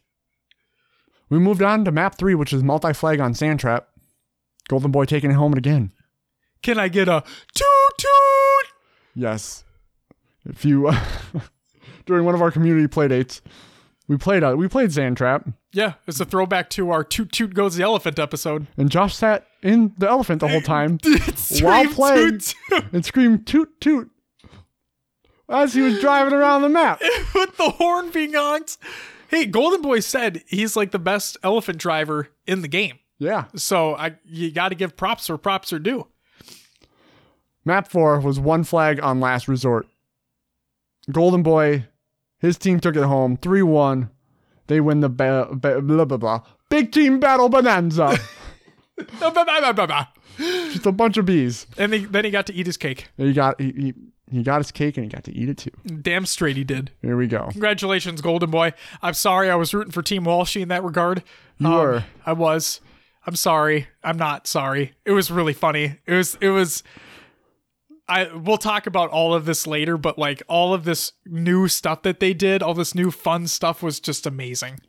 We 1.29 1.39
moved 1.39 1.61
on 1.61 1.85
to 1.85 1.91
map 1.91 2.15
three, 2.17 2.35
which 2.35 2.53
is 2.53 2.63
multi 2.63 2.93
flag 2.93 3.19
on 3.19 3.33
Sandtrap. 3.33 3.83
Golden 4.67 4.91
Boy 4.91 5.05
taking 5.05 5.31
it 5.31 5.35
home 5.35 5.53
again. 5.53 5.91
Can 6.61 6.77
I 6.79 6.87
get 6.87 7.07
a 7.07 7.23
toot 7.53 7.97
toot? 7.97 8.71
Yes. 9.15 9.63
If 10.45 10.65
you 10.65 10.91
during 12.05 12.25
one 12.25 12.35
of 12.35 12.41
our 12.41 12.51
community 12.51 12.87
play 12.87 13.07
dates, 13.07 13.41
we 14.07 14.17
played 14.17 14.43
uh, 14.43 14.55
we 14.57 14.67
played 14.67 14.91
Sand 14.91 15.17
Trap, 15.17 15.47
Yeah, 15.73 15.93
it's 16.07 16.19
a 16.19 16.25
throwback 16.25 16.69
to 16.71 16.91
our 16.91 17.03
Toot 17.03 17.31
Toot 17.31 17.53
Goes 17.53 17.75
the 17.75 17.83
Elephant 17.83 18.19
episode. 18.19 18.67
and 18.77 18.89
Josh 18.91 19.15
sat 19.15 19.45
in 19.63 19.93
the 19.97 20.07
elephant 20.07 20.41
the 20.41 20.47
whole 20.47 20.61
time 20.75 20.99
while 21.61 21.85
playing. 21.87 22.39
toot, 22.39 22.53
toot. 22.69 22.83
and 22.93 23.03
screamed 23.05 23.47
toot 23.47 23.69
toot 23.81 24.11
as 25.49 25.73
he 25.73 25.81
was 25.81 25.99
driving 25.99 26.33
around 26.33 26.61
the 26.61 26.69
map. 26.69 26.99
with 27.35 27.57
the 27.57 27.71
horn 27.71 28.09
being 28.11 28.33
honked. 28.33 28.77
Hey, 29.29 29.45
Golden 29.45 29.81
Boy 29.81 29.99
said 30.01 30.43
he's 30.47 30.75
like 30.75 30.91
the 30.91 30.99
best 30.99 31.35
elephant 31.43 31.79
driver 31.79 32.29
in 32.45 32.61
the 32.61 32.67
game. 32.67 32.99
Yeah. 33.17 33.45
So 33.55 33.95
I 33.95 34.17
you 34.23 34.51
got 34.51 34.69
to 34.69 34.75
give 34.75 34.95
props 34.95 35.27
where 35.29 35.37
props 35.39 35.73
are 35.73 35.79
due. 35.79 36.07
Map 37.65 37.87
four 37.87 38.19
was 38.19 38.39
one 38.39 38.63
flag 38.63 38.99
on 39.01 39.19
last 39.19 39.47
resort. 39.47 39.87
Golden 41.11 41.41
Boy, 41.41 41.85
his 42.45 42.57
team 42.57 42.79
took 42.79 42.95
it 42.95 43.03
home 43.03 43.37
3 43.37 43.61
1. 43.61 44.09
They 44.67 44.81
win 44.81 45.01
the 45.01 45.09
ba- 45.09 45.49
ba- 45.51 45.81
blah, 45.81 46.05
blah, 46.05 46.17
blah. 46.17 46.41
Big 46.69 46.91
team 46.91 47.19
battle 47.19 47.49
bonanza. 47.49 48.17
Just 50.37 50.85
a 50.85 50.91
bunch 50.91 51.17
of 51.17 51.25
bees. 51.25 51.67
And 51.77 51.93
he, 51.93 52.05
then 52.05 52.25
he 52.25 52.31
got 52.31 52.47
to 52.47 52.53
eat 52.53 52.65
his 52.65 52.77
cake. 52.77 53.07
He 53.17 53.33
got 53.33 53.59
he, 53.59 53.71
he, 53.71 53.93
he 54.31 54.43
got 54.43 54.57
his 54.59 54.71
cake 54.71 54.97
and 54.97 55.05
he 55.05 55.09
got 55.09 55.23
to 55.25 55.33
eat 55.33 55.49
it 55.49 55.57
too. 55.57 55.71
Damn 56.01 56.25
straight 56.25 56.57
he 56.57 56.63
did. 56.63 56.91
Here 57.01 57.15
we 57.15 57.27
go. 57.27 57.47
Congratulations, 57.51 58.21
Golden 58.21 58.49
Boy. 58.49 58.73
I'm 59.01 59.13
sorry 59.13 59.49
I 59.49 59.55
was 59.55 59.73
rooting 59.73 59.91
for 59.91 60.01
Team 60.01 60.23
Walshy 60.25 60.61
in 60.61 60.67
that 60.69 60.83
regard. 60.83 61.19
Um, 61.59 61.65
You 61.65 61.69
were. 61.71 62.03
I 62.25 62.33
was. 62.33 62.81
I'm 63.27 63.35
sorry. 63.35 63.87
I'm 64.03 64.17
not 64.17 64.47
sorry. 64.47 64.93
It 65.05 65.11
was 65.11 65.29
really 65.31 65.53
funny. 65.53 65.97
It 66.05 66.13
was 66.13 66.37
it 66.41 66.49
was 66.49 66.83
I 68.07 68.31
we'll 68.33 68.57
talk 68.57 68.87
about 68.87 69.09
all 69.09 69.33
of 69.33 69.45
this 69.45 69.65
later, 69.65 69.97
but 69.97 70.17
like 70.17 70.43
all 70.47 70.73
of 70.73 70.83
this 70.83 71.13
new 71.25 71.67
stuff 71.67 72.03
that 72.03 72.19
they 72.19 72.33
did, 72.33 72.61
all 72.61 72.73
this 72.73 72.93
new 72.93 73.11
fun 73.11 73.47
stuff 73.47 73.81
was 73.81 73.99
just 73.99 74.25
amazing. 74.25 74.79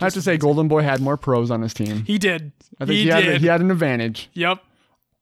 I 0.00 0.06
have 0.06 0.14
to 0.14 0.22
say, 0.22 0.36
Golden 0.36 0.66
Boy 0.66 0.82
had 0.82 1.00
more 1.00 1.16
pros 1.16 1.50
on 1.50 1.62
his 1.62 1.72
team. 1.74 2.04
He 2.04 2.18
did. 2.18 2.52
I 2.80 2.86
think 2.86 2.96
he, 2.96 3.02
he, 3.04 3.08
had, 3.08 3.40
he 3.40 3.46
had 3.46 3.60
an 3.60 3.70
advantage. 3.70 4.30
Yep. 4.32 4.58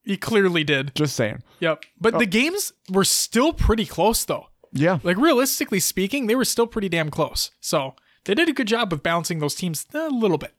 He 0.05 0.17
clearly 0.17 0.65
did. 0.65 0.95
Just 0.95 1.17
saying. 1.17 1.43
Yep. 1.61 1.85
But 2.01 2.15
the 2.15 2.25
oh. 2.25 2.27
games 2.27 2.73
were 2.89 3.05
still 3.05 3.53
pretty 3.53 3.85
close 3.85 4.25
though. 4.25 4.47
Yeah. 4.73 4.99
Like 5.03 5.19
realistically 5.19 5.81
speaking, 5.81 6.27
they 6.27 6.35
were 6.35 6.45
still 6.45 6.67
pretty 6.67 6.89
damn 6.89 7.11
close. 7.11 7.51
So 7.61 7.95
they 8.25 8.35
did 8.35 8.49
a 8.49 8.53
good 8.53 8.69
job 8.69 8.93
of 8.93 9.03
balancing 9.03 9.41
those 9.41 9.55
teams 9.55 9.87
a 9.93 10.09
little 10.09 10.39
bit. 10.39 10.55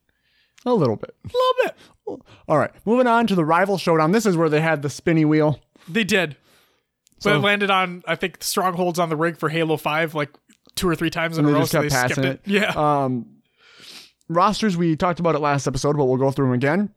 A 0.66 0.74
little 0.74 0.96
bit. 0.96 1.16
A 1.24 1.28
little 1.28 1.54
bit. 1.64 2.26
All 2.48 2.58
right. 2.58 2.72
Moving 2.86 3.08
on 3.08 3.26
to 3.28 3.36
the 3.36 3.46
rival 3.46 3.80
showdown. 3.80 4.12
This 4.12 4.28
is 4.28 4.38
where 4.38 4.50
they 4.50 4.62
had 4.62 4.84
the 4.84 4.90
spinny 4.90 5.26
wheel. 5.26 5.60
They 5.90 6.04
did. 6.04 6.38
But 7.24 7.30
So- 7.32 7.36
it 7.36 7.40
landed 7.40 7.70
on 7.70 8.04
I 8.08 8.16
think 8.16 8.44
strongholds 8.44 9.00
on 9.00 9.10
the 9.10 9.16
rig 9.16 9.38
for 9.38 9.50
Halo 9.50 9.78
5 9.78 10.16
like 10.16 10.30
two 10.76 10.88
or 10.88 10.96
three 10.96 11.10
times 11.10 11.38
in 11.38 11.46
a 11.46 11.50
row. 11.50 11.60
just 11.60 11.72
So 11.72 11.82
kept 11.82 11.92
they 11.92 11.96
passing 11.96 12.24
it. 12.24 12.42
it. 12.46 12.48
Yeah. 12.52 12.72
Um, 13.06 13.26
rosters, 14.30 14.78
we 14.78 14.96
talked 14.96 15.20
about 15.20 15.36
it 15.36 15.40
last 15.40 15.68
episode, 15.68 15.98
but 15.98 16.06
we'll 16.06 16.18
go 16.18 16.32
through 16.32 16.48
them 16.48 16.54
again. 16.56 16.90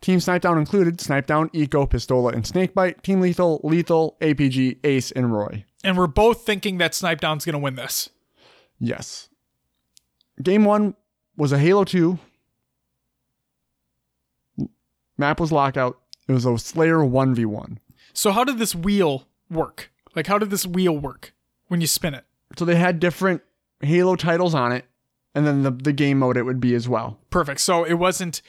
Team 0.00 0.18
Snipedown 0.18 0.58
included 0.58 0.96
Snipedown, 0.98 1.50
Eco, 1.52 1.86
Pistola, 1.86 2.32
and 2.32 2.44
Snakebite. 2.44 3.02
Team 3.02 3.20
Lethal, 3.20 3.60
Lethal, 3.62 4.16
APG, 4.20 4.78
Ace, 4.82 5.10
and 5.12 5.32
Roy. 5.32 5.64
and 5.84 5.96
we're 5.96 6.06
both 6.06 6.44
thinking 6.46 6.78
that 6.78 6.94
Snipe 6.94 7.20
Down's 7.20 7.44
gonna 7.44 7.58
win 7.58 7.74
this. 7.76 8.08
Yes. 8.78 9.28
Game 10.42 10.64
one 10.64 10.94
was 11.36 11.52
a 11.52 11.58
Halo 11.58 11.84
2. 11.84 12.18
Map 15.18 15.40
was 15.40 15.52
lockout. 15.52 15.98
It 16.28 16.32
was 16.32 16.46
a 16.46 16.56
Slayer 16.58 16.98
1v1. 16.98 17.78
So 18.12 18.32
how 18.32 18.44
did 18.44 18.58
this 18.58 18.74
wheel 18.74 19.26
work? 19.50 19.90
Like 20.14 20.26
how 20.26 20.38
did 20.38 20.50
this 20.50 20.66
wheel 20.66 20.96
work 20.96 21.34
when 21.68 21.80
you 21.80 21.86
spin 21.86 22.14
it? 22.14 22.24
So 22.56 22.64
they 22.64 22.76
had 22.76 23.00
different 23.00 23.42
Halo 23.80 24.16
titles 24.16 24.54
on 24.54 24.72
it, 24.72 24.84
and 25.34 25.46
then 25.46 25.62
the, 25.62 25.70
the 25.70 25.92
game 25.92 26.18
mode 26.18 26.36
it 26.36 26.42
would 26.42 26.60
be 26.60 26.74
as 26.74 26.88
well. 26.88 27.18
Perfect. 27.30 27.60
So 27.60 27.84
it 27.84 27.94
wasn't 27.94 28.42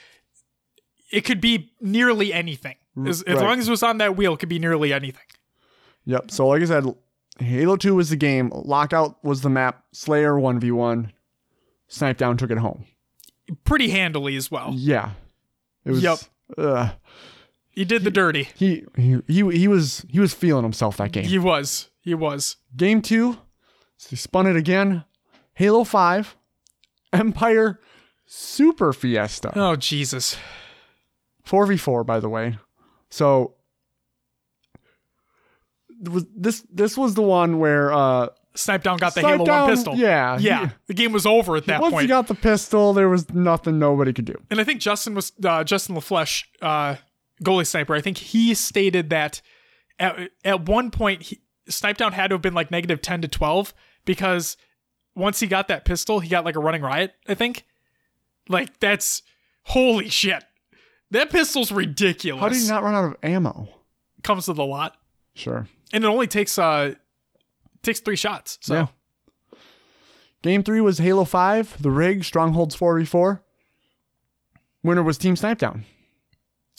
it 1.12 1.22
could 1.22 1.42
be 1.42 1.74
nearly 1.80 2.34
anything. 2.34 2.76
As, 3.06 3.22
as 3.24 3.36
right. 3.36 3.46
long 3.46 3.60
as 3.60 3.68
it 3.68 3.72
was 3.72 3.84
on 3.84 4.00
that 4.00 4.18
wheel, 4.18 4.34
it 4.34 4.40
could 4.40 4.50
be 4.50 4.60
nearly 4.60 4.92
anything. 4.92 5.24
Yep. 6.06 6.32
So 6.32 6.48
like 6.48 6.62
I 6.62 6.66
said, 6.66 6.86
Halo 7.40 7.76
2 7.76 7.96
was 7.96 8.10
the 8.10 8.16
game, 8.16 8.52
Lockout 8.54 9.24
was 9.24 9.42
the 9.42 9.50
map, 9.50 9.84
Slayer 9.94 10.34
1v1, 10.34 11.12
Snipe 11.88 12.18
Down 12.18 12.38
took 12.38 12.52
it 12.52 12.58
home. 12.58 12.86
Pretty 13.64 13.90
handily 13.90 14.36
as 14.36 14.52
well. 14.52 14.72
Yeah. 14.76 15.12
It 15.86 15.92
was 15.92 16.04
Yep. 16.04 16.20
uh, 16.58 16.90
He 17.72 17.86
did 17.86 18.04
the 18.04 18.12
dirty. 18.12 18.50
he, 18.56 18.84
he 18.98 19.18
he 19.28 19.50
he 19.52 19.68
was 19.68 20.06
he 20.10 20.20
was 20.20 20.34
feeling 20.34 20.64
himself 20.64 20.98
that 20.98 21.12
game. 21.12 21.24
He 21.26 21.40
was. 21.40 21.90
He 22.02 22.14
was. 22.14 22.58
Game 22.76 23.02
2, 23.02 23.38
so 23.98 24.10
he 24.10 24.16
spun 24.16 24.48
it 24.48 24.56
again. 24.56 25.04
Halo 25.54 25.84
5, 25.84 26.36
Empire 27.14 27.80
Super 28.26 28.92
Fiesta. 28.94 29.52
Oh 29.56 29.76
Jesus. 29.76 30.38
4v4 31.48 32.06
by 32.06 32.20
the 32.20 32.30
way. 32.30 32.58
So 33.10 33.56
was 36.10 36.26
this 36.36 36.66
this 36.74 36.98
was 36.98 37.14
the 37.14 37.22
one 37.22 37.60
where 37.60 37.92
uh 37.94 38.28
Snipe 38.56 38.84
Down 38.84 38.98
got 38.98 39.16
the 39.16 39.22
Halo 39.22 39.46
1 39.46 39.70
pistol. 39.70 39.96
yeah, 39.96 40.38
Yeah. 40.40 40.68
he- 40.68 40.74
the 40.88 40.94
game 40.94 41.14
was 41.14 41.26
over 41.26 41.56
at 41.56 41.66
that 41.68 41.80
once 41.82 41.94
point. 41.94 42.02
he 42.02 42.08
got 42.08 42.28
the 42.28 42.36
pistol, 42.36 42.92
there 42.94 43.08
was 43.08 43.30
nothing 43.34 43.80
nobody 43.80 44.12
could 44.12 44.26
do. 44.26 44.36
And 44.50 44.60
I 44.60 44.64
think 44.66 44.82
Justin 44.82 45.14
was 45.16 45.32
uh, 45.44 45.64
Justin 45.64 45.96
LaFleche, 45.96 46.44
uh, 46.62 46.96
goalie 47.44 47.66
sniper. 47.68 47.94
I 47.96 48.02
think 48.02 48.18
he 48.18 48.54
stated 48.54 49.10
that 49.10 49.42
at, 50.00 50.32
at 50.44 50.66
one 50.68 50.92
point, 50.92 51.24
he, 51.24 51.42
Snipe 51.68 51.98
Down 51.98 52.12
had 52.14 52.30
to 52.30 52.36
have 52.36 52.42
been 52.42 52.54
like 52.54 52.72
negative 52.72 53.02
ten 53.02 53.22
to 53.22 53.28
twelve 53.28 53.74
because 54.06 54.58
once 55.16 55.40
he 55.40 55.48
got 55.48 55.68
that 55.68 55.86
pistol, 55.86 56.20
he 56.20 56.30
got 56.30 56.44
like 56.46 56.56
a 56.56 56.60
running 56.60 56.82
riot. 56.82 57.14
I 57.28 57.34
think, 57.36 57.66
like 58.50 58.80
that's 58.80 59.22
holy 59.64 60.10
shit. 60.10 60.44
That 61.12 61.30
pistol's 61.30 61.72
ridiculous. 61.72 62.42
How 62.42 62.50
did 62.50 62.58
he 62.62 62.68
not 62.68 62.84
run 62.84 62.96
out 62.96 63.04
of 63.06 63.16
ammo? 63.22 63.68
Comes 64.24 64.48
with 64.48 64.58
a 64.58 64.64
lot, 64.64 64.98
Sure. 65.36 65.68
and 65.94 66.04
it 66.04 66.08
only 66.08 66.28
takes 66.28 66.58
uh 66.58 66.94
takes 67.84 68.00
three 68.00 68.16
shots. 68.16 68.58
So 68.62 68.74
Yeah. 68.74 68.88
Game 70.42 70.64
three 70.64 70.82
was 70.82 70.98
Halo 70.98 71.24
5, 71.24 71.84
The 71.84 71.92
Rig, 71.92 72.24
Strongholds 72.24 72.76
4v4. 72.76 73.42
Winner 74.82 75.04
was 75.04 75.20
Team 75.20 75.36
Snipe 75.36 75.60
Down. 75.60 75.86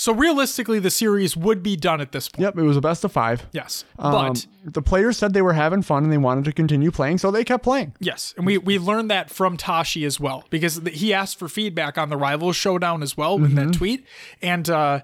So 0.02 0.12
realistically, 0.12 0.80
the 0.80 0.90
series 0.90 1.36
would 1.36 1.62
be 1.62 1.76
done 1.76 2.00
at 2.00 2.10
this 2.10 2.28
point. 2.28 2.42
Yep, 2.42 2.58
it 2.58 2.62
was 2.62 2.76
a 2.76 2.80
best 2.80 3.04
of 3.04 3.12
five. 3.12 3.46
Yes, 3.52 3.84
Um, 4.00 4.10
but 4.10 4.46
the 4.64 4.82
players 4.82 5.16
said 5.16 5.32
they 5.32 5.42
were 5.42 5.52
having 5.52 5.80
fun 5.80 6.02
and 6.02 6.12
they 6.12 6.18
wanted 6.18 6.44
to 6.46 6.52
continue 6.52 6.90
playing, 6.90 7.18
so 7.18 7.30
they 7.30 7.44
kept 7.44 7.62
playing. 7.62 7.94
Yes, 8.00 8.34
and 8.36 8.44
we 8.44 8.58
we 8.58 8.80
learned 8.80 9.12
that 9.12 9.30
from 9.30 9.56
Tashi 9.56 10.04
as 10.04 10.18
well 10.18 10.42
because 10.50 10.80
he 10.92 11.14
asked 11.14 11.38
for 11.38 11.48
feedback 11.48 11.98
on 11.98 12.08
the 12.08 12.16
rival 12.16 12.52
showdown 12.52 13.00
as 13.00 13.16
well 13.16 13.38
with 13.38 13.54
that 13.54 13.74
tweet, 13.74 14.04
and 14.42 14.68
uh, 14.68 15.02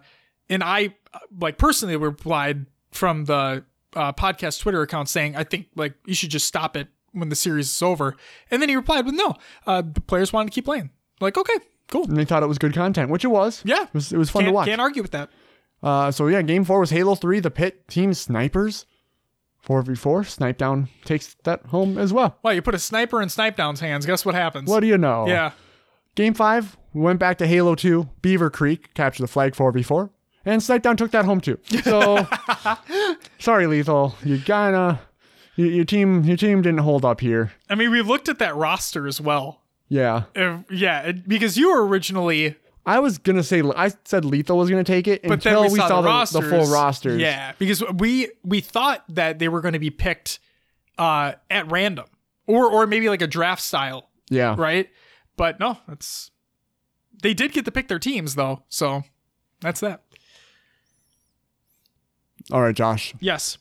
and 0.51 0.65
I 0.65 0.97
uh, 1.15 1.21
like 1.41 1.59
personally 1.59 1.95
replied 1.95 2.67
from 2.91 3.27
the 3.27 3.65
uh, 3.95 4.13
podcast 4.15 4.61
Twitter 4.63 4.83
account 4.83 5.09
saying 5.09 5.37
I 5.37 5.45
think 5.45 5.69
like 5.77 5.95
you 6.07 6.15
should 6.17 6.31
just 6.31 6.49
stop 6.49 6.77
it 6.77 6.89
when 7.13 7.29
the 7.29 7.37
series 7.37 7.69
is 7.69 7.83
over, 7.83 8.17
and 8.51 8.61
then 8.61 8.69
he 8.69 8.75
replied 8.75 9.07
with 9.07 9.15
no, 9.15 9.37
uh, 9.65 9.81
the 9.81 10.01
players 10.01 10.33
wanted 10.33 10.51
to 10.51 10.55
keep 10.57 10.65
playing. 10.65 10.91
Like 11.21 11.39
okay, 11.39 11.55
cool, 11.91 12.05
And 12.05 12.17
they 12.17 12.25
thought 12.25 12.43
it 12.43 12.47
was 12.49 12.59
good 12.59 12.75
content, 12.75 13.11
which 13.11 13.25
it 13.25 13.29
was. 13.29 13.63
yeah, 13.65 13.83
It 13.85 13.95
was, 13.95 14.13
it 14.13 14.19
was 14.19 14.31
fun 14.31 14.43
can't, 14.43 14.51
to 14.51 14.55
watch. 14.55 14.67
can't 14.69 14.81
argue 14.81 15.03
with 15.03 15.11
that. 15.13 15.31
Uh, 15.83 16.11
so 16.11 16.27
yeah, 16.27 16.43
game 16.43 16.65
four 16.65 16.81
was 16.81 16.91
Halo 16.91 17.15
3, 17.15 17.41
The 17.41 17.51
Pit, 17.51 17.87
Team 17.89 18.13
Snipers. 18.15 18.87
4v4, 19.67 20.27
Snipe 20.27 20.57
Down 20.57 20.89
takes 21.05 21.35
that 21.45 21.67
home 21.67 21.99
as 21.99 22.13
well. 22.13 22.39
Well, 22.43 22.55
you 22.55 22.63
put 22.63 22.75
a 22.75 22.79
sniper 22.79 23.21
in 23.21 23.29
Snipe 23.29 23.57
Down's 23.57 23.81
hands. 23.81 24.07
Guess 24.07 24.25
what 24.25 24.35
happens? 24.35 24.69
What 24.71 24.81
do 24.81 24.87
you 24.87 24.97
know? 24.97 25.27
Yeah, 25.27 25.51
Game 26.15 26.33
five, 26.35 26.77
we 26.95 27.03
went 27.03 27.19
back 27.21 27.39
to 27.39 27.47
Halo 27.47 27.75
2, 27.75 28.09
Beaver 28.23 28.51
Creek, 28.51 28.95
captured 28.95 29.23
the 29.25 29.29
flag 29.29 29.53
4v4, 29.55 30.11
and 30.45 30.63
Snipe 30.63 30.83
Down 30.83 30.97
took 30.97 31.11
that 31.11 31.25
home 31.27 31.41
too. 31.41 31.59
So, 31.83 32.27
sorry, 33.39 33.67
Lethal. 33.67 34.15
You 34.25 34.39
kinda, 34.39 35.01
your, 35.57 35.69
your 35.69 35.85
team, 35.85 36.25
your 36.25 36.37
team 36.37 36.63
didn't 36.63 36.79
hold 36.81 37.05
up 37.05 37.21
here. 37.21 37.53
I 37.69 37.75
mean 37.75 37.91
we 37.91 38.01
looked 38.01 38.29
at 38.29 38.39
that 38.39 38.57
roster 38.57 39.07
as 39.07 39.21
well. 39.21 39.63
Yeah, 39.89 40.25
Uh, 40.37 40.59
yeah, 40.71 41.13
because 41.13 41.57
you 41.57 41.71
were 41.71 41.87
originally 41.87 42.57
I 42.85 43.01
was 43.01 43.19
gonna 43.19 43.43
say, 43.43 43.63
I 43.77 43.93
said 44.05 44.25
Lethal 44.25 44.57
was 44.57 44.71
gonna 44.71 44.83
take 44.83 45.07
it 45.07 45.23
but 45.23 45.43
then 45.43 45.55
until 45.57 45.71
we, 45.73 45.79
saw, 45.79 45.89
the, 45.89 46.01
the, 46.01 46.09
rosters. 46.09 46.43
the 46.43 46.49
full 46.51 46.67
rosters. 46.73 47.21
Yeah, 47.21 47.53
because 47.59 47.83
we 47.99 48.31
we 48.45 48.61
thought 48.61 49.05
that 49.11 49.39
they 49.39 49.49
were 49.49 49.61
going 49.61 49.75
to 49.75 49.79
be 49.79 49.91
picked 49.91 50.39
uh, 50.97 51.33
at 51.51 51.71
random, 51.71 52.07
or 52.47 52.71
or 52.71 52.87
maybe 52.87 53.11
like 53.11 53.21
a 53.21 53.27
draft 53.27 53.61
style, 53.63 54.09
yeah. 54.31 54.55
right? 54.57 54.89
But 55.37 55.61
no, 55.61 55.77
that's 55.87 56.31
they 57.23 57.35
did 57.35 57.53
get 57.53 57.67
to 57.67 57.71
pick 57.71 57.89
their 57.89 57.99
teams 57.99 58.37
though, 58.37 58.63
so 58.71 59.05
that's 59.61 59.81
that. 59.81 60.03
All 62.51 62.63
right, 62.63 62.75
Josh. 62.75 63.15
Yes, 63.21 63.59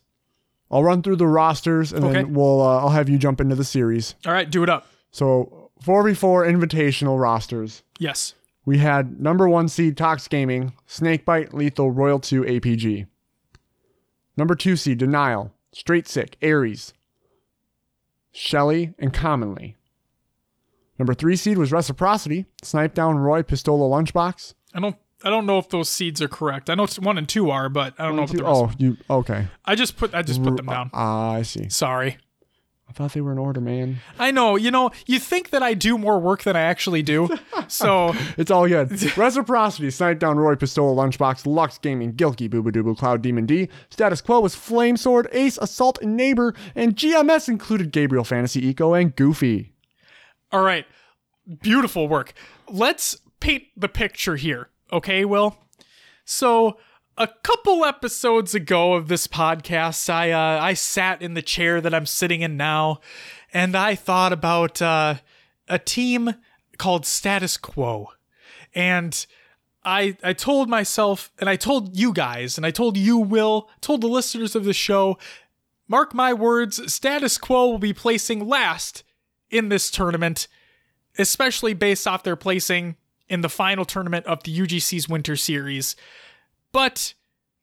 I'll 0.72 0.84
run 0.84 1.02
through 1.02 1.18
the 1.18 1.28
rosters 1.28 1.92
and 1.92 2.06
Okay. 2.06 2.14
then 2.14 2.34
we'll 2.34 2.62
uh, 2.62 2.80
I'll 2.80 2.90
have 2.90 3.10
you 3.10 3.18
jump 3.18 3.42
into 3.42 3.56
the 3.56 3.66
series. 3.66 4.16
All 4.26 4.32
right, 4.32 4.50
do 4.50 4.64
it 4.64 4.70
up. 4.70 4.88
So 5.12 5.57
4v4 5.84 6.50
invitational 6.52 7.20
rosters. 7.20 7.84
Yes. 8.00 8.34
We 8.66 8.80
had 8.80 9.20
number 9.22 9.48
one 9.48 9.70
seed 9.70 9.96
Tox 9.96 10.28
Gaming, 10.28 10.74
Snakebite, 10.88 11.54
Lethal, 11.54 11.92
Royal 11.92 12.20
2, 12.20 12.44
APG. 12.44 13.08
Number 14.38 14.54
two 14.54 14.76
seed 14.76 15.00
Denial, 15.00 15.52
Straight 15.72 16.08
Sick, 16.08 16.38
Aries, 16.42 16.94
Shelly, 18.32 18.94
and 19.00 19.12
Commonly. 19.12 19.76
Number 21.00 21.14
three 21.14 21.36
seed 21.36 21.58
was 21.58 21.72
Reciprocity, 21.72 22.46
Snipe 22.62 22.94
Down, 22.94 23.18
Roy, 23.18 23.42
Pistola, 23.42 23.90
Lunchbox. 23.90 24.54
I 24.74 24.80
don't. 24.80 24.96
I 25.24 25.32
don't 25.32 25.48
know 25.48 25.58
if 25.58 25.70
those 25.70 25.90
seeds 25.90 26.22
are 26.22 26.28
correct. 26.28 26.70
I 26.70 26.76
know 26.76 26.86
one 27.00 27.18
and 27.18 27.28
two 27.28 27.50
are, 27.50 27.70
but 27.70 27.96
I 27.98 28.06
don't 28.06 28.16
know 28.16 28.24
if 28.24 28.32
the 28.32 28.44
rest. 28.44 28.56
Oh, 28.56 28.72
you 28.78 28.98
okay? 29.10 29.48
I 29.66 29.74
just 29.74 29.98
put. 29.98 30.14
I 30.14 30.22
just 30.22 30.44
put 30.44 30.56
them 30.58 30.68
down. 30.68 30.92
Ah, 30.94 31.32
I 31.32 31.42
see. 31.42 31.70
Sorry. 31.70 32.18
I 32.90 32.94
thought 32.94 33.14
they 33.14 33.22
were 33.22 33.32
in 33.34 33.38
order, 33.38 33.60
man. 33.62 33.98
I 34.18 34.32
know. 34.32 34.56
You 34.56 34.72
know. 34.72 34.92
You 35.06 35.20
think 35.20 35.50
that 35.50 35.62
I 35.62 35.74
do 35.74 35.98
more 35.98 36.20
work 36.20 36.44
than 36.44 36.56
I 36.56 36.62
actually 36.62 37.02
do. 37.04 37.30
So 37.70 38.16
It's 38.38 38.50
all 38.50 38.66
good. 38.66 39.18
Reciprocity, 39.18 39.90
Snipe 39.92 40.20
Down, 40.20 40.38
Roy, 40.38 40.56
Pistola, 40.56 40.96
Lunchbox, 40.96 41.46
Lux 41.46 41.78
Gaming, 41.78 42.14
Gilky, 42.14 42.50
Booba 42.50 42.72
Dooba, 42.72 42.98
Cloud 42.98 43.22
Demon 43.22 43.46
D. 43.46 43.68
Status 43.90 44.22
Quo 44.22 44.40
was 44.40 44.56
Flame 44.56 44.96
Sword, 44.96 45.28
Ace, 45.34 45.58
Assault, 45.58 46.00
and 46.02 46.16
Neighbor, 46.16 46.54
and 46.76 46.96
GMS 46.96 47.50
included 47.50 47.92
Gabriel 47.92 48.24
Fantasy 48.24 48.66
Eco 48.66 48.94
and 48.94 49.14
Goofy. 49.18 49.74
All 50.54 50.62
right. 50.62 50.86
Beautiful 51.62 52.08
work. 52.08 52.34
Let's 52.70 53.18
paint 53.42 53.64
the 53.76 53.90
picture 53.90 54.38
here. 54.38 54.70
Okay, 54.94 55.26
Will? 55.26 55.58
So, 56.24 56.78
a 57.18 57.28
couple 57.28 57.84
episodes 57.84 58.54
ago 58.54 58.94
of 58.94 59.08
this 59.08 59.28
podcast, 59.28 60.10
I 60.10 60.32
uh, 60.32 60.62
I 60.62 60.74
sat 60.74 61.22
in 61.22 61.34
the 61.34 61.42
chair 61.42 61.82
that 61.82 61.94
I'm 61.94 62.06
sitting 62.06 62.42
in 62.42 62.58
now, 62.58 63.00
and 63.52 63.76
I 63.76 63.96
thought 63.96 64.32
about 64.32 64.82
uh, 64.82 65.16
a 65.68 65.80
team 65.80 66.36
called 66.78 67.06
Status 67.06 67.58
Quo, 67.58 68.10
and 68.76 69.26
I 69.84 70.18
I 70.24 70.34
told 70.34 70.70
myself, 70.70 71.32
and 71.40 71.50
I 71.50 71.56
told 71.56 71.98
you 71.98 72.14
guys, 72.14 72.58
and 72.58 72.66
I 72.66 72.72
told 72.72 72.98
you, 72.98 73.18
Will, 73.18 73.70
told 73.82 74.02
the 74.02 74.08
listeners 74.08 74.56
of 74.56 74.64
the 74.64 74.74
show, 74.74 75.18
mark 75.88 76.14
my 76.14 76.34
words, 76.34 76.94
Status 76.94 77.38
Quo 77.38 77.68
will 77.68 77.80
be 77.80 77.94
placing 77.94 78.48
last 78.48 79.04
in 79.50 79.70
this 79.70 79.90
tournament, 79.90 80.48
especially 81.18 81.74
based 81.74 82.08
off 82.08 82.24
their 82.24 82.36
placing 82.36 82.96
in 83.28 83.42
the 83.42 83.50
final 83.50 83.86
tournament 83.86 84.26
of 84.28 84.44
the 84.44 84.56
UGC's 84.58 85.10
Winter 85.10 85.36
Series. 85.36 85.96
But 86.72 87.14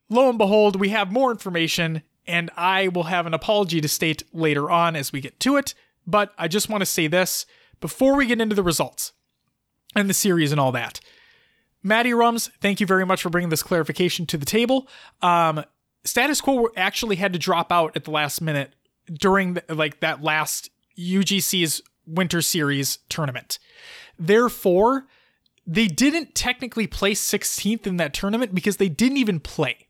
lo 0.09 0.28
and 0.28 0.39
behold, 0.39 0.76
we 0.76 0.90
have 0.90 1.12
more 1.12 1.31
information, 1.31 2.02
and 2.26 2.51
I 2.56 2.89
will 2.89 3.05
have 3.05 3.26
an 3.26 3.35
apology 3.35 3.81
to 3.81 3.89
state 3.89 4.22
later 4.32 4.70
on 4.70 4.97
as 4.97 5.12
we 5.12 5.20
get 5.20 5.40
to 5.40 5.56
it. 5.56 5.74
But 6.06 6.32
I 6.39 6.48
just 6.48 6.68
want 6.68 6.82
to 6.82 6.86
say 6.86 7.06
this 7.06 7.47
before 7.81 8.16
we 8.16 8.26
get 8.26 8.40
into 8.40 8.55
the 8.55 8.62
results 8.62 9.12
and 9.94 10.09
the 10.09 10.14
series 10.14 10.52
and 10.52 10.60
all 10.60 10.72
that. 10.72 11.01
Maddie 11.82 12.14
Rums, 12.14 12.51
thank 12.60 12.81
you 12.81 12.86
very 12.86 13.05
much 13.05 13.22
for 13.22 13.31
bringing 13.31 13.51
this 13.51 13.62
clarification 13.62 14.26
to 14.26 14.39
the 14.39 14.47
table. 14.47 14.89
Um, 15.20 15.64
status 16.05 16.40
quo 16.40 16.68
actually 16.76 17.16
had 17.16 17.32
to 17.35 17.39
drop 17.39 17.70
out 17.70 17.94
at 17.94 18.05
the 18.05 18.10
last 18.10 18.40
minute 18.40 18.74
during 19.12 19.55
the, 19.55 19.64
like 19.68 20.01
that 20.01 20.22
last 20.22 20.70
UGC's 20.98 21.82
Winter 22.06 22.40
Series 22.40 22.98
tournament. 23.09 23.59
Therefore, 24.18 25.06
they 25.66 25.86
didn't 25.86 26.35
technically 26.35 26.86
place 26.86 27.27
16th 27.27 27.86
in 27.86 27.97
that 27.97 28.15
tournament 28.15 28.55
because 28.55 28.77
they 28.77 28.89
didn't 28.89 29.19
even 29.19 29.41
play. 29.41 29.89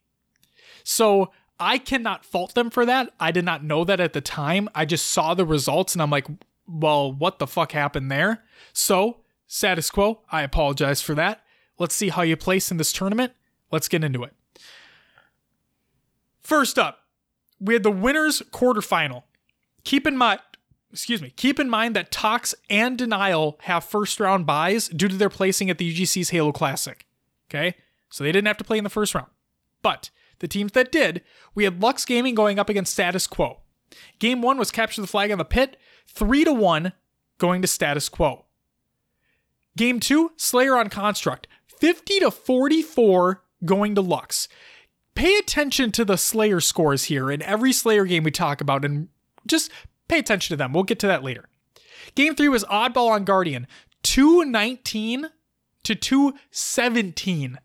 So 0.85 1.33
I 1.59 1.79
cannot 1.79 2.25
fault 2.25 2.55
them 2.55 2.71
for 2.71 2.85
that. 2.87 3.13
I 3.19 3.31
did 3.31 3.45
not 3.45 3.65
know 3.65 3.85
that 3.85 4.01
at 4.01 4.13
the 4.13 4.21
time. 4.21 4.69
I 4.75 4.85
just 4.85 5.07
saw 5.07 5.35
the 5.35 5.47
results 5.47 5.95
and 5.95 6.03
I'm 6.03 6.11
like, 6.11 6.27
well, 6.67 7.13
what 7.13 7.39
the 7.39 7.47
fuck 7.47 7.73
happened 7.73 8.11
there? 8.11 8.45
So, 8.73 9.19
status 9.47 9.91
quo, 9.91 10.21
I 10.31 10.43
apologize 10.43 11.03
for 11.03 11.15
that. 11.15 11.43
Let's 11.79 11.95
see 11.95 12.09
how 12.09 12.23
you 12.23 12.37
place 12.37 12.71
in 12.71 12.77
this 12.77 12.93
tournament. 12.93 13.33
Let's 13.71 13.89
get 13.89 14.05
into 14.05 14.23
it. 14.23 14.33
First 16.41 16.79
up, 16.79 17.01
we 17.61 17.75
had 17.75 17.83
the 17.83 17.91
winners 17.91 18.43
quarterfinal. 18.53 19.25
Keep 19.85 20.07
in 20.07 20.17
mind, 20.17 20.41
excuse 20.95 21.21
me, 21.21 21.31
keep 21.31 21.59
in 21.59 21.69
mind 21.69 21.97
that 21.97 22.13
Tox 22.13 22.55
and 22.71 22.97
Denial 22.97 23.59
have 23.63 23.83
first 23.83 24.21
round 24.21 24.47
buys 24.47 24.87
due 24.87 25.09
to 25.09 25.17
their 25.17 25.29
placing 25.29 25.69
at 25.69 25.77
the 25.77 25.93
UGC's 25.93 26.31
Halo 26.31 26.53
Classic. 26.53 27.05
Okay? 27.51 27.75
So 28.11 28.23
they 28.23 28.31
didn't 28.31 28.47
have 28.47 28.57
to 28.59 28.65
play 28.65 28.79
in 28.79 28.85
the 28.85 28.91
first 28.91 29.13
round. 29.13 29.27
But 29.83 30.11
the 30.39 30.47
teams 30.47 30.71
that 30.73 30.93
did, 30.93 31.23
we 31.53 31.65
had 31.65 31.83
Lux 31.83 32.05
Gaming 32.05 32.37
going 32.37 32.61
up 32.61 32.69
against 32.69 32.93
Status 32.93 33.27
Quo. 33.27 33.59
Game 34.21 34.41
one 34.41 34.57
was 34.57 34.71
capture 34.71 35.01
the 35.01 35.09
flag 35.09 35.33
on 35.33 35.39
the 35.39 35.45
pit, 35.45 35.77
three 36.07 36.45
to 36.45 36.53
one, 36.53 36.93
going 37.39 37.61
to 37.61 37.69
Status 37.69 38.09
Quo. 38.09 38.45
Game 39.77 39.99
two, 39.99 40.31
Slayer 40.37 40.77
on 40.77 40.91
Construct, 40.91 41.49
50 41.67 42.21
to 42.21 42.31
44, 42.31 43.43
going 43.65 43.97
to 43.97 44.01
Lux. 44.01 44.47
Pay 45.17 45.37
attention 45.39 45.91
to 45.91 46.05
the 46.05 46.17
Slayer 46.17 46.61
scores 46.61 47.05
here 47.05 47.33
in 47.33 47.43
every 47.43 47.73
Slayer 47.73 48.05
game 48.05 48.23
we 48.23 48.31
talk 48.31 48.61
about, 48.61 48.85
and 48.85 49.09
just 49.45 49.73
pay 50.09 50.19
attention 50.19 50.55
to 50.55 50.57
them. 50.57 50.73
We'll 50.73 50.85
get 50.85 50.99
to 51.01 51.07
that 51.07 51.23
later. 51.25 51.49
Game 52.15 52.35
three 52.35 52.49
was 52.49 52.65
Oddball 52.65 53.11
on 53.11 53.25
Guardian, 53.25 53.67
219 54.03 55.29
to 55.85 55.95
217, 55.95 57.59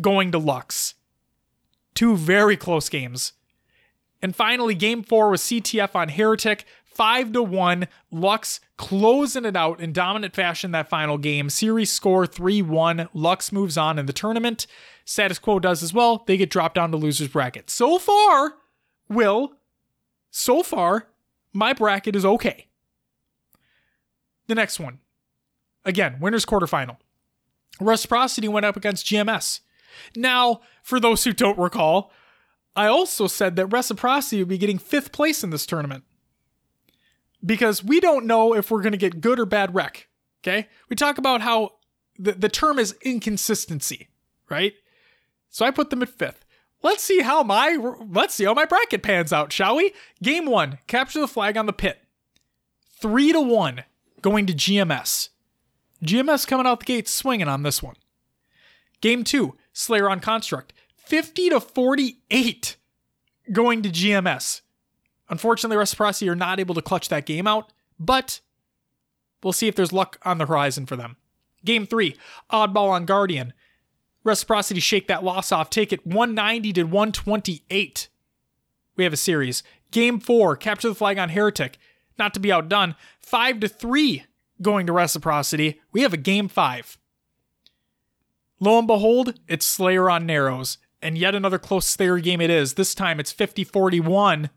going 0.00 0.32
to 0.32 0.38
Lux. 0.38 0.94
Two 1.94 2.16
very 2.16 2.56
close 2.56 2.88
games. 2.88 3.32
And 4.22 4.34
finally, 4.34 4.74
game 4.74 5.02
four 5.02 5.30
was 5.30 5.42
CTF 5.42 5.94
on 5.94 6.08
Heretic, 6.08 6.64
five 6.84 7.32
to 7.32 7.42
one. 7.42 7.88
Lux 8.10 8.60
closing 8.76 9.44
it 9.44 9.56
out 9.56 9.80
in 9.80 9.92
dominant 9.92 10.34
fashion 10.34 10.72
that 10.72 10.88
final 10.88 11.18
game. 11.18 11.50
Series 11.50 11.90
score 11.90 12.26
3-1. 12.26 13.08
Lux 13.14 13.52
moves 13.52 13.76
on 13.76 13.98
in 13.98 14.06
the 14.06 14.12
tournament. 14.12 14.66
Status 15.04 15.38
quo 15.38 15.58
does 15.58 15.82
as 15.82 15.92
well. 15.94 16.24
They 16.26 16.36
get 16.36 16.50
dropped 16.50 16.74
down 16.74 16.90
to 16.90 16.96
losers 16.96 17.28
bracket. 17.28 17.70
So 17.70 17.98
far, 17.98 18.54
Will, 19.08 19.52
so 20.30 20.62
far, 20.62 21.08
my 21.56 21.72
bracket 21.72 22.14
is 22.14 22.24
okay. 22.24 22.68
The 24.46 24.54
next 24.54 24.78
one. 24.78 25.00
Again, 25.84 26.18
winners 26.20 26.44
quarterfinal. 26.44 26.98
Reciprocity 27.80 28.48
went 28.48 28.66
up 28.66 28.76
against 28.76 29.06
GMS. 29.06 29.60
Now, 30.14 30.60
for 30.82 31.00
those 31.00 31.24
who 31.24 31.32
don't 31.32 31.58
recall, 31.58 32.12
I 32.74 32.86
also 32.86 33.26
said 33.26 33.56
that 33.56 33.66
Reciprocity 33.66 34.38
would 34.38 34.48
be 34.48 34.58
getting 34.58 34.78
fifth 34.78 35.12
place 35.12 35.42
in 35.42 35.50
this 35.50 35.66
tournament. 35.66 36.04
Because 37.44 37.84
we 37.84 38.00
don't 38.00 38.26
know 38.26 38.54
if 38.54 38.70
we're 38.70 38.82
going 38.82 38.92
to 38.92 38.98
get 38.98 39.20
good 39.20 39.38
or 39.38 39.46
bad 39.46 39.74
rec. 39.74 40.08
Okay? 40.42 40.68
We 40.88 40.96
talk 40.96 41.18
about 41.18 41.40
how 41.40 41.72
the, 42.18 42.32
the 42.32 42.48
term 42.48 42.78
is 42.78 42.96
inconsistency, 43.02 44.08
right? 44.50 44.74
So 45.48 45.64
I 45.64 45.70
put 45.70 45.90
them 45.90 46.02
at 46.02 46.08
fifth. 46.08 46.44
Let's 46.86 47.02
see 47.02 47.18
how 47.18 47.42
my 47.42 47.76
let's 48.12 48.34
see 48.34 48.44
how 48.44 48.54
my 48.54 48.64
bracket 48.64 49.02
pans 49.02 49.32
out, 49.32 49.52
shall 49.52 49.74
we? 49.74 49.92
Game 50.22 50.46
one, 50.46 50.78
capture 50.86 51.18
the 51.18 51.26
flag 51.26 51.56
on 51.56 51.66
the 51.66 51.72
pit. 51.72 51.98
Three 53.00 53.32
to 53.32 53.40
one, 53.40 53.82
going 54.22 54.46
to 54.46 54.52
GMS. 54.52 55.30
GMS 56.04 56.46
coming 56.46 56.64
out 56.64 56.78
the 56.78 56.86
gate 56.86 57.08
swinging 57.08 57.48
on 57.48 57.64
this 57.64 57.82
one. 57.82 57.96
Game 59.00 59.24
two, 59.24 59.56
Slayer 59.72 60.08
on 60.08 60.20
Construct. 60.20 60.72
50 60.94 61.48
to 61.48 61.58
48 61.58 62.76
going 63.50 63.82
to 63.82 63.88
GMS. 63.88 64.60
Unfortunately, 65.28 65.76
Reciprocity 65.76 66.28
are 66.28 66.36
not 66.36 66.60
able 66.60 66.76
to 66.76 66.82
clutch 66.82 67.08
that 67.08 67.26
game 67.26 67.48
out, 67.48 67.72
but 67.98 68.38
we'll 69.42 69.52
see 69.52 69.66
if 69.66 69.74
there's 69.74 69.92
luck 69.92 70.20
on 70.22 70.38
the 70.38 70.46
horizon 70.46 70.86
for 70.86 70.94
them. 70.94 71.16
Game 71.64 71.84
three, 71.84 72.14
Oddball 72.52 72.90
on 72.90 73.06
Guardian. 73.06 73.54
Reciprocity 74.26 74.80
shake 74.80 75.06
that 75.06 75.24
loss 75.24 75.52
off, 75.52 75.70
take 75.70 75.92
it 75.92 76.04
190 76.04 76.72
to 76.74 76.82
128. 76.82 78.08
We 78.96 79.04
have 79.04 79.12
a 79.12 79.16
series. 79.16 79.62
Game 79.92 80.18
four, 80.18 80.56
capture 80.56 80.88
the 80.88 80.94
flag 80.94 81.16
on 81.16 81.28
Heretic. 81.28 81.78
Not 82.18 82.34
to 82.34 82.40
be 82.40 82.50
outdone, 82.50 82.96
5 83.20 83.60
to 83.60 83.68
3 83.68 84.24
going 84.60 84.86
to 84.86 84.92
Reciprocity. 84.92 85.80
We 85.92 86.02
have 86.02 86.12
a 86.12 86.18
game 86.18 86.48
five. 86.48 86.98
Lo 88.58 88.78
and 88.78 88.86
behold, 88.86 89.38
it's 89.46 89.66
Slayer 89.66 90.10
on 90.10 90.26
Narrows. 90.26 90.78
And 91.02 91.16
yet 91.16 91.34
another 91.34 91.58
close 91.58 91.86
Slayer 91.86 92.18
game 92.18 92.40
it 92.40 92.50
is. 92.50 92.74
This 92.74 92.94
time 92.94 93.20
it's 93.20 93.30
50 93.30 93.64
41 93.64 94.50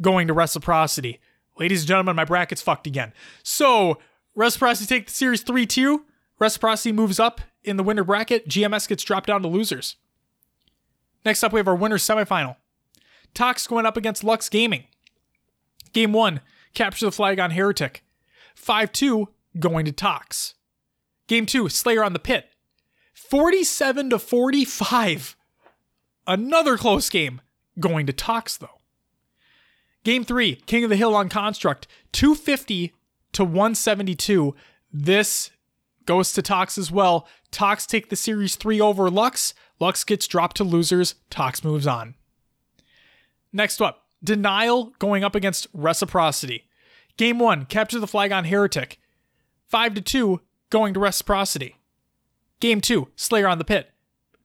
going 0.00 0.26
to 0.26 0.32
Reciprocity. 0.32 1.20
Ladies 1.58 1.82
and 1.82 1.88
gentlemen, 1.88 2.16
my 2.16 2.24
bracket's 2.24 2.62
fucked 2.62 2.86
again. 2.86 3.12
So, 3.42 3.98
Reciprocity 4.34 4.86
take 4.86 5.06
the 5.06 5.12
series 5.12 5.42
3 5.42 5.66
2. 5.66 6.04
Reciprocity 6.38 6.92
moves 6.92 7.18
up 7.18 7.40
in 7.64 7.76
the 7.76 7.82
winner 7.82 8.04
bracket. 8.04 8.48
GMS 8.48 8.88
gets 8.88 9.02
dropped 9.02 9.26
down 9.26 9.42
to 9.42 9.48
losers. 9.48 9.96
Next 11.24 11.42
up, 11.42 11.52
we 11.52 11.58
have 11.58 11.68
our 11.68 11.74
winner 11.74 11.98
semifinal. 11.98 12.56
Tox 13.34 13.66
going 13.66 13.86
up 13.86 13.96
against 13.96 14.24
Lux 14.24 14.48
Gaming. 14.48 14.84
Game 15.92 16.12
1, 16.12 16.40
capture 16.74 17.06
the 17.06 17.12
flag 17.12 17.40
on 17.40 17.50
Heretic. 17.50 18.04
5 18.54 18.92
2 18.92 19.28
going 19.58 19.84
to 19.84 19.92
Tox. 19.92 20.54
Game 21.26 21.46
2, 21.46 21.68
Slayer 21.68 22.04
on 22.04 22.12
the 22.12 22.18
pit. 22.18 22.50
47 23.14 24.10
to 24.10 24.18
45. 24.18 25.36
Another 26.26 26.76
close 26.76 27.10
game 27.10 27.40
going 27.78 28.06
to 28.06 28.12
Tox, 28.12 28.56
though. 28.56 28.78
Game 30.04 30.24
three, 30.24 30.56
King 30.66 30.84
of 30.84 30.90
the 30.90 30.96
Hill 30.96 31.14
on 31.14 31.28
Construct, 31.28 31.86
250 32.12 32.94
to 33.32 33.44
172. 33.44 34.54
This 34.92 35.50
goes 36.08 36.32
to 36.32 36.40
Tox 36.40 36.78
as 36.78 36.90
well. 36.90 37.28
Tox 37.50 37.84
take 37.84 38.08
the 38.08 38.16
series 38.16 38.56
three 38.56 38.80
over 38.80 39.10
Lux. 39.10 39.52
Lux 39.78 40.04
gets 40.04 40.26
dropped 40.26 40.56
to 40.56 40.64
losers. 40.64 41.16
Tox 41.28 41.62
moves 41.62 41.86
on. 41.86 42.14
Next 43.52 43.82
up, 43.82 44.06
Denial 44.24 44.94
going 44.98 45.22
up 45.22 45.34
against 45.34 45.66
Reciprocity. 45.74 46.64
Game 47.18 47.38
one, 47.38 47.66
capture 47.66 48.00
the 48.00 48.06
flag 48.06 48.32
on 48.32 48.46
Heretic. 48.46 48.98
5 49.66 49.94
to 49.94 50.00
2, 50.00 50.40
going 50.70 50.94
to 50.94 51.00
Reciprocity. 51.00 51.76
Game 52.58 52.80
two, 52.80 53.08
Slayer 53.14 53.46
on 53.46 53.58
the 53.58 53.64
Pit. 53.64 53.90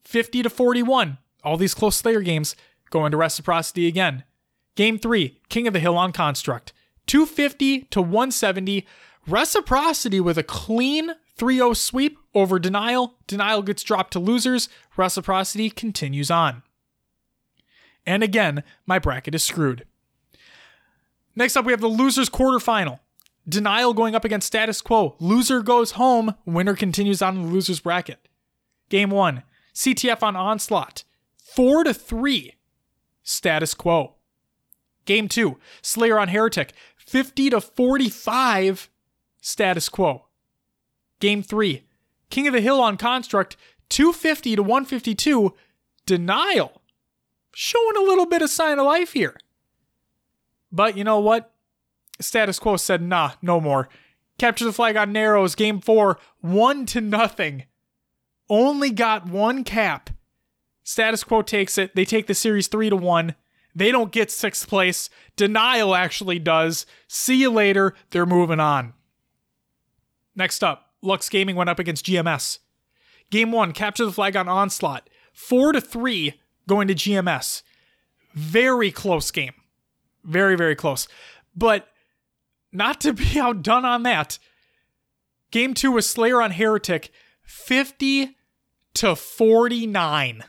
50 0.03 0.43
to 0.43 0.49
41, 0.49 1.17
all 1.45 1.55
these 1.55 1.73
close 1.73 1.95
Slayer 1.95 2.21
games 2.21 2.57
going 2.89 3.11
to 3.11 3.17
Reciprocity 3.17 3.87
again. 3.87 4.25
Game 4.75 4.99
three, 4.99 5.39
King 5.47 5.67
of 5.67 5.73
the 5.73 5.79
Hill 5.79 5.97
on 5.97 6.11
Construct. 6.11 6.73
250 7.07 7.83
to 7.83 8.01
170. 8.01 8.85
Reciprocity 9.25 10.19
with 10.19 10.37
a 10.37 10.43
clean 10.43 11.13
3 11.35 11.55
0 11.55 11.73
sweep 11.73 12.17
over 12.33 12.59
Denial. 12.59 13.15
Denial 13.27 13.61
gets 13.61 13.83
dropped 13.83 14.13
to 14.13 14.19
losers. 14.19 14.69
Reciprocity 14.97 15.69
continues 15.69 16.29
on. 16.29 16.63
And 18.05 18.23
again, 18.23 18.63
my 18.85 18.99
bracket 18.99 19.35
is 19.35 19.43
screwed. 19.43 19.85
Next 21.35 21.55
up, 21.55 21.65
we 21.65 21.73
have 21.73 21.81
the 21.81 21.87
losers 21.87 22.29
quarterfinal. 22.29 22.99
Denial 23.47 23.93
going 23.93 24.15
up 24.15 24.23
against 24.23 24.47
status 24.47 24.81
quo. 24.81 25.15
Loser 25.19 25.61
goes 25.61 25.91
home. 25.91 26.35
Winner 26.45 26.75
continues 26.75 27.21
on 27.21 27.41
the 27.41 27.47
losers 27.47 27.79
bracket. 27.79 28.27
Game 28.89 29.09
one, 29.09 29.43
CTF 29.73 30.21
on 30.23 30.35
onslaught. 30.35 31.03
Four 31.37 31.83
to 31.83 31.93
three. 31.93 32.55
Status 33.23 33.73
quo. 33.73 34.15
Game 35.05 35.27
two, 35.27 35.59
Slayer 35.81 36.19
on 36.19 36.29
Heretic. 36.29 36.73
50 36.97 37.49
to 37.49 37.61
45. 37.61 38.89
Status 39.41 39.89
quo. 39.89 40.27
Game 41.23 41.41
three, 41.41 41.83
King 42.29 42.47
of 42.47 42.53
the 42.53 42.59
Hill 42.59 42.81
on 42.81 42.97
Construct. 42.97 43.55
250 43.87 44.57
to 44.57 44.61
152. 44.61 45.53
Denial 46.05 46.81
showing 47.55 47.95
a 47.95 48.01
little 48.01 48.25
bit 48.25 48.41
of 48.41 48.49
sign 48.49 48.77
of 48.77 48.85
life 48.85 49.13
here. 49.13 49.37
But 50.69 50.97
you 50.97 51.05
know 51.05 51.21
what? 51.21 51.53
Status 52.19 52.59
quo 52.59 52.75
said, 52.75 53.01
nah, 53.01 53.31
no 53.41 53.61
more. 53.61 53.87
Capture 54.37 54.65
the 54.65 54.73
flag 54.73 54.97
on 54.97 55.13
Narrows, 55.13 55.55
game 55.55 55.79
four, 55.79 56.19
one 56.41 56.85
to 56.87 56.99
nothing. 56.99 57.67
Only 58.49 58.91
got 58.91 59.25
one 59.25 59.63
cap. 59.63 60.09
Status 60.83 61.23
quo 61.23 61.41
takes 61.41 61.77
it. 61.77 61.95
They 61.95 62.03
take 62.03 62.27
the 62.27 62.33
series 62.33 62.67
three 62.67 62.89
to 62.89 62.97
one. 62.97 63.35
They 63.73 63.93
don't 63.93 64.11
get 64.11 64.29
sixth 64.29 64.67
place. 64.67 65.09
Denial 65.37 65.95
actually 65.95 66.39
does. 66.39 66.85
See 67.07 67.37
you 67.37 67.49
later. 67.49 67.93
They're 68.09 68.25
moving 68.25 68.59
on. 68.59 68.91
Next 70.35 70.65
up, 70.65 70.92
Lux 71.03 71.29
Gaming 71.29 71.55
went 71.55 71.69
up 71.69 71.79
against 71.79 72.05
GMS. 72.05 72.59
Game 73.29 73.51
one, 73.51 73.73
capture 73.73 74.05
the 74.05 74.11
flag 74.11 74.35
on 74.35 74.47
Onslaught. 74.47 75.09
Four 75.33 75.73
to 75.73 75.81
three 75.81 76.39
going 76.67 76.87
to 76.87 76.95
GMS. 76.95 77.61
Very 78.33 78.91
close 78.91 79.29
game. 79.31 79.53
Very, 80.23 80.55
very 80.55 80.75
close. 80.75 81.07
But 81.55 81.87
not 82.71 83.01
to 83.01 83.13
be 83.13 83.39
outdone 83.39 83.85
on 83.85 84.03
that. 84.03 84.39
Game 85.51 85.73
two 85.73 85.91
was 85.91 86.09
Slayer 86.09 86.41
on 86.41 86.51
Heretic, 86.51 87.11
50 87.43 88.35
to 88.95 89.15
49. 89.15 90.43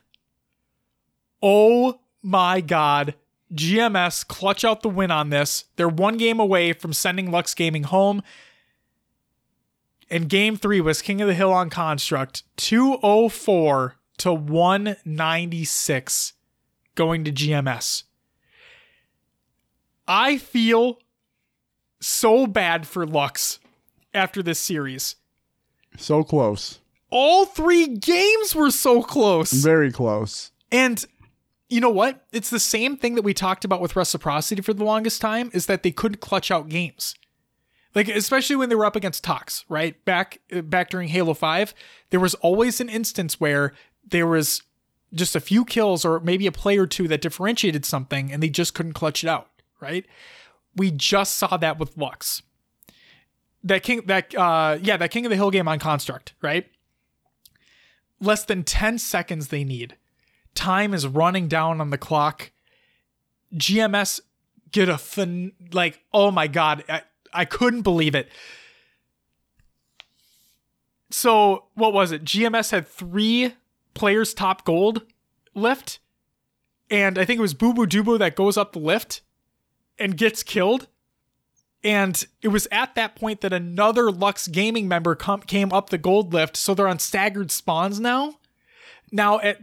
Oh 1.43 2.01
my 2.23 2.61
God. 2.61 3.15
GMS 3.53 4.27
clutch 4.27 4.65
out 4.65 4.83
the 4.83 4.89
win 4.89 5.11
on 5.11 5.31
this. 5.31 5.65
They're 5.77 5.89
one 5.89 6.17
game 6.17 6.41
away 6.41 6.73
from 6.73 6.93
sending 6.93 7.31
Lux 7.31 7.55
Gaming 7.55 7.85
home. 7.85 8.23
And 10.15 10.29
game 10.29 10.57
three 10.57 10.81
was 10.81 11.03
King 11.03 11.21
of 11.23 11.27
the 11.27 11.35
Hill 11.35 11.53
on 11.53 11.71
Construct, 11.71 12.45
204 12.57 13.97
to 14.19 14.33
196 14.33 16.33
going 16.95 17.25
to 17.25 17.33
GMS. 17.33 18.05
I 20.07 20.39
feel 20.39 21.01
so 22.01 22.47
bad 22.47 22.87
for 22.87 23.05
Lux 23.05 23.59
after 24.15 24.41
this 24.41 24.61
series. 24.61 25.17
So 25.97 26.23
close. 26.23 26.79
All 27.11 27.45
three 27.45 27.89
games 27.89 28.55
were 28.55 28.71
so 28.71 29.03
close. 29.03 29.51
Very 29.51 29.91
close. 29.91 30.53
And 30.71 31.05
you 31.69 31.81
know 31.81 31.91
what? 31.91 32.25
It's 32.31 32.51
the 32.51 32.61
same 32.61 32.97
thing 32.97 33.17
that 33.17 33.23
we 33.23 33.35
talked 33.35 33.65
about 33.65 33.81
with 33.81 33.97
reciprocity 33.97 34.63
for 34.63 34.75
the 34.75 34.85
longest 34.85 35.21
time 35.21 35.51
is 35.53 35.67
that 35.67 35.83
they 35.83 35.91
couldn't 35.91 36.21
clutch 36.21 36.53
out 36.53 36.69
games. 36.69 37.17
Like 37.95 38.09
especially 38.09 38.57
when 38.57 38.69
they 38.69 38.75
were 38.75 38.85
up 38.85 38.97
against 38.97 39.23
Tox, 39.23 39.65
right? 39.69 40.03
Back 40.05 40.41
back 40.65 40.91
during 40.91 41.09
Halo 41.09 41.35
5, 41.35 41.75
there 42.11 42.21
was 42.21 42.35
always 42.37 42.81
an 42.81 42.89
instance 42.89 43.41
where 43.41 43.73
there 44.05 44.27
was 44.27 44.63
just 45.13 45.37
a 45.37 45.41
few 45.41 45.65
kills 45.65 46.05
or 46.05 46.19
maybe 46.21 46.47
a 46.47 46.53
play 46.53 46.77
or 46.77 46.87
two 46.87 47.07
that 47.09 47.21
differentiated 47.21 47.85
something 47.85 48.33
and 48.33 48.43
they 48.43 48.49
just 48.49 48.75
couldn't 48.75 48.95
clutch 48.95 49.23
it 49.23 49.29
out, 49.29 49.49
right? 49.81 50.05
We 50.75 50.91
just 50.91 51.37
saw 51.37 51.57
that 51.57 51.79
with 51.79 51.97
Lux. 51.97 52.43
That 53.63 53.83
king 53.83 54.03
that 54.07 54.35
uh 54.35 54.79
yeah, 54.83 54.97
that 54.97 55.11
King 55.11 55.25
of 55.27 55.31
the 55.31 55.37
Hill 55.37 55.51
game 55.51 55.69
on 55.69 55.79
Construct, 55.79 56.35
right? 56.43 56.67
Less 58.21 58.45
than 58.45 58.65
10 58.65 58.99
seconds 58.99 59.49
they 59.49 59.65
need. 59.65 59.97
Time 60.55 60.95
is 60.95 61.07
running 61.07 61.47
down 61.47 61.81
on 61.81 61.91
the 61.91 61.99
clock. 61.99 62.51
GMS 63.55 64.21
get 64.73 64.89
a 64.89 64.99
fin- 64.99 65.53
like 65.73 66.01
oh 66.13 66.33
my 66.33 66.49
god, 66.49 66.83
I, 67.35 67.45
couldn't 67.45 67.83
believe 67.83 68.15
it. 68.15 68.29
So, 71.11 71.65
what 71.75 71.93
was 71.93 72.13
it? 72.13 72.25
GMS 72.25 72.71
had 72.71 72.89
3 72.89 73.55
players 73.95 74.35
top 74.35 74.65
gold 74.65 75.03
lift. 75.55 76.01
And 76.91 77.19
I 77.19 77.25
think 77.25 77.39
it 77.39 77.43
was 77.43 77.55
Boo 77.55 77.73
Boo 77.73 77.87
Dubu 77.87 78.19
that 78.19 78.37
goes 78.37 78.57
up 78.57 78.73
the 78.73 78.79
lift 78.79 79.23
and 79.99 80.17
gets 80.17 80.43
killed. 80.43 80.89
And 81.83 82.25
it 82.43 82.49
was 82.49 82.67
at 82.73 82.95
that 82.95 83.15
point 83.15 83.43
that 83.43 83.53
another 83.53 84.11
Lux 84.11 84.49
Gaming 84.49 84.89
member 84.89 85.15
com- 85.15 85.43
came 85.43 85.73
up 85.73 85.91
the 85.91 85.99
gold 85.99 86.33
lift. 86.33 86.57
So 86.57 86.75
they're 86.75 86.89
on 86.89 86.99
staggered 86.99 87.51
spawns 87.51 88.01
now. 88.01 88.35
Now, 89.13 89.39
at, 89.41 89.61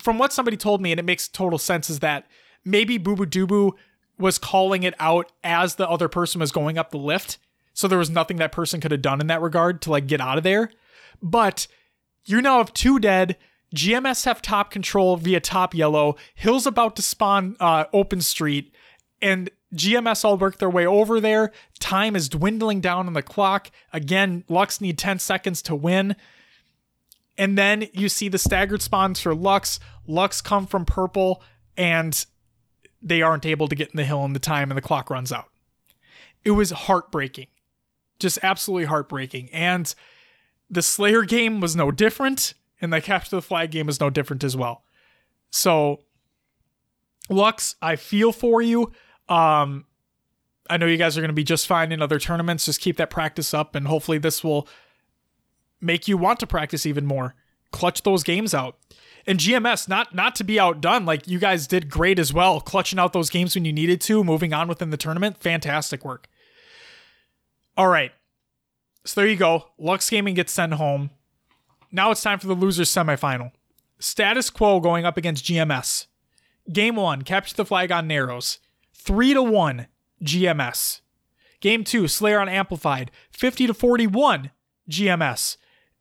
from 0.00 0.18
what 0.18 0.32
somebody 0.32 0.56
told 0.56 0.80
me, 0.80 0.92
and 0.92 0.98
it 0.98 1.04
makes 1.04 1.28
total 1.28 1.58
sense, 1.58 1.90
is 1.90 2.00
that 2.00 2.26
maybe 2.64 2.98
Boo 2.98 3.16
Boo 3.16 3.26
Dubu 3.26 3.72
was 4.18 4.38
calling 4.38 4.82
it 4.82 4.94
out 4.98 5.30
as 5.44 5.76
the 5.76 5.88
other 5.88 6.08
person 6.08 6.40
was 6.40 6.52
going 6.52 6.78
up 6.78 6.90
the 6.90 6.98
lift. 6.98 7.38
So 7.72 7.86
there 7.86 7.98
was 7.98 8.10
nothing 8.10 8.38
that 8.38 8.52
person 8.52 8.80
could 8.80 8.90
have 8.90 9.02
done 9.02 9.20
in 9.20 9.28
that 9.28 9.40
regard 9.40 9.80
to 9.82 9.90
like 9.90 10.06
get 10.06 10.20
out 10.20 10.38
of 10.38 10.44
there. 10.44 10.70
But 11.22 11.66
you 12.24 12.42
now 12.42 12.58
have 12.58 12.74
two 12.74 12.98
dead. 12.98 13.36
GMS 13.74 14.24
have 14.24 14.42
top 14.42 14.70
control 14.70 15.16
via 15.16 15.40
top 15.40 15.74
yellow. 15.74 16.16
Hill's 16.34 16.66
about 16.66 16.96
to 16.96 17.02
spawn 17.02 17.56
uh, 17.60 17.84
open 17.92 18.20
street, 18.20 18.74
and 19.20 19.50
GMS 19.74 20.24
all 20.24 20.38
work 20.38 20.58
their 20.58 20.70
way 20.70 20.86
over 20.86 21.20
there. 21.20 21.52
Time 21.78 22.16
is 22.16 22.28
dwindling 22.28 22.80
down 22.80 23.06
on 23.06 23.12
the 23.12 23.22
clock. 23.22 23.70
Again, 23.92 24.44
Lux 24.48 24.80
need 24.80 24.98
10 24.98 25.18
seconds 25.18 25.60
to 25.62 25.74
win. 25.74 26.16
And 27.36 27.56
then 27.56 27.88
you 27.92 28.08
see 28.08 28.28
the 28.28 28.38
staggered 28.38 28.82
spawns 28.82 29.20
for 29.20 29.34
Lux. 29.34 29.78
Lux 30.06 30.40
come 30.40 30.66
from 30.66 30.84
purple, 30.84 31.42
and 31.76 32.24
they 33.00 33.22
aren't 33.22 33.46
able 33.46 33.68
to 33.68 33.76
get 33.76 33.90
in 33.90 33.96
the 33.96 34.04
hill 34.04 34.24
in 34.24 34.32
the 34.32 34.38
time, 34.38 34.70
and 34.70 34.78
the 34.78 34.82
clock 34.82 35.10
runs 35.10 35.32
out. 35.32 35.48
It 36.44 36.52
was 36.52 36.70
heartbreaking. 36.70 37.48
Just 38.18 38.38
absolutely 38.42 38.86
heartbreaking. 38.86 39.48
And 39.52 39.94
the 40.68 40.82
Slayer 40.82 41.22
game 41.22 41.60
was 41.60 41.76
no 41.76 41.90
different 41.90 42.54
and 42.80 42.92
the 42.92 43.00
capture 43.00 43.36
the 43.36 43.42
flag 43.42 43.70
game 43.70 43.88
is 43.88 44.00
no 44.00 44.10
different 44.10 44.44
as 44.44 44.56
well. 44.56 44.84
So, 45.50 46.00
Lux, 47.28 47.76
I 47.82 47.96
feel 47.96 48.32
for 48.32 48.62
you. 48.62 48.92
Um, 49.28 49.86
I 50.70 50.76
know 50.76 50.86
you 50.86 50.96
guys 50.96 51.16
are 51.16 51.20
going 51.20 51.30
to 51.30 51.34
be 51.34 51.44
just 51.44 51.66
fine 51.66 51.92
in 51.92 52.02
other 52.02 52.18
tournaments. 52.18 52.66
Just 52.66 52.80
keep 52.80 52.96
that 52.98 53.10
practice 53.10 53.54
up, 53.54 53.74
and 53.74 53.86
hopefully, 53.86 54.18
this 54.18 54.44
will 54.44 54.68
make 55.80 56.08
you 56.08 56.16
want 56.16 56.40
to 56.40 56.46
practice 56.46 56.86
even 56.86 57.06
more. 57.06 57.34
Clutch 57.70 58.02
those 58.02 58.22
games 58.22 58.54
out. 58.54 58.76
And 59.28 59.38
GMS, 59.38 59.90
not 59.90 60.14
not 60.14 60.34
to 60.36 60.44
be 60.44 60.58
outdone, 60.58 61.04
like 61.04 61.28
you 61.28 61.38
guys 61.38 61.66
did 61.66 61.90
great 61.90 62.18
as 62.18 62.32
well, 62.32 62.62
clutching 62.62 62.98
out 62.98 63.12
those 63.12 63.28
games 63.28 63.54
when 63.54 63.66
you 63.66 63.74
needed 63.74 64.00
to, 64.00 64.24
moving 64.24 64.54
on 64.54 64.68
within 64.68 64.88
the 64.88 64.96
tournament. 64.96 65.36
Fantastic 65.36 66.02
work. 66.02 66.28
All 67.76 67.88
right. 67.88 68.12
So 69.04 69.20
there 69.20 69.28
you 69.28 69.36
go. 69.36 69.66
Lux 69.76 70.08
Gaming 70.08 70.32
gets 70.32 70.52
sent 70.52 70.72
home. 70.72 71.10
Now 71.92 72.10
it's 72.10 72.22
time 72.22 72.38
for 72.38 72.46
the 72.46 72.54
losers 72.54 72.88
semifinal. 72.88 73.52
Status 73.98 74.48
quo 74.48 74.80
going 74.80 75.04
up 75.04 75.18
against 75.18 75.44
GMS. 75.44 76.06
Game 76.72 76.96
one, 76.96 77.20
capture 77.20 77.54
the 77.54 77.66
flag 77.66 77.92
on 77.92 78.08
Narrows. 78.08 78.60
3 78.94 79.34
to 79.34 79.42
1, 79.42 79.88
GMS. 80.24 81.00
Game 81.60 81.84
two, 81.84 82.08
Slayer 82.08 82.40
on 82.40 82.48
Amplified. 82.48 83.10
50 83.30 83.66
to 83.66 83.74
41, 83.74 84.52
GMS. 84.90 85.58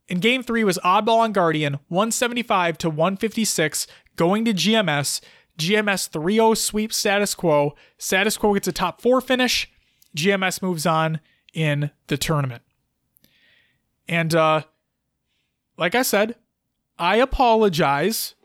And 0.10 0.22
game 0.22 0.42
three 0.44 0.64
was 0.64 0.78
Oddball 0.80 1.20
on 1.20 1.34
Guardian, 1.34 1.80
175 1.90 2.78
to 2.80 2.90
156, 2.90 3.88
going 4.16 4.46
to 4.46 4.54
GMS. 4.54 5.22
GMS 5.58 6.08
3 6.10 6.36
0 6.36 6.54
sweep 6.54 6.94
status 6.94 7.34
quo. 7.34 7.76
Status 7.98 8.38
quo 8.38 8.54
gets 8.54 8.68
a 8.68 8.72
top 8.72 9.02
four 9.02 9.22
finish. 9.22 9.70
GMS 10.16 10.62
moves 10.62 10.86
on 10.86 11.20
in 11.54 11.92
the 12.08 12.18
tournament. 12.18 12.62
And 14.08 14.34
uh, 14.36 14.64
like 15.78 15.96
I 15.96 16.04
said, 16.04 16.36
I 17.00 17.18
apologize. 17.18 18.36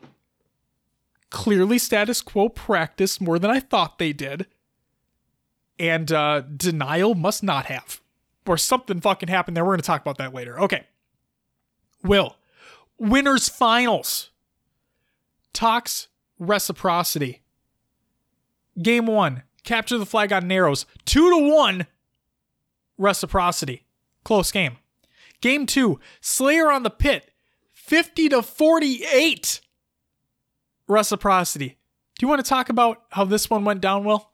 Clearly, 1.29 1.77
status 1.77 2.21
quo 2.21 2.49
practiced 2.49 3.21
more 3.21 3.39
than 3.39 3.49
I 3.49 3.59
thought 3.59 3.97
they 3.97 4.13
did. 4.13 4.45
And 5.79 6.11
uh, 6.11 6.41
denial 6.41 7.15
must 7.15 7.43
not 7.43 7.65
have. 7.65 8.01
Or 8.45 8.57
something 8.57 9.01
fucking 9.01 9.29
happened 9.29 9.55
there. 9.55 9.63
We're 9.63 9.71
going 9.71 9.81
to 9.81 9.85
talk 9.85 10.01
about 10.01 10.17
that 10.17 10.33
later. 10.33 10.59
Okay. 10.59 10.85
Will. 12.03 12.35
Winners 12.97 13.49
finals. 13.49 14.29
Tox 15.53 16.07
reciprocity. 16.39 17.41
Game 18.81 19.05
one. 19.05 19.43
Capture 19.63 19.97
the 19.97 20.05
flag 20.05 20.33
on 20.33 20.47
narrows. 20.47 20.85
Two 21.05 21.29
to 21.29 21.53
one. 21.53 21.87
Reciprocity. 22.97 23.85
Close 24.23 24.51
game. 24.51 24.77
Game 25.41 25.65
two. 25.65 25.99
Slayer 26.21 26.71
on 26.71 26.83
the 26.83 26.89
pit. 26.89 27.31
50 27.71 28.29
to 28.29 28.41
48. 28.41 29.61
Reciprocity. 30.87 31.77
Do 32.17 32.25
you 32.25 32.27
want 32.27 32.43
to 32.43 32.49
talk 32.49 32.69
about 32.69 33.03
how 33.11 33.25
this 33.25 33.49
one 33.49 33.65
went 33.65 33.81
down, 33.81 34.03
Will? 34.03 34.29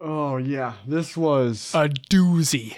Oh 0.00 0.36
yeah, 0.36 0.74
this 0.86 1.16
was 1.16 1.72
A 1.74 1.88
doozy. 1.88 2.76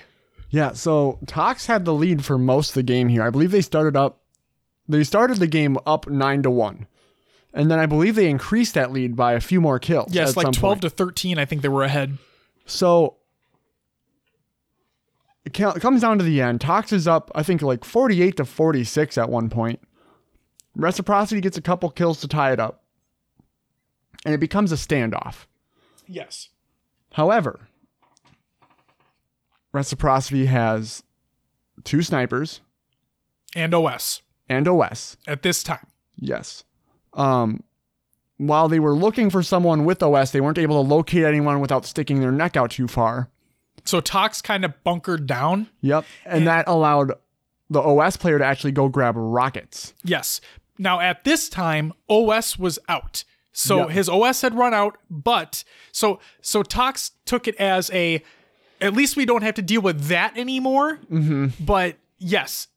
Yeah. 0.50 0.72
So 0.72 1.18
Tox 1.26 1.66
had 1.66 1.84
the 1.84 1.94
lead 1.94 2.24
for 2.24 2.38
most 2.38 2.70
of 2.70 2.74
the 2.74 2.82
game 2.82 3.08
here. 3.08 3.22
I 3.22 3.30
believe 3.30 3.50
they 3.50 3.60
started 3.60 3.96
up. 3.96 4.20
They 4.88 5.04
started 5.04 5.38
the 5.38 5.46
game 5.46 5.78
up 5.86 6.08
nine 6.08 6.42
to 6.42 6.50
one, 6.50 6.86
and 7.54 7.70
then 7.70 7.78
I 7.78 7.86
believe 7.86 8.16
they 8.16 8.28
increased 8.28 8.74
that 8.74 8.92
lead 8.92 9.16
by 9.16 9.32
a 9.34 9.40
few 9.40 9.60
more 9.60 9.78
kills. 9.78 10.12
Yes, 10.12 10.36
like 10.36 10.52
12 10.52 10.60
point. 10.60 10.82
to 10.82 10.90
13, 10.90 11.38
I 11.38 11.44
think 11.44 11.62
they 11.62 11.68
were 11.68 11.84
ahead. 11.84 12.18
So 12.66 13.16
it 15.44 15.58
it 15.58 15.80
comes 15.80 16.00
down 16.00 16.18
to 16.18 16.24
the 16.24 16.40
end. 16.40 16.60
Tox 16.60 16.92
is 16.92 17.08
up, 17.08 17.30
I 17.34 17.42
think, 17.42 17.62
like 17.62 17.84
48 17.84 18.36
to 18.36 18.44
46 18.44 19.18
at 19.18 19.30
one 19.30 19.48
point. 19.48 19.80
Reciprocity 20.76 21.40
gets 21.40 21.56
a 21.56 21.62
couple 21.62 21.90
kills 21.90 22.20
to 22.20 22.28
tie 22.28 22.52
it 22.52 22.60
up. 22.60 22.84
And 24.24 24.34
it 24.34 24.38
becomes 24.38 24.70
a 24.70 24.76
standoff. 24.76 25.46
Yes. 26.06 26.50
However, 27.12 27.68
Reciprocity 29.72 30.46
has 30.46 31.02
two 31.84 32.02
snipers 32.02 32.60
And 33.54 33.72
OS 33.74 34.22
and 34.48 34.66
OS. 34.68 35.16
at 35.26 35.42
this 35.42 35.62
time. 35.62 35.86
Yes. 36.16 36.64
Um, 37.14 37.62
while 38.36 38.68
they 38.68 38.78
were 38.80 38.94
looking 38.94 39.30
for 39.30 39.42
someone 39.42 39.84
with 39.84 40.02
OS, 40.02 40.30
they 40.32 40.40
weren't 40.40 40.58
able 40.58 40.82
to 40.82 40.88
locate 40.88 41.24
anyone 41.24 41.60
without 41.60 41.84
sticking 41.86 42.20
their 42.20 42.32
neck 42.32 42.56
out 42.56 42.70
too 42.72 42.88
far. 42.88 43.30
So 43.84 44.00
Tox 44.00 44.42
kind 44.42 44.64
of 44.64 44.72
bunkered 44.84 45.26
down. 45.26 45.68
Yep. 45.80 46.04
And 46.26 46.46
that 46.46 46.66
allowed 46.68 47.12
the 47.70 47.80
OS 47.80 48.16
player 48.16 48.38
to 48.38 48.44
actually 48.44 48.72
go 48.72 48.88
grab 48.88 49.14
rockets. 49.16 49.94
Yes. 50.04 50.40
Now 50.78 51.00
at 51.00 51.24
this 51.24 51.48
time, 51.48 51.92
OS 52.08 52.58
was 52.58 52.78
out. 52.88 53.24
So 53.52 53.78
Yep. 53.82 53.90
his 53.90 54.08
OS 54.08 54.42
had 54.42 54.54
run 54.54 54.74
out, 54.74 54.98
but 55.10 55.64
so 55.92 56.20
so 56.40 56.62
Tox 56.62 57.12
took 57.24 57.48
it 57.48 57.56
as 57.56 57.90
a 57.92 58.22
at 58.80 58.94
least 58.94 59.16
we 59.16 59.24
don't 59.24 59.42
have 59.42 59.54
to 59.54 59.62
deal 59.62 59.80
with 59.80 60.04
that 60.06 60.36
anymore. 60.36 60.98
Mm-hmm. 61.10 61.64
But 61.64 61.96
yes, 62.18 62.68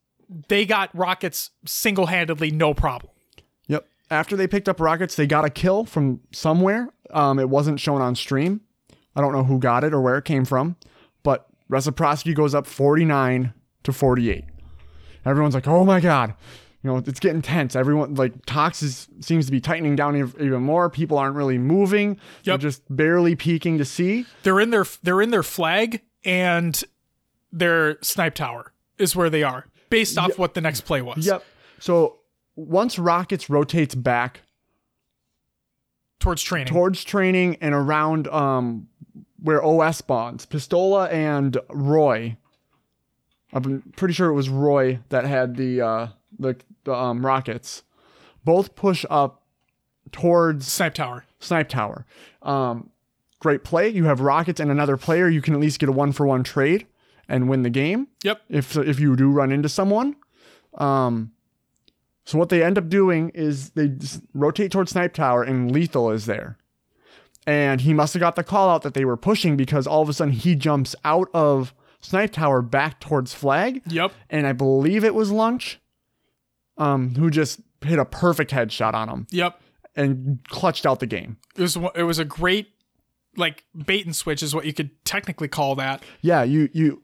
they 0.48 0.66
got 0.66 0.90
rockets 0.94 1.52
single 1.66 2.08
handedly, 2.08 2.52
no 2.52 2.74
problem. 2.74 3.12
Yep. 3.68 3.88
After 4.10 4.36
they 4.36 4.48
picked 4.48 4.70
up 4.70 4.80
rockets, 4.80 5.16
they 5.16 5.28
got 5.28 5.46
a 5.46 5.50
kill 5.50 5.86
from 5.86 6.22
somewhere. 6.32 6.90
Um, 7.12 7.40
it 7.40 7.50
wasn't 7.50 7.80
shown 7.80 8.02
on 8.02 8.16
stream. 8.16 8.62
I 9.16 9.22
don't 9.22 9.34
know 9.34 9.44
who 9.44 9.60
got 9.60 9.84
it 9.84 9.94
or 9.94 10.02
where 10.02 10.18
it 10.18 10.26
came 10.26 10.46
from, 10.46 10.76
but 11.22 11.48
reciprocity 11.70 12.34
goes 12.34 12.56
up 12.56 12.66
49 12.66 13.54
to 13.84 13.94
48. 13.94 14.46
Everyone's 15.26 15.54
like, 15.54 15.68
"Oh 15.68 15.86
my 15.86 16.00
god." 16.00 16.34
You 16.84 16.90
know, 16.92 16.98
it's 16.98 17.20
getting 17.22 17.42
tense. 17.42 17.78
Everyone 17.78 18.16
like 18.16 18.46
Tox 18.46 18.84
is, 18.84 19.08
seems 19.22 19.46
to 19.46 19.52
be 19.54 19.62
tightening 19.62 19.96
down 19.96 20.18
even 20.18 20.62
more. 20.62 20.90
People 20.90 21.18
aren't 21.18 21.36
really 21.38 21.58
moving. 21.58 22.20
They're 22.44 22.58
just 22.58 22.84
barely 22.94 23.36
peeking 23.38 23.78
to 23.78 23.86
see. 23.86 24.26
They're 24.44 24.60
in 24.60 24.70
their 24.70 24.86
they're 25.02 25.22
in 25.22 25.32
their 25.32 25.44
flag 25.44 26.02
and 26.26 26.84
their 27.54 28.02
snipe 28.02 28.36
tower 28.36 28.74
is 28.98 29.16
where 29.16 29.30
they 29.30 29.44
are, 29.44 29.66
based 29.90 30.18
off 30.18 30.38
what 30.38 30.56
the 30.56 30.62
next 30.62 30.82
play 30.82 31.02
was. 31.02 31.26
Yep. 31.26 31.46
So 31.80 32.18
once 32.56 33.00
Rockets 33.00 33.50
rotates 33.50 33.96
back 33.96 34.42
Towards 36.20 36.42
training. 36.42 36.68
towards 36.68 37.04
training 37.04 37.58
and 37.62 37.74
around 37.74 38.28
um 38.28 38.88
where 39.42 39.64
OS 39.64 40.02
bonds 40.02 40.46
Pistola 40.46 41.12
and 41.12 41.58
Roy. 41.70 42.38
I'm 43.54 43.84
pretty 43.96 44.14
sure 44.14 44.30
it 44.30 44.34
was 44.34 44.50
Roy 44.50 45.00
that 45.10 45.26
had 45.26 45.56
the 45.58 45.82
uh 45.82 46.08
the, 46.44 46.56
the 46.84 46.94
um 46.94 47.26
rockets. 47.26 47.82
Both 48.46 48.76
push 48.76 49.06
up 49.10 49.42
towards 50.12 50.72
snipe 50.72 50.94
tower. 50.94 51.26
Snipe 51.40 51.70
Tower. 51.70 52.06
Um 52.42 52.90
great 53.40 53.64
play. 53.64 53.90
You 53.90 54.06
have 54.06 54.22
rockets 54.22 54.60
and 54.60 54.72
another 54.72 54.96
player, 54.96 55.28
you 55.28 55.42
can 55.42 55.54
at 55.54 55.60
least 55.60 55.80
get 55.80 55.90
a 55.90 55.92
one 55.92 56.12
for 56.14 56.26
one 56.26 56.44
trade 56.44 56.86
and 57.28 57.50
win 57.50 57.64
the 57.64 57.70
game 57.70 58.08
Yep. 58.24 58.42
if 58.50 58.78
if 58.78 59.00
you 59.00 59.16
do 59.16 59.30
run 59.30 59.52
into 59.52 59.68
someone. 59.70 60.16
Um, 60.78 61.32
so 62.26 62.38
what 62.38 62.50
they 62.50 62.64
end 62.64 62.78
up 62.78 62.88
doing 62.90 63.30
is 63.34 63.72
they 63.72 63.90
just 63.90 64.22
rotate 64.34 64.72
towards 64.72 64.92
Snipe 64.92 65.14
Tower 65.14 65.44
and 65.44 65.72
Lethal 65.72 66.10
is 66.12 66.26
there. 66.26 66.58
And 67.46 67.82
he 67.82 67.94
must 67.94 68.14
have 68.14 68.22
got 68.22 68.38
the 68.38 68.44
call 68.46 68.70
out 68.70 68.82
that 68.84 68.94
they 68.94 69.04
were 69.04 69.18
pushing 69.18 69.58
because 69.58 69.86
all 69.86 70.02
of 70.02 70.08
a 70.10 70.14
sudden 70.14 70.34
he 70.34 70.56
jumps 70.56 70.96
out 71.04 71.28
of 71.34 71.74
Snipe 72.00 72.32
Tower 72.32 72.62
back 72.62 73.02
towards 73.02 73.34
Flag. 73.34 73.82
Yep. 73.88 74.14
And 74.30 74.48
I 74.48 74.54
believe 74.54 75.04
it 75.04 75.14
was 75.14 75.32
Lunch, 75.32 75.80
um, 76.78 77.16
who 77.16 77.30
just 77.30 77.60
hit 77.82 78.00
a 78.00 78.06
perfect 78.06 78.52
headshot 78.52 78.94
on 78.94 79.10
him 79.10 79.28
Yep. 79.32 79.60
and 79.96 80.40
clutched 80.50 80.86
out 80.86 81.00
the 81.00 81.06
game. 81.08 81.38
It 81.56 81.62
was 81.62 81.78
it 81.96 82.04
was 82.04 82.20
a 82.20 82.26
great 82.26 82.70
like 83.36 83.64
bait 83.86 84.06
and 84.06 84.16
switch 84.16 84.44
is 84.44 84.54
what 84.56 84.66
you 84.66 84.74
could 84.74 84.92
technically 85.06 85.48
call 85.48 85.76
that. 85.76 86.04
Yeah, 86.22 86.44
you 86.44 86.70
you 86.74 87.04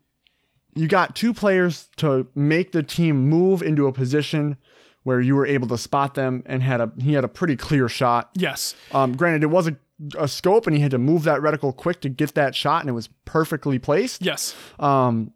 you 0.75 0.87
got 0.87 1.15
two 1.15 1.33
players 1.33 1.89
to 1.97 2.27
make 2.35 2.71
the 2.71 2.83
team 2.83 3.27
move 3.27 3.61
into 3.61 3.87
a 3.87 3.91
position 3.91 4.57
where 5.03 5.19
you 5.21 5.35
were 5.35 5.45
able 5.45 5.67
to 5.67 5.77
spot 5.77 6.13
them 6.13 6.43
and 6.45 6.61
had 6.61 6.79
a 6.81 6.91
he 6.99 7.13
had 7.13 7.23
a 7.23 7.27
pretty 7.27 7.55
clear 7.55 7.89
shot. 7.89 8.29
Yes. 8.35 8.75
Um, 8.91 9.15
granted, 9.15 9.43
it 9.43 9.47
was 9.47 9.67
a, 9.67 9.75
a 10.17 10.27
scope 10.27 10.67
and 10.67 10.75
he 10.75 10.81
had 10.81 10.91
to 10.91 10.97
move 10.99 11.23
that 11.23 11.39
reticle 11.41 11.75
quick 11.75 12.01
to 12.01 12.09
get 12.09 12.35
that 12.35 12.53
shot 12.55 12.81
and 12.81 12.89
it 12.89 12.93
was 12.93 13.09
perfectly 13.25 13.79
placed. 13.79 14.21
Yes. 14.21 14.53
Um, 14.77 15.33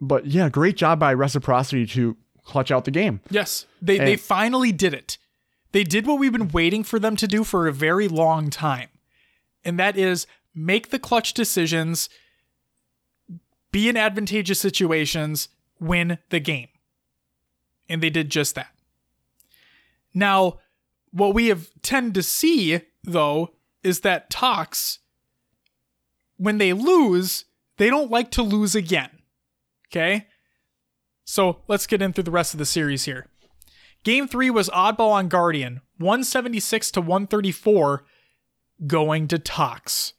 but 0.00 0.26
yeah, 0.26 0.48
great 0.48 0.76
job 0.76 0.98
by 0.98 1.12
Reciprocity 1.14 1.86
to 1.88 2.16
clutch 2.50 2.70
out 2.70 2.84
the 2.84 2.90
game. 2.90 3.20
Yes. 3.30 3.66
They 3.80 3.98
they 3.98 4.16
finally 4.16 4.72
did 4.72 4.94
it. 4.94 5.18
They 5.72 5.84
did 5.84 6.06
what 6.06 6.18
we've 6.18 6.32
been 6.32 6.48
waiting 6.48 6.82
for 6.84 6.98
them 6.98 7.16
to 7.16 7.28
do 7.28 7.44
for 7.44 7.66
a 7.66 7.72
very 7.72 8.08
long 8.08 8.50
time. 8.50 8.88
And 9.64 9.78
that 9.78 9.96
is 9.96 10.26
make 10.54 10.90
the 10.90 10.98
clutch 10.98 11.32
decisions, 11.32 12.08
be 13.70 13.88
in 13.88 13.96
advantageous 13.96 14.60
situations, 14.60 15.48
win 15.78 16.18
the 16.30 16.40
game. 16.40 16.68
And 17.88 18.02
they 18.02 18.10
did 18.10 18.30
just 18.30 18.54
that. 18.56 18.74
Now, 20.12 20.58
what 21.12 21.34
we 21.34 21.46
have 21.48 21.70
tend 21.82 22.14
to 22.14 22.22
see 22.22 22.80
though 23.04 23.54
is 23.82 24.00
that 24.00 24.30
Tox 24.30 24.98
when 26.40 26.56
they 26.56 26.72
lose, 26.72 27.44
they 27.76 27.90
don't 27.90 28.10
like 28.10 28.30
to 28.30 28.42
lose 28.42 28.74
again. 28.74 29.10
Okay? 29.88 30.26
So 31.30 31.60
let's 31.68 31.86
get 31.86 32.02
in 32.02 32.12
through 32.12 32.24
the 32.24 32.32
rest 32.32 32.54
of 32.54 32.58
the 32.58 32.66
series 32.66 33.04
here. 33.04 33.28
Game 34.02 34.26
three 34.26 34.50
was 34.50 34.68
oddball 34.70 35.12
on 35.12 35.28
Guardian, 35.28 35.80
176 35.98 36.90
to 36.90 37.00
134, 37.00 38.04
going 38.88 39.28
to 39.28 39.38
Tox. 39.38 40.14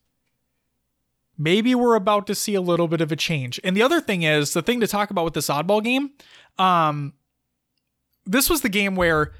Maybe 1.38 1.76
we're 1.76 1.96
about 1.96 2.28
to 2.28 2.36
see 2.36 2.56
a 2.56 2.62
little 2.62 2.88
bit 2.88 3.02
of 3.02 3.12
a 3.12 3.18
change. 3.18 3.60
And 3.62 3.76
the 3.76 3.82
other 3.82 4.00
thing 4.00 4.24
is, 4.24 4.54
the 4.54 4.62
thing 4.62 4.80
to 4.80 4.88
talk 4.88 5.10
about 5.10 5.26
with 5.26 5.34
this 5.34 5.50
oddball 5.50 5.84
game, 5.84 6.12
um, 6.58 7.12
this 8.26 8.50
was 8.50 8.62
the 8.62 8.70
game 8.70 8.96
where 8.96 9.34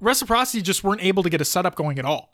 Reciprocity 0.00 0.62
just 0.62 0.82
weren't 0.82 1.04
able 1.04 1.22
to 1.24 1.30
get 1.30 1.42
a 1.42 1.44
setup 1.44 1.74
going 1.74 1.98
at 1.98 2.06
all 2.06 2.30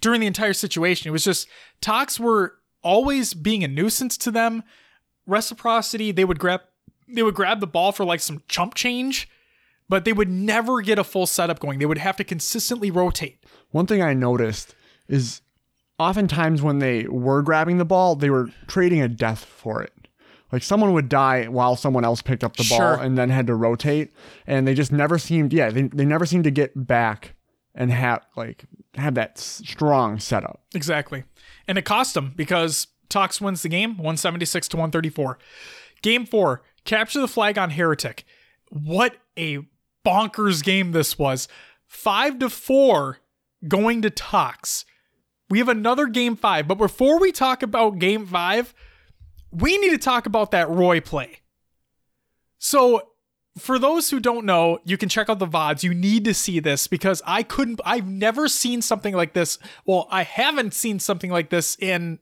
during 0.00 0.20
the 0.20 0.26
entire 0.26 0.54
situation. 0.54 1.08
It 1.08 1.12
was 1.12 1.22
just 1.22 1.46
Tox 1.80 2.18
were 2.18 2.54
always 2.82 3.32
being 3.32 3.62
a 3.62 3.68
nuisance 3.68 4.16
to 4.18 4.32
them. 4.32 4.64
Reciprocity, 5.24 6.10
they 6.10 6.24
would 6.24 6.40
grab 6.40 6.62
they 7.08 7.22
would 7.22 7.34
grab 7.34 7.60
the 7.60 7.66
ball 7.66 7.92
for 7.92 8.04
like 8.04 8.20
some 8.20 8.42
chump 8.48 8.74
change, 8.74 9.28
but 9.88 10.04
they 10.04 10.12
would 10.12 10.28
never 10.30 10.80
get 10.82 10.98
a 10.98 11.04
full 11.04 11.26
setup 11.26 11.60
going. 11.60 11.78
They 11.78 11.86
would 11.86 11.98
have 11.98 12.16
to 12.16 12.24
consistently 12.24 12.90
rotate. 12.90 13.42
One 13.70 13.86
thing 13.86 14.02
I 14.02 14.14
noticed 14.14 14.74
is 15.08 15.40
oftentimes 15.98 16.62
when 16.62 16.78
they 16.78 17.04
were 17.06 17.42
grabbing 17.42 17.78
the 17.78 17.84
ball, 17.84 18.14
they 18.16 18.30
were 18.30 18.50
trading 18.66 19.00
a 19.00 19.08
death 19.08 19.44
for 19.44 19.82
it. 19.82 19.92
Like 20.52 20.62
someone 20.62 20.92
would 20.94 21.08
die 21.08 21.44
while 21.46 21.76
someone 21.76 22.04
else 22.04 22.22
picked 22.22 22.42
up 22.42 22.56
the 22.56 22.62
Sure. 22.64 22.78
ball 22.96 23.04
and 23.04 23.18
then 23.18 23.28
had 23.30 23.46
to 23.48 23.54
rotate. 23.54 24.12
And 24.46 24.66
they 24.66 24.74
just 24.74 24.92
never 24.92 25.18
seemed, 25.18 25.52
yeah, 25.52 25.70
they, 25.70 25.82
they 25.82 26.06
never 26.06 26.24
seemed 26.24 26.44
to 26.44 26.50
get 26.50 26.86
back 26.86 27.34
and 27.74 27.92
have 27.92 28.24
like 28.34 28.64
have 28.94 29.14
that 29.14 29.38
strong 29.38 30.18
setup. 30.18 30.60
Exactly. 30.74 31.24
And 31.68 31.76
it 31.76 31.82
cost 31.84 32.14
them 32.14 32.32
because 32.34 32.86
Tox 33.10 33.40
wins 33.40 33.62
the 33.62 33.68
game 33.68 33.90
176 33.98 34.68
to 34.68 34.76
134. 34.76 35.38
Game 36.00 36.24
four, 36.24 36.62
capture 36.88 37.20
the 37.20 37.28
flag 37.28 37.58
on 37.58 37.70
Heretic. 37.70 38.24
What 38.70 39.16
a 39.38 39.58
bonkers 40.04 40.64
game 40.64 40.92
this 40.92 41.18
was. 41.18 41.46
Five 41.86 42.38
to 42.40 42.50
four 42.50 43.18
going 43.66 44.02
to 44.02 44.10
Tox. 44.10 44.84
We 45.50 45.58
have 45.58 45.68
another 45.68 46.06
game 46.06 46.36
five, 46.36 46.66
but 46.66 46.76
before 46.76 47.20
we 47.20 47.30
talk 47.30 47.62
about 47.62 47.98
game 47.98 48.26
five, 48.26 48.74
we 49.50 49.78
need 49.78 49.90
to 49.90 49.98
talk 49.98 50.26
about 50.26 50.50
that 50.50 50.68
Roy 50.68 51.00
play. 51.00 51.40
So, 52.58 53.02
for 53.56 53.78
those 53.78 54.10
who 54.10 54.20
don't 54.20 54.44
know, 54.46 54.78
you 54.84 54.96
can 54.96 55.08
check 55.08 55.28
out 55.28 55.40
the 55.40 55.46
VODs. 55.46 55.82
You 55.82 55.92
need 55.92 56.24
to 56.26 56.34
see 56.34 56.60
this 56.60 56.86
because 56.86 57.20
I 57.26 57.42
couldn't, 57.42 57.80
I've 57.84 58.06
never 58.06 58.46
seen 58.46 58.82
something 58.82 59.14
like 59.14 59.32
this. 59.32 59.58
Well, 59.84 60.06
I 60.10 60.22
haven't 60.22 60.74
seen 60.74 61.00
something 61.00 61.30
like 61.30 61.50
this 61.50 61.76
in 61.80 62.20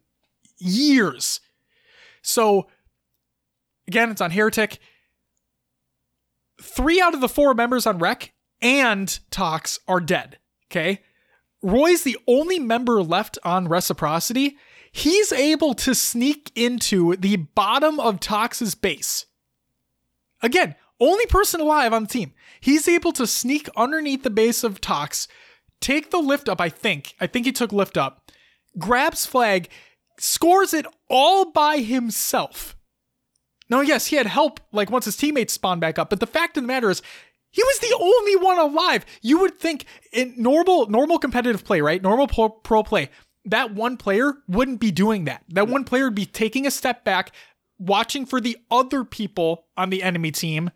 years. 0.58 1.40
So, 2.22 2.68
again, 3.88 4.10
it's 4.10 4.20
on 4.20 4.30
Heretic. 4.30 4.78
Three 6.60 7.00
out 7.00 7.14
of 7.14 7.20
the 7.20 7.28
four 7.28 7.54
members 7.54 7.86
on 7.86 7.98
Rec 7.98 8.32
and 8.60 9.18
Tox 9.30 9.78
are 9.86 10.00
dead. 10.00 10.38
Okay. 10.70 11.02
Roy's 11.62 12.02
the 12.02 12.18
only 12.26 12.58
member 12.58 13.02
left 13.02 13.38
on 13.44 13.68
Reciprocity. 13.68 14.56
He's 14.92 15.32
able 15.32 15.74
to 15.74 15.94
sneak 15.94 16.52
into 16.54 17.16
the 17.16 17.36
bottom 17.36 18.00
of 18.00 18.20
Tox's 18.20 18.74
base. 18.74 19.26
Again, 20.42 20.74
only 21.00 21.26
person 21.26 21.60
alive 21.60 21.92
on 21.92 22.04
the 22.04 22.08
team. 22.08 22.32
He's 22.60 22.88
able 22.88 23.12
to 23.12 23.26
sneak 23.26 23.68
underneath 23.76 24.22
the 24.22 24.30
base 24.30 24.64
of 24.64 24.80
Tox, 24.80 25.28
take 25.80 26.10
the 26.10 26.18
lift 26.18 26.48
up, 26.48 26.60
I 26.60 26.68
think. 26.68 27.14
I 27.20 27.26
think 27.26 27.46
he 27.46 27.52
took 27.52 27.72
lift 27.72 27.96
up, 27.96 28.30
grabs 28.78 29.26
flag, 29.26 29.68
scores 30.18 30.72
it 30.72 30.86
all 31.10 31.50
by 31.50 31.78
himself. 31.78 32.75
Now, 33.68 33.80
yes, 33.80 34.06
he 34.06 34.16
had 34.16 34.26
help 34.26 34.60
like 34.72 34.90
once 34.90 35.06
his 35.06 35.16
teammates 35.16 35.52
spawned 35.52 35.80
back 35.80 35.98
up, 35.98 36.10
but 36.10 36.20
the 36.20 36.26
fact 36.26 36.56
of 36.56 36.62
the 36.62 36.68
matter 36.68 36.90
is 36.90 37.02
he 37.50 37.62
was 37.62 37.78
the 37.78 37.96
only 37.98 38.36
one 38.36 38.58
alive. 38.58 39.04
You 39.22 39.40
would 39.40 39.58
think 39.58 39.86
in 40.12 40.34
normal 40.36 40.88
normal 40.88 41.18
competitive 41.18 41.64
play, 41.64 41.80
right? 41.80 42.02
Normal 42.02 42.28
pro, 42.28 42.48
pro 42.50 42.82
play, 42.82 43.10
that 43.46 43.74
one 43.74 43.96
player 43.96 44.34
wouldn't 44.48 44.80
be 44.80 44.90
doing 44.90 45.24
that. 45.24 45.44
That 45.48 45.68
one 45.68 45.84
player 45.84 46.04
would 46.04 46.14
be 46.14 46.26
taking 46.26 46.66
a 46.66 46.70
step 46.70 47.04
back, 47.04 47.32
watching 47.78 48.26
for 48.26 48.40
the 48.40 48.58
other 48.70 49.04
people 49.04 49.66
on 49.76 49.90
the 49.90 50.02
enemy 50.02 50.32
team 50.32 50.70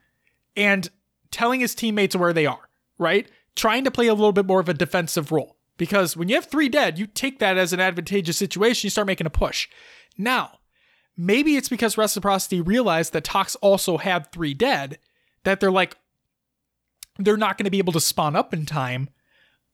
and 0.57 0.89
telling 1.31 1.61
his 1.61 1.75
teammates 1.75 2.17
where 2.17 2.33
they 2.33 2.47
are, 2.47 2.69
right? 2.99 3.29
Trying 3.57 3.85
to 3.85 3.91
play 3.91 4.07
a 4.07 4.15
little 4.15 4.33
bit 4.33 4.47
more 4.47 4.61
of 4.61 4.69
a 4.69 4.75
defensive 4.75 5.33
role. 5.33 5.57
Because 5.77 6.17
when 6.17 6.29
you 6.29 6.35
have 6.35 6.45
three 6.45 6.69
dead, 6.69 6.99
you 6.99 7.07
take 7.07 7.39
that 7.39 7.57
as 7.57 7.73
an 7.73 7.81
advantageous 7.81 8.37
situation, 8.37 8.87
you 8.87 8.91
start 8.91 9.07
making 9.07 9.27
a 9.27 9.31
push. 9.31 9.69
Now, 10.19 10.60
maybe 11.21 11.57
it's 11.57 11.69
because 11.69 11.99
Reciprocity 11.99 12.61
realized 12.61 13.13
that 13.13 13.25
Tox 13.25 13.55
also 13.57 13.99
had 13.99 14.33
three 14.33 14.55
dead, 14.55 14.99
that 15.45 15.61
they're 15.61 15.71
like, 15.71 15.97
they're 17.19 17.37
not 17.37 17.59
going 17.59 17.67
to 17.67 17.71
be 17.71 17.79
able 17.79 17.93
to 17.93 18.01
spawn 18.01 18.35
up 18.35 18.55
in 18.55 18.65
time. 18.65 19.11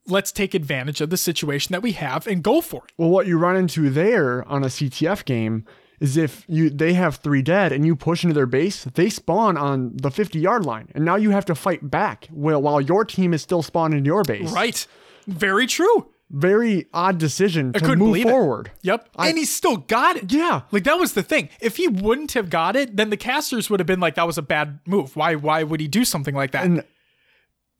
Let's 0.08 0.32
take 0.32 0.54
advantage 0.54 1.00
of 1.00 1.10
the 1.10 1.16
situation 1.16 1.72
that 1.72 1.82
we 1.82 1.92
have 1.92 2.26
and 2.26 2.42
go 2.42 2.60
for 2.60 2.84
it. 2.84 2.92
Well, 2.96 3.10
what 3.10 3.26
you 3.26 3.38
run 3.38 3.56
into 3.56 3.90
there 3.90 4.46
on 4.48 4.62
a 4.62 4.68
CTF 4.68 5.24
game 5.24 5.64
is 5.98 6.16
if 6.16 6.44
you 6.46 6.68
they 6.68 6.92
have 6.92 7.16
three 7.16 7.42
dead 7.42 7.72
and 7.72 7.86
you 7.86 7.96
push 7.96 8.22
into 8.22 8.34
their 8.34 8.46
base, 8.46 8.84
they 8.84 9.08
spawn 9.08 9.56
on 9.56 9.96
the 9.96 10.10
50 10.10 10.38
yard 10.38 10.64
line, 10.66 10.90
and 10.94 11.04
now 11.04 11.16
you 11.16 11.30
have 11.30 11.44
to 11.46 11.54
fight 11.54 11.90
back 11.90 12.28
while 12.30 12.60
while 12.60 12.80
your 12.80 13.04
team 13.04 13.32
is 13.32 13.42
still 13.42 13.62
spawning 13.62 13.98
in 13.98 14.04
your 14.04 14.22
base. 14.22 14.52
Right. 14.52 14.86
Very 15.26 15.66
true. 15.66 16.08
Very 16.28 16.86
odd 16.92 17.18
decision 17.18 17.72
to 17.72 17.78
couldn't 17.80 17.98
move 18.00 18.08
believe 18.08 18.26
it. 18.26 18.30
forward. 18.30 18.72
Yep. 18.82 19.10
and 19.18 19.38
he 19.38 19.44
still 19.44 19.76
got 19.76 20.16
it. 20.16 20.32
Yeah. 20.32 20.62
Like 20.72 20.82
that 20.84 20.98
was 20.98 21.12
the 21.12 21.22
thing. 21.22 21.48
If 21.60 21.76
he 21.76 21.86
wouldn't 21.86 22.32
have 22.32 22.50
got 22.50 22.74
it, 22.74 22.96
then 22.96 23.10
the 23.10 23.16
casters 23.16 23.70
would 23.70 23.78
have 23.78 23.86
been 23.86 24.00
like, 24.00 24.16
that 24.16 24.26
was 24.26 24.36
a 24.36 24.42
bad 24.42 24.80
move. 24.86 25.14
Why 25.14 25.36
why 25.36 25.62
would 25.62 25.80
he 25.80 25.86
do 25.86 26.04
something 26.04 26.34
like 26.34 26.50
that? 26.50 26.64
And 26.64 26.82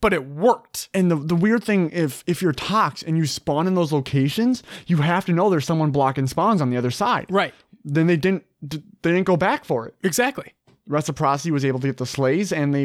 but 0.00 0.12
it 0.12 0.26
worked. 0.28 0.88
and 0.94 1.10
the, 1.10 1.16
the 1.16 1.34
weird 1.34 1.64
thing 1.64 1.90
if 1.90 2.22
if 2.28 2.40
you're 2.40 2.52
tox 2.52 3.02
and 3.02 3.16
you 3.18 3.26
spawn 3.26 3.66
in 3.66 3.74
those 3.74 3.92
locations, 3.92 4.62
you 4.86 4.98
have 4.98 5.24
to 5.24 5.32
know 5.32 5.50
there's 5.50 5.64
someone 5.66 5.90
blocking 5.90 6.26
spawns 6.28 6.60
on 6.62 6.70
the 6.70 6.76
other 6.76 6.92
side. 6.92 7.26
Right. 7.30 7.52
Then 7.84 8.06
they 8.06 8.16
didn't 8.16 8.44
they 8.62 8.78
didn't 9.02 9.24
go 9.24 9.36
back 9.36 9.64
for 9.64 9.86
it. 9.88 9.96
Exactly. 10.04 10.52
Reciprocity 10.86 11.50
was 11.50 11.64
able 11.64 11.80
to 11.80 11.88
get 11.88 11.96
the 11.96 12.06
slays 12.06 12.52
and 12.52 12.72
they 12.72 12.84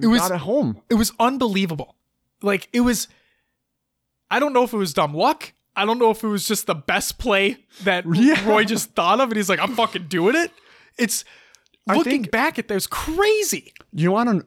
It 0.00 0.06
was 0.06 0.20
got 0.20 0.30
it 0.30 0.38
home. 0.38 0.80
it 0.88 0.94
was 0.94 1.10
unbelievable. 1.18 1.96
Like 2.40 2.68
it 2.72 2.82
was 2.82 3.08
I 4.30 4.40
don't 4.40 4.52
know 4.52 4.64
if 4.64 4.72
it 4.72 4.76
was 4.76 4.92
dumb 4.94 5.14
luck. 5.14 5.52
I 5.74 5.84
don't 5.84 5.98
know 5.98 6.10
if 6.10 6.24
it 6.24 6.28
was 6.28 6.46
just 6.48 6.66
the 6.66 6.74
best 6.74 7.18
play 7.18 7.58
that 7.84 8.04
Yeah. 8.14 8.48
Roy 8.48 8.64
just 8.64 8.92
thought 8.94 9.20
of 9.20 9.28
and 9.28 9.36
he's 9.36 9.48
like, 9.48 9.60
I'm 9.60 9.74
fucking 9.74 10.06
doing 10.08 10.34
it. 10.36 10.50
It's 10.98 11.24
looking 11.86 12.04
think- 12.04 12.30
back 12.30 12.58
at 12.58 12.68
this 12.68 12.86
crazy. 12.86 13.72
You 13.92 14.12
want 14.12 14.28
to 14.40 14.46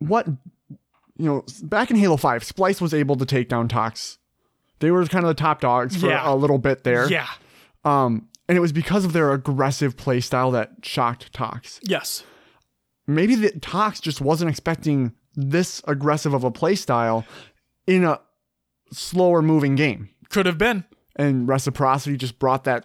what 0.00 0.26
you 0.28 0.36
know 1.18 1.44
back 1.62 1.90
in 1.90 1.96
Halo 1.96 2.16
Five, 2.16 2.44
Splice 2.44 2.80
was 2.80 2.94
able 2.94 3.16
to 3.16 3.26
take 3.26 3.48
down 3.48 3.68
Tox. 3.68 4.18
They 4.80 4.90
were 4.90 5.04
kind 5.06 5.24
of 5.24 5.28
the 5.28 5.34
top 5.40 5.60
dogs 5.60 5.96
for 5.96 6.06
Yeah. 6.08 6.22
a 6.32 6.34
little 6.34 6.58
bit 6.58 6.84
there. 6.84 7.10
Yeah. 7.10 7.26
Um, 7.84 8.28
and 8.48 8.56
it 8.56 8.60
was 8.60 8.72
because 8.72 9.04
of 9.04 9.12
their 9.12 9.32
aggressive 9.32 9.96
play 9.96 10.20
style 10.20 10.52
that 10.52 10.70
shocked 10.82 11.32
Tox. 11.32 11.80
Yes. 11.82 12.22
Maybe 13.06 13.34
the 13.34 13.50
Tox 13.60 14.00
just 14.00 14.20
wasn't 14.20 14.50
expecting 14.50 15.12
this 15.34 15.82
aggressive 15.88 16.32
of 16.34 16.44
a 16.44 16.50
play 16.50 16.74
style 16.74 17.24
in 17.88 18.04
a 18.04 18.20
slower 18.92 19.42
moving 19.42 19.74
game, 19.74 20.10
Could 20.30 20.46
have 20.46 20.58
been. 20.58 20.84
and 21.16 21.48
reciprocity 21.48 22.16
just 22.16 22.38
brought 22.38 22.64
that 22.64 22.84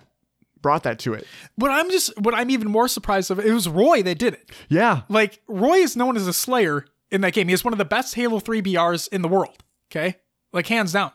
brought 0.62 0.84
that 0.84 0.98
to 1.00 1.14
it. 1.14 1.28
What 1.56 1.70
I'm 1.72 1.92
just 1.92 2.18
what 2.20 2.34
I'm 2.34 2.50
even 2.50 2.72
more 2.72 2.88
surprised 2.88 3.30
of 3.30 3.38
it 3.40 3.52
was 3.52 3.68
Roy 3.68 4.02
that 4.04 4.18
did 4.18 4.34
it. 4.34 4.50
Yeah, 4.70 5.02
Like 5.10 5.42
Roy 5.48 5.76
is 5.78 5.96
known 5.98 6.16
as 6.16 6.26
a 6.28 6.34
slayer 6.34 6.86
in 7.12 7.22
that 7.22 7.34
game. 7.34 7.50
He 7.50 7.54
is 7.54 7.64
one 7.66 7.74
of 7.74 7.78
the 7.78 7.86
best 7.86 8.16
Halo 8.16 8.40
3 8.40 8.62
BRs 8.62 9.08
in 9.10 9.22
the 9.22 9.28
world. 9.28 9.58
Okay? 9.92 10.16
Like 10.54 10.68
hands 10.68 10.94
down. 10.94 11.12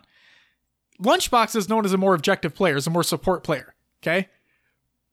Lunchbox 1.03 1.57
is 1.57 1.69
known 1.69 1.85
as 1.85 1.93
a 1.93 1.97
more 1.97 2.15
objective 2.15 2.55
player, 2.55 2.77
as 2.77 2.87
a 2.87 2.91
more 2.91 3.03
support 3.03 3.43
player. 3.43 3.75
Okay? 4.03 4.29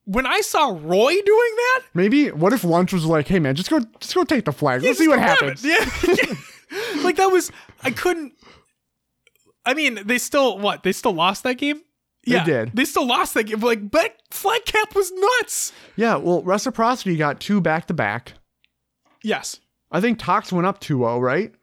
When 0.04 0.26
I 0.26 0.42
saw 0.42 0.68
Roy 0.68 1.14
doing 1.14 1.54
that, 1.56 1.82
maybe 1.94 2.30
what 2.32 2.54
if 2.54 2.64
Lunch 2.64 2.94
was 2.94 3.06
like, 3.06 3.28
"Hey 3.28 3.40
man, 3.40 3.56
just 3.56 3.70
go 3.72 3.80
just 4.00 4.14
go 4.14 4.24
take 4.24 4.46
the 4.46 4.52
flag. 4.52 4.84
Let's 4.84 5.00
see 5.00 5.08
what 5.08 5.18
happens." 5.20 5.64
Yeah. 5.66 5.78
like 7.04 7.16
that 7.16 7.32
was 7.32 7.52
I 7.84 7.90
couldn't 7.92 8.34
I 9.66 9.74
mean, 9.74 10.00
they 10.06 10.18
still 10.18 10.58
what? 10.60 10.84
They 10.84 10.92
still 10.92 11.14
lost 11.14 11.44
that 11.44 11.56
game? 11.56 11.82
Yeah, 12.26 12.44
they 12.44 12.52
did. 12.52 12.72
They 12.76 12.86
still 12.86 13.06
lost 13.06 13.34
that 13.36 13.44
game. 13.44 13.60
Like, 13.60 13.90
but 13.92 14.16
flag 14.32 14.66
cap 14.66 14.96
was 14.96 15.12
nuts. 15.12 15.72
Yeah, 15.96 16.16
well, 16.16 16.42
reciprocity 16.44 17.16
got 17.18 17.40
two 17.40 17.62
back 17.62 17.86
to 17.88 17.94
back. 17.94 18.34
Yes. 19.24 19.60
I 19.92 20.02
think 20.02 20.20
Tox 20.20 20.52
went 20.52 20.66
up 20.68 20.82
2-0, 20.82 21.22
right? 21.22 21.54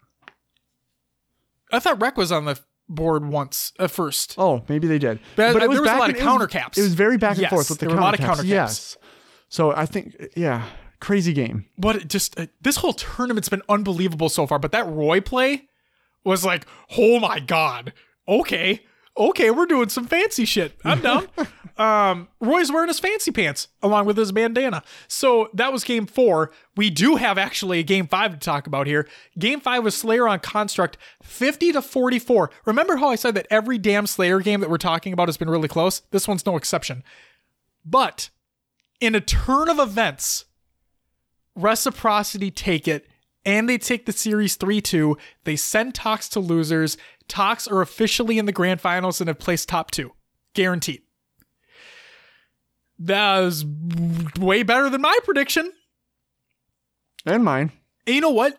I 1.73 1.79
thought 1.79 2.01
Rec 2.01 2.16
was 2.16 2.31
on 2.31 2.45
the 2.45 2.59
board 2.89 3.27
once 3.27 3.73
at 3.79 3.91
first. 3.91 4.35
Oh, 4.39 4.62
maybe 4.69 4.87
they 4.87 4.99
did. 4.99 5.20
But, 5.37 5.55
uh, 5.55 5.59
it 5.59 5.61
there 5.61 5.69
was 5.70 5.79
a 5.81 5.83
back 5.83 5.99
lot 5.99 6.09
and- 6.11 6.16
of 6.19 6.23
was- 6.23 6.24
counter 6.33 6.47
caps. 6.47 6.79
It 6.79 6.83
was 6.83 6.95
very 6.95 7.16
back 7.19 7.33
and 7.33 7.43
Yes, 7.43 7.51
forth 7.51 7.70
with 7.70 7.79
the 7.81 7.89
were 7.89 7.97
a 7.97 8.01
lot 8.01 8.15
of 8.15 8.20
counter 8.20 8.43
caps. 8.43 8.49
counter 8.49 8.55
caps. 8.55 8.97
Yes. 9.03 9.09
So 9.49 9.73
I 9.73 9.87
think, 9.87 10.16
yeah, 10.37 10.66
crazy 11.01 11.33
game. 11.33 11.66
But 11.79 11.97
it 11.97 12.09
just 12.09 12.39
uh, 12.39 12.47
this 12.61 12.77
whole 12.77 12.93
tournament's 12.93 13.49
been 13.49 13.62
unbelievable 13.69 14.29
so 14.29 14.47
far. 14.47 14.59
But 14.59 14.73
that 14.73 14.87
Roy 14.87 15.20
play 15.20 15.69
was 16.24 16.44
like, 16.44 16.66
oh 16.97 17.20
my 17.20 17.40
god. 17.40 17.93
Okay, 18.28 18.81
okay, 19.16 19.51
we're 19.51 19.66
doing 19.66 19.89
some 19.89 20.07
fancy 20.07 20.44
shit. 20.44 20.78
I'm 20.85 21.01
down. 21.01 21.28
um, 21.77 22.28
Roy's 22.40 22.70
wearing 22.70 22.89
his 22.89 23.01
fancy 23.01 23.31
pants 23.31 23.69
along 23.82 24.07
with 24.07 24.16
his 24.16 24.32
bandana. 24.32 24.82
So 25.09 25.49
that 25.55 25.73
was 25.73 25.85
game 25.85 26.07
four. 26.07 26.51
We 26.77 26.90
do 26.90 27.16
have 27.16 27.39
actually 27.39 27.81
a 27.81 27.85
game 27.85 28.07
five 28.07 28.32
to 28.32 28.39
talk 28.39 28.66
about 28.66 28.86
here. 28.86 29.09
Game 29.39 29.61
five 29.61 29.82
was 29.82 29.97
Slayer 29.97 30.28
on 30.28 30.40
Construct, 30.40 30.97
fifty 31.23 31.73
to 31.73 31.82
forty-four. 31.82 32.51
Remember 32.65 32.97
how 32.97 33.09
I 33.09 33.16
said 33.16 33.35
that 33.35 33.47
every 33.51 33.78
damn 33.78 34.07
Slayer 34.07 34.40
game 34.40 34.61
that 34.61 34.70
we're 34.70 34.78
talking 34.78 35.12
about 35.12 35.28
has 35.28 35.36
been 35.36 35.51
really 35.51 35.69
close? 35.69 36.03
This 36.11 36.28
one's 36.28 36.47
no 36.47 36.57
exception. 36.57 37.03
But 37.85 38.31
in 39.01 39.15
a 39.15 39.20
turn 39.20 39.69
of 39.69 39.78
events, 39.78 40.44
Reciprocity 41.55 42.51
take 42.51 42.89
it 42.89 43.07
and 43.44 43.69
they 43.69 43.78
take 43.78 44.06
the 44.06 44.12
series 44.12 44.56
3 44.56 44.81
2. 44.81 45.16
They 45.44 45.56
send 45.56 45.94
Tox 45.94 46.28
to 46.31 46.40
losers. 46.40 46.97
Tox 47.28 47.66
are 47.66 47.81
officially 47.81 48.39
in 48.39 48.47
the 48.47 48.52
grand 48.52 48.81
finals 48.81 49.20
and 49.20 49.28
have 49.28 49.39
placed 49.39 49.69
top 49.69 49.90
two. 49.90 50.12
Guaranteed. 50.55 51.02
That 52.98 53.40
was 53.40 53.64
way 54.39 54.62
better 54.62 54.90
than 54.90 55.01
my 55.01 55.19
prediction. 55.24 55.73
And 57.24 57.44
mine. 57.44 57.73
And 58.06 58.14
you 58.14 58.20
know 58.20 58.31
what? 58.31 58.59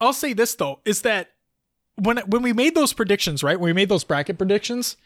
I'll 0.00 0.12
say 0.12 0.32
this 0.32 0.54
though, 0.54 0.80
is 0.84 1.02
that 1.02 1.30
when 1.96 2.18
when 2.18 2.42
we 2.42 2.52
made 2.52 2.74
those 2.74 2.92
predictions, 2.92 3.42
right? 3.42 3.60
When 3.60 3.68
we 3.68 3.74
made 3.74 3.88
those 3.88 4.04
bracket 4.04 4.38
predictions, 4.38 4.96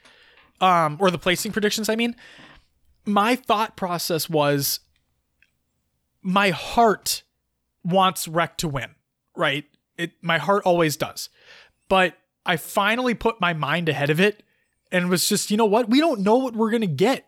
um, 0.60 0.96
or 1.00 1.10
the 1.10 1.18
placing 1.18 1.52
predictions, 1.52 1.88
I 1.88 1.96
mean, 1.96 2.14
my 3.04 3.34
thought 3.34 3.76
process 3.76 4.30
was 4.30 4.80
my 6.22 6.50
heart 6.50 7.23
wants 7.84 8.26
Rec 8.26 8.56
to 8.58 8.68
win, 8.68 8.94
right? 9.36 9.64
It 9.96 10.12
my 10.22 10.38
heart 10.38 10.64
always 10.64 10.96
does. 10.96 11.28
But 11.88 12.16
I 12.46 12.56
finally 12.56 13.14
put 13.14 13.40
my 13.40 13.52
mind 13.52 13.88
ahead 13.88 14.10
of 14.10 14.20
it 14.20 14.42
and 14.90 15.10
was 15.10 15.28
just, 15.28 15.50
you 15.50 15.56
know 15.56 15.64
what? 15.64 15.88
We 15.88 16.00
don't 16.00 16.20
know 16.20 16.36
what 16.36 16.54
we're 16.54 16.70
going 16.70 16.80
to 16.82 16.86
get. 16.86 17.26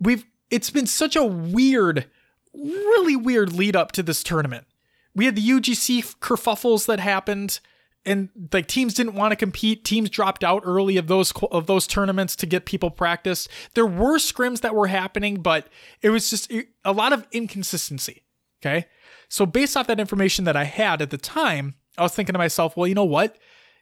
We've 0.00 0.24
it's 0.50 0.70
been 0.70 0.86
such 0.86 1.16
a 1.16 1.24
weird, 1.24 2.06
really 2.54 3.16
weird 3.16 3.52
lead 3.52 3.76
up 3.76 3.92
to 3.92 4.02
this 4.02 4.22
tournament. 4.22 4.66
We 5.14 5.26
had 5.26 5.36
the 5.36 5.48
UGC 5.48 6.16
kerfuffles 6.18 6.86
that 6.86 7.00
happened 7.00 7.60
and 8.04 8.30
like 8.52 8.66
teams 8.66 8.94
didn't 8.94 9.14
want 9.14 9.32
to 9.32 9.36
compete. 9.36 9.84
Teams 9.84 10.10
dropped 10.10 10.42
out 10.42 10.62
early 10.64 10.96
of 10.96 11.06
those 11.06 11.32
of 11.50 11.66
those 11.66 11.86
tournaments 11.86 12.34
to 12.36 12.46
get 12.46 12.64
people 12.64 12.90
practice. 12.90 13.48
There 13.74 13.86
were 13.86 14.18
scrims 14.18 14.60
that 14.62 14.74
were 14.74 14.88
happening, 14.88 15.40
but 15.40 15.68
it 16.00 16.10
was 16.10 16.28
just 16.28 16.52
a 16.84 16.92
lot 16.92 17.12
of 17.12 17.26
inconsistency. 17.32 18.22
Okay, 18.60 18.86
so 19.32 19.46
based 19.46 19.78
off 19.78 19.86
that 19.86 19.98
information 19.98 20.44
that 20.44 20.58
I 20.58 20.64
had 20.64 21.00
at 21.00 21.08
the 21.08 21.16
time, 21.16 21.72
I 21.96 22.02
was 22.02 22.14
thinking 22.14 22.34
to 22.34 22.38
myself, 22.38 22.76
well, 22.76 22.86
you 22.86 22.94
know 22.94 23.02
what? 23.02 23.38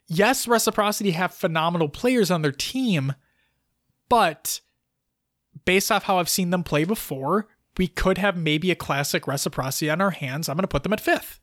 Yes, 0.06 0.47
Reciprocity 0.47 1.10
have 1.10 1.35
phenomenal 1.35 1.89
players 1.89 2.31
on 2.31 2.43
their 2.43 2.52
team, 2.52 3.14
but 4.09 4.60
based 5.64 5.90
off 5.90 6.05
how 6.05 6.20
I've 6.20 6.28
seen 6.28 6.51
them 6.51 6.62
play 6.62 6.85
before, 6.85 7.48
we 7.77 7.89
could 7.89 8.16
have 8.16 8.36
maybe 8.36 8.70
a 8.70 8.77
classic 8.77 9.27
Reciprocity 9.27 9.90
on 9.90 10.01
our 10.01 10.12
hands. 10.12 10.48
I'm 10.48 10.55
going 10.55 10.62
to 10.62 10.68
put 10.68 10.85
them 10.85 10.93
at 10.93 11.01
fifth. 11.01 11.40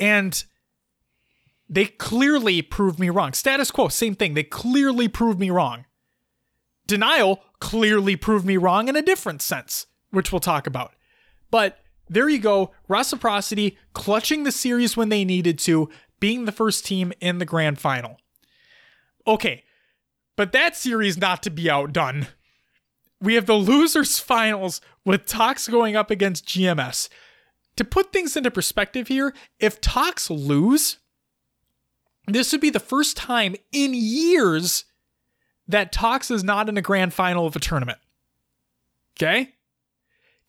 And 0.00 0.42
they 1.68 1.84
clearly 1.84 2.62
proved 2.62 2.98
me 2.98 3.10
wrong. 3.10 3.32
Status 3.32 3.70
quo, 3.70 3.86
same 3.90 4.16
thing. 4.16 4.34
They 4.34 4.42
clearly 4.42 5.06
proved 5.06 5.38
me 5.38 5.50
wrong. 5.50 5.84
Denial 6.88 7.44
clearly 7.60 8.16
proved 8.16 8.44
me 8.44 8.56
wrong 8.56 8.88
in 8.88 8.96
a 8.96 9.02
different 9.02 9.40
sense, 9.40 9.86
which 10.10 10.32
we'll 10.32 10.40
talk 10.40 10.66
about. 10.66 10.94
But 11.48 11.78
there 12.08 12.28
you 12.28 12.38
go. 12.38 12.72
Reciprocity 12.88 13.78
clutching 13.92 14.44
the 14.44 14.52
series 14.52 14.96
when 14.96 15.08
they 15.08 15.24
needed 15.24 15.58
to, 15.60 15.88
being 16.20 16.44
the 16.44 16.52
first 16.52 16.84
team 16.86 17.12
in 17.20 17.38
the 17.38 17.44
grand 17.44 17.78
final. 17.78 18.18
Okay, 19.26 19.64
but 20.36 20.52
that 20.52 20.76
series 20.76 21.16
not 21.16 21.42
to 21.42 21.50
be 21.50 21.70
outdone. 21.70 22.26
We 23.20 23.34
have 23.34 23.46
the 23.46 23.54
losers 23.54 24.18
finals 24.18 24.80
with 25.04 25.26
Tox 25.26 25.68
going 25.68 25.94
up 25.94 26.10
against 26.10 26.46
GMS. 26.46 27.08
To 27.76 27.84
put 27.84 28.12
things 28.12 28.36
into 28.36 28.50
perspective 28.50 29.08
here, 29.08 29.32
if 29.58 29.80
Tox 29.80 30.28
lose, 30.28 30.98
this 32.26 32.52
would 32.52 32.60
be 32.60 32.70
the 32.70 32.80
first 32.80 33.16
time 33.16 33.54
in 33.70 33.92
years 33.94 34.84
that 35.68 35.92
Tox 35.92 36.30
is 36.30 36.44
not 36.44 36.68
in 36.68 36.76
a 36.76 36.82
grand 36.82 37.14
final 37.14 37.46
of 37.46 37.56
a 37.56 37.60
tournament. 37.60 37.98
Okay? 39.16 39.54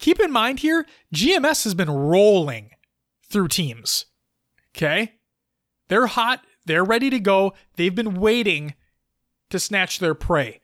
Keep 0.03 0.19
in 0.19 0.33
mind 0.33 0.59
here, 0.59 0.85
GMS 1.15 1.63
has 1.63 1.73
been 1.73 1.89
rolling 1.89 2.71
through 3.25 3.47
teams. 3.47 4.07
Okay? 4.75 5.13
They're 5.87 6.07
hot, 6.07 6.43
they're 6.65 6.83
ready 6.83 7.09
to 7.09 7.21
go. 7.21 7.53
They've 7.77 7.95
been 7.95 8.15
waiting 8.15 8.73
to 9.49 9.61
snatch 9.61 9.99
their 9.99 10.13
prey. 10.13 10.59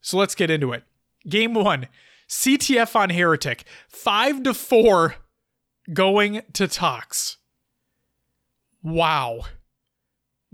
So 0.00 0.18
let's 0.18 0.36
get 0.36 0.50
into 0.52 0.72
it. 0.72 0.84
Game 1.28 1.52
1, 1.52 1.88
CTF 2.28 2.94
on 2.94 3.10
Heretic, 3.10 3.64
5 3.88 4.44
to 4.44 4.54
4 4.54 5.16
going 5.92 6.42
to 6.52 6.68
Tox. 6.68 7.38
Wow. 8.84 9.46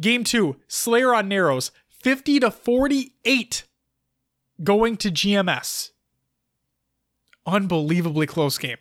Game 0.01 0.25
two, 0.25 0.57
Slayer 0.69 1.15
on 1.15 1.29
Narrows, 1.29 1.71
50 1.91 2.41
to 2.41 2.51
48 2.51 3.65
going 4.65 4.97
to 4.97 5.11
GMS. 5.11 5.91
Unbelievably 7.47 8.27
close 8.27 8.59
game. 8.59 8.79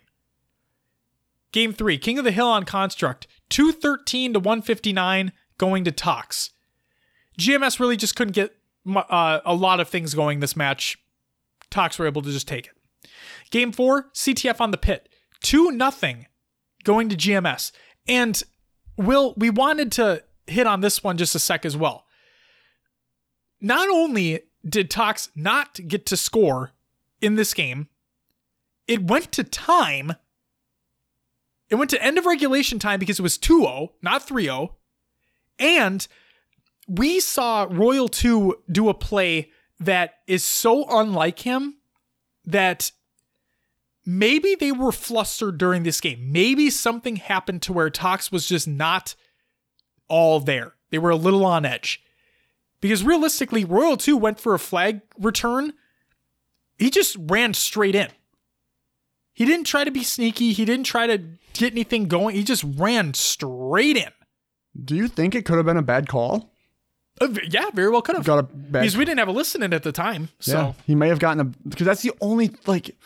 Game 1.52 1.72
three, 1.72 1.96
King 1.96 2.18
of 2.18 2.24
the 2.24 2.32
Hill 2.32 2.48
on 2.48 2.64
Construct, 2.64 3.26
213 3.48 4.34
to 4.34 4.40
159 4.40 5.32
going 5.58 5.84
to 5.84 5.92
Tox. 5.92 6.50
GMS 7.38 7.78
really 7.78 7.96
just 7.96 8.16
couldn't 8.16 8.34
get 8.34 8.56
uh, 8.94 9.40
a 9.44 9.54
lot 9.54 9.80
of 9.80 9.88
things 9.88 10.14
going 10.14 10.40
this 10.40 10.56
match. 10.56 10.98
Tox 11.70 11.98
were 11.98 12.06
able 12.06 12.22
to 12.22 12.30
just 12.30 12.48
take 12.48 12.66
it. 12.66 13.10
Game 13.50 13.72
four, 13.72 14.10
CTF 14.12 14.60
on 14.60 14.70
the 14.70 14.76
pit, 14.76 15.08
2 15.42 15.70
nothing 15.70 16.26
going 16.84 17.08
to 17.08 17.16
GMS. 17.16 17.72
And 18.08 18.42
Will, 18.96 19.34
we 19.36 19.50
wanted 19.50 19.92
to 19.92 20.22
hit 20.46 20.66
on 20.66 20.80
this 20.80 21.02
one 21.02 21.16
just 21.16 21.34
a 21.34 21.38
sec 21.38 21.64
as 21.64 21.76
well. 21.76 22.04
Not 23.60 23.88
only 23.88 24.42
did 24.68 24.90
Tox 24.90 25.30
not 25.34 25.78
get 25.86 26.06
to 26.06 26.16
score 26.16 26.72
in 27.20 27.36
this 27.36 27.54
game, 27.54 27.88
it 28.86 29.02
went 29.02 29.32
to 29.32 29.44
time. 29.44 30.14
It 31.68 31.76
went 31.76 31.90
to 31.90 32.02
end 32.02 32.18
of 32.18 32.26
regulation 32.26 32.78
time 32.78 33.00
because 33.00 33.18
it 33.18 33.22
was 33.22 33.38
2 33.38 33.60
0, 33.60 33.92
not 34.02 34.22
3 34.22 34.44
0. 34.44 34.76
And 35.58 36.06
we 36.86 37.20
saw 37.20 37.66
Royal 37.68 38.08
2 38.08 38.62
do 38.70 38.88
a 38.88 38.94
play 38.94 39.50
that 39.80 40.18
is 40.26 40.44
so 40.44 40.86
unlike 40.88 41.40
him 41.40 41.76
that 42.44 42.92
maybe 44.04 44.54
they 44.54 44.72
were 44.72 44.92
flustered 44.92 45.58
during 45.58 45.82
this 45.82 46.00
game. 46.00 46.30
Maybe 46.30 46.70
something 46.70 47.16
happened 47.16 47.62
to 47.62 47.72
where 47.72 47.90
Tox 47.90 48.30
was 48.30 48.48
just 48.48 48.68
not 48.68 49.14
all 50.08 50.38
there. 50.40 50.74
They 50.90 50.98
were 50.98 51.10
a 51.10 51.16
little 51.16 51.44
on 51.44 51.64
edge. 51.64 52.02
Because 52.80 53.02
realistically, 53.02 53.64
Royal 53.64 53.96
2 53.96 54.16
went 54.16 54.38
for 54.38 54.54
a 54.54 54.58
flag 54.58 55.00
return. 55.18 55.72
He 56.78 56.90
just 56.90 57.16
ran 57.18 57.54
straight 57.54 57.94
in. 57.94 58.08
He 59.36 59.44
didn't 59.44 59.66
try 59.66 59.84
to 59.84 59.90
be 59.92 60.02
sneaky. 60.02 60.52
He 60.52 60.64
didn't 60.64 60.86
try 60.86 61.06
to 61.06 61.18
get 61.52 61.72
anything 61.72 62.08
going. 62.08 62.34
He 62.34 62.42
just 62.42 62.64
ran 62.64 63.14
straight 63.14 63.96
in. 63.96 64.10
Do 64.84 64.96
you 64.96 65.06
think 65.06 65.34
it 65.34 65.44
could 65.44 65.58
have 65.58 65.66
been 65.66 65.76
a 65.76 65.82
bad 65.82 66.08
call? 66.08 66.52
Uh, 67.20 67.28
yeah, 67.48 67.70
very 67.72 67.90
well 67.90 68.02
could 68.02 68.16
have. 68.16 68.24
Got 68.24 68.38
a 68.38 68.42
bad 68.42 68.80
because 68.80 68.96
we 68.96 69.04
didn't 69.04 69.18
have 69.18 69.28
a 69.28 69.32
listen 69.32 69.62
in 69.62 69.72
at 69.72 69.82
the 69.82 69.92
time. 69.92 70.30
So 70.40 70.58
yeah, 70.58 70.72
he 70.86 70.94
may 70.94 71.08
have 71.08 71.18
gotten 71.18 71.40
a 71.40 71.44
because 71.68 71.86
that's 71.86 72.02
the 72.02 72.12
only 72.20 72.50
like 72.66 72.96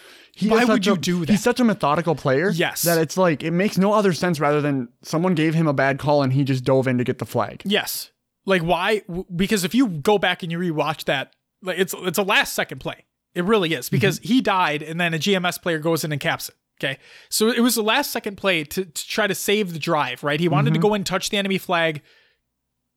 he 0.41 0.49
Why 0.49 0.65
would 0.65 0.87
you 0.87 0.95
a, 0.95 0.99
do 0.99 1.21
that? 1.27 1.33
He's 1.33 1.43
such 1.43 1.61
a 1.61 1.65
methodical 1.65 2.15
player. 2.15 2.51
Yes. 2.51 2.83
That 2.83 2.99
it's 2.99 3.17
like, 3.17 3.43
it 3.43 3.51
makes 3.51 3.77
no 3.77 3.93
other 3.93 4.13
sense 4.13 4.41
rather 4.41 4.61
than 4.61 4.89
someone 5.03 5.35
gave 5.35 5.55
him 5.55 5.67
a 5.67 5.73
bad 5.73 5.99
call 5.99 6.23
and 6.23 6.33
he 6.33 6.45
just 6.45 6.65
dove 6.65 6.87
in 6.87 6.99
to 6.99 7.05
get 7.05 7.19
the 7.19 7.27
flag. 7.27 7.63
Yes. 7.65 8.11
Like, 8.47 8.63
why? 8.63 9.03
Because 9.35 9.65
if 9.65 9.75
you 9.75 9.89
go 9.89 10.19
back 10.19 10.43
and 10.43 10.51
you 10.51 10.59
rewatch 10.59 11.05
that, 11.05 11.35
like 11.63 11.79
it's 11.79 11.95
it's 11.99 12.19
a 12.19 12.23
last 12.23 12.55
second 12.55 12.79
play. 12.79 13.05
It 13.35 13.45
really 13.45 13.75
is 13.75 13.89
because 13.89 14.19
mm-hmm. 14.19 14.29
he 14.29 14.41
died 14.41 14.83
and 14.83 15.01
then 15.01 15.15
a 15.15 15.19
GMS 15.19 15.61
player 15.61 15.79
goes 15.79 16.05
in 16.05 16.13
and 16.13 16.21
caps 16.21 16.49
it. 16.49 16.57
Okay. 16.83 16.99
So 17.29 17.49
it 17.49 17.61
was 17.61 17.75
the 17.75 17.83
last 17.83 18.11
second 18.11 18.37
play 18.37 18.65
to, 18.65 18.85
to 18.85 19.09
try 19.09 19.27
to 19.27 19.35
save 19.35 19.73
the 19.73 19.79
drive, 19.79 20.25
right? 20.25 20.41
He 20.41 20.49
wanted 20.49 20.71
mm-hmm. 20.71 20.81
to 20.81 20.89
go 20.89 20.95
and 20.95 21.05
touch 21.05 21.29
the 21.29 21.37
enemy 21.37 21.59
flag, 21.59 22.01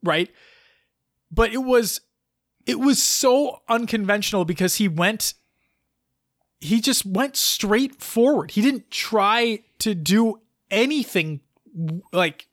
right? 0.01 0.31
But 1.29 1.51
it 1.51 1.63
was 1.63 2.01
it 2.65 2.79
was 2.79 3.01
so 3.01 3.61
unconventional 3.67 4.45
because 4.45 4.75
he 4.75 4.87
went 4.87 5.33
he 6.61 6.79
just 6.79 7.05
went 7.05 7.35
straight 7.35 8.01
forward. 8.01 8.51
He 8.51 8.61
didn't 8.61 8.89
try 8.89 9.59
to 9.79 9.93
do 9.93 10.39
anything 10.71 11.41
like 12.13 12.47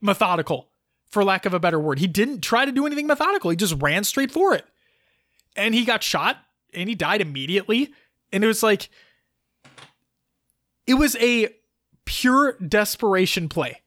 methodical, 0.00 0.68
for 1.08 1.24
lack 1.24 1.46
of 1.46 1.54
a 1.54 1.58
better 1.58 1.80
word. 1.80 1.98
He 1.98 2.06
didn't 2.06 2.40
try 2.40 2.64
to 2.64 2.72
do 2.72 2.86
anything 2.86 3.06
methodical. 3.06 3.50
He 3.50 3.56
just 3.56 3.74
ran 3.80 4.04
straight 4.04 4.30
for 4.30 4.54
it. 4.54 4.64
And 5.56 5.74
he 5.74 5.84
got 5.84 6.02
shot 6.02 6.36
and 6.74 6.88
he 6.88 6.94
died 6.94 7.20
immediately. 7.20 7.92
And 8.32 8.44
it 8.44 8.46
was 8.46 8.62
like, 8.62 8.90
it 10.86 10.94
was 10.94 11.16
a 11.16 11.50
pure 12.04 12.52
desperation 12.54 13.48
play, 13.48 13.82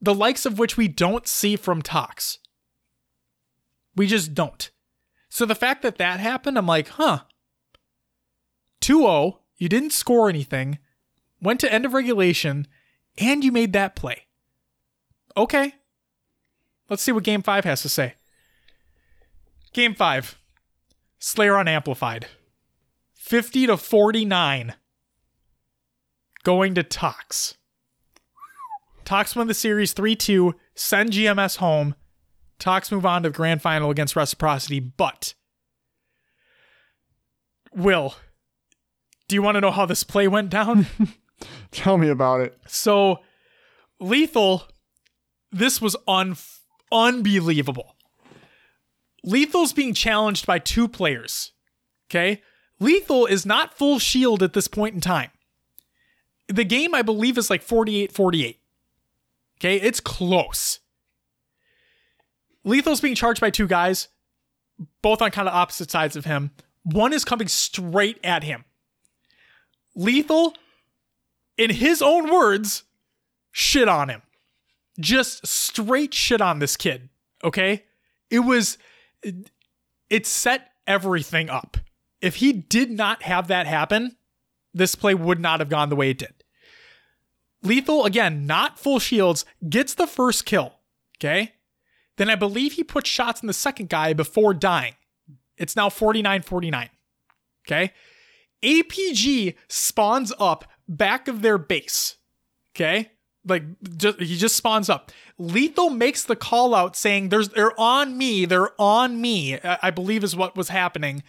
the 0.00 0.14
likes 0.14 0.46
of 0.46 0.58
which 0.58 0.76
we 0.76 0.88
don't 0.88 1.26
see 1.26 1.56
from 1.56 1.82
Tox. 1.82 2.38
We 3.94 4.06
just 4.06 4.34
don't. 4.34 4.70
So 5.28 5.44
the 5.44 5.54
fact 5.54 5.82
that 5.82 5.98
that 5.98 6.20
happened, 6.20 6.56
I'm 6.56 6.66
like, 6.66 6.88
huh, 6.88 7.20
2 8.80 9.00
0, 9.00 9.40
you 9.56 9.68
didn't 9.68 9.90
score 9.90 10.28
anything, 10.28 10.78
went 11.40 11.60
to 11.60 11.72
end 11.72 11.84
of 11.84 11.94
regulation, 11.94 12.66
and 13.18 13.44
you 13.44 13.52
made 13.52 13.72
that 13.72 13.96
play. 13.96 14.26
Okay. 15.36 15.74
Let's 16.88 17.02
see 17.02 17.12
what 17.12 17.24
game 17.24 17.42
five 17.42 17.64
has 17.64 17.82
to 17.82 17.88
say. 17.88 18.14
Game 19.72 19.94
five 19.94 20.38
Slayer 21.26 21.56
on 21.56 21.66
Amplified 21.66 22.28
50 23.14 23.66
to 23.66 23.76
49. 23.76 24.74
Going 26.44 26.74
to 26.76 26.84
Tox. 26.84 27.56
Tox 29.04 29.34
win 29.34 29.48
the 29.48 29.52
series 29.52 29.92
3 29.92 30.14
2, 30.14 30.54
send 30.76 31.10
GMS 31.10 31.56
home. 31.56 31.96
Tox 32.60 32.92
move 32.92 33.04
on 33.04 33.24
to 33.24 33.30
the 33.30 33.36
grand 33.36 33.60
final 33.60 33.90
against 33.90 34.14
Reciprocity, 34.14 34.78
but. 34.78 35.34
Will, 37.74 38.14
do 39.26 39.34
you 39.34 39.42
want 39.42 39.56
to 39.56 39.60
know 39.60 39.72
how 39.72 39.84
this 39.84 40.04
play 40.04 40.28
went 40.28 40.48
down? 40.48 40.86
Tell 41.72 41.98
me 41.98 42.08
about 42.08 42.40
it. 42.40 42.56
So, 42.68 43.18
Lethal, 43.98 44.68
this 45.50 45.82
was 45.82 45.96
un- 46.06 46.36
unbelievable. 46.92 47.95
Lethal's 49.26 49.72
being 49.72 49.92
challenged 49.92 50.46
by 50.46 50.60
two 50.60 50.88
players. 50.88 51.52
Okay? 52.08 52.42
Lethal 52.78 53.26
is 53.26 53.44
not 53.44 53.74
full 53.74 53.98
shield 53.98 54.42
at 54.42 54.52
this 54.52 54.68
point 54.68 54.94
in 54.94 55.00
time. 55.00 55.30
The 56.48 56.64
game, 56.64 56.94
I 56.94 57.02
believe, 57.02 57.36
is 57.36 57.50
like 57.50 57.62
48 57.62 58.12
48. 58.12 58.60
Okay? 59.58 59.76
It's 59.76 60.00
close. 60.00 60.78
Lethal's 62.64 63.00
being 63.00 63.14
charged 63.16 63.40
by 63.40 63.50
two 63.50 63.66
guys, 63.66 64.08
both 65.02 65.20
on 65.20 65.30
kind 65.30 65.48
of 65.48 65.54
opposite 65.54 65.90
sides 65.90 66.16
of 66.16 66.24
him. 66.24 66.52
One 66.84 67.12
is 67.12 67.24
coming 67.24 67.48
straight 67.48 68.18
at 68.22 68.44
him. 68.44 68.64
Lethal, 69.96 70.54
in 71.56 71.70
his 71.70 72.00
own 72.00 72.30
words, 72.30 72.84
shit 73.50 73.88
on 73.88 74.08
him. 74.08 74.22
Just 75.00 75.46
straight 75.46 76.14
shit 76.14 76.40
on 76.40 76.60
this 76.60 76.76
kid. 76.76 77.08
Okay? 77.42 77.84
It 78.30 78.40
was, 78.40 78.78
it, 79.22 80.26
set 80.26 80.70
everything 80.86 81.50
up. 81.50 81.76
If 82.20 82.36
he 82.36 82.52
did 82.52 82.90
not 82.90 83.22
have 83.22 83.48
that 83.48 83.66
happen, 83.66 84.16
this 84.72 84.94
play 84.94 85.14
would 85.14 85.40
not 85.40 85.60
have 85.60 85.68
gone 85.68 85.88
the 85.88 85.96
way 85.96 86.10
it 86.10 86.18
did. 86.18 86.34
Lethal, 87.62 88.04
again, 88.04 88.46
not 88.46 88.78
full 88.78 88.98
shields, 88.98 89.44
gets 89.68 89.94
the 89.94 90.06
first 90.06 90.44
kill. 90.44 90.74
Okay? 91.18 91.54
Then 92.16 92.30
I 92.30 92.34
believe 92.34 92.74
he 92.74 92.84
puts 92.84 93.10
shots 93.10 93.40
in 93.40 93.46
the 93.46 93.52
second 93.52 93.88
guy 93.88 94.12
before 94.12 94.54
dying. 94.54 94.94
It's 95.56 95.76
now 95.76 95.88
49 95.88 96.42
49. 96.42 96.90
Okay? 97.66 97.92
APG 98.62 99.54
spawns 99.68 100.32
up 100.38 100.64
back 100.88 101.28
of 101.28 101.42
their 101.42 101.58
base. 101.58 102.16
Okay? 102.74 103.10
Like 103.46 103.62
just, 103.96 104.20
he 104.20 104.36
just 104.36 104.56
spawns 104.56 104.90
up. 104.90 105.12
Lethal 105.38 105.90
makes 105.90 106.24
the 106.24 106.36
call 106.36 106.74
out 106.74 106.96
saying 106.96 107.28
there's 107.28 107.50
they're 107.50 107.78
on 107.78 108.18
me, 108.18 108.44
they're 108.44 108.80
on 108.80 109.20
me. 109.20 109.58
I 109.60 109.90
believe 109.90 110.24
is 110.24 110.34
what 110.34 110.56
was 110.56 110.68
happening. 110.68 111.22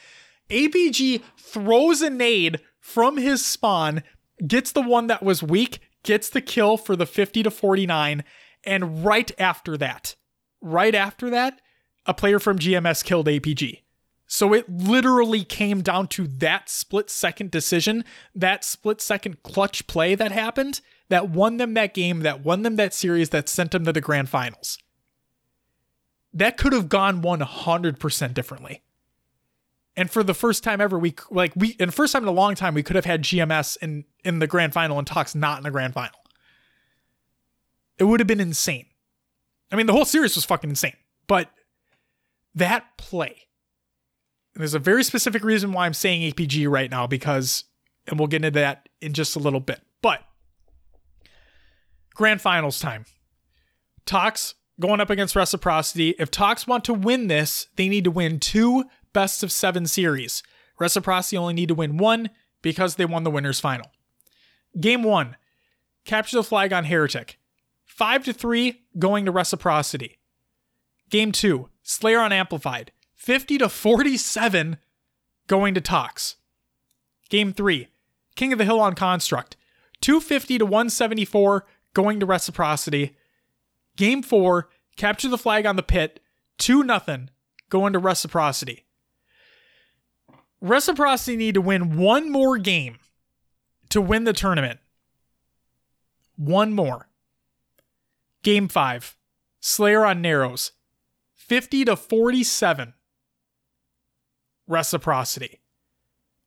APG 0.50 1.22
throws 1.38 2.02
a 2.02 2.10
nade 2.10 2.60
from 2.80 3.18
his 3.18 3.46
spawn, 3.46 4.02
gets 4.46 4.72
the 4.72 4.82
one 4.82 5.08
that 5.08 5.22
was 5.22 5.44
weak, 5.44 5.80
gets 6.04 6.30
the 6.30 6.42
kill 6.42 6.78
for 6.78 6.96
the 6.96 7.06
50 7.06 7.44
to 7.44 7.52
49, 7.52 8.24
and 8.64 9.06
right 9.06 9.32
after 9.38 9.78
that, 9.78 10.16
right 10.62 10.96
after 10.96 11.30
that, 11.30 11.60
a 12.06 12.14
player 12.14 12.40
from 12.40 12.58
GMS 12.58 13.04
killed 13.04 13.28
APG. 13.28 13.82
So 14.26 14.54
it 14.54 14.70
literally 14.70 15.44
came 15.44 15.82
down 15.82 16.08
to 16.10 16.28
that 16.28 16.70
split 16.70 17.10
second 17.10 17.52
decision, 17.52 18.04
that 18.36 18.64
split 18.64 19.02
second 19.02 19.44
clutch 19.44 19.88
play 19.88 20.16
that 20.16 20.32
happened 20.32 20.82
that 21.10 21.30
won 21.30 21.58
them 21.58 21.74
that 21.76 21.94
game, 21.94 22.22
that 22.22 22.44
won 22.44 22.64
them 22.64 22.76
that 22.76 22.94
series, 22.94 23.30
that 23.30 23.50
sent 23.50 23.72
them 23.72 23.86
to 23.86 23.94
the 23.94 24.02
grand 24.02 24.30
finals. 24.30 24.78
That 26.34 26.58
could 26.58 26.74
have 26.74 26.90
gone 26.90 27.22
100% 27.22 28.34
differently. 28.34 28.84
And 29.96 30.12
for 30.12 30.24
the 30.24 30.36
first 30.36 30.64
time 30.64 30.80
ever, 30.80 31.00
we 31.00 31.16
like 31.32 31.54
we 31.56 31.76
and 31.80 31.92
first 31.92 32.14
time 32.14 32.22
in 32.22 32.30
a 32.30 32.32
long 32.32 32.54
time, 32.54 32.76
we 32.76 32.84
could 32.84 32.96
have 32.96 33.06
had 33.06 33.24
GMS 33.24 33.78
in 33.82 34.06
in 34.24 34.38
the 34.38 34.46
grand 34.46 34.74
final 34.74 35.00
and 35.00 35.08
Tox 35.08 35.34
not 35.34 35.58
in 35.58 35.64
the 35.64 35.72
grand 35.72 35.96
final. 35.96 36.20
It 37.98 38.04
would 38.04 38.20
have 38.20 38.28
been 38.28 38.40
insane. 38.40 38.86
I 39.72 39.76
mean, 39.76 39.88
the 39.88 39.94
whole 39.94 40.06
series 40.06 40.36
was 40.36 40.46
fucking 40.46 40.70
insane, 40.70 40.96
but 41.26 41.50
that 42.54 42.98
play. 42.98 43.48
And 44.54 44.62
there's 44.62 44.76
a 44.76 44.80
very 44.80 45.04
specific 45.04 45.44
reason 45.44 45.72
why 45.72 45.88
I'm 45.88 45.96
saying 45.96 46.32
APG 46.32 46.70
right 46.70 46.92
now 46.92 47.08
because, 47.08 47.64
and 48.06 48.20
we'll 48.20 48.28
get 48.28 48.46
into 48.46 48.60
that 48.60 48.90
in 49.02 49.14
just 49.14 49.36
a 49.36 49.40
little 49.40 49.60
bit. 49.60 49.82
Grand 52.18 52.42
finals 52.42 52.80
time. 52.80 53.06
Tox 54.08 54.56
going 54.80 55.00
up 55.00 55.12
against 55.12 55.36
Reciprocity. 55.36 56.16
If 56.18 56.32
Tox 56.32 56.66
want 56.66 56.84
to 56.86 56.94
win 56.94 57.28
this, 57.28 57.68
they 57.76 57.88
need 57.88 58.06
to 58.06 58.12
win 58.12 58.40
two 58.40 58.86
best 59.14 59.44
of 59.44 59.52
seven 59.52 59.86
series. 59.86 60.42
Reciprocity 60.80 61.38
only 61.38 61.54
need 61.54 61.68
to 61.68 61.76
win 61.76 61.98
one 61.98 62.32
because 62.64 62.96
they 62.96 63.06
won 63.06 63.24
the 63.24 63.30
winners 63.30 63.60
final. 63.60 63.92
Game 64.80 65.04
one, 65.04 65.38
capture 66.06 66.38
the 66.38 66.44
flag 66.44 66.74
on 66.74 66.86
Heretic. 66.86 67.38
Five 67.86 68.26
to 68.26 68.34
three 68.34 68.82
going 68.98 69.26
to 69.26 69.32
Reciprocity. 69.32 70.18
Game 71.12 71.32
two, 71.32 71.70
Slayer 71.84 72.20
on 72.20 72.34
Amplified. 72.34 72.92
50 73.14 73.60
to 73.60 73.70
47 73.70 74.78
going 75.46 75.76
to 75.76 75.82
Tox. 75.82 76.38
Game 77.30 77.54
three, 77.54 77.90
King 78.36 78.54
of 78.54 78.58
the 78.58 78.66
Hill 78.66 78.80
on 78.80 78.96
Construct. 78.96 79.56
250 80.02 80.60
to 80.60 80.66
174 80.66 81.66
going 81.98 82.20
to 82.20 82.28
Reciprocity. 82.28 83.18
Game 83.96 84.22
four, 84.22 84.70
capture 84.98 85.30
the 85.30 85.38
flag 85.38 85.66
on 85.66 85.78
the 85.78 85.82
pit. 85.82 86.20
2 86.60 86.84
nothing 86.84 87.32
going 87.70 87.92
to 87.92 87.98
Reciprocity. 87.98 88.86
Reciprocity 90.62 91.36
need 91.36 91.56
to 91.56 91.62
win 91.62 91.98
one 91.98 92.32
more 92.32 92.60
game 92.60 93.00
to 93.90 94.00
win 94.00 94.26
the 94.26 94.34
tournament. 94.34 94.80
One 96.36 96.72
more. 96.72 97.10
Game 98.44 98.68
five. 98.68 99.18
Slayer 99.60 100.06
on 100.06 100.22
Narrows. 100.22 100.74
50 101.34 101.86
to 101.86 101.96
47. 101.96 102.94
Reciprocity. 104.68 105.62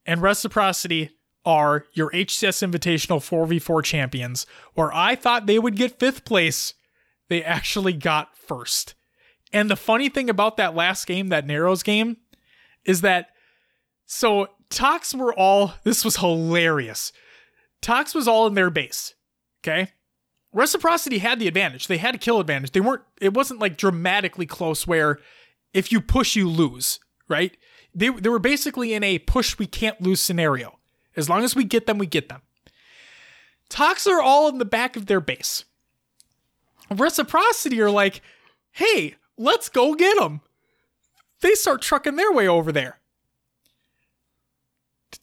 And 0.05 0.21
Reciprocity 0.21 1.09
are 1.45 1.85
your 1.93 2.11
HCS 2.11 2.67
Invitational 2.67 3.19
4v4 3.19 3.83
champions, 3.83 4.45
where 4.73 4.93
I 4.93 5.15
thought 5.15 5.45
they 5.45 5.59
would 5.59 5.75
get 5.75 5.99
fifth 5.99 6.25
place. 6.25 6.73
They 7.29 7.43
actually 7.43 7.93
got 7.93 8.35
first. 8.35 8.95
And 9.53 9.69
the 9.69 9.75
funny 9.75 10.09
thing 10.09 10.29
about 10.29 10.57
that 10.57 10.75
last 10.75 11.07
game, 11.07 11.29
that 11.29 11.47
Narrows 11.47 11.83
game, 11.83 12.17
is 12.85 13.01
that 13.01 13.29
so 14.05 14.47
Tox 14.69 15.13
were 15.13 15.33
all, 15.33 15.73
this 15.83 16.03
was 16.03 16.17
hilarious. 16.17 17.11
Tox 17.81 18.13
was 18.13 18.27
all 18.27 18.47
in 18.47 18.53
their 18.53 18.69
base. 18.69 19.15
Okay. 19.63 19.91
Reciprocity 20.53 21.19
had 21.19 21.39
the 21.39 21.47
advantage. 21.47 21.87
They 21.87 21.97
had 21.97 22.15
a 22.15 22.17
kill 22.17 22.39
advantage. 22.39 22.71
They 22.71 22.81
weren't, 22.81 23.03
it 23.21 23.33
wasn't 23.33 23.61
like 23.61 23.77
dramatically 23.77 24.45
close 24.45 24.85
where 24.85 25.19
if 25.73 25.91
you 25.91 26.01
push, 26.01 26.35
you 26.35 26.49
lose, 26.49 26.99
right? 27.29 27.55
They, 27.95 28.09
they 28.09 28.29
were 28.29 28.39
basically 28.39 28.93
in 28.93 29.03
a 29.03 29.19
push, 29.19 29.57
we 29.57 29.65
can't 29.65 30.01
lose 30.01 30.19
scenario. 30.19 30.77
As 31.15 31.29
long 31.29 31.43
as 31.43 31.55
we 31.55 31.63
get 31.63 31.87
them, 31.87 31.97
we 31.97 32.05
get 32.05 32.29
them. 32.29 32.41
Tox 33.69 34.05
are 34.07 34.21
all 34.21 34.49
in 34.49 34.57
the 34.57 34.65
back 34.65 34.95
of 34.95 35.05
their 35.05 35.21
base. 35.21 35.65
Reciprocity 36.89 37.79
are 37.81 37.89
like, 37.89 38.21
hey, 38.71 39.15
let's 39.37 39.69
go 39.69 39.95
get 39.95 40.17
them. 40.19 40.41
They 41.41 41.53
start 41.53 41.81
trucking 41.81 42.15
their 42.15 42.31
way 42.31 42.47
over 42.47 42.71
there. 42.71 42.99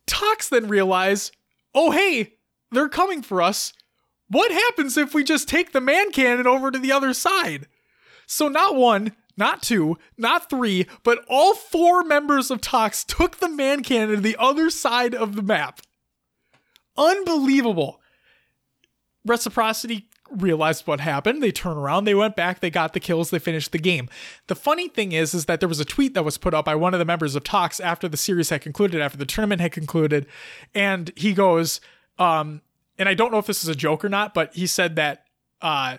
Tox 0.06 0.48
then 0.48 0.68
realize, 0.68 1.30
oh 1.74 1.90
hey, 1.90 2.34
they're 2.72 2.88
coming 2.88 3.22
for 3.22 3.40
us. 3.40 3.72
What 4.28 4.50
happens 4.50 4.96
if 4.96 5.14
we 5.14 5.24
just 5.24 5.48
take 5.48 5.72
the 5.72 5.80
man 5.80 6.10
cannon 6.10 6.46
over 6.46 6.70
to 6.70 6.78
the 6.78 6.92
other 6.92 7.14
side? 7.14 7.66
So 8.26 8.48
not 8.48 8.74
one, 8.74 9.12
not 9.38 9.62
two, 9.62 9.96
not 10.16 10.50
three, 10.50 10.86
but 11.04 11.24
all 11.28 11.54
four 11.54 12.02
members 12.04 12.50
of 12.50 12.60
Tox 12.60 13.04
took 13.04 13.38
the 13.38 13.48
man 13.48 13.82
cannon 13.82 14.16
to 14.16 14.20
the 14.20 14.36
other 14.38 14.68
side 14.68 15.14
of 15.14 15.36
the 15.36 15.42
map. 15.42 15.80
Unbelievable. 16.96 18.00
Reciprocity 19.24 20.08
realized 20.30 20.86
what 20.86 21.00
happened. 21.00 21.42
They 21.42 21.52
turn 21.52 21.76
around, 21.76 22.04
they 22.04 22.14
went 22.14 22.36
back, 22.36 22.60
they 22.60 22.70
got 22.70 22.92
the 22.92 23.00
kills, 23.00 23.30
they 23.30 23.38
finished 23.38 23.72
the 23.72 23.78
game. 23.78 24.08
The 24.46 24.54
funny 24.54 24.88
thing 24.88 25.12
is, 25.12 25.32
is 25.32 25.46
that 25.46 25.60
there 25.60 25.68
was 25.68 25.80
a 25.80 25.84
tweet 25.84 26.14
that 26.14 26.24
was 26.24 26.36
put 26.36 26.54
up 26.54 26.64
by 26.64 26.74
one 26.74 26.92
of 26.92 26.98
the 26.98 27.06
members 27.06 27.34
of 27.34 27.44
Tox 27.44 27.80
after 27.80 28.08
the 28.08 28.16
series 28.16 28.50
had 28.50 28.60
concluded, 28.60 29.00
after 29.00 29.16
the 29.16 29.26
tournament 29.26 29.60
had 29.60 29.72
concluded, 29.72 30.26
and 30.74 31.12
he 31.16 31.32
goes, 31.32 31.80
um, 32.18 32.60
and 32.98 33.08
I 33.08 33.14
don't 33.14 33.30
know 33.30 33.38
if 33.38 33.46
this 33.46 33.62
is 33.62 33.68
a 33.68 33.74
joke 33.74 34.04
or 34.04 34.08
not, 34.08 34.34
but 34.34 34.54
he 34.54 34.66
said 34.66 34.96
that 34.96 35.24
uh, 35.62 35.98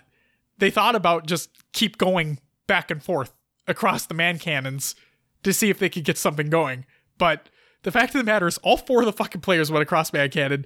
they 0.58 0.70
thought 0.70 0.94
about 0.94 1.26
just 1.26 1.50
keep 1.72 1.98
going 1.98 2.38
back 2.70 2.90
and 2.90 3.02
forth 3.02 3.32
across 3.66 4.06
the 4.06 4.14
man 4.14 4.38
cannons 4.38 4.94
to 5.42 5.52
see 5.52 5.70
if 5.70 5.78
they 5.78 5.88
could 5.88 6.04
get 6.04 6.16
something 6.16 6.48
going. 6.48 6.86
But 7.18 7.48
the 7.82 7.90
fact 7.90 8.14
of 8.14 8.20
the 8.20 8.24
matter 8.24 8.46
is, 8.46 8.58
all 8.58 8.76
four 8.76 9.00
of 9.00 9.06
the 9.06 9.12
fucking 9.12 9.40
players 9.40 9.70
went 9.70 9.82
across 9.82 10.12
man 10.12 10.30
cannon 10.30 10.64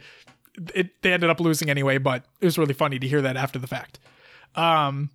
it, 0.74 1.02
they 1.02 1.12
ended 1.12 1.31
up 1.31 1.40
losing 1.40 1.70
anyway, 1.70 1.98
but 1.98 2.24
it 2.40 2.44
was 2.44 2.59
really 2.59 2.74
funny 2.74 2.98
to 2.98 3.09
hear 3.09 3.22
that 3.22 3.36
after 3.36 3.59
the 3.59 3.66
fact. 3.66 3.98
Um, 4.55 5.10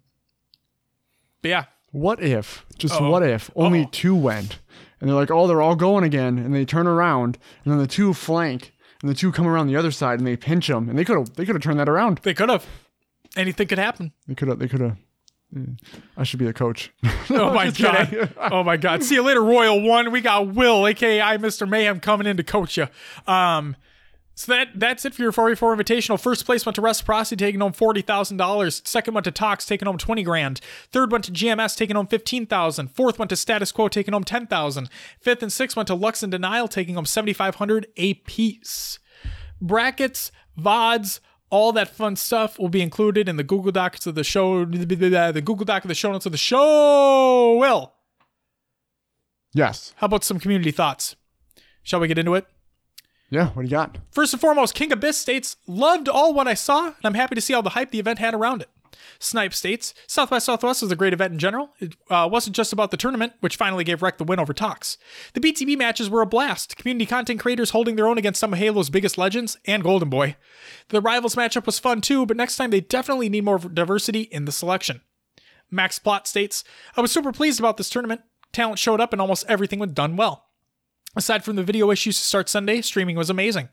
but 1.42 1.50
yeah. 1.50 1.66
What 1.92 2.22
if, 2.22 2.66
just 2.78 2.96
Uh-oh. 2.96 3.10
what 3.10 3.24
if, 3.24 3.50
only 3.56 3.82
Uh-oh. 3.82 3.90
two 3.92 4.16
went? 4.16 4.60
And 5.00 5.10
they're 5.10 5.16
like, 5.16 5.32
oh, 5.32 5.48
they're 5.48 5.62
all 5.62 5.76
going 5.76 6.04
again. 6.04 6.38
And 6.38 6.54
they 6.54 6.66
turn 6.66 6.88
around, 6.88 7.38
and 7.64 7.72
then 7.72 7.80
the 7.80 7.88
two 7.88 8.14
flank, 8.14 8.74
and 9.02 9.10
the 9.10 9.16
two 9.16 9.32
come 9.32 9.48
around 9.48 9.68
the 9.68 9.76
other 9.76 9.92
side, 9.92 10.20
and 10.20 10.28
they 10.28 10.36
pinch 10.36 10.68
them. 10.68 10.90
And 10.90 11.00
they 11.00 11.06
could 11.06 11.18
have, 11.18 11.34
they 11.36 11.46
could 11.46 11.56
have 11.56 11.64
turned 11.64 11.80
that 11.80 11.90
around. 11.90 12.20
They 12.24 12.34
could 12.34 12.50
have. 12.50 12.66
Anything 13.36 13.68
could 13.68 13.78
happen. 13.80 14.12
They 14.28 14.36
could 14.36 14.50
have, 14.50 14.60
they 14.60 14.68
could 14.68 14.82
have. 14.82 14.98
I 16.18 16.24
should 16.24 16.40
be 16.40 16.48
a 16.48 16.54
coach. 16.54 16.92
oh 17.32 17.54
my 17.54 17.72
god! 17.72 18.34
oh 18.52 18.64
my 18.64 18.78
god! 18.78 19.04
See 19.04 19.16
you 19.16 19.24
later, 19.24 19.44
Royal 19.44 19.82
One. 19.82 20.12
We 20.12 20.22
got 20.22 20.54
Will, 20.54 20.86
aka 20.86 21.38
Mr. 21.38 21.68
Mayhem, 21.68 22.00
coming 22.00 22.28
in 22.28 22.38
to 22.38 22.44
coach 22.44 22.78
you. 22.78 22.88
Um, 23.28 23.76
so 24.36 24.54
that 24.54 24.70
that's 24.76 25.04
it 25.04 25.14
for 25.14 25.22
your 25.22 25.34
44 25.34 25.76
Invitational. 25.76 26.18
First 26.18 26.46
place 26.46 26.66
went 26.66 26.76
to 26.76 26.82
Reciprocity, 26.82 27.36
taking 27.44 27.60
home 27.60 27.74
forty 27.74 28.02
thousand 28.02 28.38
dollars. 28.38 28.82
Second 28.86 29.14
went 29.14 29.26
to 29.26 29.32
Tox, 29.32 29.66
taking 29.66 29.86
home 29.86 29.98
twenty 29.98 30.24
grand. 30.24 30.62
Third 30.92 31.12
went 31.12 31.26
to 31.26 31.32
GMS, 31.32 31.76
taking 31.76 31.98
home 31.98 32.08
fifteen 32.08 32.46
thousand. 32.46 32.90
Fourth 32.92 33.20
went 33.20 33.30
to 33.30 33.36
Status 33.36 33.72
Quo, 33.72 33.90
taking 33.90 34.14
home 34.14 34.24
ten 34.24 34.48
thousand. 34.48 34.90
Fifth 35.20 35.44
and 35.44 35.52
sixth 35.52 35.76
went 35.76 35.88
to 35.88 35.96
Lux 35.96 36.24
and 36.24 36.32
Denial, 36.32 36.68
taking 36.68 36.96
home 36.96 37.06
seventy 37.06 37.34
five 37.34 37.56
hundred 37.56 37.88
a 37.98 38.14
piece. 38.14 39.00
Brackets, 39.60 40.32
vods, 40.58 41.20
All 41.52 41.72
that 41.74 41.90
fun 41.90 42.16
stuff 42.16 42.60
will 42.60 42.70
be 42.70 42.82
included 42.82 43.28
in 43.28 43.38
the 43.38 43.44
Google 43.44 43.72
Docs 43.72 44.06
of 44.06 44.16
the 44.16 44.24
show, 44.24 44.66
the 44.66 44.86
Google 45.42 45.66
Doc 45.66 45.84
of 45.84 45.88
the 45.88 45.96
show 45.96 46.12
notes 46.12 46.26
of 46.28 46.32
the 46.32 46.38
show. 46.38 47.58
Will, 47.60 47.94
Yes. 49.54 49.94
how 49.98 50.06
about 50.06 50.24
some 50.24 50.40
community 50.40 50.72
thoughts? 50.72 51.16
Shall 51.82 52.00
we 52.00 52.08
get 52.08 52.20
into 52.20 52.36
it? 52.36 52.46
Yeah. 53.32 53.48
What 53.50 53.64
do 53.64 53.68
you 53.68 53.72
got? 53.72 53.98
First 54.12 54.34
and 54.34 54.42
foremost, 54.42 54.76
King 54.76 54.92
Abyss 54.92 55.18
states, 55.18 55.58
loved 55.68 56.08
all 56.08 56.34
what 56.34 56.48
I 56.48 56.54
saw, 56.54 56.88
and 56.88 56.96
I'm 57.04 57.14
happy 57.16 57.36
to 57.36 57.42
see 57.42 57.54
all 57.54 57.62
the 57.64 57.70
hype 57.72 57.92
the 57.92 58.00
event 58.00 58.20
had 58.20 58.34
around 58.34 58.62
it. 58.62 58.70
Snipe 59.20 59.54
states, 59.54 59.94
South 60.08 60.30
by 60.30 60.40
Southwest 60.40 60.82
was 60.82 60.92
a 60.92 60.96
great 60.96 61.14
event 61.14 61.34
in 61.34 61.40
general. 61.40 61.72
It 61.80 61.96
uh, 62.10 62.28
wasn't 62.32 62.56
just 62.56 62.74
about 62.74 62.92
the 62.92 62.98
tournament, 62.98 63.34
which 63.40 63.56
finally 63.56 63.84
gave 63.84 64.02
Rec 64.02 64.18
the 64.18 64.24
win 64.24 64.40
over 64.40 64.54
Tox. 64.54 64.98
The 65.34 65.40
BTB 65.40 65.78
matches 65.78 66.10
were 66.10 66.22
a 66.22 66.26
blast, 66.26 66.78
community 66.78 67.06
content 67.06 67.40
creators 67.40 67.72
holding 67.72 67.96
their 67.96 68.08
own 68.08 68.18
against 68.18 68.40
some 68.40 68.54
of 68.54 68.60
Halo's 68.60 68.90
biggest 68.90 69.18
legends 69.18 69.58
and 69.66 69.84
Golden 69.84 70.10
Boy. 70.10 70.36
The 70.90 71.02
Rivals 71.02 71.36
matchup 71.36 71.66
was 71.66 71.80
fun 71.80 72.02
too, 72.02 72.26
but 72.26 72.38
next 72.38 72.58
time 72.58 72.70
they 72.70 72.82
definitely 72.82 73.30
need 73.30 73.44
more 73.44 73.60
diversity 73.60 74.22
in 74.22 74.46
the 74.46 74.52
selection. 74.52 75.02
Max 75.72 76.00
Plot 76.00 76.28
states, 76.28 76.64
I 76.98 77.02
was 77.02 77.12
super 77.12 77.32
pleased 77.32 77.60
about 77.60 77.78
this 77.78 77.90
tournament. 77.90 78.22
Talent 78.52 78.80
showed 78.80 79.02
up 79.02 79.14
and 79.14 79.22
almost 79.22 79.46
everything 79.48 79.80
was 79.80 79.92
done 79.92 80.16
well. 80.16 80.46
Aside 81.16 81.44
from 81.44 81.56
the 81.56 81.64
video 81.64 81.92
issues 81.92 82.18
to 82.18 82.24
start 82.24 82.50
Sunday, 82.50 82.82
streaming 82.82 83.16
was 83.16 83.30
amazing. 83.30 83.70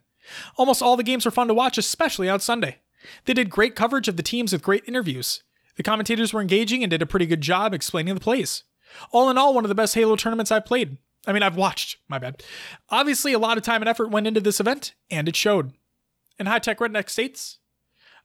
Almost 0.56 0.82
all 0.82 0.97
the 0.97 1.02
games 1.02 1.24
were 1.24 1.30
fun 1.30 1.48
to 1.48 1.55
watch, 1.55 1.78
especially 1.78 2.28
on 2.28 2.40
Sunday. 2.40 2.78
They 3.24 3.35
did 3.35 3.51
great 3.51 3.77
coverage 3.77 4.09
of 4.09 4.16
the 4.16 4.23
teams 4.23 4.52
with 4.52 4.62
great 4.62 4.85
interviews. 4.86 5.43
The 5.77 5.82
commentators 5.82 6.32
were 6.32 6.40
engaging 6.40 6.82
and 6.82 6.90
did 6.90 7.02
a 7.02 7.06
pretty 7.06 7.27
good 7.27 7.40
job 7.40 7.74
explaining 7.74 8.14
the 8.14 8.20
plays. 8.20 8.64
All 9.12 9.28
in 9.31 9.39
all, 9.39 9.55
one 9.55 9.64
of 9.64 9.68
the 9.68 9.74
best 9.74 9.94
Halo 9.94 10.16
tournaments 10.16 10.51
I've 10.51 10.64
played. 10.64 10.97
I 11.27 11.32
mean, 11.32 11.43
I've 11.43 11.56
watched, 11.56 11.98
my 12.09 12.18
bad. 12.18 12.43
Obviously, 12.89 13.32
a 13.32 13.39
lot 13.39 13.59
of 13.59 13.64
time 13.64 13.82
and 13.82 13.89
effort 13.89 14.10
went 14.10 14.27
into 14.27 14.40
this 14.40 14.60
event, 14.60 14.94
and 15.10 15.28
it 15.28 15.36
showed. 15.36 15.73
In 16.39 16.47
High 16.47 16.60
Tech 16.60 16.78
Redneck 16.78 17.10
States, 17.10 17.59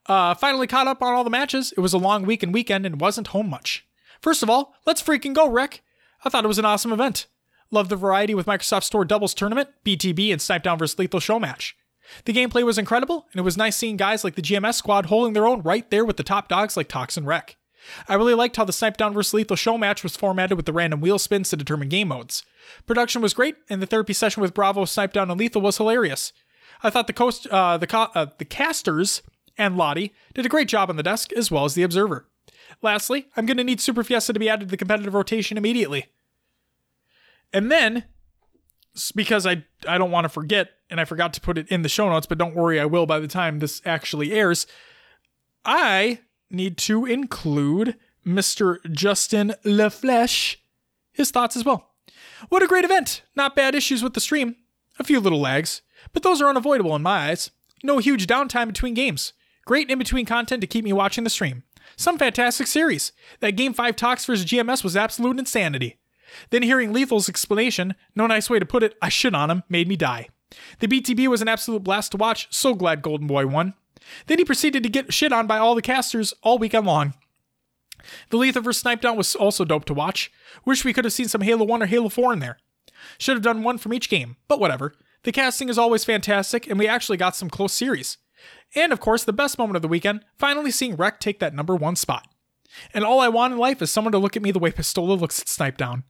uh, 0.06 0.34
finally 0.34 0.66
caught 0.66 0.86
up 0.86 1.02
on 1.02 1.12
all 1.12 1.24
the 1.24 1.30
matches. 1.30 1.72
It 1.76 1.80
was 1.80 1.92
a 1.92 1.98
long 1.98 2.24
week 2.24 2.42
and 2.42 2.54
weekend 2.54 2.86
and 2.86 3.00
wasn't 3.00 3.28
home 3.28 3.48
much. 3.48 3.86
First 4.20 4.42
of 4.42 4.50
all, 4.50 4.74
let's 4.86 5.02
freaking 5.02 5.34
go, 5.34 5.48
Rick. 5.48 5.82
I 6.24 6.28
thought 6.28 6.44
it 6.44 6.48
was 6.48 6.58
an 6.58 6.64
awesome 6.64 6.92
event. 6.92 7.26
Loved 7.70 7.90
the 7.90 7.96
variety 7.96 8.34
with 8.34 8.46
Microsoft 8.46 8.84
Store 8.84 9.04
Doubles 9.04 9.34
Tournament, 9.34 9.70
BTB, 9.84 10.30
and 10.30 10.40
Snipe 10.40 10.62
Down 10.62 10.78
vs. 10.78 10.98
Lethal 10.98 11.20
Show 11.20 11.40
match. 11.40 11.74
The 12.24 12.32
gameplay 12.32 12.64
was 12.64 12.78
incredible, 12.78 13.26
and 13.32 13.40
it 13.40 13.44
was 13.44 13.56
nice 13.56 13.76
seeing 13.76 13.96
guys 13.96 14.24
like 14.24 14.34
the 14.34 14.42
GMS 14.42 14.74
squad 14.74 15.06
holding 15.06 15.32
their 15.32 15.46
own 15.46 15.62
right 15.62 15.88
there 15.90 16.04
with 16.04 16.16
the 16.16 16.24
top 16.24 16.48
dogs 16.48 16.76
like 16.76 16.88
Tox 16.88 17.16
and 17.16 17.26
Rec. 17.26 17.56
I 18.08 18.14
really 18.14 18.34
liked 18.34 18.56
how 18.56 18.64
the 18.64 18.72
Snipe 18.72 18.96
Down 18.96 19.12
vs. 19.12 19.34
Lethal 19.34 19.56
Show 19.56 19.76
match 19.76 20.02
was 20.02 20.16
formatted 20.16 20.56
with 20.56 20.66
the 20.66 20.72
random 20.72 21.00
wheel 21.00 21.18
spins 21.18 21.50
to 21.50 21.56
determine 21.56 21.88
game 21.88 22.08
modes. 22.08 22.44
Production 22.86 23.22
was 23.22 23.34
great, 23.34 23.56
and 23.68 23.82
the 23.82 23.86
therapy 23.86 24.12
session 24.12 24.40
with 24.40 24.54
Bravo, 24.54 24.84
Snipe 24.84 25.12
Down, 25.12 25.30
and 25.30 25.38
Lethal 25.38 25.62
was 25.62 25.78
hilarious. 25.78 26.32
I 26.82 26.90
thought 26.90 27.06
the 27.06 27.12
coast, 27.12 27.46
uh, 27.48 27.78
the 27.78 27.86
co- 27.86 28.10
uh, 28.14 28.26
the 28.38 28.44
casters 28.44 29.22
and 29.58 29.76
Lottie 29.76 30.12
did 30.34 30.46
a 30.46 30.48
great 30.48 30.68
job 30.68 30.90
on 30.90 30.96
the 30.96 31.02
desk 31.02 31.32
as 31.32 31.50
well 31.50 31.64
as 31.64 31.74
the 31.74 31.82
observer. 31.82 32.28
Lastly, 32.80 33.26
I'm 33.36 33.46
going 33.46 33.56
to 33.58 33.64
need 33.64 33.80
Super 33.80 34.02
Fiesta 34.02 34.32
to 34.32 34.40
be 34.40 34.48
added 34.48 34.66
to 34.66 34.70
the 34.70 34.76
competitive 34.76 35.14
rotation 35.14 35.58
immediately. 35.58 36.06
And 37.52 37.70
then, 37.70 38.04
because 39.14 39.46
I 39.46 39.64
I 39.86 39.98
don't 39.98 40.10
want 40.10 40.24
to 40.24 40.28
forget, 40.28 40.70
and 40.90 41.00
I 41.00 41.04
forgot 41.04 41.32
to 41.34 41.40
put 41.40 41.58
it 41.58 41.68
in 41.68 41.82
the 41.82 41.88
show 41.88 42.08
notes, 42.08 42.26
but 42.26 42.38
don't 42.38 42.54
worry, 42.54 42.78
I 42.80 42.84
will 42.84 43.06
by 43.06 43.18
the 43.18 43.28
time 43.28 43.58
this 43.58 43.80
actually 43.84 44.32
airs. 44.32 44.66
I 45.64 46.20
need 46.50 46.76
to 46.78 47.06
include 47.06 47.96
Mr. 48.26 48.78
Justin 48.92 49.54
LaFleche, 49.64 50.56
his 51.12 51.30
thoughts 51.30 51.56
as 51.56 51.64
well. 51.64 51.90
What 52.48 52.62
a 52.62 52.66
great 52.66 52.84
event! 52.84 53.22
Not 53.34 53.56
bad 53.56 53.74
issues 53.74 54.02
with 54.02 54.14
the 54.14 54.20
stream, 54.20 54.56
a 54.98 55.04
few 55.04 55.20
little 55.20 55.40
lags, 55.40 55.82
but 56.12 56.22
those 56.22 56.40
are 56.42 56.48
unavoidable 56.48 56.94
in 56.96 57.02
my 57.02 57.30
eyes. 57.30 57.50
No 57.82 57.98
huge 57.98 58.26
downtime 58.26 58.66
between 58.66 58.94
games. 58.94 59.32
Great 59.64 59.90
in 59.90 59.98
between 59.98 60.26
content 60.26 60.60
to 60.60 60.66
keep 60.66 60.84
me 60.84 60.92
watching 60.92 61.24
the 61.24 61.30
stream. 61.30 61.62
Some 61.96 62.18
fantastic 62.18 62.66
series. 62.66 63.12
That 63.40 63.56
Game 63.56 63.74
5 63.74 63.96
Tox 63.96 64.24
vs. 64.24 64.44
GMS 64.44 64.82
was 64.82 64.96
absolute 64.96 65.38
insanity. 65.38 65.98
Then 66.50 66.62
hearing 66.62 66.92
Lethal's 66.92 67.28
explanation, 67.28 67.94
no 68.14 68.26
nice 68.26 68.48
way 68.48 68.58
to 68.58 68.66
put 68.66 68.82
it, 68.82 68.96
I 69.00 69.08
shit 69.08 69.34
on 69.34 69.50
him, 69.50 69.62
made 69.68 69.88
me 69.88 69.96
die. 69.96 70.28
The 70.80 70.88
BTB 70.88 71.28
was 71.28 71.42
an 71.42 71.48
absolute 71.48 71.82
blast 71.82 72.12
to 72.12 72.18
watch, 72.18 72.48
so 72.50 72.74
glad 72.74 73.02
Golden 73.02 73.26
Boy 73.26 73.46
won. 73.46 73.74
Then 74.26 74.38
he 74.38 74.44
proceeded 74.44 74.82
to 74.82 74.88
get 74.88 75.12
shit 75.12 75.32
on 75.32 75.46
by 75.46 75.58
all 75.58 75.74
the 75.74 75.82
casters 75.82 76.34
all 76.42 76.58
weekend 76.58 76.86
long. 76.86 77.14
The 78.30 78.36
Lethal 78.36 78.62
vs. 78.62 78.80
Snipe 78.80 79.00
Down 79.00 79.16
was 79.16 79.34
also 79.34 79.64
dope 79.64 79.84
to 79.86 79.94
watch. 79.94 80.30
Wish 80.64 80.84
we 80.84 80.92
could 80.92 81.04
have 81.04 81.12
seen 81.12 81.28
some 81.28 81.40
Halo 81.40 81.64
1 81.64 81.82
or 81.82 81.86
Halo 81.86 82.08
4 82.08 82.32
in 82.32 82.38
there. 82.40 82.58
Should 83.18 83.36
have 83.36 83.44
done 83.44 83.62
one 83.62 83.78
from 83.78 83.94
each 83.94 84.08
game, 84.08 84.36
but 84.48 84.60
whatever. 84.60 84.94
The 85.22 85.32
casting 85.32 85.68
is 85.68 85.78
always 85.78 86.04
fantastic, 86.04 86.68
and 86.68 86.78
we 86.78 86.88
actually 86.88 87.16
got 87.16 87.36
some 87.36 87.48
close 87.48 87.72
series. 87.72 88.18
And 88.74 88.92
of 88.92 89.00
course, 89.00 89.24
the 89.24 89.32
best 89.32 89.58
moment 89.58 89.76
of 89.76 89.82
the 89.82 89.88
weekend, 89.88 90.24
finally 90.36 90.70
seeing 90.70 90.96
Rec 90.96 91.20
take 91.20 91.38
that 91.38 91.54
number 91.54 91.76
one 91.76 91.96
spot. 91.96 92.26
And 92.92 93.04
all 93.04 93.20
I 93.20 93.28
want 93.28 93.52
in 93.52 93.58
life 93.58 93.82
is 93.82 93.90
someone 93.90 94.12
to 94.12 94.18
look 94.18 94.36
at 94.36 94.42
me 94.42 94.50
the 94.50 94.58
way 94.58 94.72
Pistola 94.72 95.18
looks 95.18 95.40
at 95.40 95.48
Snipe 95.48 95.76
Down. 95.76 96.04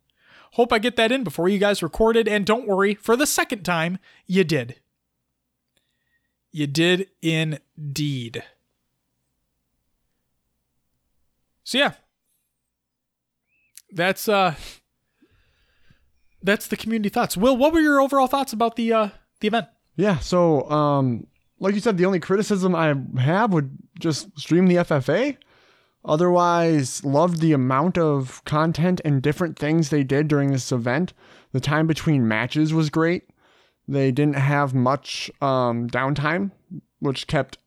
Hope 0.53 0.73
I 0.73 0.79
get 0.79 0.97
that 0.97 1.11
in 1.11 1.25
before 1.25 1.49
you 1.49 1.59
guys 1.59 1.83
recorded, 1.83 2.29
and 2.29 2.45
don't 2.45 2.69
worry, 2.69 2.95
for 2.95 3.17
the 3.17 3.27
second 3.27 3.63
time, 3.63 3.99
you 4.27 4.45
did. 4.45 4.77
You 6.51 6.67
did 6.67 7.09
indeed. 7.23 8.45
So 11.65 11.79
yeah. 11.79 11.93
That's 13.91 14.29
uh 14.29 14.55
that's 16.43 16.67
the 16.67 16.77
community 16.77 17.09
thoughts. 17.09 17.37
Will, 17.37 17.57
what 17.57 17.73
were 17.73 17.81
your 17.81 18.01
overall 18.01 18.27
thoughts 18.27 18.53
about 18.53 18.77
the 18.77 18.93
uh 18.93 19.09
the 19.41 19.49
event? 19.49 19.69
Yeah. 19.97 20.19
So, 20.19 20.69
um, 20.71 21.27
like 21.61 21.75
you 21.75 21.81
said, 21.81 21.97
the 21.97 22.07
only 22.07 22.21
criticism 22.21 22.75
I 22.75 22.95
have 23.21 23.53
would 23.53 23.71
just 23.99 24.39
stream 24.39 24.67
the 24.67 24.77
FFA. 24.77 25.37
Otherwise, 26.05 27.05
loved 27.05 27.41
the 27.41 27.53
amount 27.53 27.97
of 27.97 28.43
content 28.45 29.01
and 29.05 29.23
different 29.23 29.59
things 29.59 29.89
they 29.89 30.03
did 30.03 30.27
during 30.29 30.51
this 30.51 30.73
event. 30.73 31.13
The 31.53 31.61
time 31.61 31.87
between 31.87 32.27
matches 32.27 32.75
was 32.75 32.91
great. 32.91 33.25
They 33.87 34.11
didn't 34.11 34.37
have 34.37 34.75
much 34.75 35.31
um, 35.41 35.89
downtime, 35.89 36.51
which 36.99 37.27
kept 37.27 37.59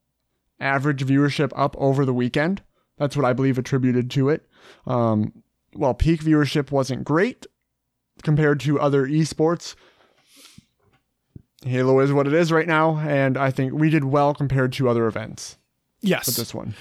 average 0.60 1.06
viewership 1.06 1.52
up 1.56 1.76
over 1.78 2.06
the 2.06 2.14
weekend. 2.14 2.62
That's 2.98 3.16
what 3.16 3.26
I 3.26 3.34
believe 3.34 3.58
attributed 3.58 4.10
to 4.12 4.30
it. 4.30 4.46
Um, 4.86 5.44
while 5.74 5.94
peak 5.94 6.22
viewership 6.22 6.72
wasn't 6.72 7.04
great 7.04 7.46
compared 8.24 8.60
to 8.62 8.80
other 8.80 9.06
esports, 9.06 9.76
Halo 11.66 12.00
is 12.00 12.14
what 12.14 12.28
it 12.28 12.34
is 12.34 12.52
right 12.52 12.68
now, 12.68 12.98
and 13.00 13.38
I 13.38 13.50
think 13.50 13.74
we 13.74 13.90
did 13.90 14.04
well 14.06 14.34
compared 14.36 14.72
to 14.74 14.88
other 14.88 15.08
events 15.08 15.58
Yes. 16.02 16.28
with 16.28 16.36
this 16.36 16.54
one. 16.54 16.76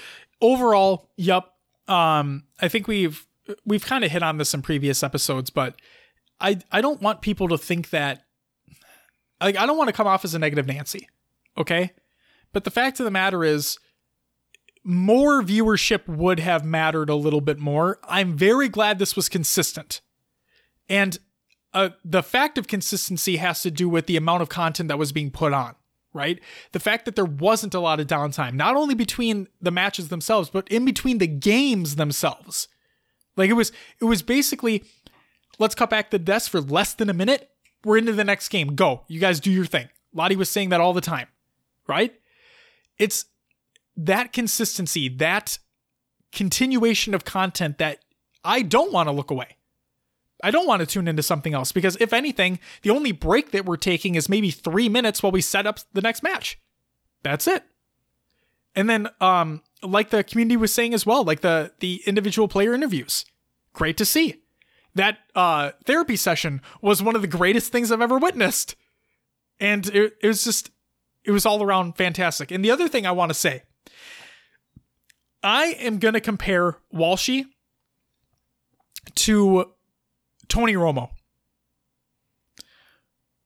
Overall, 0.45 1.11
yep. 1.16 1.45
Um, 1.89 2.45
I 2.61 2.69
think 2.69 2.87
we've 2.87 3.27
we've 3.65 3.85
kind 3.85 4.05
of 4.05 4.11
hit 4.11 4.23
on 4.23 4.39
this 4.39 4.55
in 4.55 4.62
previous 4.62 5.03
episodes, 5.03 5.51
but 5.51 5.77
I 6.41 6.59
I 6.71 6.81
don't 6.81 7.03
want 7.03 7.23
people 7.23 7.49
to 7.49 7.59
think 7.59 7.91
that 7.91 8.23
like 9.41 9.57
I 9.57 9.66
don't 9.66 9.79
want 9.79 9.89
to 9.89 9.95
come 9.95 10.07
off 10.07 10.25
as 10.25 10.35
a 10.35 10.39
negative 10.39 10.66
Nancy, 10.66 11.09
okay? 11.59 11.91
But 12.53 12.65
the 12.65 12.71
fact 12.71 13.01
of 13.01 13.05
the 13.05 13.11
matter 13.11 13.43
is 13.43 13.79
more 14.85 15.43
viewership 15.43 16.07
would 16.07 16.39
have 16.41 16.65
mattered 16.65 17.09
a 17.09 17.15
little 17.15 17.41
bit 17.41 17.59
more. 17.59 17.99
I'm 18.05 18.37
very 18.37 18.69
glad 18.69 18.99
this 18.99 19.16
was 19.16 19.29
consistent. 19.29 20.03
And 20.89 21.19
uh, 21.73 21.91
the 22.05 22.23
fact 22.23 22.59
of 22.59 22.69
consistency 22.69 23.39
has 23.39 23.62
to 23.62 23.71
do 23.71 23.89
with 23.89 24.07
the 24.07 24.16
amount 24.16 24.43
of 24.43 24.51
content 24.51 24.89
that 24.89 24.99
was 24.99 25.11
being 25.11 25.31
put 25.31 25.53
on 25.55 25.75
right? 26.15 26.41
The 26.73 26.81
fact 26.81 27.05
that 27.05 27.16
there 27.16 27.24
wasn't 27.24 27.74
a 27.74 27.81
lot 27.81 28.01
of 28.01 28.07
downtime, 28.07 28.55
not 28.55 28.77
only 28.77 28.95
between 28.95 29.49
the 29.61 29.70
matches 29.70 30.09
themselves, 30.09 30.49
but 30.49 30.66
in 30.69 30.86
between 30.86 31.19
the 31.19 31.27
games 31.27 31.97
themselves. 31.97 32.69
Like 33.36 33.51
it 33.51 33.55
was 33.55 33.73
it 34.01 34.05
was 34.05 34.23
basically 34.23 34.85
let's 35.59 35.74
cut 35.74 35.91
back 35.91 36.11
the 36.11 36.19
desk 36.19 36.51
for 36.51 36.61
less 36.61 36.95
than 36.95 37.11
a 37.11 37.15
minute. 37.15 37.51
We're 37.85 37.99
into 37.99 38.12
the 38.12 38.24
next 38.24 38.49
game. 38.49 38.74
Go. 38.77 39.03
You 39.09 39.20
guys 39.20 39.41
do 39.41 39.51
your 39.51 39.66
thing. 39.66 39.89
Lottie 40.15 40.36
was 40.36 40.49
saying 40.49 40.70
that 40.70 40.81
all 40.81 40.95
the 40.95 41.03
time. 41.03 41.27
Right? 41.86 42.15
It's 42.99 43.27
that 43.97 44.32
consistency, 44.32 45.09
that 45.09 45.59
continuation 46.32 47.15
of 47.15 47.24
content 47.24 47.78
that 47.78 47.99
I 48.45 48.62
don't 48.62 48.93
want 48.93 49.09
to 49.09 49.12
look 49.12 49.31
away. 49.31 49.57
I 50.45 50.51
don't 50.51 50.66
want 50.66 50.81
to 50.81 50.87
tune 50.87 51.09
into 51.09 51.23
something 51.23 51.55
else 51.55 51.73
because 51.73 51.97
if 52.01 52.12
anything, 52.12 52.59
the 52.83 52.91
only 52.91 53.12
break 53.12 53.51
that 53.53 53.65
we're 53.65 53.79
taking 53.79 54.15
is 54.15 54.29
maybe 54.29 54.51
three 54.51 54.91
minutes 54.91 55.23
while 55.23 55.33
we 55.33 55.41
set 55.41 55.66
up 55.66 55.79
the 55.95 56.03
next 56.03 56.23
match. 56.23 56.61
That's 57.23 57.49
it. 57.49 57.65
And 58.77 58.91
then, 58.91 59.09
um, 59.23 59.62
like 59.83 60.11
the 60.11 60.23
community 60.23 60.59
was 60.59 60.71
saying 60.71 60.93
as 60.93 61.07
well, 61.07 61.25
like 61.25 61.41
the 61.41 61.73
the 61.81 62.03
individual 62.05 62.47
player 62.47 62.75
interviews, 62.75 63.25
great 63.73 63.97
to 63.97 64.05
see. 64.05 64.43
That 64.95 65.19
uh, 65.35 65.73
therapy 65.87 66.16
session 66.16 66.61
was 66.83 67.03
one 67.03 67.16
of 67.16 67.23
the 67.23 67.29
greatest 67.29 67.73
things 67.73 67.91
I've 67.91 68.03
ever 68.03 68.19
witnessed, 68.19 68.77
and 69.59 69.87
it, 69.87 70.16
it 70.21 70.27
was 70.27 70.45
just 70.45 70.71
it 71.25 71.31
was 71.31 71.47
all 71.47 71.62
around 71.62 71.97
fantastic. 71.97 72.51
And 72.51 72.62
the 72.62 72.71
other 72.71 72.87
thing 72.87 73.07
I 73.07 73.12
want 73.12 73.31
to 73.31 73.35
say, 73.35 73.62
I 75.43 75.77
am 75.79 75.99
gonna 75.99 76.21
compare 76.21 76.77
Walshy 76.93 77.47
to 79.15 79.74
Tony 80.55 80.74
Romo. 80.74 81.10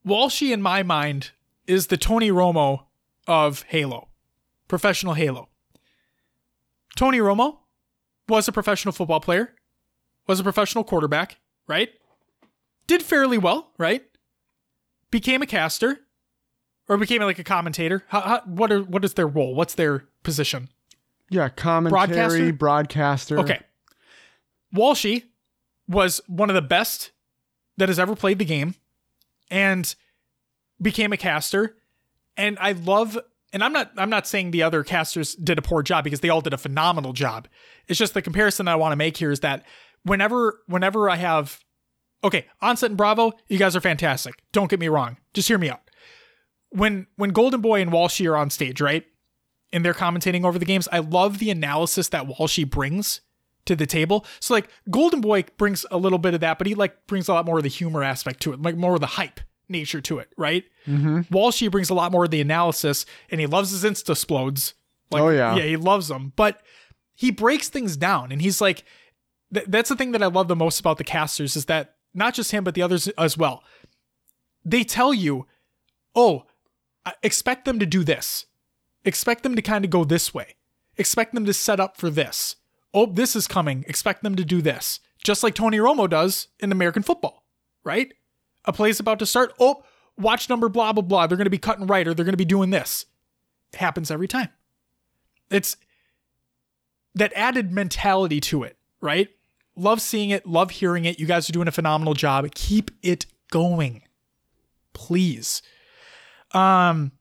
Walshy, 0.07 0.53
in 0.53 0.61
my 0.61 0.83
mind, 0.83 1.31
is 1.67 1.87
the 1.87 1.97
Tony 1.97 2.31
Romo 2.31 2.85
of 3.27 3.63
Halo. 3.69 4.09
professional 4.69 5.15
Halo. 5.15 5.49
Tony 6.97 7.17
Romo 7.17 7.61
was 8.29 8.47
a 8.47 8.53
professional 8.53 8.93
football 8.93 9.21
player, 9.21 9.55
was 10.27 10.39
a 10.39 10.43
professional 10.43 10.85
quarterback, 10.85 11.39
right? 11.67 11.89
Did 12.87 13.03
fairly 13.03 13.39
well, 13.39 13.71
right? 13.79 14.05
Became 15.11 15.41
a 15.41 15.47
caster, 15.47 16.01
or 16.91 16.99
became 16.99 17.23
like 17.23 17.39
a 17.39 17.45
commentator. 17.45 18.05
How, 18.09 18.21
how, 18.21 18.43
what 18.45 18.71
are 18.71 18.83
what 18.83 19.03
is 19.03 19.15
their 19.15 19.27
role? 19.27 19.55
What's 19.55 19.77
their 19.77 20.05
position? 20.25 20.69
Yeah, 21.31 21.49
commentary, 21.49 22.53
Broadcaster? 22.53 22.53
broadcaster. 22.53 23.39
Okay. 23.39 23.61
Walshy 24.75 25.25
was 25.89 26.21
one 26.27 26.51
of 26.51 26.55
the 26.55 26.63
best 26.63 27.13
that 27.77 27.89
has 27.89 27.99
ever 27.99 28.15
played 28.15 28.39
the 28.39 28.45
game 28.45 28.75
and 29.51 29.95
became 30.81 31.13
a 31.13 31.17
caster. 31.17 31.77
And 32.37 32.59
I 32.61 32.73
love 32.73 33.19
and 33.53 33.65
I'm 33.65 33.73
not 33.73 33.93
I'm 33.97 34.11
not 34.11 34.27
saying 34.27 34.51
the 34.51 34.63
other 34.63 34.85
casters 34.85 35.35
did 35.35 35.59
a 35.59 35.63
poor 35.63 35.83
job 35.83 36.05
because 36.05 36.21
they 36.21 36.29
all 36.29 36.41
did 36.41 36.53
a 36.53 36.59
phenomenal 36.59 37.13
job. 37.13 37.49
It's 37.87 37.99
just 37.99 38.15
the 38.15 38.23
comparison 38.23 38.69
I 38.69 38.77
want 38.77 38.93
to 38.93 38.97
make 38.97 39.17
here 39.17 39.31
is 39.31 39.41
that 39.41 39.65
whenever 40.03 40.61
whenever 40.67 41.09
I 41.09 41.17
have 41.17 41.61
okay, 42.23 42.47
Onset 42.61 42.91
and 42.91 42.99
Bravo, 42.99 43.33
you 43.49 43.59
guys 43.59 43.75
are 43.75 43.81
fantastic. 43.81 44.35
Don't 44.53 44.71
get 44.71 44.81
me 44.81 44.89
wrong. 44.89 45.17
Just 45.35 45.49
hear 45.49 45.59
me 45.59 45.71
out. 45.71 45.81
When 46.71 47.07
when 47.17 47.31
Golden 47.31 47.61
Boy 47.61 47.81
and 47.81 47.91
Walshy 47.91 48.31
are 48.31 48.37
on 48.37 48.51
stage, 48.51 48.81
right? 48.81 49.05
And 49.73 49.85
they're 49.85 49.95
commentating 49.95 50.45
over 50.45 50.59
the 50.59 50.65
games, 50.65 50.89
I 50.91 51.01
love 51.01 51.39
the 51.39 51.51
analysis 51.51 52.09
that 52.09 52.27
Walshy 52.27 52.69
brings 52.69 53.21
to 53.69 53.77
the 53.77 53.87
table. 53.87 54.27
So 54.41 54.53
like 54.55 54.69
Golden 54.91 55.21
Boy 55.21 55.45
brings 55.57 55.87
a 55.91 55.97
little 55.97 56.19
bit 56.19 56.35
of 56.35 56.41
that, 56.41 56.59
but 56.59 56.67
he 56.67 56.75
like 56.75 57.07
brings 57.07 57.29
a 57.29 57.33
lot 57.33 57.47
more 57.47 57.57
of 57.59 57.63
the 57.63 57.69
humor 57.71 58.03
aspect 58.03 58.41
to 58.43 58.53
it, 58.53 58.61
like 58.61 58.77
more 58.77 58.95
of 58.95 59.01
the 59.01 59.07
hype 59.07 59.41
nature 59.69 60.01
to 60.01 60.19
it, 60.19 60.29
right? 60.37 60.65
Mm-hmm. 60.87 61.21
Walshy 61.35 61.71
brings 61.71 61.91
a 61.91 61.95
lot 61.95 62.11
more 62.11 62.25
of 62.25 62.31
the 62.31 62.41
analysis, 62.41 63.07
and 63.31 63.41
he 63.41 63.47
loves 63.47 63.71
his 63.71 63.85
insta 63.85 64.11
explodes. 64.11 64.75
Like, 65.11 65.23
Oh, 65.23 65.29
yeah. 65.31 65.57
yeah, 65.57 65.65
he 65.65 65.77
loves 65.77 66.09
them, 66.09 66.33
but 66.37 66.61
he 67.15 67.31
breaks 67.31 67.69
things 67.69 67.97
down, 67.97 68.33
and 68.33 68.41
he's 68.43 68.61
like, 68.61 68.85
th- 69.53 69.67
that's 69.69 69.89
the 69.91 69.97
thing 69.97 70.13
that 70.13 70.23
I 70.23 70.27
love 70.27 70.49
the 70.49 70.57
most 70.57 70.81
about 70.81 70.97
the 70.99 71.05
casters 71.05 71.57
is 71.57 71.67
that 71.67 71.97
not 72.15 72.35
just 72.35 72.51
him, 72.53 72.65
but 72.65 72.75
the 72.75 72.83
others 72.83 73.09
as 73.19 73.37
well. 73.39 73.63
They 74.65 74.85
tell 74.85 75.13
you, 75.15 75.47
oh, 76.15 76.45
expect 77.23 77.65
them 77.65 77.79
to 77.79 77.87
do 77.87 78.05
this, 78.05 78.47
expect 79.05 79.43
them 79.43 79.55
to 79.57 79.63
kind 79.63 79.85
of 79.85 79.91
go 79.91 80.05
this 80.05 80.33
way, 80.35 80.57
expect 80.97 81.35
them 81.35 81.45
to 81.45 81.53
set 81.53 81.81
up 81.81 81.97
for 81.97 82.09
this. 82.11 82.57
Oh, 82.95 83.07
this 83.07 83.37
is 83.37 83.47
coming. 83.47 83.85
Expect 83.87 84.23
them 84.23 84.37
to 84.37 84.45
do 84.45 84.63
this. 84.63 85.01
Just 85.23 85.43
like 85.43 85.55
Tony 85.55 85.79
Romo 85.79 86.09
does 86.09 86.49
in 86.61 86.73
American 86.73 87.03
football, 87.03 87.45
right? 87.85 88.13
A 88.65 88.73
play's 88.73 89.01
about 89.01 89.19
to 89.19 89.27
start. 89.27 89.53
Oh, 89.59 89.83
watch 90.17 90.49
number 90.49 90.69
blah, 90.69 90.93
blah, 90.93 91.03
blah. 91.03 91.27
They're 91.27 91.37
going 91.37 91.47
to 91.47 91.51
be 91.51 91.59
cutting 91.59 91.87
right 91.87 92.07
or 92.07 92.15
they're 92.15 92.25
going 92.25 92.33
to 92.33 92.39
be 92.39 92.45
doing 92.45 92.71
this. 92.71 93.07
It 93.73 93.79
happens 93.79 94.11
every 94.11 94.29
time. 94.29 94.49
It's 95.51 95.77
that 97.15 97.33
added 97.35 97.73
mentality 97.73 98.41
to 98.41 98.63
it, 98.63 98.77
right? 99.01 99.29
Love 99.77 100.01
seeing 100.01 100.31
it, 100.31 100.47
love 100.47 100.71
hearing 100.71 101.05
it. 101.05 101.19
You 101.19 101.27
guys 101.27 101.49
are 101.49 101.53
doing 101.53 101.69
a 101.69 101.73
phenomenal 101.73 102.15
job. 102.15 102.51
Keep 102.55 102.91
it 103.03 103.27
going. 103.51 104.03
Please. 104.93 105.63
Um 106.53 107.13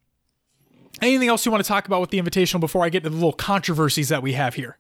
anything 1.02 1.30
else 1.30 1.46
you 1.46 1.52
want 1.52 1.64
to 1.64 1.68
talk 1.68 1.86
about 1.86 2.02
with 2.02 2.10
the 2.10 2.20
invitational 2.20 2.60
before 2.60 2.84
I 2.84 2.90
get 2.90 3.04
to 3.04 3.10
the 3.10 3.16
little 3.16 3.34
controversies 3.34 4.10
that 4.10 4.24
we 4.24 4.34
have 4.34 4.56
here? 4.56 4.78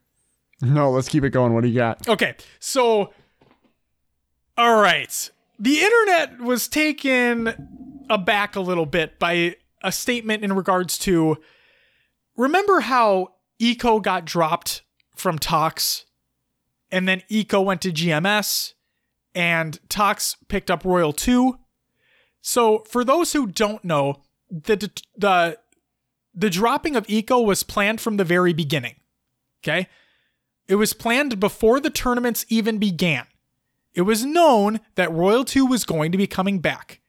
No, 0.62 0.92
let's 0.92 1.10
keep 1.10 1.24
it 1.24 1.30
going. 1.30 1.54
What 1.54 1.62
do 1.62 1.70
you 1.70 1.76
got? 1.76 2.08
Okay, 2.08 2.36
so 2.60 3.14
all 4.58 4.82
right, 4.82 5.30
the 5.60 5.80
internet 5.80 6.40
was 6.40 6.68
taken 6.68 8.04
aback 8.10 8.56
a 8.56 8.60
little 8.60 8.88
bit 8.88 9.20
by 9.20 9.56
a 9.84 9.92
statement 9.92 10.44
in 10.44 10.54
regards 10.54 10.98
to. 11.00 11.38
Remember 12.36 12.82
how 12.82 13.34
Eco 13.60 14.00
got 14.00 14.26
dropped 14.26 14.84
from 15.16 15.38
Tox, 15.38 16.06
and 16.92 17.08
then 17.08 17.24
Eco 17.30 17.62
went 17.62 17.82
to 17.82 17.92
GMS, 17.92 18.74
and 19.36 19.80
Tox 19.90 20.38
picked 20.48 20.72
up 20.72 20.84
Royal 20.84 21.14
Two. 21.14 21.60
So, 22.42 22.80
for 22.90 23.04
those 23.04 23.34
who 23.34 23.48
don't 23.48 23.84
know, 23.84 24.24
the 24.50 24.90
the 25.16 25.60
the 26.34 26.50
dropping 26.50 26.96
of 26.96 27.10
Eco 27.10 27.42
was 27.42 27.64
planned 27.64 28.02
from 28.02 28.18
the 28.18 28.24
very 28.24 28.54
beginning. 28.54 28.96
Okay. 29.64 29.88
It 30.68 30.76
was 30.76 30.94
planned 30.94 31.40
before 31.40 31.80
the 31.80 31.90
tournaments 31.90 32.46
even 32.50 32.78
began. 32.78 33.26
It 33.94 34.02
was 34.02 34.26
known 34.26 34.80
that 34.96 35.12
Royal 35.12 35.44
2 35.44 35.66
was 35.66 35.84
going 35.84 36.12
to 36.12 36.18
be 36.18 36.28
coming 36.28 36.60
back. 36.60 37.02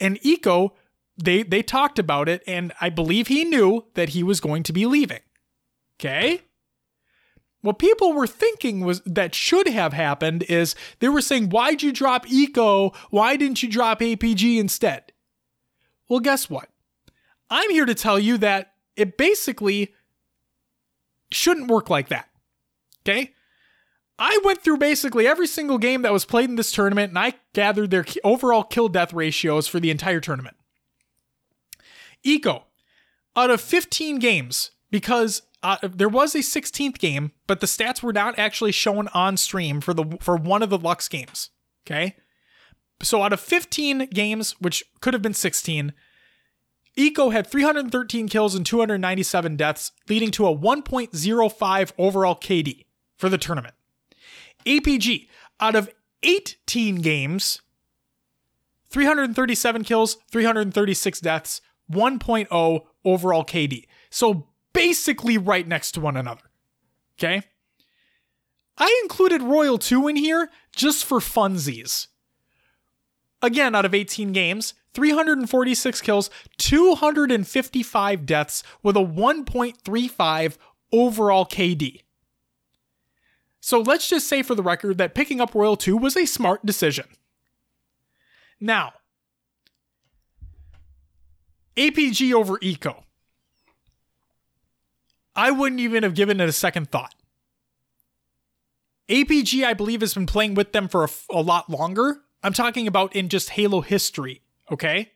And 0.00 0.18
Eco, 0.22 0.74
they 1.16 1.42
they 1.42 1.62
talked 1.62 1.98
about 1.98 2.28
it 2.28 2.42
and 2.46 2.72
I 2.80 2.90
believe 2.90 3.28
he 3.28 3.44
knew 3.44 3.86
that 3.94 4.10
he 4.10 4.22
was 4.22 4.40
going 4.40 4.62
to 4.64 4.72
be 4.72 4.84
leaving. 4.84 5.20
Okay? 5.98 6.42
What 7.60 7.78
people 7.78 8.12
were 8.12 8.26
thinking 8.26 8.80
was 8.80 9.00
that 9.06 9.34
should 9.34 9.68
have 9.68 9.94
happened 9.94 10.42
is 10.42 10.74
they 10.98 11.08
were 11.08 11.22
saying, 11.22 11.48
"Why'd 11.48 11.82
you 11.82 11.92
drop 11.92 12.30
Eco? 12.30 12.90
Why 13.08 13.36
didn't 13.36 13.62
you 13.62 13.70
drop 13.70 14.00
APG 14.00 14.58
instead?" 14.58 15.12
Well, 16.08 16.20
guess 16.20 16.50
what? 16.50 16.68
I'm 17.48 17.70
here 17.70 17.86
to 17.86 17.94
tell 17.94 18.18
you 18.18 18.36
that 18.38 18.74
it 18.96 19.16
basically 19.16 19.94
shouldn't 21.30 21.70
work 21.70 21.88
like 21.88 22.08
that. 22.08 22.28
Okay. 23.06 23.32
I 24.18 24.38
went 24.44 24.62
through 24.62 24.78
basically 24.78 25.26
every 25.26 25.46
single 25.46 25.78
game 25.78 26.02
that 26.02 26.12
was 26.12 26.24
played 26.24 26.48
in 26.48 26.56
this 26.56 26.70
tournament 26.70 27.10
and 27.10 27.18
I 27.18 27.34
gathered 27.52 27.90
their 27.90 28.04
overall 28.22 28.62
kill 28.62 28.88
death 28.88 29.12
ratios 29.12 29.66
for 29.66 29.80
the 29.80 29.90
entire 29.90 30.20
tournament. 30.20 30.56
Eco, 32.22 32.64
out 33.36 33.50
of 33.50 33.60
15 33.60 34.18
games, 34.18 34.70
because 34.90 35.42
uh, 35.62 35.78
there 35.82 36.08
was 36.08 36.34
a 36.34 36.38
16th 36.38 36.98
game, 36.98 37.32
but 37.46 37.60
the 37.60 37.66
stats 37.66 38.02
were 38.02 38.12
not 38.12 38.38
actually 38.38 38.72
shown 38.72 39.08
on 39.08 39.36
stream 39.36 39.80
for 39.80 39.92
the 39.92 40.16
for 40.20 40.36
one 40.36 40.62
of 40.62 40.70
the 40.70 40.78
Lux 40.78 41.08
games. 41.08 41.50
Okay. 41.86 42.16
So 43.02 43.22
out 43.22 43.32
of 43.32 43.40
15 43.40 44.06
games, 44.06 44.52
which 44.60 44.84
could 45.00 45.12
have 45.12 45.22
been 45.22 45.34
16, 45.34 45.92
Eco 46.96 47.30
had 47.30 47.46
313 47.46 48.28
kills 48.28 48.54
and 48.54 48.64
297 48.64 49.56
deaths, 49.56 49.90
leading 50.08 50.30
to 50.30 50.46
a 50.46 50.56
1.05 50.56 51.92
overall 51.98 52.36
KD 52.36 52.84
for 53.16 53.28
the 53.28 53.38
tournament. 53.38 53.74
APG, 54.66 55.28
out 55.60 55.74
of 55.74 55.90
18 56.22 56.96
games, 56.96 57.60
337 58.90 59.84
kills, 59.84 60.16
336 60.30 61.20
deaths, 61.20 61.60
1.0 61.90 62.80
overall 63.04 63.44
KD. 63.44 63.86
So 64.10 64.48
basically 64.72 65.38
right 65.38 65.66
next 65.66 65.92
to 65.92 66.00
one 66.00 66.16
another. 66.16 66.44
Okay? 67.18 67.42
I 68.78 69.00
included 69.02 69.42
Royal 69.42 69.78
2 69.78 70.08
in 70.08 70.16
here 70.16 70.50
just 70.74 71.04
for 71.04 71.20
funsies. 71.20 72.08
Again, 73.42 73.74
out 73.74 73.84
of 73.84 73.94
18 73.94 74.32
games, 74.32 74.74
346 74.94 76.00
kills, 76.00 76.30
255 76.58 78.26
deaths 78.26 78.62
with 78.82 78.96
a 78.96 79.00
1.35 79.00 80.56
overall 80.92 81.44
KD. 81.44 82.03
So 83.64 83.80
let's 83.80 84.06
just 84.10 84.28
say 84.28 84.42
for 84.42 84.54
the 84.54 84.62
record 84.62 84.98
that 84.98 85.14
picking 85.14 85.40
up 85.40 85.54
Royal 85.54 85.74
2 85.74 85.96
was 85.96 86.18
a 86.18 86.26
smart 86.26 86.66
decision. 86.66 87.06
Now, 88.60 88.92
APG 91.74 92.34
over 92.34 92.58
Eco. 92.60 93.04
I 95.34 95.50
wouldn't 95.50 95.80
even 95.80 96.02
have 96.02 96.12
given 96.12 96.42
it 96.42 96.48
a 96.48 96.52
second 96.52 96.90
thought. 96.90 97.14
APG, 99.08 99.64
I 99.64 99.72
believe, 99.72 100.02
has 100.02 100.12
been 100.12 100.26
playing 100.26 100.52
with 100.52 100.72
them 100.72 100.86
for 100.86 101.00
a, 101.00 101.04
f- 101.04 101.24
a 101.30 101.40
lot 101.40 101.70
longer. 101.70 102.18
I'm 102.42 102.52
talking 102.52 102.86
about 102.86 103.16
in 103.16 103.30
just 103.30 103.48
Halo 103.48 103.80
history, 103.80 104.42
okay? 104.70 105.12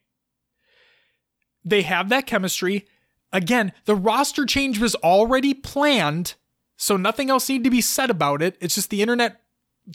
They 1.67 1.83
have 1.83 2.09
that 2.09 2.27
chemistry. 2.27 2.87
Again, 3.31 3.75
the 3.85 3.95
roster 3.95 4.47
change 4.47 4.79
was 4.79 4.95
already 4.95 5.53
planned, 5.53 6.35
so 6.79 6.97
nothing 6.97 7.29
else 7.29 7.49
needed 7.49 7.65
to 7.65 7.71
be 7.71 7.81
said 7.81 8.09
about 8.09 8.41
it. 8.41 8.57
It's 8.61 8.77
just 8.77 8.89
the 8.89 9.03
internet 9.03 9.43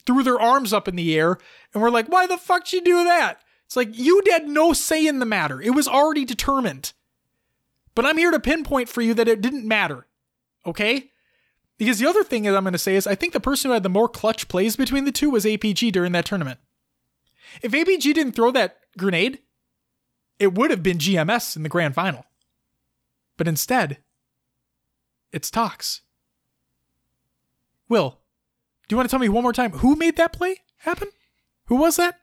threw 0.06 0.22
their 0.22 0.40
arms 0.40 0.74
up 0.74 0.88
in 0.88 0.96
the 0.96 1.18
air 1.18 1.38
and 1.74 1.82
we're 1.82 1.90
like, 1.90 2.08
why 2.08 2.28
the 2.28 2.38
fuck 2.38 2.66
did 2.66 2.74
you 2.74 2.82
do 2.84 3.04
that? 3.06 3.42
It's 3.66 3.78
like, 3.78 3.98
you 3.98 4.22
had 4.30 4.48
no 4.48 4.74
say 4.74 5.08
in 5.08 5.20
the 5.20 5.26
matter. 5.26 5.62
It 5.62 5.74
was 5.74 5.88
already 5.88 6.26
determined. 6.26 6.92
But 7.96 8.06
I'm 8.06 8.18
here 8.18 8.32
to 8.32 8.40
pinpoint 8.40 8.90
for 8.90 9.02
you 9.02 9.14
that 9.14 9.30
it 9.30 9.42
didn't 9.42 9.68
matter, 9.68 10.08
okay? 10.66 11.10
Because 11.78 12.00
the 12.00 12.10
other 12.10 12.24
thing 12.24 12.44
that 12.44 12.56
I'm 12.56 12.64
going 12.64 12.74
to 12.74 12.78
say 12.78 12.96
is 12.96 13.08
I 13.08 13.16
think 13.16 13.32
the 13.32 13.40
person 13.40 13.70
who 13.70 13.74
had 13.74 13.84
the 13.84 13.90
more 13.90 14.10
clutch 14.10 14.48
plays 14.50 14.76
between 14.76 15.06
the 15.06 15.12
two 15.12 15.30
was 15.30 15.46
APG 15.46 15.92
during 15.92 16.12
that 16.12 16.26
tournament. 16.26 16.60
If 17.62 17.72
APG 17.72 18.14
didn't 18.14 18.34
throw 18.34 18.52
that 18.52 18.78
grenade, 18.98 19.40
it 20.38 20.54
would 20.54 20.70
have 20.70 20.84
been 20.84 20.98
GMS 20.98 21.56
in 21.56 21.64
the 21.64 21.70
grand 21.70 21.96
final. 21.96 22.26
But 23.38 23.48
instead, 23.48 24.00
it's 25.32 25.50
Tox. 25.50 26.02
Will, 27.90 28.20
do 28.88 28.94
you 28.94 28.98
want 28.98 29.10
to 29.10 29.12
tell 29.12 29.20
me 29.20 29.30
one 29.30 29.44
more 29.44 29.54
time 29.54 29.72
who 29.72 29.96
made 29.96 30.18
that 30.18 30.34
play 30.34 30.58
happen? 30.78 31.10
Who 31.68 31.76
was 31.76 31.96
that? 31.98 32.20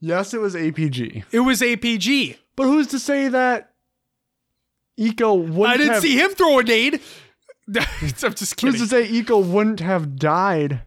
Yes, 0.00 0.34
it 0.34 0.40
was 0.40 0.54
APG. 0.54 1.24
It 1.30 1.40
was 1.40 1.60
APG. 1.60 2.36
But 2.56 2.64
who's 2.64 2.88
to 2.88 2.98
say 2.98 3.28
that 3.28 3.72
Eco 4.96 5.34
wouldn't 5.34 5.66
I 5.66 5.76
didn't 5.76 5.92
have, 5.94 6.02
see 6.02 6.18
him 6.18 6.30
throw 6.32 6.58
a 6.58 6.62
nade. 6.62 7.00
I'm 7.74 8.34
just 8.34 8.56
kidding. 8.56 8.72
Who's 8.78 8.80
to 8.80 8.86
say 8.88 9.04
Eco 9.08 9.38
wouldn't 9.38 9.80
have 9.80 10.16
died 10.16 10.82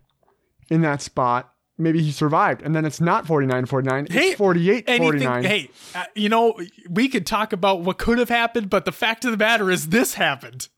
in 0.69 0.81
that 0.81 1.01
spot? 1.01 1.51
Maybe 1.77 2.01
he 2.01 2.11
survived, 2.11 2.61
and 2.61 2.73
then 2.73 2.85
it's 2.85 3.01
not 3.01 3.27
49 3.27 3.65
49, 3.65 4.07
Hey, 4.09 4.29
it's 4.29 4.37
48 4.37 4.85
Anything, 4.87 5.19
49. 5.19 5.43
hey, 5.43 5.69
uh, 5.93 6.05
you 6.15 6.29
know, 6.29 6.57
we 6.89 7.09
could 7.09 7.25
talk 7.25 7.51
about 7.51 7.81
what 7.81 7.97
could 7.97 8.17
have 8.17 8.29
happened, 8.29 8.69
but 8.69 8.85
the 8.85 8.93
fact 8.93 9.25
of 9.25 9.31
the 9.31 9.37
matter 9.37 9.69
is 9.69 9.89
this 9.89 10.13
happened. 10.13 10.69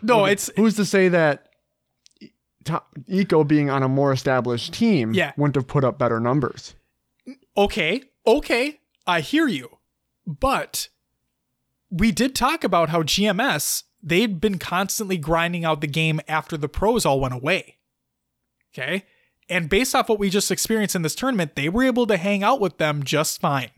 No, 0.00 0.24
it's 0.24 0.50
Who's 0.56 0.76
to 0.76 0.86
say 0.86 1.08
that 1.08 1.48
Eco 3.08 3.44
being 3.44 3.70
on 3.70 3.82
a 3.82 3.88
more 3.88 4.12
established 4.12 4.72
team 4.74 5.14
Yeah. 5.14 5.32
wouldn't 5.36 5.54
have 5.56 5.66
put 5.66 5.84
up 5.84 5.98
better 5.98 6.20
numbers? 6.20 6.74
okay, 7.56 8.02
okay, 8.26 8.80
I 9.06 9.20
hear 9.20 9.46
you. 9.46 9.78
But 10.26 10.88
we 11.90 12.12
did 12.12 12.34
talk 12.34 12.64
about 12.64 12.88
how 12.88 13.02
GMS, 13.02 13.82
they'd 14.02 14.40
been 14.40 14.58
constantly 14.58 15.16
grinding 15.18 15.64
out 15.64 15.80
the 15.80 15.86
game 15.86 16.20
after 16.28 16.56
the 16.56 16.68
pros 16.68 17.04
all 17.04 17.20
went 17.20 17.34
away. 17.34 17.78
Okay? 18.72 19.04
And 19.48 19.68
based 19.68 19.94
off 19.94 20.08
what 20.08 20.18
we 20.18 20.30
just 20.30 20.50
experienced 20.50 20.94
in 20.94 21.02
this 21.02 21.14
tournament, 21.14 21.56
they 21.56 21.68
were 21.68 21.82
able 21.84 22.06
to 22.06 22.16
hang 22.16 22.42
out 22.42 22.60
with 22.60 22.78
them 22.78 23.02
just 23.02 23.40
fine. 23.40 23.70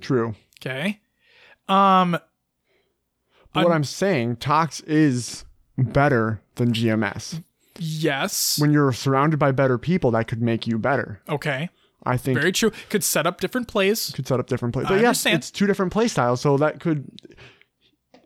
True. 0.00 0.34
Okay? 0.60 1.00
Um 1.68 2.12
But 3.52 3.64
what 3.64 3.66
I'm- 3.66 3.72
I'm 3.72 3.84
saying, 3.84 4.36
Tox 4.36 4.80
is 4.80 5.44
better 5.78 6.42
than 6.56 6.72
GMS. 6.72 7.42
Yes. 7.82 8.56
When 8.58 8.72
you're 8.72 8.92
surrounded 8.92 9.38
by 9.38 9.52
better 9.52 9.78
people, 9.78 10.10
that 10.12 10.28
could 10.28 10.40
make 10.42 10.66
you 10.66 10.78
better. 10.78 11.20
okay. 11.28 11.70
I 12.04 12.16
think 12.16 12.36
Very 12.36 12.50
true. 12.50 12.72
Could 12.88 13.04
set 13.04 13.28
up 13.28 13.40
different 13.40 13.68
plays. 13.68 14.10
could 14.10 14.26
set 14.26 14.40
up 14.40 14.48
different 14.48 14.74
plays. 14.74 14.86
I 14.86 14.88
But 14.88 14.94
yes, 14.96 15.04
understand. 15.24 15.36
it's 15.36 15.50
two 15.52 15.68
different 15.68 15.92
play 15.92 16.08
styles, 16.08 16.40
so 16.40 16.56
that 16.56 16.80
could, 16.80 17.08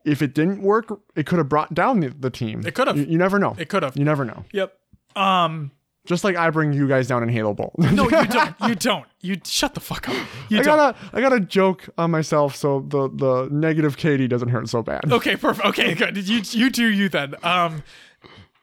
if 0.05 0.23
it 0.23 0.35
didn't 0.35 0.63
work, 0.63 0.99
it 1.15 1.27
could 1.27 1.37
have 1.39 1.51
brought 1.51 1.75
down 1.75 2.01
the, 2.01 2.09
the 2.09 2.31
team. 2.31 2.63
It 2.67 2.75
could 2.75 2.87
have. 2.89 2.97
You, 2.97 3.05
you 3.05 3.19
never 3.19 3.39
know. 3.39 3.55
It 3.59 3.69
could 3.69 3.83
have. 3.83 3.95
You 3.95 4.05
never 4.07 4.25
know. 4.25 4.45
Yep. 4.53 4.73
Um 5.15 5.73
Just 6.07 6.25
like 6.25 6.37
I 6.37 6.49
bring 6.49 6.73
you 6.73 6.89
guys 6.89 7.07
down 7.07 7.23
in 7.23 7.29
Halo 7.29 7.53
Bowl. 7.53 7.75
no, 7.79 8.05
you 8.05 8.27
don't. 8.29 8.55
You 8.67 8.75
don't. 8.77 9.05
You 9.21 9.37
shut 9.45 9.75
the 9.75 9.81
fuck 9.81 10.09
up. 10.09 10.15
You 10.49 10.61
I 10.61 10.63
don't. 10.63 10.77
gotta, 10.77 10.99
I 11.13 11.21
gotta 11.21 11.41
joke 11.41 11.87
on 11.99 12.11
myself 12.11 12.57
so 12.57 12.81
the 12.89 13.11
the 13.11 13.49
negative 13.51 13.97
Katie 13.99 14.27
doesn't 14.29 14.49
hurt 14.49 14.69
so 14.71 14.83
bad. 14.83 15.13
Okay, 15.13 15.37
perfect. 15.37 15.67
Okay, 15.67 15.95
good. 15.95 16.17
You 16.17 16.41
you 16.51 16.71
do 16.71 16.87
you 16.87 17.09
then. 17.11 17.35
Um 17.43 17.83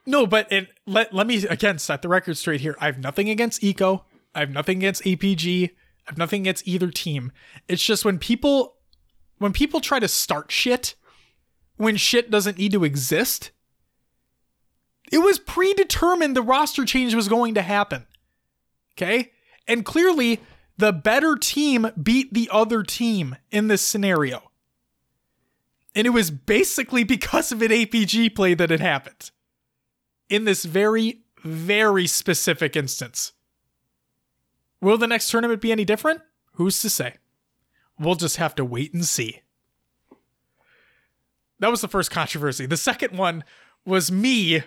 no, 0.05 0.27
but 0.27 0.51
it 0.51 0.69
let 0.85 1.13
let 1.13 1.27
me 1.27 1.45
again 1.47 1.79
set 1.79 2.01
the 2.01 2.09
record 2.09 2.37
straight 2.37 2.61
here. 2.61 2.75
I 2.79 2.85
have 2.87 2.99
nothing 2.99 3.29
against 3.29 3.63
Eco. 3.63 4.05
I 4.35 4.39
have 4.41 4.49
nothing 4.49 4.77
against 4.77 5.03
APG. 5.03 5.69
I 5.69 6.09
have 6.09 6.17
nothing 6.17 6.41
against 6.41 6.67
either 6.67 6.89
team. 6.89 7.31
It's 7.67 7.83
just 7.83 8.03
when 8.03 8.19
people 8.19 8.75
when 9.37 9.53
people 9.53 9.79
try 9.79 9.99
to 9.99 10.07
start 10.07 10.51
shit 10.51 10.95
when 11.77 11.97
shit 11.97 12.31
doesn't 12.31 12.57
need 12.57 12.71
to 12.71 12.83
exist, 12.83 13.51
it 15.11 15.19
was 15.19 15.39
predetermined 15.39 16.35
the 16.35 16.41
roster 16.41 16.85
change 16.85 17.13
was 17.13 17.27
going 17.27 17.53
to 17.55 17.61
happen. 17.61 18.07
Okay? 18.95 19.31
And 19.67 19.85
clearly 19.85 20.39
the 20.77 20.93
better 20.93 21.35
team 21.35 21.87
beat 22.01 22.33
the 22.33 22.49
other 22.51 22.83
team 22.83 23.35
in 23.51 23.67
this 23.67 23.81
scenario. 23.81 24.51
And 25.95 26.07
it 26.07 26.11
was 26.11 26.31
basically 26.31 27.03
because 27.03 27.51
of 27.51 27.61
an 27.61 27.69
APG 27.69 28.35
play 28.35 28.55
that 28.55 28.71
it 28.71 28.79
happened. 28.79 29.31
In 30.29 30.45
this 30.45 30.63
very, 30.65 31.21
very 31.43 32.07
specific 32.07 32.75
instance. 32.75 33.33
Will 34.81 34.97
the 34.97 35.07
next 35.07 35.29
tournament 35.29 35.61
be 35.61 35.71
any 35.71 35.85
different? 35.85 36.21
Who's 36.53 36.81
to 36.81 36.89
say? 36.89 37.15
We'll 37.99 38.15
just 38.15 38.37
have 38.37 38.55
to 38.55 38.65
wait 38.65 38.93
and 38.93 39.05
see. 39.05 39.41
That 41.59 41.71
was 41.71 41.81
the 41.81 41.87
first 41.87 42.11
controversy. 42.11 42.65
The 42.65 42.77
second 42.77 43.17
one 43.17 43.43
was 43.85 44.11
me. 44.11 44.63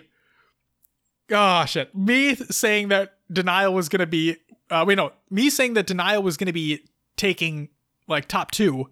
Oh 1.29 1.65
shit. 1.65 1.93
Me 1.95 2.35
saying 2.35 2.87
that 2.87 3.17
denial 3.31 3.73
was 3.73 3.89
gonna 3.89 4.07
be 4.07 4.37
uh 4.69 4.85
wait 4.87 4.95
no, 4.95 5.11
me 5.29 5.49
saying 5.49 5.73
that 5.73 5.85
denial 5.85 6.23
was 6.23 6.37
gonna 6.37 6.53
be 6.53 6.85
taking 7.17 7.69
like 8.07 8.27
top 8.27 8.51
two 8.51 8.89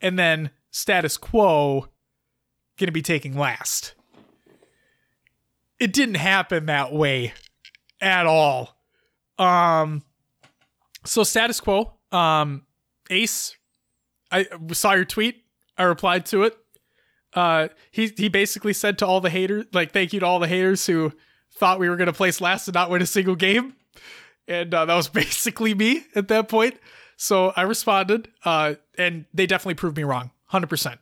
and 0.00 0.18
then 0.18 0.50
status 0.70 1.16
quo 1.16 1.88
going 2.76 2.88
to 2.88 2.92
be 2.92 3.02
taking 3.02 3.36
last. 3.36 3.94
It 5.78 5.92
didn't 5.92 6.16
happen 6.16 6.66
that 6.66 6.92
way 6.92 7.34
at 8.00 8.26
all. 8.26 8.76
Um 9.38 10.02
so 11.04 11.22
status 11.22 11.60
quo 11.60 11.92
um 12.12 12.64
Ace 13.10 13.56
I 14.30 14.46
saw 14.72 14.94
your 14.94 15.04
tweet. 15.04 15.44
I 15.78 15.84
replied 15.84 16.26
to 16.26 16.44
it. 16.44 16.56
Uh 17.34 17.68
he 17.90 18.12
he 18.16 18.28
basically 18.28 18.72
said 18.72 18.98
to 18.98 19.06
all 19.06 19.20
the 19.20 19.30
haters 19.30 19.66
like 19.72 19.92
thank 19.92 20.12
you 20.12 20.20
to 20.20 20.26
all 20.26 20.38
the 20.38 20.48
haters 20.48 20.86
who 20.86 21.12
thought 21.56 21.78
we 21.78 21.88
were 21.88 21.96
going 21.96 22.06
to 22.06 22.12
place 22.12 22.40
last 22.40 22.68
and 22.68 22.74
not 22.74 22.90
win 22.90 23.02
a 23.02 23.06
single 23.06 23.34
game. 23.34 23.74
And 24.46 24.72
uh, 24.72 24.84
that 24.84 24.94
was 24.94 25.08
basically 25.10 25.74
me 25.74 26.04
at 26.14 26.28
that 26.28 26.48
point. 26.48 26.78
So 27.16 27.52
I 27.56 27.62
responded, 27.62 28.28
uh, 28.44 28.74
and 28.98 29.24
they 29.32 29.46
definitely 29.46 29.74
proved 29.74 29.96
me 29.96 30.04
wrong, 30.04 30.30
100%. 30.52 30.98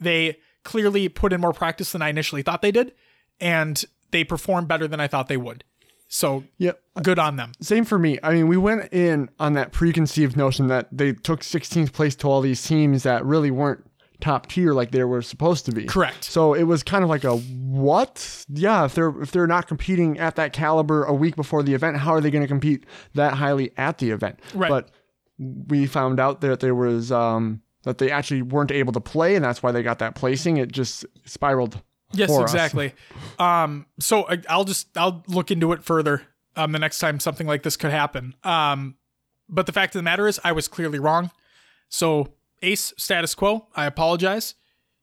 They 0.00 0.38
clearly 0.64 1.08
put 1.08 1.32
in 1.32 1.40
more 1.40 1.52
practice 1.52 1.92
than 1.92 2.02
I 2.02 2.08
initially 2.08 2.42
thought 2.42 2.60
they 2.60 2.72
did, 2.72 2.92
and 3.40 3.82
they 4.14 4.24
performed 4.24 4.68
better 4.68 4.86
than 4.88 5.00
I 5.00 5.08
thought 5.08 5.28
they 5.28 5.36
would. 5.36 5.64
So 6.08 6.44
Yep. 6.58 6.80
good 7.02 7.18
on 7.18 7.34
them. 7.36 7.52
Same 7.60 7.84
for 7.84 7.98
me. 7.98 8.18
I 8.22 8.32
mean, 8.34 8.46
we 8.46 8.56
went 8.56 8.92
in 8.92 9.28
on 9.40 9.54
that 9.54 9.72
preconceived 9.72 10.36
notion 10.36 10.68
that 10.68 10.86
they 10.92 11.12
took 11.12 11.40
16th 11.42 11.92
place 11.92 12.14
to 12.16 12.28
all 12.30 12.40
these 12.40 12.62
teams 12.62 13.02
that 13.02 13.24
really 13.24 13.50
weren't 13.50 13.84
top 14.20 14.46
tier 14.46 14.72
like 14.72 14.92
they 14.92 15.02
were 15.02 15.20
supposed 15.22 15.66
to 15.66 15.72
be. 15.72 15.86
Correct. 15.86 16.22
So 16.22 16.54
it 16.54 16.62
was 16.62 16.84
kind 16.84 17.02
of 17.02 17.10
like 17.10 17.24
a 17.24 17.36
what? 17.36 18.44
Yeah, 18.48 18.84
if 18.84 18.94
they're 18.94 19.20
if 19.20 19.32
they're 19.32 19.48
not 19.48 19.66
competing 19.66 20.18
at 20.20 20.36
that 20.36 20.52
caliber 20.52 21.02
a 21.04 21.12
week 21.12 21.34
before 21.34 21.64
the 21.64 21.74
event, 21.74 21.96
how 21.96 22.12
are 22.14 22.20
they 22.20 22.30
going 22.30 22.42
to 22.44 22.48
compete 22.48 22.86
that 23.14 23.34
highly 23.34 23.72
at 23.76 23.98
the 23.98 24.10
event? 24.10 24.38
Right. 24.54 24.68
But 24.70 24.90
we 25.38 25.86
found 25.86 26.20
out 26.20 26.40
that 26.42 26.60
there 26.60 26.76
was 26.76 27.10
um 27.10 27.60
that 27.82 27.98
they 27.98 28.10
actually 28.10 28.42
weren't 28.42 28.70
able 28.70 28.92
to 28.92 29.00
play, 29.00 29.34
and 29.34 29.44
that's 29.44 29.62
why 29.62 29.72
they 29.72 29.82
got 29.82 29.98
that 29.98 30.14
placing. 30.14 30.58
It 30.58 30.70
just 30.70 31.04
spiraled. 31.24 31.82
Yes, 32.14 32.30
exactly. 32.38 32.92
Um, 33.38 33.86
so 33.98 34.28
I, 34.28 34.40
I'll 34.48 34.64
just 34.64 34.88
I'll 34.96 35.22
look 35.26 35.50
into 35.50 35.72
it 35.72 35.82
further 35.84 36.22
um, 36.56 36.72
the 36.72 36.78
next 36.78 36.98
time 36.98 37.20
something 37.20 37.46
like 37.46 37.62
this 37.62 37.76
could 37.76 37.90
happen. 37.90 38.34
Um, 38.44 38.96
but 39.48 39.66
the 39.66 39.72
fact 39.72 39.94
of 39.94 39.98
the 39.98 40.02
matter 40.04 40.26
is, 40.26 40.40
I 40.44 40.52
was 40.52 40.68
clearly 40.68 40.98
wrong. 40.98 41.30
So 41.88 42.28
Ace 42.62 42.92
status 42.96 43.34
quo. 43.34 43.68
I 43.76 43.86
apologize. 43.86 44.54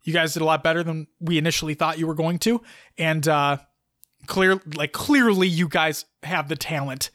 You 0.03 0.13
guys 0.13 0.33
did 0.33 0.41
a 0.41 0.45
lot 0.45 0.63
better 0.63 0.81
than 0.83 1.07
we 1.19 1.38
initially 1.38 1.75
thought 1.75 1.99
you 1.99 2.07
were 2.07 2.15
going 2.15 2.39
to, 2.39 2.61
and 2.97 3.27
uh, 3.27 3.57
clear 4.25 4.59
like 4.75 4.93
clearly 4.93 5.47
you 5.47 5.67
guys 5.67 6.05
have 6.23 6.47
the 6.49 6.55
talent. 6.55 7.11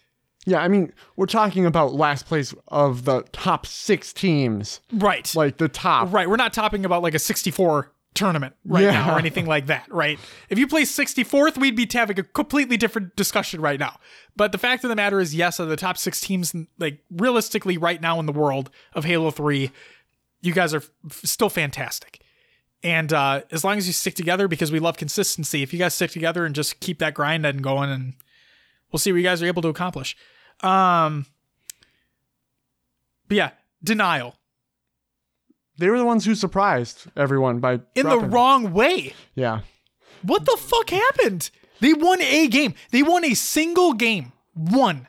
Yeah, 0.48 0.58
I 0.60 0.68
mean, 0.68 0.92
we're 1.16 1.26
talking 1.26 1.66
about 1.66 1.92
last 1.94 2.26
place 2.26 2.54
of 2.68 3.04
the 3.04 3.22
top 3.32 3.66
six 3.66 4.12
teams, 4.12 4.78
Right. 4.92 5.34
like 5.34 5.56
the 5.56 5.68
top. 5.68 6.12
Right. 6.12 6.28
We're 6.30 6.36
not 6.36 6.52
talking 6.52 6.84
about 6.84 7.02
like 7.02 7.14
a 7.14 7.18
64 7.18 7.90
tournament 8.16 8.54
right 8.64 8.82
Yeah. 8.84 8.90
now 8.92 9.14
or 9.14 9.18
anything 9.18 9.46
like 9.46 9.66
that, 9.66 9.86
right? 9.92 10.18
If 10.48 10.58
you 10.58 10.66
play 10.66 10.82
64th, 10.82 11.56
we'd 11.58 11.76
be 11.76 11.86
having 11.92 12.18
a 12.18 12.22
completely 12.24 12.76
different 12.76 13.14
discussion 13.16 13.60
right 13.60 13.78
now. 13.78 13.98
But 14.34 14.50
the 14.52 14.58
fact 14.58 14.82
of 14.84 14.90
the 14.90 14.96
matter 14.96 15.20
is, 15.20 15.34
yes, 15.34 15.58
of 15.58 15.68
the 15.68 15.76
top 15.76 15.96
six 15.98 16.20
teams, 16.20 16.54
like 16.78 17.00
realistically, 17.10 17.78
right 17.78 18.00
now 18.00 18.18
in 18.18 18.26
the 18.26 18.32
world 18.32 18.70
of 18.94 19.04
Halo 19.04 19.30
3, 19.30 19.70
you 20.42 20.52
guys 20.52 20.74
are 20.74 20.82
f- 21.08 21.20
still 21.24 21.48
fantastic. 21.50 22.20
And 22.82 23.12
uh, 23.12 23.42
as 23.50 23.64
long 23.64 23.78
as 23.78 23.86
you 23.86 23.92
stick 23.92 24.14
together, 24.14 24.48
because 24.48 24.70
we 24.70 24.78
love 24.78 24.96
consistency, 24.96 25.62
if 25.62 25.72
you 25.72 25.78
guys 25.78 25.94
stick 25.94 26.10
together 26.10 26.44
and 26.44 26.54
just 26.54 26.80
keep 26.80 26.98
that 26.98 27.14
grind 27.14 27.44
and 27.46 27.62
going, 27.62 27.90
and 27.90 28.14
we'll 28.92 28.98
see 28.98 29.10
what 29.12 29.16
you 29.18 29.22
guys 29.24 29.42
are 29.42 29.46
able 29.46 29.62
to 29.62 29.68
accomplish. 29.68 30.16
Um, 30.62 31.26
but 33.28 33.36
yeah, 33.36 33.50
denial 33.82 34.36
They 35.78 35.88
were 35.90 35.98
the 35.98 36.04
ones 36.04 36.24
who 36.24 36.34
surprised 36.34 37.04
everyone 37.16 37.60
by 37.60 37.80
in 37.94 38.02
dropping. 38.04 38.20
the 38.22 38.26
wrong 38.28 38.72
way. 38.72 39.14
Yeah, 39.34 39.60
What 40.22 40.44
the 40.46 40.56
fuck 40.58 40.90
happened? 40.90 41.50
They 41.80 41.92
won 41.92 42.22
a 42.22 42.48
game. 42.48 42.74
They 42.90 43.02
won 43.02 43.24
a 43.24 43.34
single 43.34 43.92
game. 43.92 44.32
One. 44.54 45.08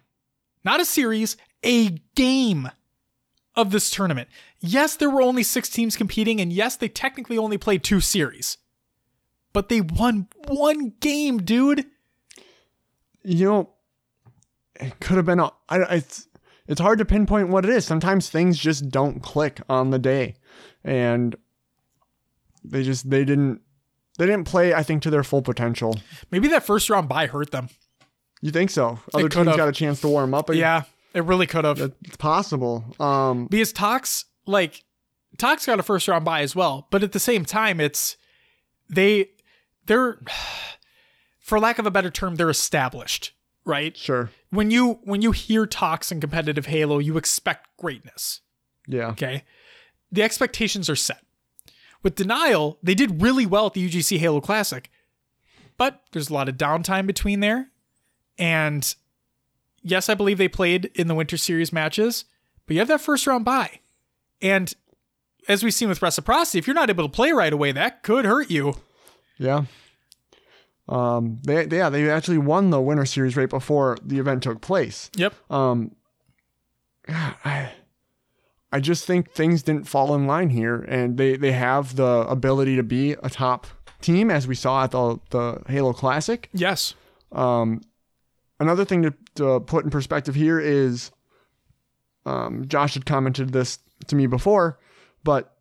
Not 0.65 0.81
a 0.81 0.85
series, 0.85 1.38
a 1.64 1.91
game 2.15 2.69
of 3.56 3.72
this 3.72 3.89
tournament. 3.89 4.27
Yes, 4.60 4.95
there 4.98 5.10
were 5.10 5.22
only 5.22 5.44
six 5.44 5.69
teams 5.69 5.95
competing, 5.95 6.41
and 6.41 6.52
yes, 6.52 6.76
they 6.76 6.89
technically 6.89 7.38
only 7.38 7.57
played 7.57 7.84
two 7.84 8.02
series. 8.02 8.57
But 9.53 9.69
they 9.69 9.80
won 9.81 10.27
one 10.48 10.94
game, 10.99 11.38
dude. 11.38 11.85
you 13.23 13.45
know, 13.45 13.69
it 14.76 14.99
could 14.99 15.15
have 15.18 15.26
been. 15.26 15.39
A, 15.39 15.52
I, 15.69 15.77
I, 15.80 15.94
it's 15.95 16.27
it's 16.68 16.81
hard 16.81 16.99
to 16.99 17.06
pinpoint 17.06 17.48
what 17.49 17.64
it 17.64 17.72
is. 17.72 17.85
Sometimes 17.85 18.30
things 18.30 18.57
just 18.60 18.89
don't 18.89 19.22
click 19.23 19.61
on 19.69 19.89
the 19.91 19.99
day, 19.99 20.35
and 20.84 21.35
they 22.63 22.84
just 22.84 23.09
they 23.09 23.23
didn't 23.25 23.61
they 24.17 24.25
didn't 24.25 24.45
play. 24.45 24.73
I 24.73 24.84
think 24.84 25.03
to 25.03 25.09
their 25.09 25.23
full 25.23 25.41
potential. 25.41 25.95
Maybe 26.31 26.47
that 26.49 26.65
first 26.65 26.89
round 26.89 27.07
bye 27.09 27.27
hurt 27.27 27.51
them. 27.51 27.69
You 28.41 28.51
think 28.51 28.69
so? 28.69 28.99
Other 29.13 29.29
teams 29.29 29.55
got 29.55 29.67
a 29.67 29.71
chance 29.71 30.01
to 30.01 30.07
warm 30.07 30.34
up. 30.34 30.53
Yeah, 30.53 30.84
it 31.13 31.23
really 31.23 31.47
could 31.47 31.65
have. 31.65 31.79
it's 31.79 32.17
possible. 32.17 32.85
Um, 32.99 33.47
Because 33.47 33.73
Tox, 33.73 34.25
like, 34.45 34.84
Tox 35.39 35.65
got 35.65 35.79
a 35.79 35.84
first 35.84 36.07
round 36.07 36.23
bye 36.23 36.41
as 36.41 36.55
well, 36.55 36.88
but 36.91 37.01
at 37.03 37.13
the 37.13 37.19
same 37.19 37.45
time, 37.45 37.79
it's 37.79 38.15
they 38.89 39.29
they're 39.85 40.19
for 41.39 41.59
lack 41.59 41.79
of 41.79 41.85
a 41.85 41.91
better 41.91 42.11
term, 42.11 42.35
they're 42.35 42.49
established, 42.49 43.34
right? 43.65 43.97
Sure. 43.97 44.29
When 44.51 44.69
you 44.71 44.99
when 45.03 45.21
you 45.21 45.31
hear 45.31 45.65
Tox 45.65 46.11
in 46.11 46.21
competitive 46.21 46.67
Halo, 46.67 46.99
you 46.99 47.17
expect 47.17 47.67
greatness. 47.77 48.41
Yeah. 48.88 49.07
Okay. 49.09 49.43
The 50.11 50.23
expectations 50.23 50.89
are 50.89 50.95
set. 50.95 51.23
With 52.03 52.15
Denial, 52.15 52.77
they 52.81 52.95
did 52.95 53.21
really 53.21 53.45
well 53.45 53.67
at 53.67 53.73
the 53.73 53.89
UGC 53.89 54.17
Halo 54.19 54.39
Classic, 54.39 54.89
but 55.77 56.01
there's 56.11 56.29
a 56.29 56.34
lot 56.34 56.47
of 56.49 56.57
downtime 56.57 57.07
between 57.07 57.39
there. 57.39 57.69
And 58.38 58.95
yes, 59.81 60.09
I 60.09 60.13
believe 60.13 60.38
they 60.38 60.47
played 60.47 60.91
in 60.95 61.07
the 61.07 61.15
Winter 61.15 61.38
Series 61.38 61.73
matches, 61.73 62.25
but 62.65 62.73
you 62.75 62.79
have 62.79 62.88
that 62.88 63.01
first 63.01 63.25
round 63.27 63.45
bye. 63.45 63.79
And 64.41 64.73
as 65.47 65.63
we've 65.63 65.73
seen 65.73 65.89
with 65.89 66.01
Reciprocity, 66.01 66.59
if 66.59 66.67
you're 66.67 66.73
not 66.73 66.89
able 66.89 67.05
to 67.05 67.11
play 67.11 67.31
right 67.31 67.53
away, 67.53 67.71
that 67.71 68.03
could 68.03 68.25
hurt 68.25 68.51
you. 68.51 68.75
Yeah. 69.38 69.65
Um, 70.89 71.39
they, 71.43 71.65
they 71.65 71.77
yeah 71.77 71.89
they 71.89 72.09
actually 72.09 72.38
won 72.38 72.69
the 72.69 72.79
winter 72.79 73.05
series 73.05 73.35
right 73.35 73.49
before 73.49 73.97
the 74.03 74.19
event 74.19 74.43
took 74.43 74.61
place. 74.61 75.11
Yep. 75.15 75.34
Um, 75.51 75.95
I, 77.09 77.71
I 78.72 78.80
just 78.80 79.06
think 79.06 79.31
things 79.31 79.64
didn't 79.64 79.85
fall 79.85 80.14
in 80.14 80.27
line 80.27 80.49
here, 80.49 80.81
and 80.81 81.18
they 81.18 81.38
they 81.38 81.53
have 81.53 81.95
the 81.95 82.26
ability 82.27 82.76
to 82.76 82.84
be 82.84 83.11
a 83.11 83.30
top 83.30 83.68
team 84.02 84.30
as 84.30 84.48
we 84.48 84.56
saw 84.56 84.84
at 84.84 84.91
the 84.91 85.19
the 85.30 85.61
Halo 85.68 85.94
Classic. 85.94 86.49
Yes. 86.53 86.94
Um, 87.31 87.81
another 88.60 88.85
thing 88.85 89.03
to, 89.03 89.14
to 89.35 89.60
put 89.61 89.84
in 89.85 89.89
perspective 89.89 90.35
here 90.35 90.60
is, 90.60 91.11
um, 92.26 92.68
Josh 92.68 92.94
had 92.94 93.06
commented 93.06 93.52
this 93.52 93.80
to 94.07 94.15
me 94.15 94.27
before, 94.27 94.80
but 95.23 95.57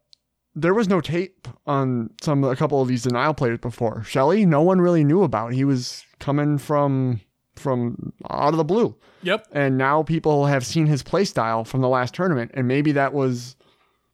there 0.54 0.74
was 0.74 0.88
no 0.88 1.00
tape 1.00 1.46
on 1.66 2.10
some 2.22 2.42
a 2.42 2.56
couple 2.56 2.80
of 2.80 2.88
these 2.88 3.02
denial 3.02 3.34
players 3.34 3.58
before. 3.58 4.02
Shelly, 4.04 4.46
no 4.46 4.62
one 4.62 4.80
really 4.80 5.04
knew 5.04 5.22
about. 5.22 5.52
He 5.52 5.64
was 5.64 6.04
coming 6.18 6.58
from 6.58 7.20
from 7.58 8.12
out 8.30 8.52
of 8.52 8.56
the 8.58 8.64
blue. 8.64 8.94
Yep. 9.22 9.46
And 9.52 9.76
now 9.78 10.02
people 10.02 10.46
have 10.46 10.64
seen 10.64 10.86
his 10.86 11.02
play 11.02 11.24
style 11.24 11.64
from 11.64 11.80
the 11.80 11.88
last 11.88 12.14
tournament, 12.14 12.50
and 12.54 12.68
maybe 12.68 12.92
that 12.92 13.12
was 13.12 13.56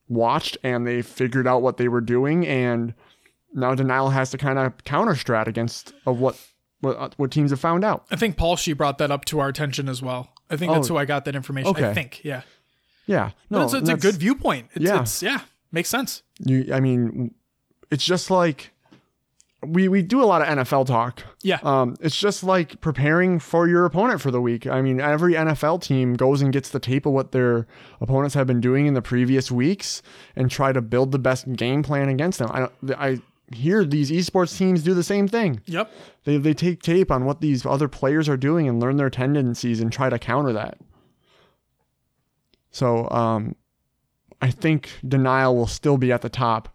watched 0.08 0.56
and 0.62 0.86
they 0.86 1.02
figured 1.02 1.46
out 1.46 1.62
what 1.62 1.76
they 1.76 1.88
were 1.88 2.00
doing, 2.00 2.46
and 2.46 2.94
now 3.54 3.74
denial 3.74 4.10
has 4.10 4.30
to 4.30 4.38
kind 4.38 4.58
of 4.58 4.84
counter 4.84 5.12
strat 5.12 5.46
against 5.46 5.92
of 6.06 6.18
what 6.20 6.38
what, 6.80 6.96
uh, 6.96 7.10
what 7.16 7.30
teams 7.30 7.50
have 7.50 7.60
found 7.60 7.84
out. 7.84 8.04
I 8.10 8.16
think 8.16 8.36
Paul 8.36 8.56
she 8.56 8.72
brought 8.72 8.98
that 8.98 9.10
up 9.10 9.24
to 9.26 9.38
our 9.38 9.48
attention 9.48 9.88
as 9.88 10.02
well. 10.02 10.30
I 10.50 10.56
think 10.56 10.72
that's 10.72 10.90
Oh. 10.90 10.94
who 10.94 10.98
I 10.98 11.04
got 11.04 11.24
that 11.26 11.34
information. 11.36 11.70
Okay. 11.70 11.88
I 11.88 11.94
think. 11.94 12.24
Yeah. 12.24 12.42
Yeah, 13.06 13.30
no, 13.50 13.58
No, 13.58 13.64
it's, 13.64 13.74
it's 13.74 13.88
a 13.88 13.96
good 13.96 14.14
viewpoint. 14.16 14.68
It's, 14.74 14.84
yeah. 14.84 15.00
It's, 15.02 15.22
yeah. 15.24 15.40
Makes 15.72 15.88
sense. 15.88 16.22
You, 16.38 16.70
I 16.72 16.78
mean, 16.80 17.34
it's 17.90 18.04
just 18.04 18.30
like 18.30 18.70
we 19.64 19.88
we 19.88 20.02
do 20.02 20.22
a 20.22 20.26
lot 20.26 20.42
of 20.42 20.48
NFL 20.48 20.86
talk. 20.86 21.22
Yeah. 21.42 21.58
Um, 21.62 21.96
it's 22.00 22.18
just 22.18 22.42
like 22.42 22.80
preparing 22.80 23.38
for 23.38 23.68
your 23.68 23.84
opponent 23.84 24.20
for 24.20 24.30
the 24.30 24.40
week. 24.40 24.66
I 24.66 24.82
mean, 24.82 25.00
every 25.00 25.34
NFL 25.34 25.82
team 25.82 26.14
goes 26.14 26.42
and 26.42 26.52
gets 26.52 26.70
the 26.70 26.80
tape 26.80 27.06
of 27.06 27.12
what 27.12 27.32
their 27.32 27.66
opponents 28.00 28.34
have 28.34 28.46
been 28.46 28.60
doing 28.60 28.86
in 28.86 28.94
the 28.94 29.02
previous 29.02 29.50
weeks 29.50 30.02
and 30.34 30.50
try 30.50 30.72
to 30.72 30.82
build 30.82 31.12
the 31.12 31.18
best 31.18 31.52
game 31.52 31.82
plan 31.82 32.08
against 32.08 32.38
them. 32.38 32.50
I 32.50 32.68
I 32.94 33.20
hear 33.54 33.84
these 33.84 34.10
esports 34.10 34.56
teams 34.56 34.82
do 34.82 34.94
the 34.94 35.02
same 35.02 35.28
thing. 35.28 35.60
Yep. 35.66 35.92
They 36.24 36.36
they 36.38 36.54
take 36.54 36.82
tape 36.82 37.10
on 37.10 37.24
what 37.24 37.40
these 37.40 37.64
other 37.64 37.88
players 37.88 38.28
are 38.28 38.36
doing 38.36 38.68
and 38.68 38.80
learn 38.80 38.96
their 38.96 39.10
tendencies 39.10 39.80
and 39.80 39.92
try 39.92 40.10
to 40.10 40.18
counter 40.18 40.52
that. 40.54 40.78
So, 42.70 43.08
um, 43.10 43.54
I 44.40 44.50
think 44.50 44.90
denial 45.06 45.54
will 45.54 45.66
still 45.66 45.98
be 45.98 46.10
at 46.10 46.22
the 46.22 46.30
top 46.30 46.74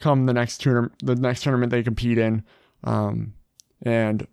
come 0.00 0.26
the 0.26 0.34
next 0.34 0.60
tournament, 0.60 0.92
the 1.02 1.14
next 1.14 1.42
tournament 1.42 1.70
they 1.70 1.82
compete 1.82 2.18
in, 2.18 2.42
um, 2.84 3.34
and 3.82 4.26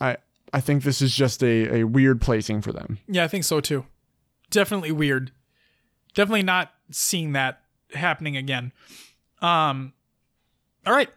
I 0.00 0.16
I 0.52 0.60
think 0.60 0.82
this 0.82 1.02
is 1.02 1.14
just 1.14 1.42
a, 1.42 1.80
a 1.80 1.84
weird 1.84 2.20
placing 2.20 2.62
for 2.62 2.72
them. 2.72 2.98
Yeah, 3.06 3.24
I 3.24 3.28
think 3.28 3.44
so 3.44 3.60
too. 3.60 3.86
Definitely 4.50 4.92
weird. 4.92 5.32
Definitely 6.14 6.42
not 6.42 6.72
seeing 6.90 7.32
that 7.32 7.60
happening 7.94 8.36
again. 8.36 8.72
Um 9.40 9.92
all 10.86 10.94
right. 10.94 11.10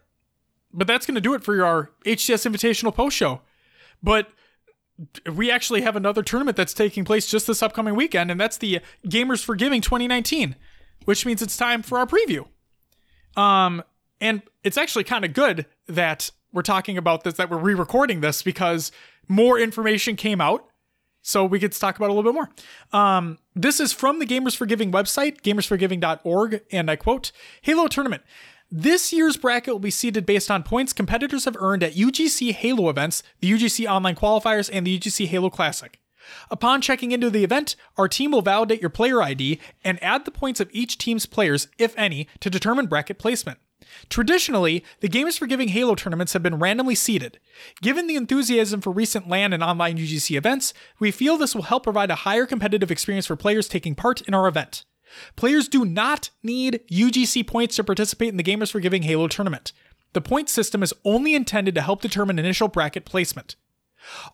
But 0.73 0.87
that's 0.87 1.05
going 1.05 1.15
to 1.15 1.21
do 1.21 1.33
it 1.33 1.43
for 1.43 1.63
our 1.65 1.91
HCS 2.05 2.49
Invitational 2.49 2.95
post 2.95 3.15
show. 3.15 3.41
But 4.01 4.29
we 5.33 5.51
actually 5.51 5.81
have 5.81 5.95
another 5.95 6.23
tournament 6.23 6.55
that's 6.55 6.73
taking 6.73 7.03
place 7.03 7.27
just 7.29 7.47
this 7.47 7.61
upcoming 7.61 7.95
weekend 7.95 8.31
and 8.31 8.39
that's 8.39 8.57
the 8.57 8.79
Gamers 9.05 9.43
for 9.43 9.55
Giving 9.55 9.81
2019, 9.81 10.55
which 11.05 11.25
means 11.25 11.41
it's 11.41 11.57
time 11.57 11.81
for 11.81 11.97
our 11.97 12.05
preview. 12.05 12.47
Um 13.35 13.83
and 14.19 14.41
it's 14.63 14.77
actually 14.77 15.03
kind 15.03 15.25
of 15.25 15.33
good 15.33 15.65
that 15.87 16.31
we're 16.53 16.61
talking 16.61 16.97
about 16.97 17.23
this 17.23 17.35
that 17.35 17.49
we're 17.49 17.57
re-recording 17.57 18.21
this 18.21 18.43
because 18.43 18.91
more 19.27 19.59
information 19.59 20.15
came 20.15 20.41
out 20.41 20.67
so 21.21 21.45
we 21.45 21.59
get 21.59 21.71
to 21.71 21.79
talk 21.79 21.97
about 21.97 22.09
a 22.09 22.13
little 22.13 22.31
bit 22.31 22.35
more. 22.35 22.49
Um, 22.99 23.37
this 23.55 23.79
is 23.79 23.93
from 23.93 24.19
the 24.19 24.25
Gamers 24.25 24.55
for 24.55 24.65
Giving 24.65 24.91
website, 24.91 25.41
gamersforgiving.org, 25.41 26.61
and 26.71 26.89
I 26.89 26.95
quote 26.95 27.31
Halo 27.61 27.87
Tournament. 27.87 28.23
This 28.71 29.11
year's 29.11 29.37
bracket 29.37 29.73
will 29.73 29.79
be 29.79 29.91
seeded 29.91 30.25
based 30.25 30.49
on 30.49 30.63
points 30.63 30.93
competitors 30.93 31.45
have 31.45 31.57
earned 31.59 31.83
at 31.83 31.93
UGC 31.93 32.53
Halo 32.53 32.89
events, 32.89 33.21
the 33.39 33.51
UGC 33.51 33.89
Online 33.89 34.15
Qualifiers, 34.15 34.69
and 34.71 34.87
the 34.87 34.97
UGC 34.97 35.27
Halo 35.27 35.49
Classic. 35.49 35.99
Upon 36.49 36.81
checking 36.81 37.11
into 37.11 37.29
the 37.29 37.43
event, 37.43 37.75
our 37.97 38.07
team 38.07 38.31
will 38.31 38.41
validate 38.41 38.81
your 38.81 38.89
player 38.89 39.21
ID 39.21 39.59
and 39.83 40.01
add 40.03 40.25
the 40.25 40.31
points 40.31 40.59
of 40.59 40.69
each 40.71 40.97
team's 40.97 41.25
players, 41.25 41.67
if 41.77 41.97
any, 41.97 42.27
to 42.39 42.49
determine 42.49 42.87
bracket 42.87 43.17
placement. 43.17 43.59
Traditionally, 44.09 44.83
the 44.99 45.09
Gamers 45.09 45.37
for 45.37 45.47
Giving 45.47 45.69
Halo 45.69 45.95
tournaments 45.95 46.33
have 46.33 46.43
been 46.43 46.59
randomly 46.59 46.95
seeded. 46.95 47.39
Given 47.81 48.07
the 48.07 48.15
enthusiasm 48.15 48.81
for 48.81 48.91
recent 48.91 49.27
LAN 49.27 49.53
and 49.53 49.63
online 49.63 49.97
UGC 49.97 50.37
events, 50.37 50.73
we 50.99 51.11
feel 51.11 51.37
this 51.37 51.55
will 51.55 51.63
help 51.63 51.83
provide 51.83 52.11
a 52.11 52.15
higher 52.15 52.45
competitive 52.45 52.91
experience 52.91 53.27
for 53.27 53.35
players 53.35 53.67
taking 53.67 53.95
part 53.95 54.21
in 54.21 54.33
our 54.33 54.47
event. 54.47 54.85
Players 55.35 55.67
do 55.67 55.83
not 55.83 56.29
need 56.41 56.81
UGC 56.89 57.45
points 57.45 57.75
to 57.75 57.83
participate 57.83 58.29
in 58.29 58.37
the 58.37 58.43
Gamers 58.43 58.71
for 58.71 58.79
Giving 58.79 59.03
Halo 59.03 59.27
tournament. 59.27 59.73
The 60.13 60.21
point 60.21 60.49
system 60.49 60.83
is 60.83 60.93
only 61.05 61.35
intended 61.35 61.75
to 61.75 61.81
help 61.81 62.01
determine 62.01 62.39
initial 62.39 62.67
bracket 62.67 63.05
placement. 63.05 63.55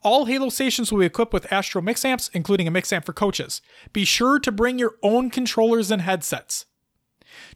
All 0.04 0.26
Halo 0.26 0.50
stations 0.50 0.92
will 0.92 1.00
be 1.00 1.06
equipped 1.06 1.34
with 1.34 1.52
Astro 1.52 1.82
mix 1.82 2.06
amps, 2.06 2.30
including 2.34 2.68
a 2.68 2.72
mix 2.72 2.92
amp 2.94 3.06
for 3.06 3.14
coaches. 3.14 3.62
Be 3.94 4.06
sure 4.06 4.40
to 4.40 4.52
bring 4.52 4.80
your 4.80 4.96
own 5.04 5.30
controllers 5.30 5.92
and 5.92 6.02
headsets. 6.02 6.66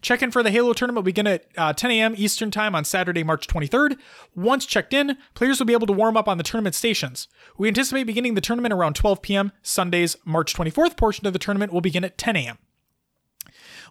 Check 0.00 0.22
in 0.22 0.30
for 0.30 0.42
the 0.42 0.50
Halo 0.50 0.72
tournament 0.72 0.96
will 0.96 1.02
begin 1.02 1.26
at 1.26 1.46
uh, 1.56 1.72
10 1.72 1.90
a.m. 1.90 2.14
Eastern 2.16 2.50
Time 2.50 2.74
on 2.74 2.84
Saturday, 2.84 3.22
March 3.22 3.46
23rd. 3.46 3.96
Once 4.34 4.66
checked 4.66 4.92
in, 4.92 5.16
players 5.34 5.58
will 5.58 5.66
be 5.66 5.72
able 5.72 5.86
to 5.86 5.92
warm 5.92 6.16
up 6.16 6.28
on 6.28 6.38
the 6.38 6.44
tournament 6.44 6.74
stations. 6.74 7.28
We 7.58 7.68
anticipate 7.68 8.04
beginning 8.04 8.34
the 8.34 8.40
tournament 8.40 8.72
around 8.72 8.94
12 8.94 9.22
p.m. 9.22 9.52
Sunday's 9.62 10.16
March 10.24 10.54
24th 10.54 10.96
portion 10.96 11.26
of 11.26 11.32
the 11.32 11.38
tournament 11.38 11.72
will 11.72 11.80
begin 11.80 12.04
at 12.04 12.18
10 12.18 12.36
a.m. 12.36 12.58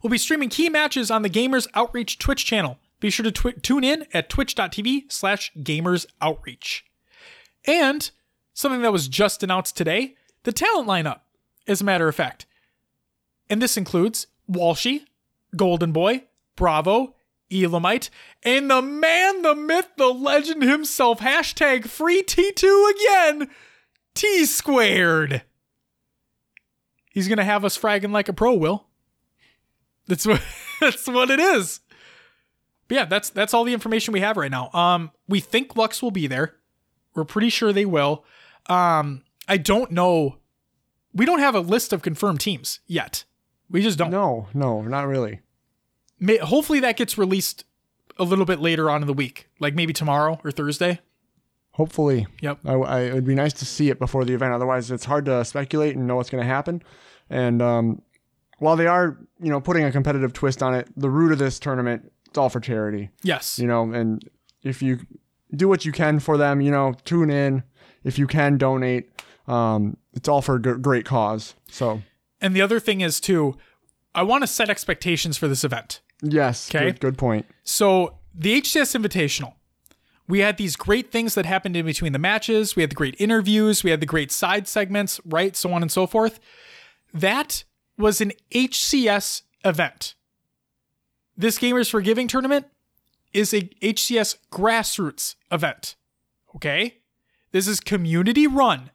We'll 0.01 0.11
be 0.11 0.17
streaming 0.17 0.49
key 0.49 0.69
matches 0.69 1.11
on 1.11 1.21
the 1.21 1.29
Gamers 1.29 1.67
Outreach 1.73 2.17
Twitch 2.17 2.45
channel. 2.45 2.77
Be 2.99 3.09
sure 3.09 3.23
to 3.23 3.31
twi- 3.31 3.53
tune 3.61 3.83
in 3.83 4.05
at 4.13 4.29
twitch.tv 4.29 5.11
slash 5.11 5.51
gamers 5.57 6.05
outreach. 6.21 6.85
And 7.65 8.09
something 8.53 8.81
that 8.81 8.91
was 8.91 9.07
just 9.07 9.43
announced 9.43 9.77
today, 9.77 10.15
the 10.43 10.51
talent 10.51 10.87
lineup, 10.87 11.21
as 11.67 11.81
a 11.81 11.85
matter 11.85 12.07
of 12.07 12.15
fact. 12.15 12.45
And 13.49 13.61
this 13.61 13.77
includes 13.77 14.27
Walshy, 14.49 15.05
Golden 15.55 15.91
Boy, 15.91 16.23
Bravo, 16.55 17.15
Elamite, 17.51 18.09
and 18.43 18.71
the 18.71 18.81
man, 18.81 19.41
the 19.41 19.55
myth, 19.55 19.89
the 19.97 20.07
legend 20.07 20.63
himself, 20.63 21.19
hashtag 21.19 21.85
free 21.85 22.23
T2 22.23 22.91
again, 22.91 23.49
T 24.13 24.45
squared. 24.45 25.43
He's 27.11 27.27
gonna 27.27 27.43
have 27.43 27.65
us 27.65 27.77
fragging 27.77 28.11
like 28.11 28.29
a 28.29 28.33
pro, 28.33 28.53
Will. 28.53 28.87
That's 30.07 30.25
what 30.25 30.41
that's 30.79 31.07
what 31.07 31.29
it 31.29 31.39
is. 31.39 31.81
But 32.87 32.95
yeah, 32.95 33.05
that's 33.05 33.29
that's 33.29 33.53
all 33.53 33.63
the 33.63 33.73
information 33.73 34.13
we 34.13 34.21
have 34.21 34.37
right 34.37 34.51
now. 34.51 34.71
Um, 34.71 35.11
we 35.27 35.39
think 35.39 35.75
Lux 35.75 36.01
will 36.01 36.11
be 36.11 36.27
there. 36.27 36.55
We're 37.15 37.25
pretty 37.25 37.49
sure 37.49 37.73
they 37.73 37.85
will. 37.85 38.23
Um, 38.67 39.23
I 39.47 39.57
don't 39.57 39.91
know. 39.91 40.37
We 41.13 41.25
don't 41.25 41.39
have 41.39 41.55
a 41.55 41.59
list 41.59 41.91
of 41.93 42.01
confirmed 42.01 42.39
teams 42.39 42.79
yet. 42.87 43.25
We 43.69 43.81
just 43.81 43.97
don't. 43.97 44.11
No, 44.11 44.47
no, 44.53 44.81
not 44.81 45.07
really. 45.07 45.41
May, 46.19 46.37
hopefully 46.37 46.79
that 46.81 46.97
gets 46.97 47.17
released 47.17 47.65
a 48.17 48.23
little 48.23 48.45
bit 48.45 48.59
later 48.59 48.89
on 48.89 49.01
in 49.01 49.07
the 49.07 49.13
week, 49.13 49.49
like 49.59 49.73
maybe 49.75 49.93
tomorrow 49.93 50.39
or 50.43 50.51
Thursday. 50.51 50.99
Hopefully, 51.71 52.27
Yep. 52.41 52.59
I, 52.65 52.73
I, 52.73 52.99
it 53.01 53.13
would 53.13 53.25
be 53.25 53.33
nice 53.33 53.53
to 53.53 53.65
see 53.65 53.89
it 53.89 53.97
before 53.97 54.25
the 54.25 54.33
event. 54.33 54.53
Otherwise, 54.53 54.91
it's 54.91 55.05
hard 55.05 55.25
to 55.25 55.43
speculate 55.45 55.95
and 55.95 56.05
know 56.05 56.17
what's 56.17 56.29
going 56.29 56.43
to 56.43 56.47
happen. 56.47 56.83
And 57.29 57.61
um, 57.61 58.01
while 58.59 58.75
they 58.75 58.87
are, 58.87 59.17
you 59.41 59.49
know, 59.49 59.61
putting 59.61 59.85
a 59.85 59.91
competitive 59.91 60.33
twist 60.33 60.61
on 60.61 60.73
it, 60.75 60.89
the 60.97 61.09
root 61.09 61.31
of 61.31 61.39
this 61.39 61.59
tournament, 61.59 62.11
it's 62.27 62.37
all 62.37 62.49
for 62.49 62.59
charity. 62.59 63.09
Yes. 63.23 63.57
You 63.57 63.67
know, 63.67 63.83
and 63.93 64.21
if 64.63 64.81
you 64.81 64.99
do 65.55 65.67
what 65.67 65.85
you 65.85 65.91
can 65.91 66.19
for 66.19 66.37
them, 66.37 66.61
you 66.61 66.71
know, 66.71 66.93
tune 67.05 67.29
in. 67.29 67.63
If 68.03 68.17
you 68.17 68.27
can 68.27 68.57
donate, 68.57 69.09
um, 69.47 69.97
it's 70.13 70.27
all 70.27 70.41
for 70.41 70.55
a 70.55 70.61
g- 70.61 70.73
great 70.81 71.05
cause. 71.05 71.55
So 71.69 72.01
And 72.39 72.55
the 72.55 72.61
other 72.61 72.79
thing 72.79 73.01
is 73.01 73.19
too, 73.19 73.57
I 74.15 74.23
want 74.23 74.43
to 74.43 74.47
set 74.47 74.69
expectations 74.69 75.37
for 75.37 75.47
this 75.47 75.63
event. 75.63 76.01
Yes. 76.21 76.69
Okay. 76.73 76.85
Good, 76.85 76.99
good 76.99 77.17
point. 77.17 77.45
So 77.63 78.17
the 78.33 78.59
HCS 78.61 78.99
Invitational, 78.99 79.53
we 80.27 80.39
had 80.39 80.57
these 80.57 80.75
great 80.75 81.11
things 81.11 81.35
that 81.35 81.45
happened 81.45 81.75
in 81.75 81.85
between 81.85 82.13
the 82.13 82.19
matches. 82.19 82.75
We 82.75 82.83
had 82.83 82.91
the 82.91 82.95
great 82.95 83.15
interviews. 83.19 83.83
We 83.83 83.91
had 83.91 83.99
the 83.99 84.05
great 84.05 84.31
side 84.31 84.67
segments, 84.67 85.19
right? 85.25 85.55
So 85.55 85.73
on 85.73 85.81
and 85.81 85.91
so 85.91 86.07
forth. 86.07 86.39
That 87.13 87.63
was 87.97 88.21
an 88.21 88.31
HCS 88.53 89.41
event. 89.65 90.15
This 91.35 91.57
Gamers 91.59 91.89
for 91.89 92.01
Giving 92.01 92.27
tournament 92.27 92.67
is 93.33 93.53
a 93.53 93.61
HCS 93.81 94.37
grassroots 94.51 95.35
event. 95.51 95.95
Okay? 96.55 96.97
This 97.51 97.67
is 97.67 97.79
community 97.79 98.47
run. 98.47 98.91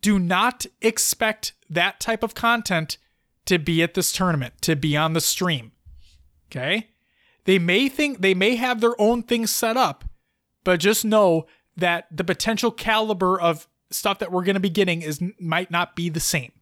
Do 0.00 0.18
not 0.18 0.66
expect 0.80 1.52
that 1.70 2.00
type 2.00 2.22
of 2.22 2.34
content 2.34 2.98
to 3.46 3.58
be 3.58 3.82
at 3.82 3.94
this 3.94 4.12
tournament, 4.12 4.54
to 4.62 4.76
be 4.76 4.96
on 4.96 5.12
the 5.12 5.20
stream. 5.20 5.72
Okay? 6.50 6.88
They 7.44 7.58
may 7.58 7.88
think 7.88 8.20
they 8.20 8.34
may 8.34 8.56
have 8.56 8.80
their 8.80 9.00
own 9.00 9.22
things 9.22 9.50
set 9.50 9.76
up, 9.76 10.04
but 10.64 10.80
just 10.80 11.04
know 11.04 11.46
that 11.76 12.06
the 12.10 12.24
potential 12.24 12.70
caliber 12.70 13.40
of 13.40 13.66
stuff 13.90 14.18
that 14.20 14.30
we're 14.30 14.44
going 14.44 14.54
to 14.54 14.60
be 14.60 14.70
getting 14.70 15.02
is 15.02 15.20
might 15.40 15.70
not 15.70 15.96
be 15.96 16.08
the 16.08 16.20
same. 16.20 16.52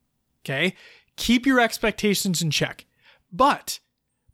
Okay? 0.44 0.74
Keep 1.16 1.44
your 1.46 1.60
expectations 1.60 2.40
in 2.40 2.50
check. 2.50 2.86
But 3.32 3.80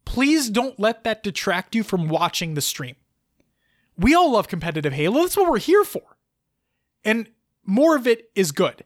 please 0.06 0.48
don't 0.48 0.80
let 0.80 1.04
that 1.04 1.22
detract 1.22 1.74
you 1.74 1.82
from 1.82 2.08
watching 2.08 2.54
the 2.54 2.62
stream. 2.62 2.96
We 3.98 4.14
all 4.14 4.32
love 4.32 4.48
competitive 4.48 4.94
Halo. 4.94 5.20
That's 5.20 5.36
what 5.36 5.50
we're 5.50 5.58
here 5.58 5.84
for. 5.84 6.16
And 7.04 7.28
more 7.64 7.96
of 7.96 8.06
it 8.06 8.30
is 8.34 8.52
good. 8.52 8.84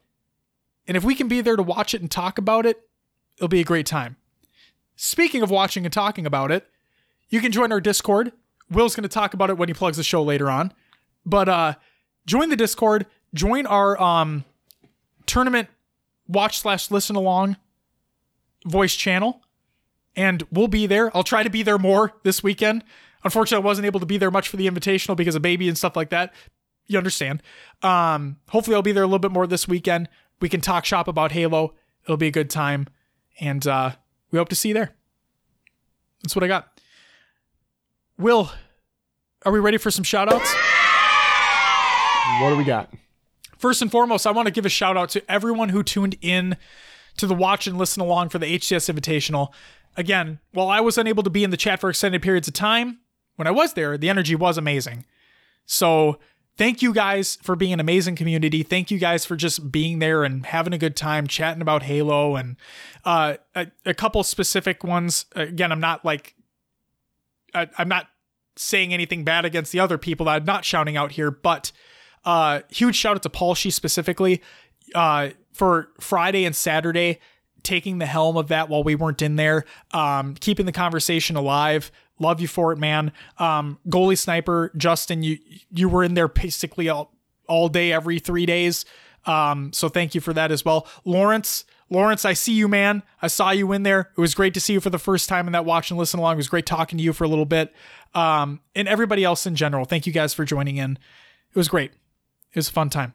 And 0.89 0.97
if 0.97 1.05
we 1.05 1.15
can 1.15 1.29
be 1.29 1.41
there 1.41 1.55
to 1.55 1.63
watch 1.63 1.95
it 1.95 2.01
and 2.01 2.11
talk 2.11 2.39
about 2.39 2.67
it, 2.67 2.81
it'll 3.37 3.49
be 3.49 3.61
a 3.61 3.65
great 3.65 3.87
time. 3.87 4.17
Speaking 4.97 5.43
of 5.43 5.51
watching 5.51 5.87
and 5.87 5.93
talking 5.93 6.27
about 6.27 6.51
it, 6.51 6.67
you 7.29 7.41
can 7.41 7.53
join 7.53 7.71
our 7.71 7.81
Discord. 7.81 8.33
Will's 8.69 8.97
going 8.97 9.03
to 9.03 9.09
talk 9.09 9.33
about 9.35 9.51
it 9.51 9.57
when 9.57 9.69
he 9.69 9.75
plugs 9.75 9.97
the 9.97 10.03
show 10.03 10.23
later 10.23 10.51
on. 10.51 10.73
But 11.25 11.49
uh 11.49 11.75
join 12.27 12.49
the 12.49 12.57
Discord, 12.57 13.07
join 13.35 13.67
our 13.67 14.01
um 14.01 14.45
tournament 15.27 15.69
watch 16.27 16.61
slash 16.61 16.91
listen 16.91 17.17
along 17.17 17.57
voice 18.65 18.95
channel, 18.95 19.43
and 20.17 20.47
we'll 20.51 20.69
be 20.69 20.87
there. 20.87 21.15
I'll 21.17 21.25
try 21.25 21.43
to 21.43 21.51
be 21.51 21.63
there 21.63 21.79
more 21.79 22.13
this 22.23 22.43
weekend. 22.43 22.85
Unfortunately, 23.25 23.63
I 23.63 23.67
wasn't 23.67 23.87
able 23.87 24.01
to 24.01 24.07
be 24.07 24.19
there 24.19 24.31
much 24.31 24.49
for 24.49 24.57
the 24.57 24.69
invitational 24.69 25.17
because 25.17 25.35
of 25.35 25.43
baby 25.43 25.69
and 25.69 25.77
stuff 25.77 25.97
like 25.97 26.11
that. 26.11 26.33
You 26.87 26.99
understand. 26.99 27.43
Um, 27.83 28.39
hopefully 28.49 28.75
I'll 28.75 28.83
be 28.83 28.93
there 28.93 29.03
a 29.05 29.07
little 29.07 29.19
bit 29.19 29.31
more 29.31 29.47
this 29.47 29.69
weekend. 29.69 30.09
We 30.41 30.49
can 30.49 30.61
talk 30.61 30.85
shop 30.85 31.07
about 31.07 31.33
Halo. 31.33 31.75
It'll 32.05 32.17
be 32.17 32.29
a 32.29 32.33
good 32.33 32.51
time. 32.51 32.89
And 33.41 33.67
uh, 33.67 33.93
we 34.31 34.39
hope 34.39 34.49
to 34.49 34.57
see 34.57 34.69
you 34.69 34.75
there. 34.75 34.95
That's 36.23 36.35
what 36.35 36.45
I 36.45 36.49
got. 36.49 36.81
Will, 38.19 38.51
are 39.45 39.53
we 39.53 39.59
ready 39.59 39.79
for 39.79 39.91
some 39.91 40.05
shout 40.05 40.33
outs? 40.33 40.55
What 42.41 42.51
do 42.51 42.57
we 42.57 42.65
got? 42.65 42.93
First 43.59 43.83
and 43.83 43.91
foremost, 43.91 44.27
I 44.27 44.31
want 44.31 44.47
to 44.47 44.53
give 44.53 44.65
a 44.65 44.71
shout 44.71 44.97
out 44.97 45.11
to 45.11 45.31
everyone 45.31 45.69
who 45.69 45.83
tuned 45.83 46.17
in 46.23 46.57
to 47.19 47.27
the 47.27 47.35
watch 47.35 47.67
and 47.67 47.77
listen 47.77 48.03
along 48.03 48.31
for 48.31 48.39
the 48.39 48.47
HCS 48.59 48.93
Invitational. 48.93 49.53
Again, 49.97 50.39
while 50.53 50.69
I 50.69 50.81
was 50.81 50.97
unable 50.97 51.23
to 51.23 51.31
be 51.31 51.45
in 51.45 51.51
the 51.51 51.57
chat 51.57 51.81
for 51.81 51.91
extended 51.91 52.23
periods 52.23 52.49
of 52.49 52.55
time, 52.55 53.01
when 53.37 53.47
I 53.47 53.51
was 53.51 53.75
there, 53.75 53.99
the 53.99 54.09
energy 54.09 54.35
was 54.35 54.57
amazing. 54.57 55.05
So, 55.67 56.19
thank 56.57 56.83
you 56.83 56.93
guys 56.93 57.39
for 57.43 57.57
being 57.57 57.73
an 57.73 57.81
amazing 57.81 58.17
community. 58.17 58.63
Thank 58.63 58.91
you 58.91 58.99
guys 58.99 59.25
for 59.25 59.35
just 59.35 59.73
being 59.73 59.99
there 59.99 60.25
and 60.25 60.45
having 60.45 60.73
a 60.73 60.79
good 60.79 60.95
time 60.95 61.27
chatting 61.27 61.63
about 61.63 61.85
Halo 61.85 62.37
and 62.37 62.57
uh, 63.05 63.37
a, 63.55 63.69
a 63.87 63.95
couple 63.95 64.23
specific 64.23 64.85
ones. 64.85 65.25
Again, 65.35 65.73
I'm 65.73 65.81
not 65.81 66.05
like, 66.05 66.35
I, 67.55 67.69
I'm 67.79 67.89
not 67.89 68.09
saying 68.57 68.93
anything 68.93 69.25
bad 69.25 69.45
against 69.45 69.73
the 69.73 69.81
other 69.81 69.97
people 69.97 70.27
that 70.27 70.33
I'm 70.33 70.45
not 70.45 70.65
shouting 70.67 70.97
out 70.97 71.13
here, 71.13 71.31
but 71.31 71.73
uh, 72.25 72.61
huge 72.69 72.97
shout 72.97 73.17
out 73.17 73.23
to 73.23 73.31
Paul 73.31 73.55
She 73.55 73.71
specifically 73.71 74.43
uh, 74.95 75.31
for 75.53 75.89
Friday 75.99 76.45
and 76.45 76.55
Saturday 76.55 77.21
taking 77.63 77.99
the 77.99 78.07
helm 78.07 78.37
of 78.37 78.49
that 78.49 78.69
while 78.69 78.83
we 78.83 78.95
weren't 78.95 79.23
in 79.23 79.37
there, 79.37 79.65
um, 79.93 80.35
keeping 80.35 80.67
the 80.67 80.73
conversation 80.73 81.37
alive. 81.37 81.91
Love 82.19 82.41
you 82.41 82.49
for 82.49 82.73
it, 82.73 82.79
man. 82.79 83.13
Um, 83.39 83.79
goalie 83.89 84.19
sniper 84.19 84.73
Justin, 84.77 85.23
you 85.23 85.39
you 85.71 85.89
were 85.89 86.05
in 86.05 86.15
there 86.15 86.29
basically 86.29 86.89
all 86.89 87.13
all 87.47 87.69
day, 87.69 87.93
every 87.93 88.19
three 88.19 88.47
days. 88.47 88.85
Um, 89.27 89.73
so 89.73 89.89
thank 89.89 90.15
you 90.15 90.21
for 90.21 90.33
that 90.33 90.53
as 90.53 90.65
well, 90.65 90.87
Lawrence. 91.05 91.65
Lawrence, 91.91 92.25
I 92.25 92.35
see 92.35 92.53
you, 92.53 92.69
man. 92.69 93.03
I 93.21 93.27
saw 93.27 93.51
you 93.51 93.73
in 93.73 93.83
there. 93.83 94.13
It 94.17 94.21
was 94.21 94.35
great 94.35 94.55
to 94.55 94.61
see 94.61 94.75
you 94.75 94.81
for 94.81 94.91
the 94.91 94.99
first 94.99 95.29
time 95.29 95.49
in 95.49 95.53
that 95.53 95.65
watch 95.65 95.91
and 95.91 95.99
listen 95.99 96.21
along. 96.21 96.35
It 96.35 96.37
was 96.37 96.49
great 96.49 96.65
talking 96.65 96.97
to 96.99 97.03
you 97.03 97.13
for 97.13 97.25
a 97.25 97.29
little 97.29 97.45
bit. 97.45 97.75
Um, 98.15 98.61
and 98.77 98.87
everybody 98.87 99.25
else 99.25 99.45
in 99.45 99.57
general. 99.57 99.85
Thank 99.85 100.07
you 100.07 100.13
guys 100.13 100.33
for 100.33 100.45
joining 100.45 100.77
in. 100.77 100.93
It 100.93 101.59
was 101.59 101.69
great. 101.69 101.91
It 101.91 102.57
was 102.57 102.69
a 102.69 102.73
fun 102.73 102.91
time. 102.91 103.13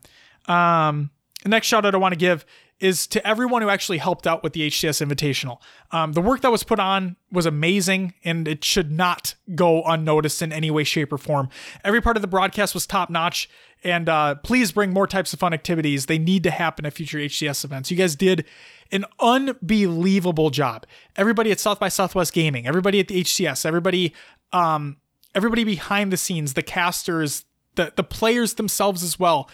Um, 0.48 1.10
the 1.44 1.50
next 1.50 1.68
shout 1.68 1.86
out 1.86 1.96
I 1.96 1.98
want 1.98 2.12
to 2.14 2.18
give 2.18 2.46
is 2.80 3.08
to 3.08 3.26
everyone 3.26 3.62
who 3.62 3.70
actually 3.70 4.00
helped 4.00 4.28
out 4.28 4.44
with 4.44 4.54
the 4.54 4.68
HCS 4.68 5.06
Invitational. 5.06 5.60
Um, 5.92 6.12
the 6.12 6.22
work 6.22 6.42
that 6.42 6.52
was 6.52 6.64
put 6.64 6.80
on 6.80 7.16
was 7.32 7.46
amazing, 7.46 8.14
and 8.24 8.48
it 8.48 8.66
should 8.66 8.92
not 8.92 9.36
go 9.56 9.82
unnoticed 9.84 10.42
in 10.42 10.52
any 10.52 10.70
way, 10.70 10.84
shape, 10.84 11.14
or 11.14 11.18
form. 11.18 11.50
Every 11.86 12.02
part 12.02 12.18
of 12.18 12.22
the 12.22 12.28
broadcast 12.28 12.74
was 12.74 12.86
top 12.86 13.10
notch, 13.10 13.50
and 13.84 14.10
uh, 14.10 14.36
please 14.36 14.74
bring 14.74 14.92
more 14.92 15.08
types 15.08 15.32
of 15.32 15.40
fun 15.40 15.54
activities. 15.54 16.08
They 16.08 16.18
need 16.18 16.44
to 16.44 16.52
happen 16.52 16.86
at 16.86 16.94
future 16.94 17.18
HCS 17.18 17.64
events. 17.64 17.92
You 17.92 17.98
guys 17.98 18.16
did 18.16 18.44
an 18.92 19.06
unbelievable 19.22 20.50
job. 20.50 20.86
Everybody 21.16 21.52
at 21.52 21.62
South 21.62 21.80
by 21.80 21.88
Southwest 21.88 22.34
Gaming, 22.34 22.68
everybody 22.68 23.00
at 23.00 23.08
the 23.08 23.24
HCS, 23.24 23.66
everybody, 23.66 24.14
um, 24.52 24.98
everybody 25.34 25.64
behind 25.64 26.12
the 26.12 26.18
scenes, 26.18 26.56
the 26.56 26.62
casters, 26.64 27.46
the 27.76 27.94
the 27.96 28.04
players 28.04 28.56
themselves 28.56 29.02
as 29.02 29.18
well, 29.18 29.50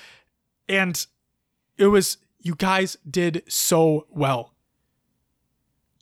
and 0.68 1.06
it 1.77 1.88
was 1.88 2.18
you 2.41 2.55
guys 2.55 2.97
did 3.09 3.43
so 3.47 4.07
well. 4.09 4.53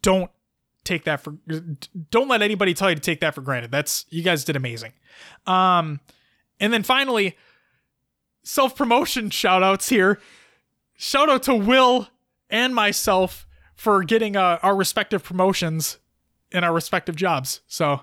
Don't 0.02 0.32
take 0.84 1.04
that 1.04 1.20
for 1.20 1.38
don't 2.10 2.28
let 2.28 2.42
anybody 2.42 2.74
tell 2.74 2.90
you 2.90 2.96
to 2.96 3.02
take 3.02 3.20
that 3.20 3.36
for 3.36 3.42
granted. 3.42 3.72
That's 3.72 4.06
you 4.10 4.24
guys 4.24 4.44
did 4.44 4.56
amazing. 4.56 4.94
Um 5.46 6.00
and 6.60 6.74
then 6.74 6.84
finally 6.84 7.38
self-promotion 8.44 9.30
shout 9.30 9.62
outs 9.62 9.90
here. 9.90 10.20
Shout 10.98 11.30
out 11.30 11.44
to 11.44 11.56
Will 11.56 12.10
and 12.50 12.74
myself 12.74 13.48
for 13.76 14.04
getting 14.04 14.36
uh, 14.36 14.60
our 14.62 14.76
respective 14.76 15.24
promotions 15.24 16.00
in 16.52 16.64
our 16.64 16.74
respective 16.74 17.16
jobs. 17.16 17.62
So, 17.68 18.02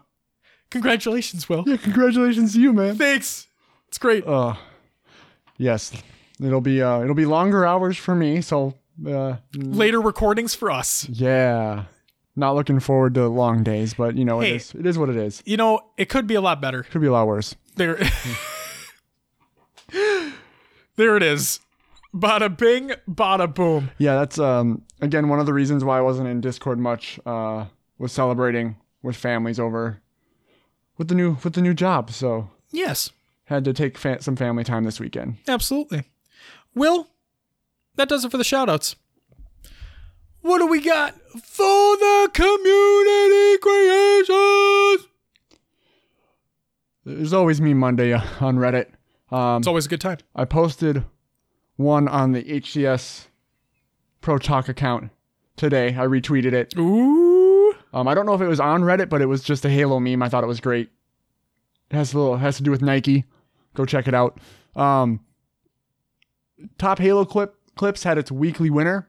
congratulations, 0.70 1.48
Will. 1.48 1.64
Yeah, 1.66 1.76
congratulations 1.76 2.54
to 2.54 2.60
you, 2.60 2.72
man. 2.72 2.96
Thanks. 2.96 3.48
It's 3.88 3.98
great. 3.98 4.26
Uh, 4.26 4.54
yes, 5.58 5.92
it'll 6.40 6.60
be 6.60 6.82
uh, 6.82 7.00
it'll 7.02 7.14
be 7.14 7.26
longer 7.26 7.64
hours 7.66 7.96
for 7.96 8.14
me. 8.14 8.40
So 8.40 8.74
uh, 9.06 9.36
Later 9.54 10.00
recordings 10.00 10.54
for 10.54 10.70
us. 10.70 11.08
yeah, 11.08 11.84
not 12.34 12.54
looking 12.54 12.80
forward 12.80 13.14
to 13.14 13.28
long 13.28 13.62
days, 13.62 13.94
but 13.94 14.16
you 14.16 14.24
know 14.24 14.40
Hey. 14.40 14.52
it 14.52 14.56
is 14.56 14.74
it 14.74 14.86
is 14.86 14.98
what 14.98 15.08
it 15.08 15.16
is. 15.16 15.42
You 15.46 15.56
know, 15.56 15.80
it 15.96 16.08
could 16.08 16.26
be 16.26 16.34
a 16.34 16.40
lot 16.40 16.60
better. 16.60 16.82
Could 16.84 17.00
be 17.02 17.06
a 17.08 17.12
lot 17.12 17.26
worse. 17.26 17.54
There 17.76 17.98
There 20.96 21.16
it 21.16 21.22
is. 21.22 21.60
Bada 22.14 22.56
bing, 22.56 22.92
bada 23.08 23.52
boom. 23.52 23.90
Yeah, 23.98 24.14
that's 24.14 24.38
um 24.38 24.82
again 25.02 25.28
one 25.28 25.38
of 25.40 25.46
the 25.46 25.52
reasons 25.52 25.84
why 25.84 25.98
I 25.98 26.00
wasn't 26.00 26.28
in 26.28 26.40
Discord 26.40 26.78
much. 26.78 27.20
Uh, 27.26 27.66
was 27.98 28.12
celebrating 28.12 28.76
with 29.02 29.16
families 29.16 29.58
over 29.60 30.00
with 30.98 31.08
the 31.08 31.14
new 31.14 31.36
with 31.44 31.52
the 31.54 31.60
new 31.62 31.74
job. 31.74 32.10
So 32.10 32.48
Yes, 32.70 33.10
had 33.44 33.64
to 33.64 33.72
take 33.74 33.96
fa- 33.98 34.22
some 34.22 34.36
family 34.36 34.64
time 34.64 34.84
this 34.84 34.98
weekend. 34.98 35.36
absolutely. 35.46 36.04
Will, 36.76 37.08
that 37.96 38.08
does 38.08 38.24
it 38.24 38.30
for 38.30 38.36
the 38.36 38.44
shout 38.44 38.68
outs. 38.68 38.94
What 40.42 40.58
do 40.58 40.66
we 40.66 40.80
got 40.80 41.14
for 41.42 41.96
the 41.96 42.30
community 42.32 43.58
creations? 43.58 45.08
There's 47.04 47.32
always 47.32 47.60
me 47.60 47.74
Monday 47.74 48.12
on 48.40 48.56
Reddit. 48.58 48.86
Um, 49.32 49.58
It's 49.58 49.66
always 49.66 49.86
a 49.86 49.88
good 49.88 50.00
time. 50.00 50.18
I 50.36 50.44
posted 50.44 51.02
one 51.76 52.06
on 52.08 52.32
the 52.32 52.44
HCS 52.44 53.26
Pro 54.20 54.38
Talk 54.38 54.68
account 54.68 55.10
today. 55.56 55.88
I 55.88 56.04
retweeted 56.06 56.52
it. 56.52 56.76
Ooh. 56.78 57.74
Um, 57.92 58.06
I 58.06 58.14
don't 58.14 58.26
know 58.26 58.34
if 58.34 58.40
it 58.40 58.48
was 58.48 58.60
on 58.60 58.82
Reddit, 58.82 59.08
but 59.08 59.22
it 59.22 59.26
was 59.26 59.42
just 59.42 59.64
a 59.64 59.70
Halo 59.70 59.98
meme. 59.98 60.22
I 60.22 60.28
thought 60.28 60.44
it 60.44 60.48
was 60.48 60.60
great. 60.60 60.90
It 61.90 61.96
has 61.96 62.12
a 62.12 62.18
little 62.18 62.36
has 62.36 62.56
to 62.58 62.62
do 62.62 62.70
with 62.70 62.82
Nike. 62.82 63.24
Go 63.74 63.84
check 63.86 64.06
it 64.06 64.14
out. 64.14 64.38
Um, 64.74 65.20
top 66.78 66.98
Halo 66.98 67.24
clip 67.24 67.54
clips 67.76 68.02
had 68.02 68.18
its 68.18 68.32
weekly 68.32 68.70
winner. 68.70 69.08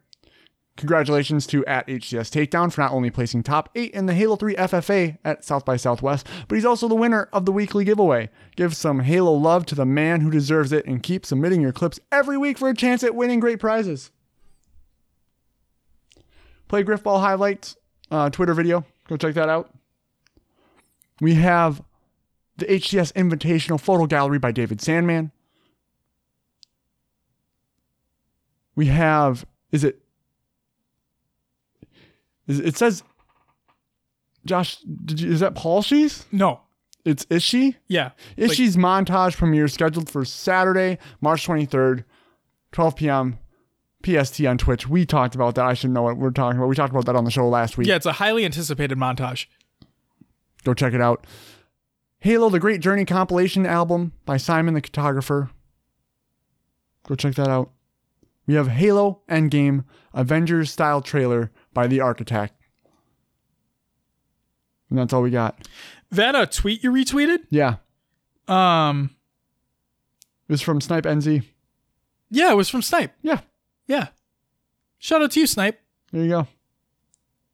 Congratulations 0.75 1.47
to 1.47 1.65
at 1.65 1.87
HCS 1.87 2.29
Takedown 2.29 2.71
for 2.71 2.81
not 2.81 2.91
only 2.91 3.09
placing 3.09 3.41
top 3.41 3.69
eight 3.73 3.91
in 3.93 4.05
the 4.05 4.13
Halo 4.13 4.35
3 4.35 4.55
FFA 4.55 5.17
at 5.25 5.43
South 5.43 5.65
by 5.65 5.75
Southwest, 5.75 6.27
but 6.47 6.55
he's 6.55 6.65
also 6.65 6.87
the 6.87 6.93
winner 6.93 7.29
of 7.33 7.45
the 7.45 7.51
weekly 7.51 7.83
giveaway. 7.83 8.29
Give 8.55 8.75
some 8.75 8.99
Halo 8.99 9.33
love 9.33 9.65
to 9.67 9.75
the 9.75 9.87
man 9.87 10.21
who 10.21 10.29
deserves 10.29 10.71
it 10.71 10.85
and 10.85 11.01
keep 11.01 11.25
submitting 11.25 11.61
your 11.61 11.71
clips 11.71 11.99
every 12.11 12.37
week 12.37 12.59
for 12.59 12.69
a 12.69 12.75
chance 12.75 13.03
at 13.03 13.15
winning 13.15 13.39
great 13.39 13.59
prizes. 13.59 14.11
Play 16.67 16.83
Grifball 16.83 17.21
highlights 17.21 17.75
uh, 18.11 18.29
Twitter 18.29 18.53
video. 18.53 18.85
Go 19.07 19.17
check 19.17 19.33
that 19.33 19.49
out. 19.49 19.73
We 21.19 21.35
have 21.35 21.81
the 22.57 22.65
HCS 22.65 23.13
Invitational 23.13 23.79
Photo 23.79 24.05
Gallery 24.05 24.37
by 24.37 24.51
David 24.51 24.81
Sandman. 24.81 25.31
We 28.77 28.85
have, 28.85 29.43
is 29.71 29.83
it, 29.83 29.99
is, 32.47 32.59
it 32.59 32.77
says, 32.77 33.03
Josh, 34.45 34.77
did 35.03 35.19
you, 35.19 35.31
is 35.31 35.39
that 35.39 35.55
Paul 35.55 35.81
Shees? 35.81 36.25
No. 36.31 36.61
It's 37.03 37.25
Ishi? 37.31 37.75
Yeah. 37.87 38.11
Ishi's 38.37 38.77
montage 38.77 39.35
premiere 39.35 39.67
scheduled 39.67 40.09
for 40.11 40.23
Saturday, 40.23 40.99
March 41.21 41.47
23rd, 41.47 42.03
12 42.71 42.95
p.m. 42.95 43.39
PST 44.05 44.45
on 44.45 44.59
Twitch. 44.59 44.87
We 44.87 45.07
talked 45.07 45.33
about 45.33 45.55
that. 45.55 45.65
I 45.65 45.73
should 45.73 45.89
know 45.89 46.03
what 46.03 46.17
we're 46.17 46.29
talking 46.29 46.59
about. 46.59 46.69
We 46.69 46.75
talked 46.75 46.91
about 46.91 47.05
that 47.07 47.15
on 47.15 47.25
the 47.25 47.31
show 47.31 47.49
last 47.49 47.79
week. 47.79 47.87
Yeah, 47.87 47.95
it's 47.95 48.05
a 48.05 48.13
highly 48.13 48.45
anticipated 48.45 48.97
montage. 48.99 49.47
Go 50.63 50.75
check 50.75 50.93
it 50.93 51.01
out. 51.01 51.25
Halo 52.19 52.49
The 52.49 52.59
Great 52.59 52.81
Journey 52.81 53.05
compilation 53.05 53.65
album 53.65 54.13
by 54.25 54.37
Simon 54.37 54.75
the 54.75 54.81
Cartographer. 54.81 55.49
Go 57.07 57.15
check 57.15 57.33
that 57.35 57.47
out. 57.47 57.71
We 58.47 58.53
have 58.55 58.69
Halo 58.69 59.21
Endgame 59.29 59.83
Avengers 60.13 60.71
style 60.71 61.01
trailer 61.01 61.51
by 61.73 61.87
The 61.87 61.99
Architect. 61.99 62.53
And 64.89 64.97
that's 64.97 65.11
all 65.13 65.21
we 65.21 65.31
got. 65.31 65.67
That 66.11 66.33
a 66.33 66.47
tweet 66.47 66.81
you 66.83 66.91
retweeted? 66.91 67.39
Yeah. 67.49 67.75
Um 68.47 69.11
It 70.47 70.53
was 70.53 70.61
from 70.61 70.79
Snipe 70.79 71.03
NZ. 71.03 71.43
yeah, 72.29 72.51
it 72.51 72.55
was 72.55 72.69
from 72.69 72.81
Snipe. 72.81 73.11
Yeah. 73.21 73.41
Yeah. 73.85 74.07
Shout 74.97 75.21
out 75.21 75.31
to 75.31 75.39
you, 75.41 75.47
Snipe. 75.47 75.79
There 76.11 76.23
you 76.23 76.29
go. 76.29 76.47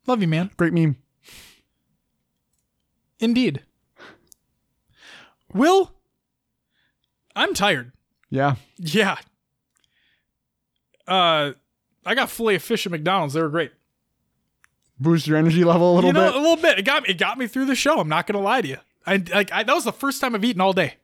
Love 0.05 0.21
you, 0.21 0.27
man. 0.27 0.51
Great 0.57 0.73
meme. 0.73 0.97
Indeed. 3.19 3.63
Will, 5.53 5.91
I'm 7.35 7.53
tired. 7.53 7.91
Yeah. 8.29 8.55
Yeah. 8.77 9.17
Uh, 11.07 11.53
I 12.05 12.15
got 12.15 12.29
filet 12.29 12.55
of 12.55 12.63
fish 12.63 12.85
at 12.85 12.91
McDonald's. 12.91 13.33
They 13.33 13.41
were 13.41 13.49
great. 13.49 13.71
Boost 14.99 15.27
your 15.27 15.37
energy 15.37 15.63
level 15.63 15.93
a 15.93 15.95
little 15.95 16.09
you 16.09 16.13
know, 16.13 16.27
bit. 16.27 16.35
a 16.35 16.39
little 16.39 16.57
bit. 16.57 16.79
It 16.79 16.85
got 16.85 17.09
it 17.09 17.17
got 17.17 17.37
me 17.37 17.47
through 17.47 17.65
the 17.65 17.75
show. 17.75 17.99
I'm 17.99 18.09
not 18.09 18.27
gonna 18.27 18.43
lie 18.43 18.61
to 18.61 18.67
you. 18.67 18.77
I 19.05 19.23
like 19.33 19.51
I, 19.51 19.63
that 19.63 19.73
was 19.73 19.83
the 19.83 19.91
first 19.91 20.21
time 20.21 20.35
I've 20.35 20.45
eaten 20.45 20.61
all 20.61 20.73
day. 20.73 20.95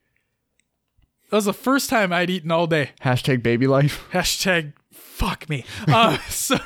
That 1.30 1.36
was 1.36 1.46
the 1.46 1.54
first 1.54 1.90
time 1.90 2.12
I'd 2.12 2.30
eaten 2.30 2.52
all 2.52 2.68
day. 2.68 2.92
Hashtag 3.02 3.44
baby 3.44 3.68
life. 3.68 4.08
Hashtag 4.12 4.74
fuck 4.92 5.50
me. 5.50 5.66
Uh, 5.88 6.18
so, 6.30 6.58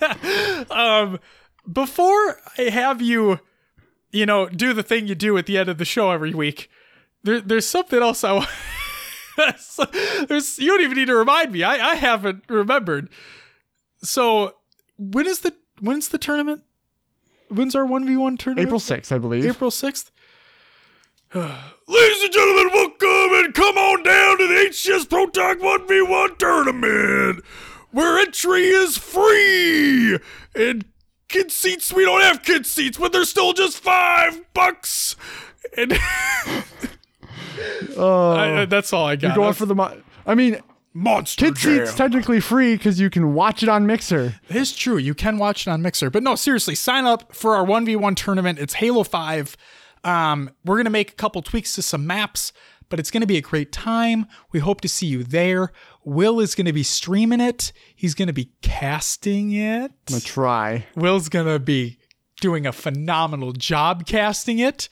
um, 0.70 1.18
before 1.70 2.40
I 2.56 2.62
have 2.70 3.02
you, 3.02 3.40
you 4.10 4.26
know, 4.26 4.48
do 4.48 4.72
the 4.72 4.82
thing 4.82 5.06
you 5.06 5.14
do 5.14 5.36
at 5.36 5.46
the 5.46 5.58
end 5.58 5.68
of 5.68 5.78
the 5.78 5.84
show 5.84 6.10
every 6.10 6.32
week, 6.32 6.70
there, 7.22 7.40
there's 7.40 7.66
something 7.66 8.00
else 8.00 8.24
I 8.24 8.32
want. 8.32 8.48
there's, 10.28 10.58
you 10.58 10.68
don't 10.68 10.82
even 10.82 10.96
need 10.96 11.06
to 11.06 11.16
remind 11.16 11.52
me. 11.52 11.62
I, 11.62 11.92
I 11.92 11.94
haven't 11.94 12.44
remembered. 12.48 13.08
So 14.02 14.56
when 14.98 15.26
is 15.26 15.40
the 15.40 15.54
when's 15.80 16.08
the 16.08 16.18
tournament? 16.18 16.62
When's 17.48 17.74
our 17.74 17.84
one 17.84 18.06
v 18.06 18.16
one 18.16 18.36
tournament? 18.36 18.68
April 18.68 18.80
6th, 18.80 19.12
I 19.12 19.18
believe. 19.18 19.44
April 19.46 19.70
6th. 19.70 20.10
Ladies 21.34 22.22
and 22.22 22.32
gentlemen, 22.32 22.70
welcome 22.72 23.44
and 23.44 23.54
come 23.54 23.76
on 23.76 24.02
down 24.02 24.38
to 24.38 24.46
the 24.46 24.54
HCS 24.54 25.08
Pro 25.08 25.26
Talk 25.26 25.58
1v1 25.58 26.38
tournament 26.38 27.44
where 27.92 28.18
entry 28.18 28.68
is 28.68 28.96
free 28.96 30.18
and 30.54 30.84
kid 31.28 31.50
seats, 31.50 31.92
we 31.92 32.04
don't 32.04 32.22
have 32.22 32.42
kid 32.42 32.66
seats, 32.66 32.98
but 32.98 33.12
they're 33.12 33.24
still 33.24 33.52
just 33.52 33.78
five 33.78 34.40
bucks. 34.54 35.16
And 35.76 35.92
Oh, 37.96 38.30
I- 38.32 38.64
that's 38.66 38.92
all 38.92 39.06
I 39.06 39.16
got. 39.16 39.28
you're 39.28 39.36
going 39.36 39.54
for 39.54 39.66
the. 39.66 39.74
Mo- 39.74 39.96
I 40.26 40.34
mean, 40.34 40.60
Monster 40.92 41.46
Kid 41.46 41.58
Seats 41.58 41.94
technically 41.94 42.40
free 42.40 42.76
because 42.76 43.00
you 43.00 43.10
can 43.10 43.34
watch 43.34 43.62
it 43.62 43.68
on 43.68 43.86
Mixer. 43.86 44.34
It's 44.48 44.72
true. 44.76 44.96
You 44.96 45.14
can 45.14 45.38
watch 45.38 45.66
it 45.66 45.70
on 45.70 45.82
Mixer. 45.82 46.10
But 46.10 46.22
no, 46.22 46.34
seriously, 46.34 46.74
sign 46.74 47.04
up 47.06 47.34
for 47.34 47.54
our 47.56 47.64
1v1 47.64 48.16
tournament. 48.16 48.58
It's 48.58 48.74
Halo 48.74 49.02
5. 49.04 49.56
Um, 50.04 50.50
we're 50.64 50.76
going 50.76 50.84
to 50.84 50.90
make 50.90 51.12
a 51.12 51.14
couple 51.14 51.42
tweaks 51.42 51.74
to 51.76 51.82
some 51.82 52.06
maps, 52.06 52.52
but 52.88 52.98
it's 52.98 53.10
going 53.10 53.20
to 53.20 53.26
be 53.26 53.36
a 53.36 53.42
great 53.42 53.70
time. 53.70 54.26
We 54.52 54.60
hope 54.60 54.80
to 54.80 54.88
see 54.88 55.06
you 55.06 55.22
there. 55.24 55.72
Will 56.04 56.40
is 56.40 56.54
going 56.54 56.66
to 56.66 56.72
be 56.72 56.82
streaming 56.82 57.40
it, 57.40 57.72
he's 57.94 58.14
going 58.14 58.28
to 58.28 58.32
be 58.34 58.50
casting 58.62 59.52
it. 59.52 59.92
I'm 59.92 59.92
gonna 60.08 60.20
try. 60.22 60.86
Will's 60.96 61.28
going 61.28 61.46
to 61.46 61.58
be 61.58 61.98
doing 62.40 62.66
a 62.66 62.72
phenomenal 62.72 63.52
job 63.52 64.06
casting 64.06 64.58
it. 64.58 64.88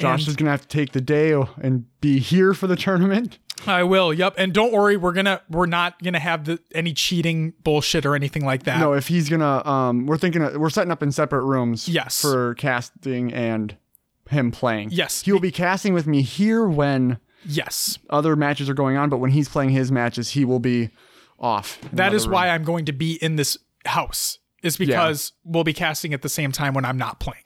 Josh 0.00 0.20
And- 0.22 0.28
is 0.28 0.36
gonna 0.36 0.50
have 0.50 0.62
to 0.62 0.68
take 0.68 0.92
the 0.92 1.00
day 1.00 1.32
and 1.62 1.84
be 2.00 2.18
here 2.18 2.54
for 2.54 2.66
the 2.66 2.76
tournament. 2.76 3.38
I 3.66 3.82
will. 3.82 4.14
Yep. 4.14 4.36
And 4.38 4.54
don't 4.54 4.72
worry, 4.72 4.96
we're 4.96 5.12
going 5.12 5.26
to 5.26 5.42
we're 5.50 5.66
not 5.66 6.02
going 6.02 6.14
to 6.14 6.18
have 6.18 6.46
the, 6.46 6.58
any 6.74 6.94
cheating 6.94 7.52
bullshit 7.62 8.06
or 8.06 8.14
anything 8.14 8.42
like 8.42 8.62
that. 8.62 8.80
No, 8.80 8.94
if 8.94 9.08
he's 9.08 9.28
gonna, 9.28 9.62
um, 9.68 10.06
we're 10.06 10.16
thinking 10.16 10.40
of, 10.42 10.56
we're 10.56 10.70
setting 10.70 10.90
up 10.90 11.02
in 11.02 11.12
separate 11.12 11.44
rooms. 11.44 11.86
Yes. 11.86 12.22
For 12.22 12.54
casting 12.54 13.34
and 13.34 13.76
him 14.30 14.50
playing. 14.50 14.92
Yes. 14.92 15.20
He 15.24 15.32
will 15.32 15.40
be 15.40 15.50
casting 15.50 15.92
with 15.92 16.06
me 16.06 16.22
here 16.22 16.66
when 16.66 17.18
Yes. 17.44 17.98
other 18.08 18.34
matches 18.34 18.70
are 18.70 18.74
going 18.74 18.96
on, 18.96 19.10
but 19.10 19.18
when 19.18 19.30
he's 19.30 19.50
playing 19.50 19.70
his 19.70 19.92
matches, 19.92 20.30
he 20.30 20.46
will 20.46 20.58
be 20.60 20.88
off. 21.38 21.78
That 21.92 22.14
is 22.14 22.26
room. 22.26 22.32
why 22.36 22.48
I'm 22.48 22.64
going 22.64 22.86
to 22.86 22.92
be 22.92 23.22
in 23.22 23.36
this 23.36 23.58
house. 23.84 24.38
Is 24.62 24.78
because 24.78 25.32
we'll 25.44 25.64
be 25.64 25.74
casting 25.74 26.14
at 26.14 26.22
the 26.22 26.28
same 26.30 26.50
time 26.50 26.72
when 26.72 26.86
I'm 26.86 26.96
not 26.96 27.20
playing, 27.20 27.44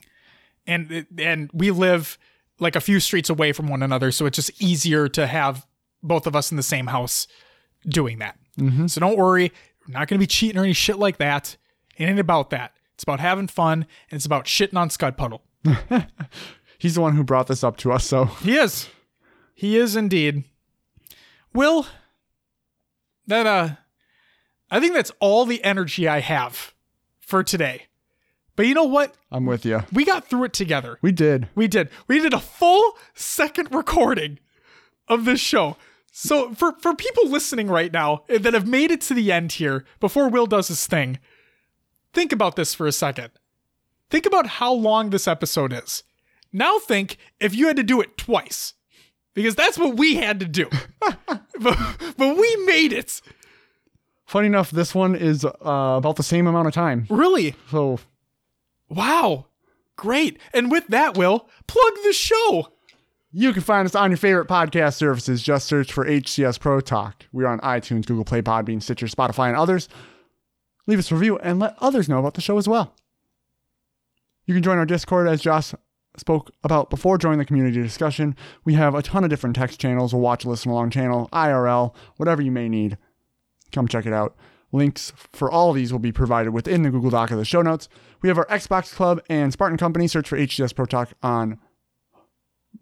and 0.64 1.06
and 1.18 1.50
we 1.52 1.72
live 1.72 2.18
like 2.60 2.76
a 2.76 2.80
few 2.80 3.00
streets 3.00 3.28
away 3.30 3.52
from 3.52 3.66
one 3.68 3.82
another, 3.82 4.10
so 4.12 4.26
it's 4.26 4.36
just 4.36 4.62
easier 4.62 5.08
to 5.08 5.26
have 5.26 5.66
both 6.02 6.26
of 6.26 6.36
us 6.36 6.50
in 6.50 6.56
the 6.56 6.62
same 6.62 6.86
house 6.88 7.26
doing 7.86 8.18
that. 8.18 8.36
So 8.86 9.00
don't 9.00 9.16
worry, 9.18 9.52
we're 9.86 9.92
not 9.92 10.08
going 10.08 10.18
to 10.18 10.22
be 10.22 10.26
cheating 10.28 10.58
or 10.58 10.64
any 10.64 10.72
shit 10.72 10.98
like 10.98 11.16
that. 11.18 11.56
It 11.96 12.04
ain't 12.04 12.18
about 12.20 12.50
that. 12.50 12.72
It's 12.94 13.02
about 13.02 13.20
having 13.20 13.48
fun, 13.48 13.86
and 14.10 14.16
it's 14.16 14.26
about 14.26 14.44
shitting 14.44 14.76
on 14.76 14.90
Scud 14.90 15.16
Puddle. 15.16 15.42
He's 16.78 16.94
the 16.94 17.00
one 17.00 17.16
who 17.16 17.24
brought 17.24 17.48
this 17.48 17.64
up 17.64 17.76
to 17.78 17.92
us, 17.92 18.04
so 18.06 18.26
He 18.26 18.56
is. 18.56 18.88
He 19.54 19.76
is 19.76 19.96
indeed. 19.96 20.44
Will, 21.52 21.86
that 23.26 23.46
uh 23.46 23.68
I 24.70 24.80
think 24.80 24.94
that's 24.94 25.12
all 25.20 25.44
the 25.44 25.62
energy 25.64 26.08
I 26.08 26.20
have 26.20 26.74
for 27.20 27.42
today. 27.42 27.86
But 28.56 28.66
you 28.66 28.74
know 28.74 28.84
what? 28.84 29.14
I'm 29.32 29.46
with 29.46 29.64
you. 29.64 29.82
We 29.92 30.04
got 30.04 30.28
through 30.28 30.44
it 30.44 30.52
together. 30.52 30.98
We 31.02 31.12
did. 31.12 31.48
We 31.54 31.66
did. 31.66 31.88
We 32.06 32.20
did 32.20 32.32
a 32.32 32.40
full 32.40 32.96
second 33.14 33.74
recording 33.74 34.38
of 35.08 35.24
this 35.24 35.40
show. 35.40 35.76
So 36.12 36.54
for 36.54 36.72
for 36.78 36.94
people 36.94 37.28
listening 37.28 37.66
right 37.66 37.92
now 37.92 38.22
that 38.28 38.54
have 38.54 38.66
made 38.66 38.92
it 38.92 39.00
to 39.02 39.14
the 39.14 39.32
end 39.32 39.52
here 39.52 39.84
before 39.98 40.28
Will 40.28 40.46
does 40.46 40.68
his 40.68 40.86
thing, 40.86 41.18
think 42.12 42.32
about 42.32 42.54
this 42.54 42.74
for 42.74 42.86
a 42.86 42.92
second. 42.92 43.30
Think 44.10 44.26
about 44.26 44.46
how 44.46 44.72
long 44.72 45.10
this 45.10 45.26
episode 45.26 45.72
is. 45.72 46.04
Now 46.52 46.78
think 46.78 47.16
if 47.40 47.54
you 47.54 47.66
had 47.66 47.76
to 47.76 47.82
do 47.82 48.00
it 48.00 48.16
twice. 48.16 48.74
Because 49.34 49.56
that's 49.56 49.76
what 49.76 49.96
we 49.96 50.14
had 50.14 50.38
to 50.40 50.46
do. 50.46 50.70
but, 51.00 51.78
but 52.16 52.36
we 52.36 52.56
made 52.66 52.92
it. 52.92 53.20
Funny 54.26 54.46
enough, 54.46 54.70
this 54.70 54.94
one 54.94 55.14
is 55.14 55.44
uh, 55.44 55.50
about 55.62 56.16
the 56.16 56.22
same 56.22 56.46
amount 56.46 56.68
of 56.68 56.72
time. 56.72 57.06
Really? 57.10 57.56
So 57.68 57.98
Wow. 58.88 59.46
Great. 59.96 60.38
And 60.52 60.70
with 60.70 60.86
that, 60.88 61.16
Will, 61.16 61.48
plug 61.66 61.92
the 62.04 62.12
show. 62.12 62.68
You 63.32 63.52
can 63.52 63.62
find 63.62 63.86
us 63.86 63.94
on 63.94 64.10
your 64.10 64.18
favorite 64.18 64.48
podcast 64.48 64.94
services. 64.94 65.42
Just 65.42 65.66
search 65.66 65.92
for 65.92 66.04
HCS 66.04 66.60
Pro 66.60 66.80
Talk. 66.80 67.26
We're 67.32 67.48
on 67.48 67.58
iTunes, 67.60 68.06
Google 68.06 68.24
Play, 68.24 68.42
Podbean, 68.42 68.82
Stitcher, 68.82 69.06
Spotify, 69.06 69.48
and 69.48 69.56
others. 69.56 69.88
Leave 70.86 70.98
us 70.98 71.10
a 71.10 71.14
review 71.14 71.38
and 71.38 71.58
let 71.58 71.76
others 71.80 72.08
know 72.08 72.18
about 72.18 72.34
the 72.34 72.40
show 72.40 72.58
as 72.58 72.68
well. 72.68 72.94
You 74.46 74.54
can 74.54 74.62
join 74.62 74.78
our 74.78 74.86
Discord 74.86 75.26
as 75.26 75.40
Josh 75.40 75.74
spoke 76.16 76.52
about 76.62 76.90
before 76.90 77.18
joining 77.18 77.38
the 77.38 77.44
community 77.44 77.82
discussion. 77.82 78.36
We 78.64 78.74
have 78.74 78.94
a 78.94 79.02
ton 79.02 79.24
of 79.24 79.30
different 79.30 79.56
text 79.56 79.80
channels, 79.80 80.12
a 80.12 80.16
watch, 80.16 80.44
listen 80.44 80.70
along 80.70 80.90
channel, 80.90 81.28
IRL, 81.32 81.94
whatever 82.16 82.42
you 82.42 82.52
may 82.52 82.68
need. 82.68 82.98
Come 83.72 83.88
check 83.88 84.06
it 84.06 84.12
out. 84.12 84.36
Links 84.74 85.12
for 85.16 85.48
all 85.48 85.70
of 85.70 85.76
these 85.76 85.92
will 85.92 86.00
be 86.00 86.10
provided 86.10 86.50
within 86.50 86.82
the 86.82 86.90
Google 86.90 87.10
Doc 87.10 87.30
of 87.30 87.38
the 87.38 87.44
show 87.44 87.62
notes. 87.62 87.88
We 88.22 88.28
have 88.28 88.36
our 88.36 88.46
Xbox 88.46 88.92
Club 88.92 89.22
and 89.30 89.52
Spartan 89.52 89.78
Company. 89.78 90.08
Search 90.08 90.28
for 90.28 90.36
HCS 90.36 90.74
Pro 90.74 90.84
Talk 90.84 91.12
on 91.22 91.60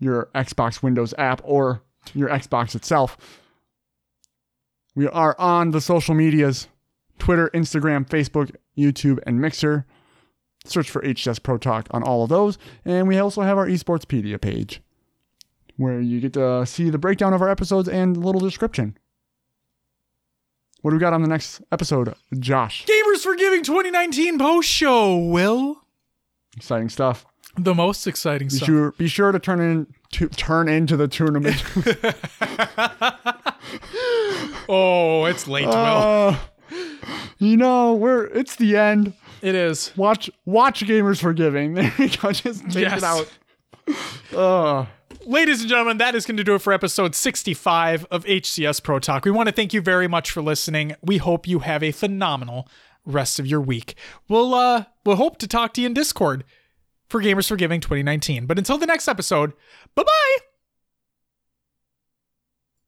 your 0.00 0.30
Xbox 0.34 0.82
Windows 0.82 1.12
app 1.18 1.42
or 1.44 1.82
your 2.14 2.30
Xbox 2.30 2.74
itself. 2.74 3.18
We 4.94 5.06
are 5.06 5.36
on 5.38 5.72
the 5.72 5.82
social 5.82 6.14
medias 6.14 6.66
Twitter, 7.18 7.50
Instagram, 7.52 8.08
Facebook, 8.08 8.56
YouTube, 8.76 9.18
and 9.26 9.38
Mixer. 9.38 9.84
Search 10.64 10.88
for 10.88 11.02
HCS 11.02 11.42
Pro 11.42 11.58
Talk 11.58 11.88
on 11.90 12.02
all 12.02 12.22
of 12.22 12.30
those. 12.30 12.56
And 12.86 13.06
we 13.06 13.18
also 13.18 13.42
have 13.42 13.58
our 13.58 13.66
Esportspedia 13.66 14.40
page 14.40 14.80
where 15.76 16.00
you 16.00 16.20
get 16.20 16.32
to 16.32 16.64
see 16.64 16.88
the 16.88 16.96
breakdown 16.96 17.34
of 17.34 17.42
our 17.42 17.50
episodes 17.50 17.86
and 17.86 18.16
a 18.16 18.20
little 18.20 18.40
description. 18.40 18.96
What 20.82 20.90
do 20.90 20.96
we 20.96 21.00
got 21.00 21.12
on 21.12 21.22
the 21.22 21.28
next 21.28 21.62
episode, 21.70 22.14
Josh? 22.38 22.84
Gamers 22.86 23.20
for 23.22 23.34
Giving 23.36 23.62
2019 23.62 24.38
post 24.38 24.68
show, 24.68 25.16
Will. 25.16 25.80
Exciting 26.56 26.88
stuff. 26.88 27.24
The 27.56 27.74
most 27.74 28.06
exciting 28.06 28.48
Be 28.48 28.56
stuff. 28.56 28.66
sure, 28.66 28.92
be 28.92 29.08
sure 29.08 29.30
to 29.32 29.38
turn 29.38 29.60
in 29.60 29.86
to 30.12 30.28
turn 30.28 30.68
into 30.68 30.96
the 30.96 31.08
tournament. 31.08 31.62
Oh, 34.68 35.24
it's 35.26 35.46
late, 35.48 35.66
Will. 35.66 35.74
Uh, 35.74 36.36
you 37.38 37.56
know, 37.56 37.94
we're 37.94 38.24
it's 38.26 38.56
the 38.56 38.76
end. 38.76 39.12
It 39.40 39.54
is. 39.54 39.92
Watch 39.96 40.30
watch 40.46 40.84
Gamers 40.84 41.20
for 41.20 41.32
Giving. 41.32 41.74
There 41.82 41.92
you 41.98 42.08
go. 42.16 42.32
Just 42.32 42.64
take 42.70 42.84
Yes. 42.84 42.98
it 42.98 43.04
out. 43.04 43.28
Uh, 44.34 44.86
Ladies 45.26 45.60
and 45.60 45.68
gentlemen, 45.68 45.98
that 45.98 46.14
is 46.14 46.26
going 46.26 46.36
to 46.36 46.44
do 46.44 46.56
it 46.56 46.60
for 46.60 46.72
episode 46.72 47.14
65 47.14 48.06
of 48.10 48.24
HCS 48.24 48.82
Pro 48.82 48.98
Talk. 48.98 49.24
We 49.24 49.30
want 49.30 49.48
to 49.48 49.54
thank 49.54 49.72
you 49.72 49.80
very 49.80 50.08
much 50.08 50.30
for 50.30 50.42
listening. 50.42 50.96
We 51.00 51.18
hope 51.18 51.46
you 51.46 51.60
have 51.60 51.82
a 51.82 51.92
phenomenal 51.92 52.68
rest 53.04 53.38
of 53.38 53.46
your 53.46 53.60
week. 53.60 53.94
We'll 54.28 54.54
uh 54.54 54.84
we'll 55.04 55.16
hope 55.16 55.38
to 55.38 55.48
talk 55.48 55.74
to 55.74 55.80
you 55.80 55.86
in 55.86 55.94
Discord 55.94 56.44
for 57.08 57.22
Gamers 57.22 57.48
for 57.48 57.56
Giving 57.56 57.80
2019. 57.80 58.46
But 58.46 58.58
until 58.58 58.78
the 58.78 58.86
next 58.86 59.06
episode, 59.06 59.52
bye-bye. 59.94 60.51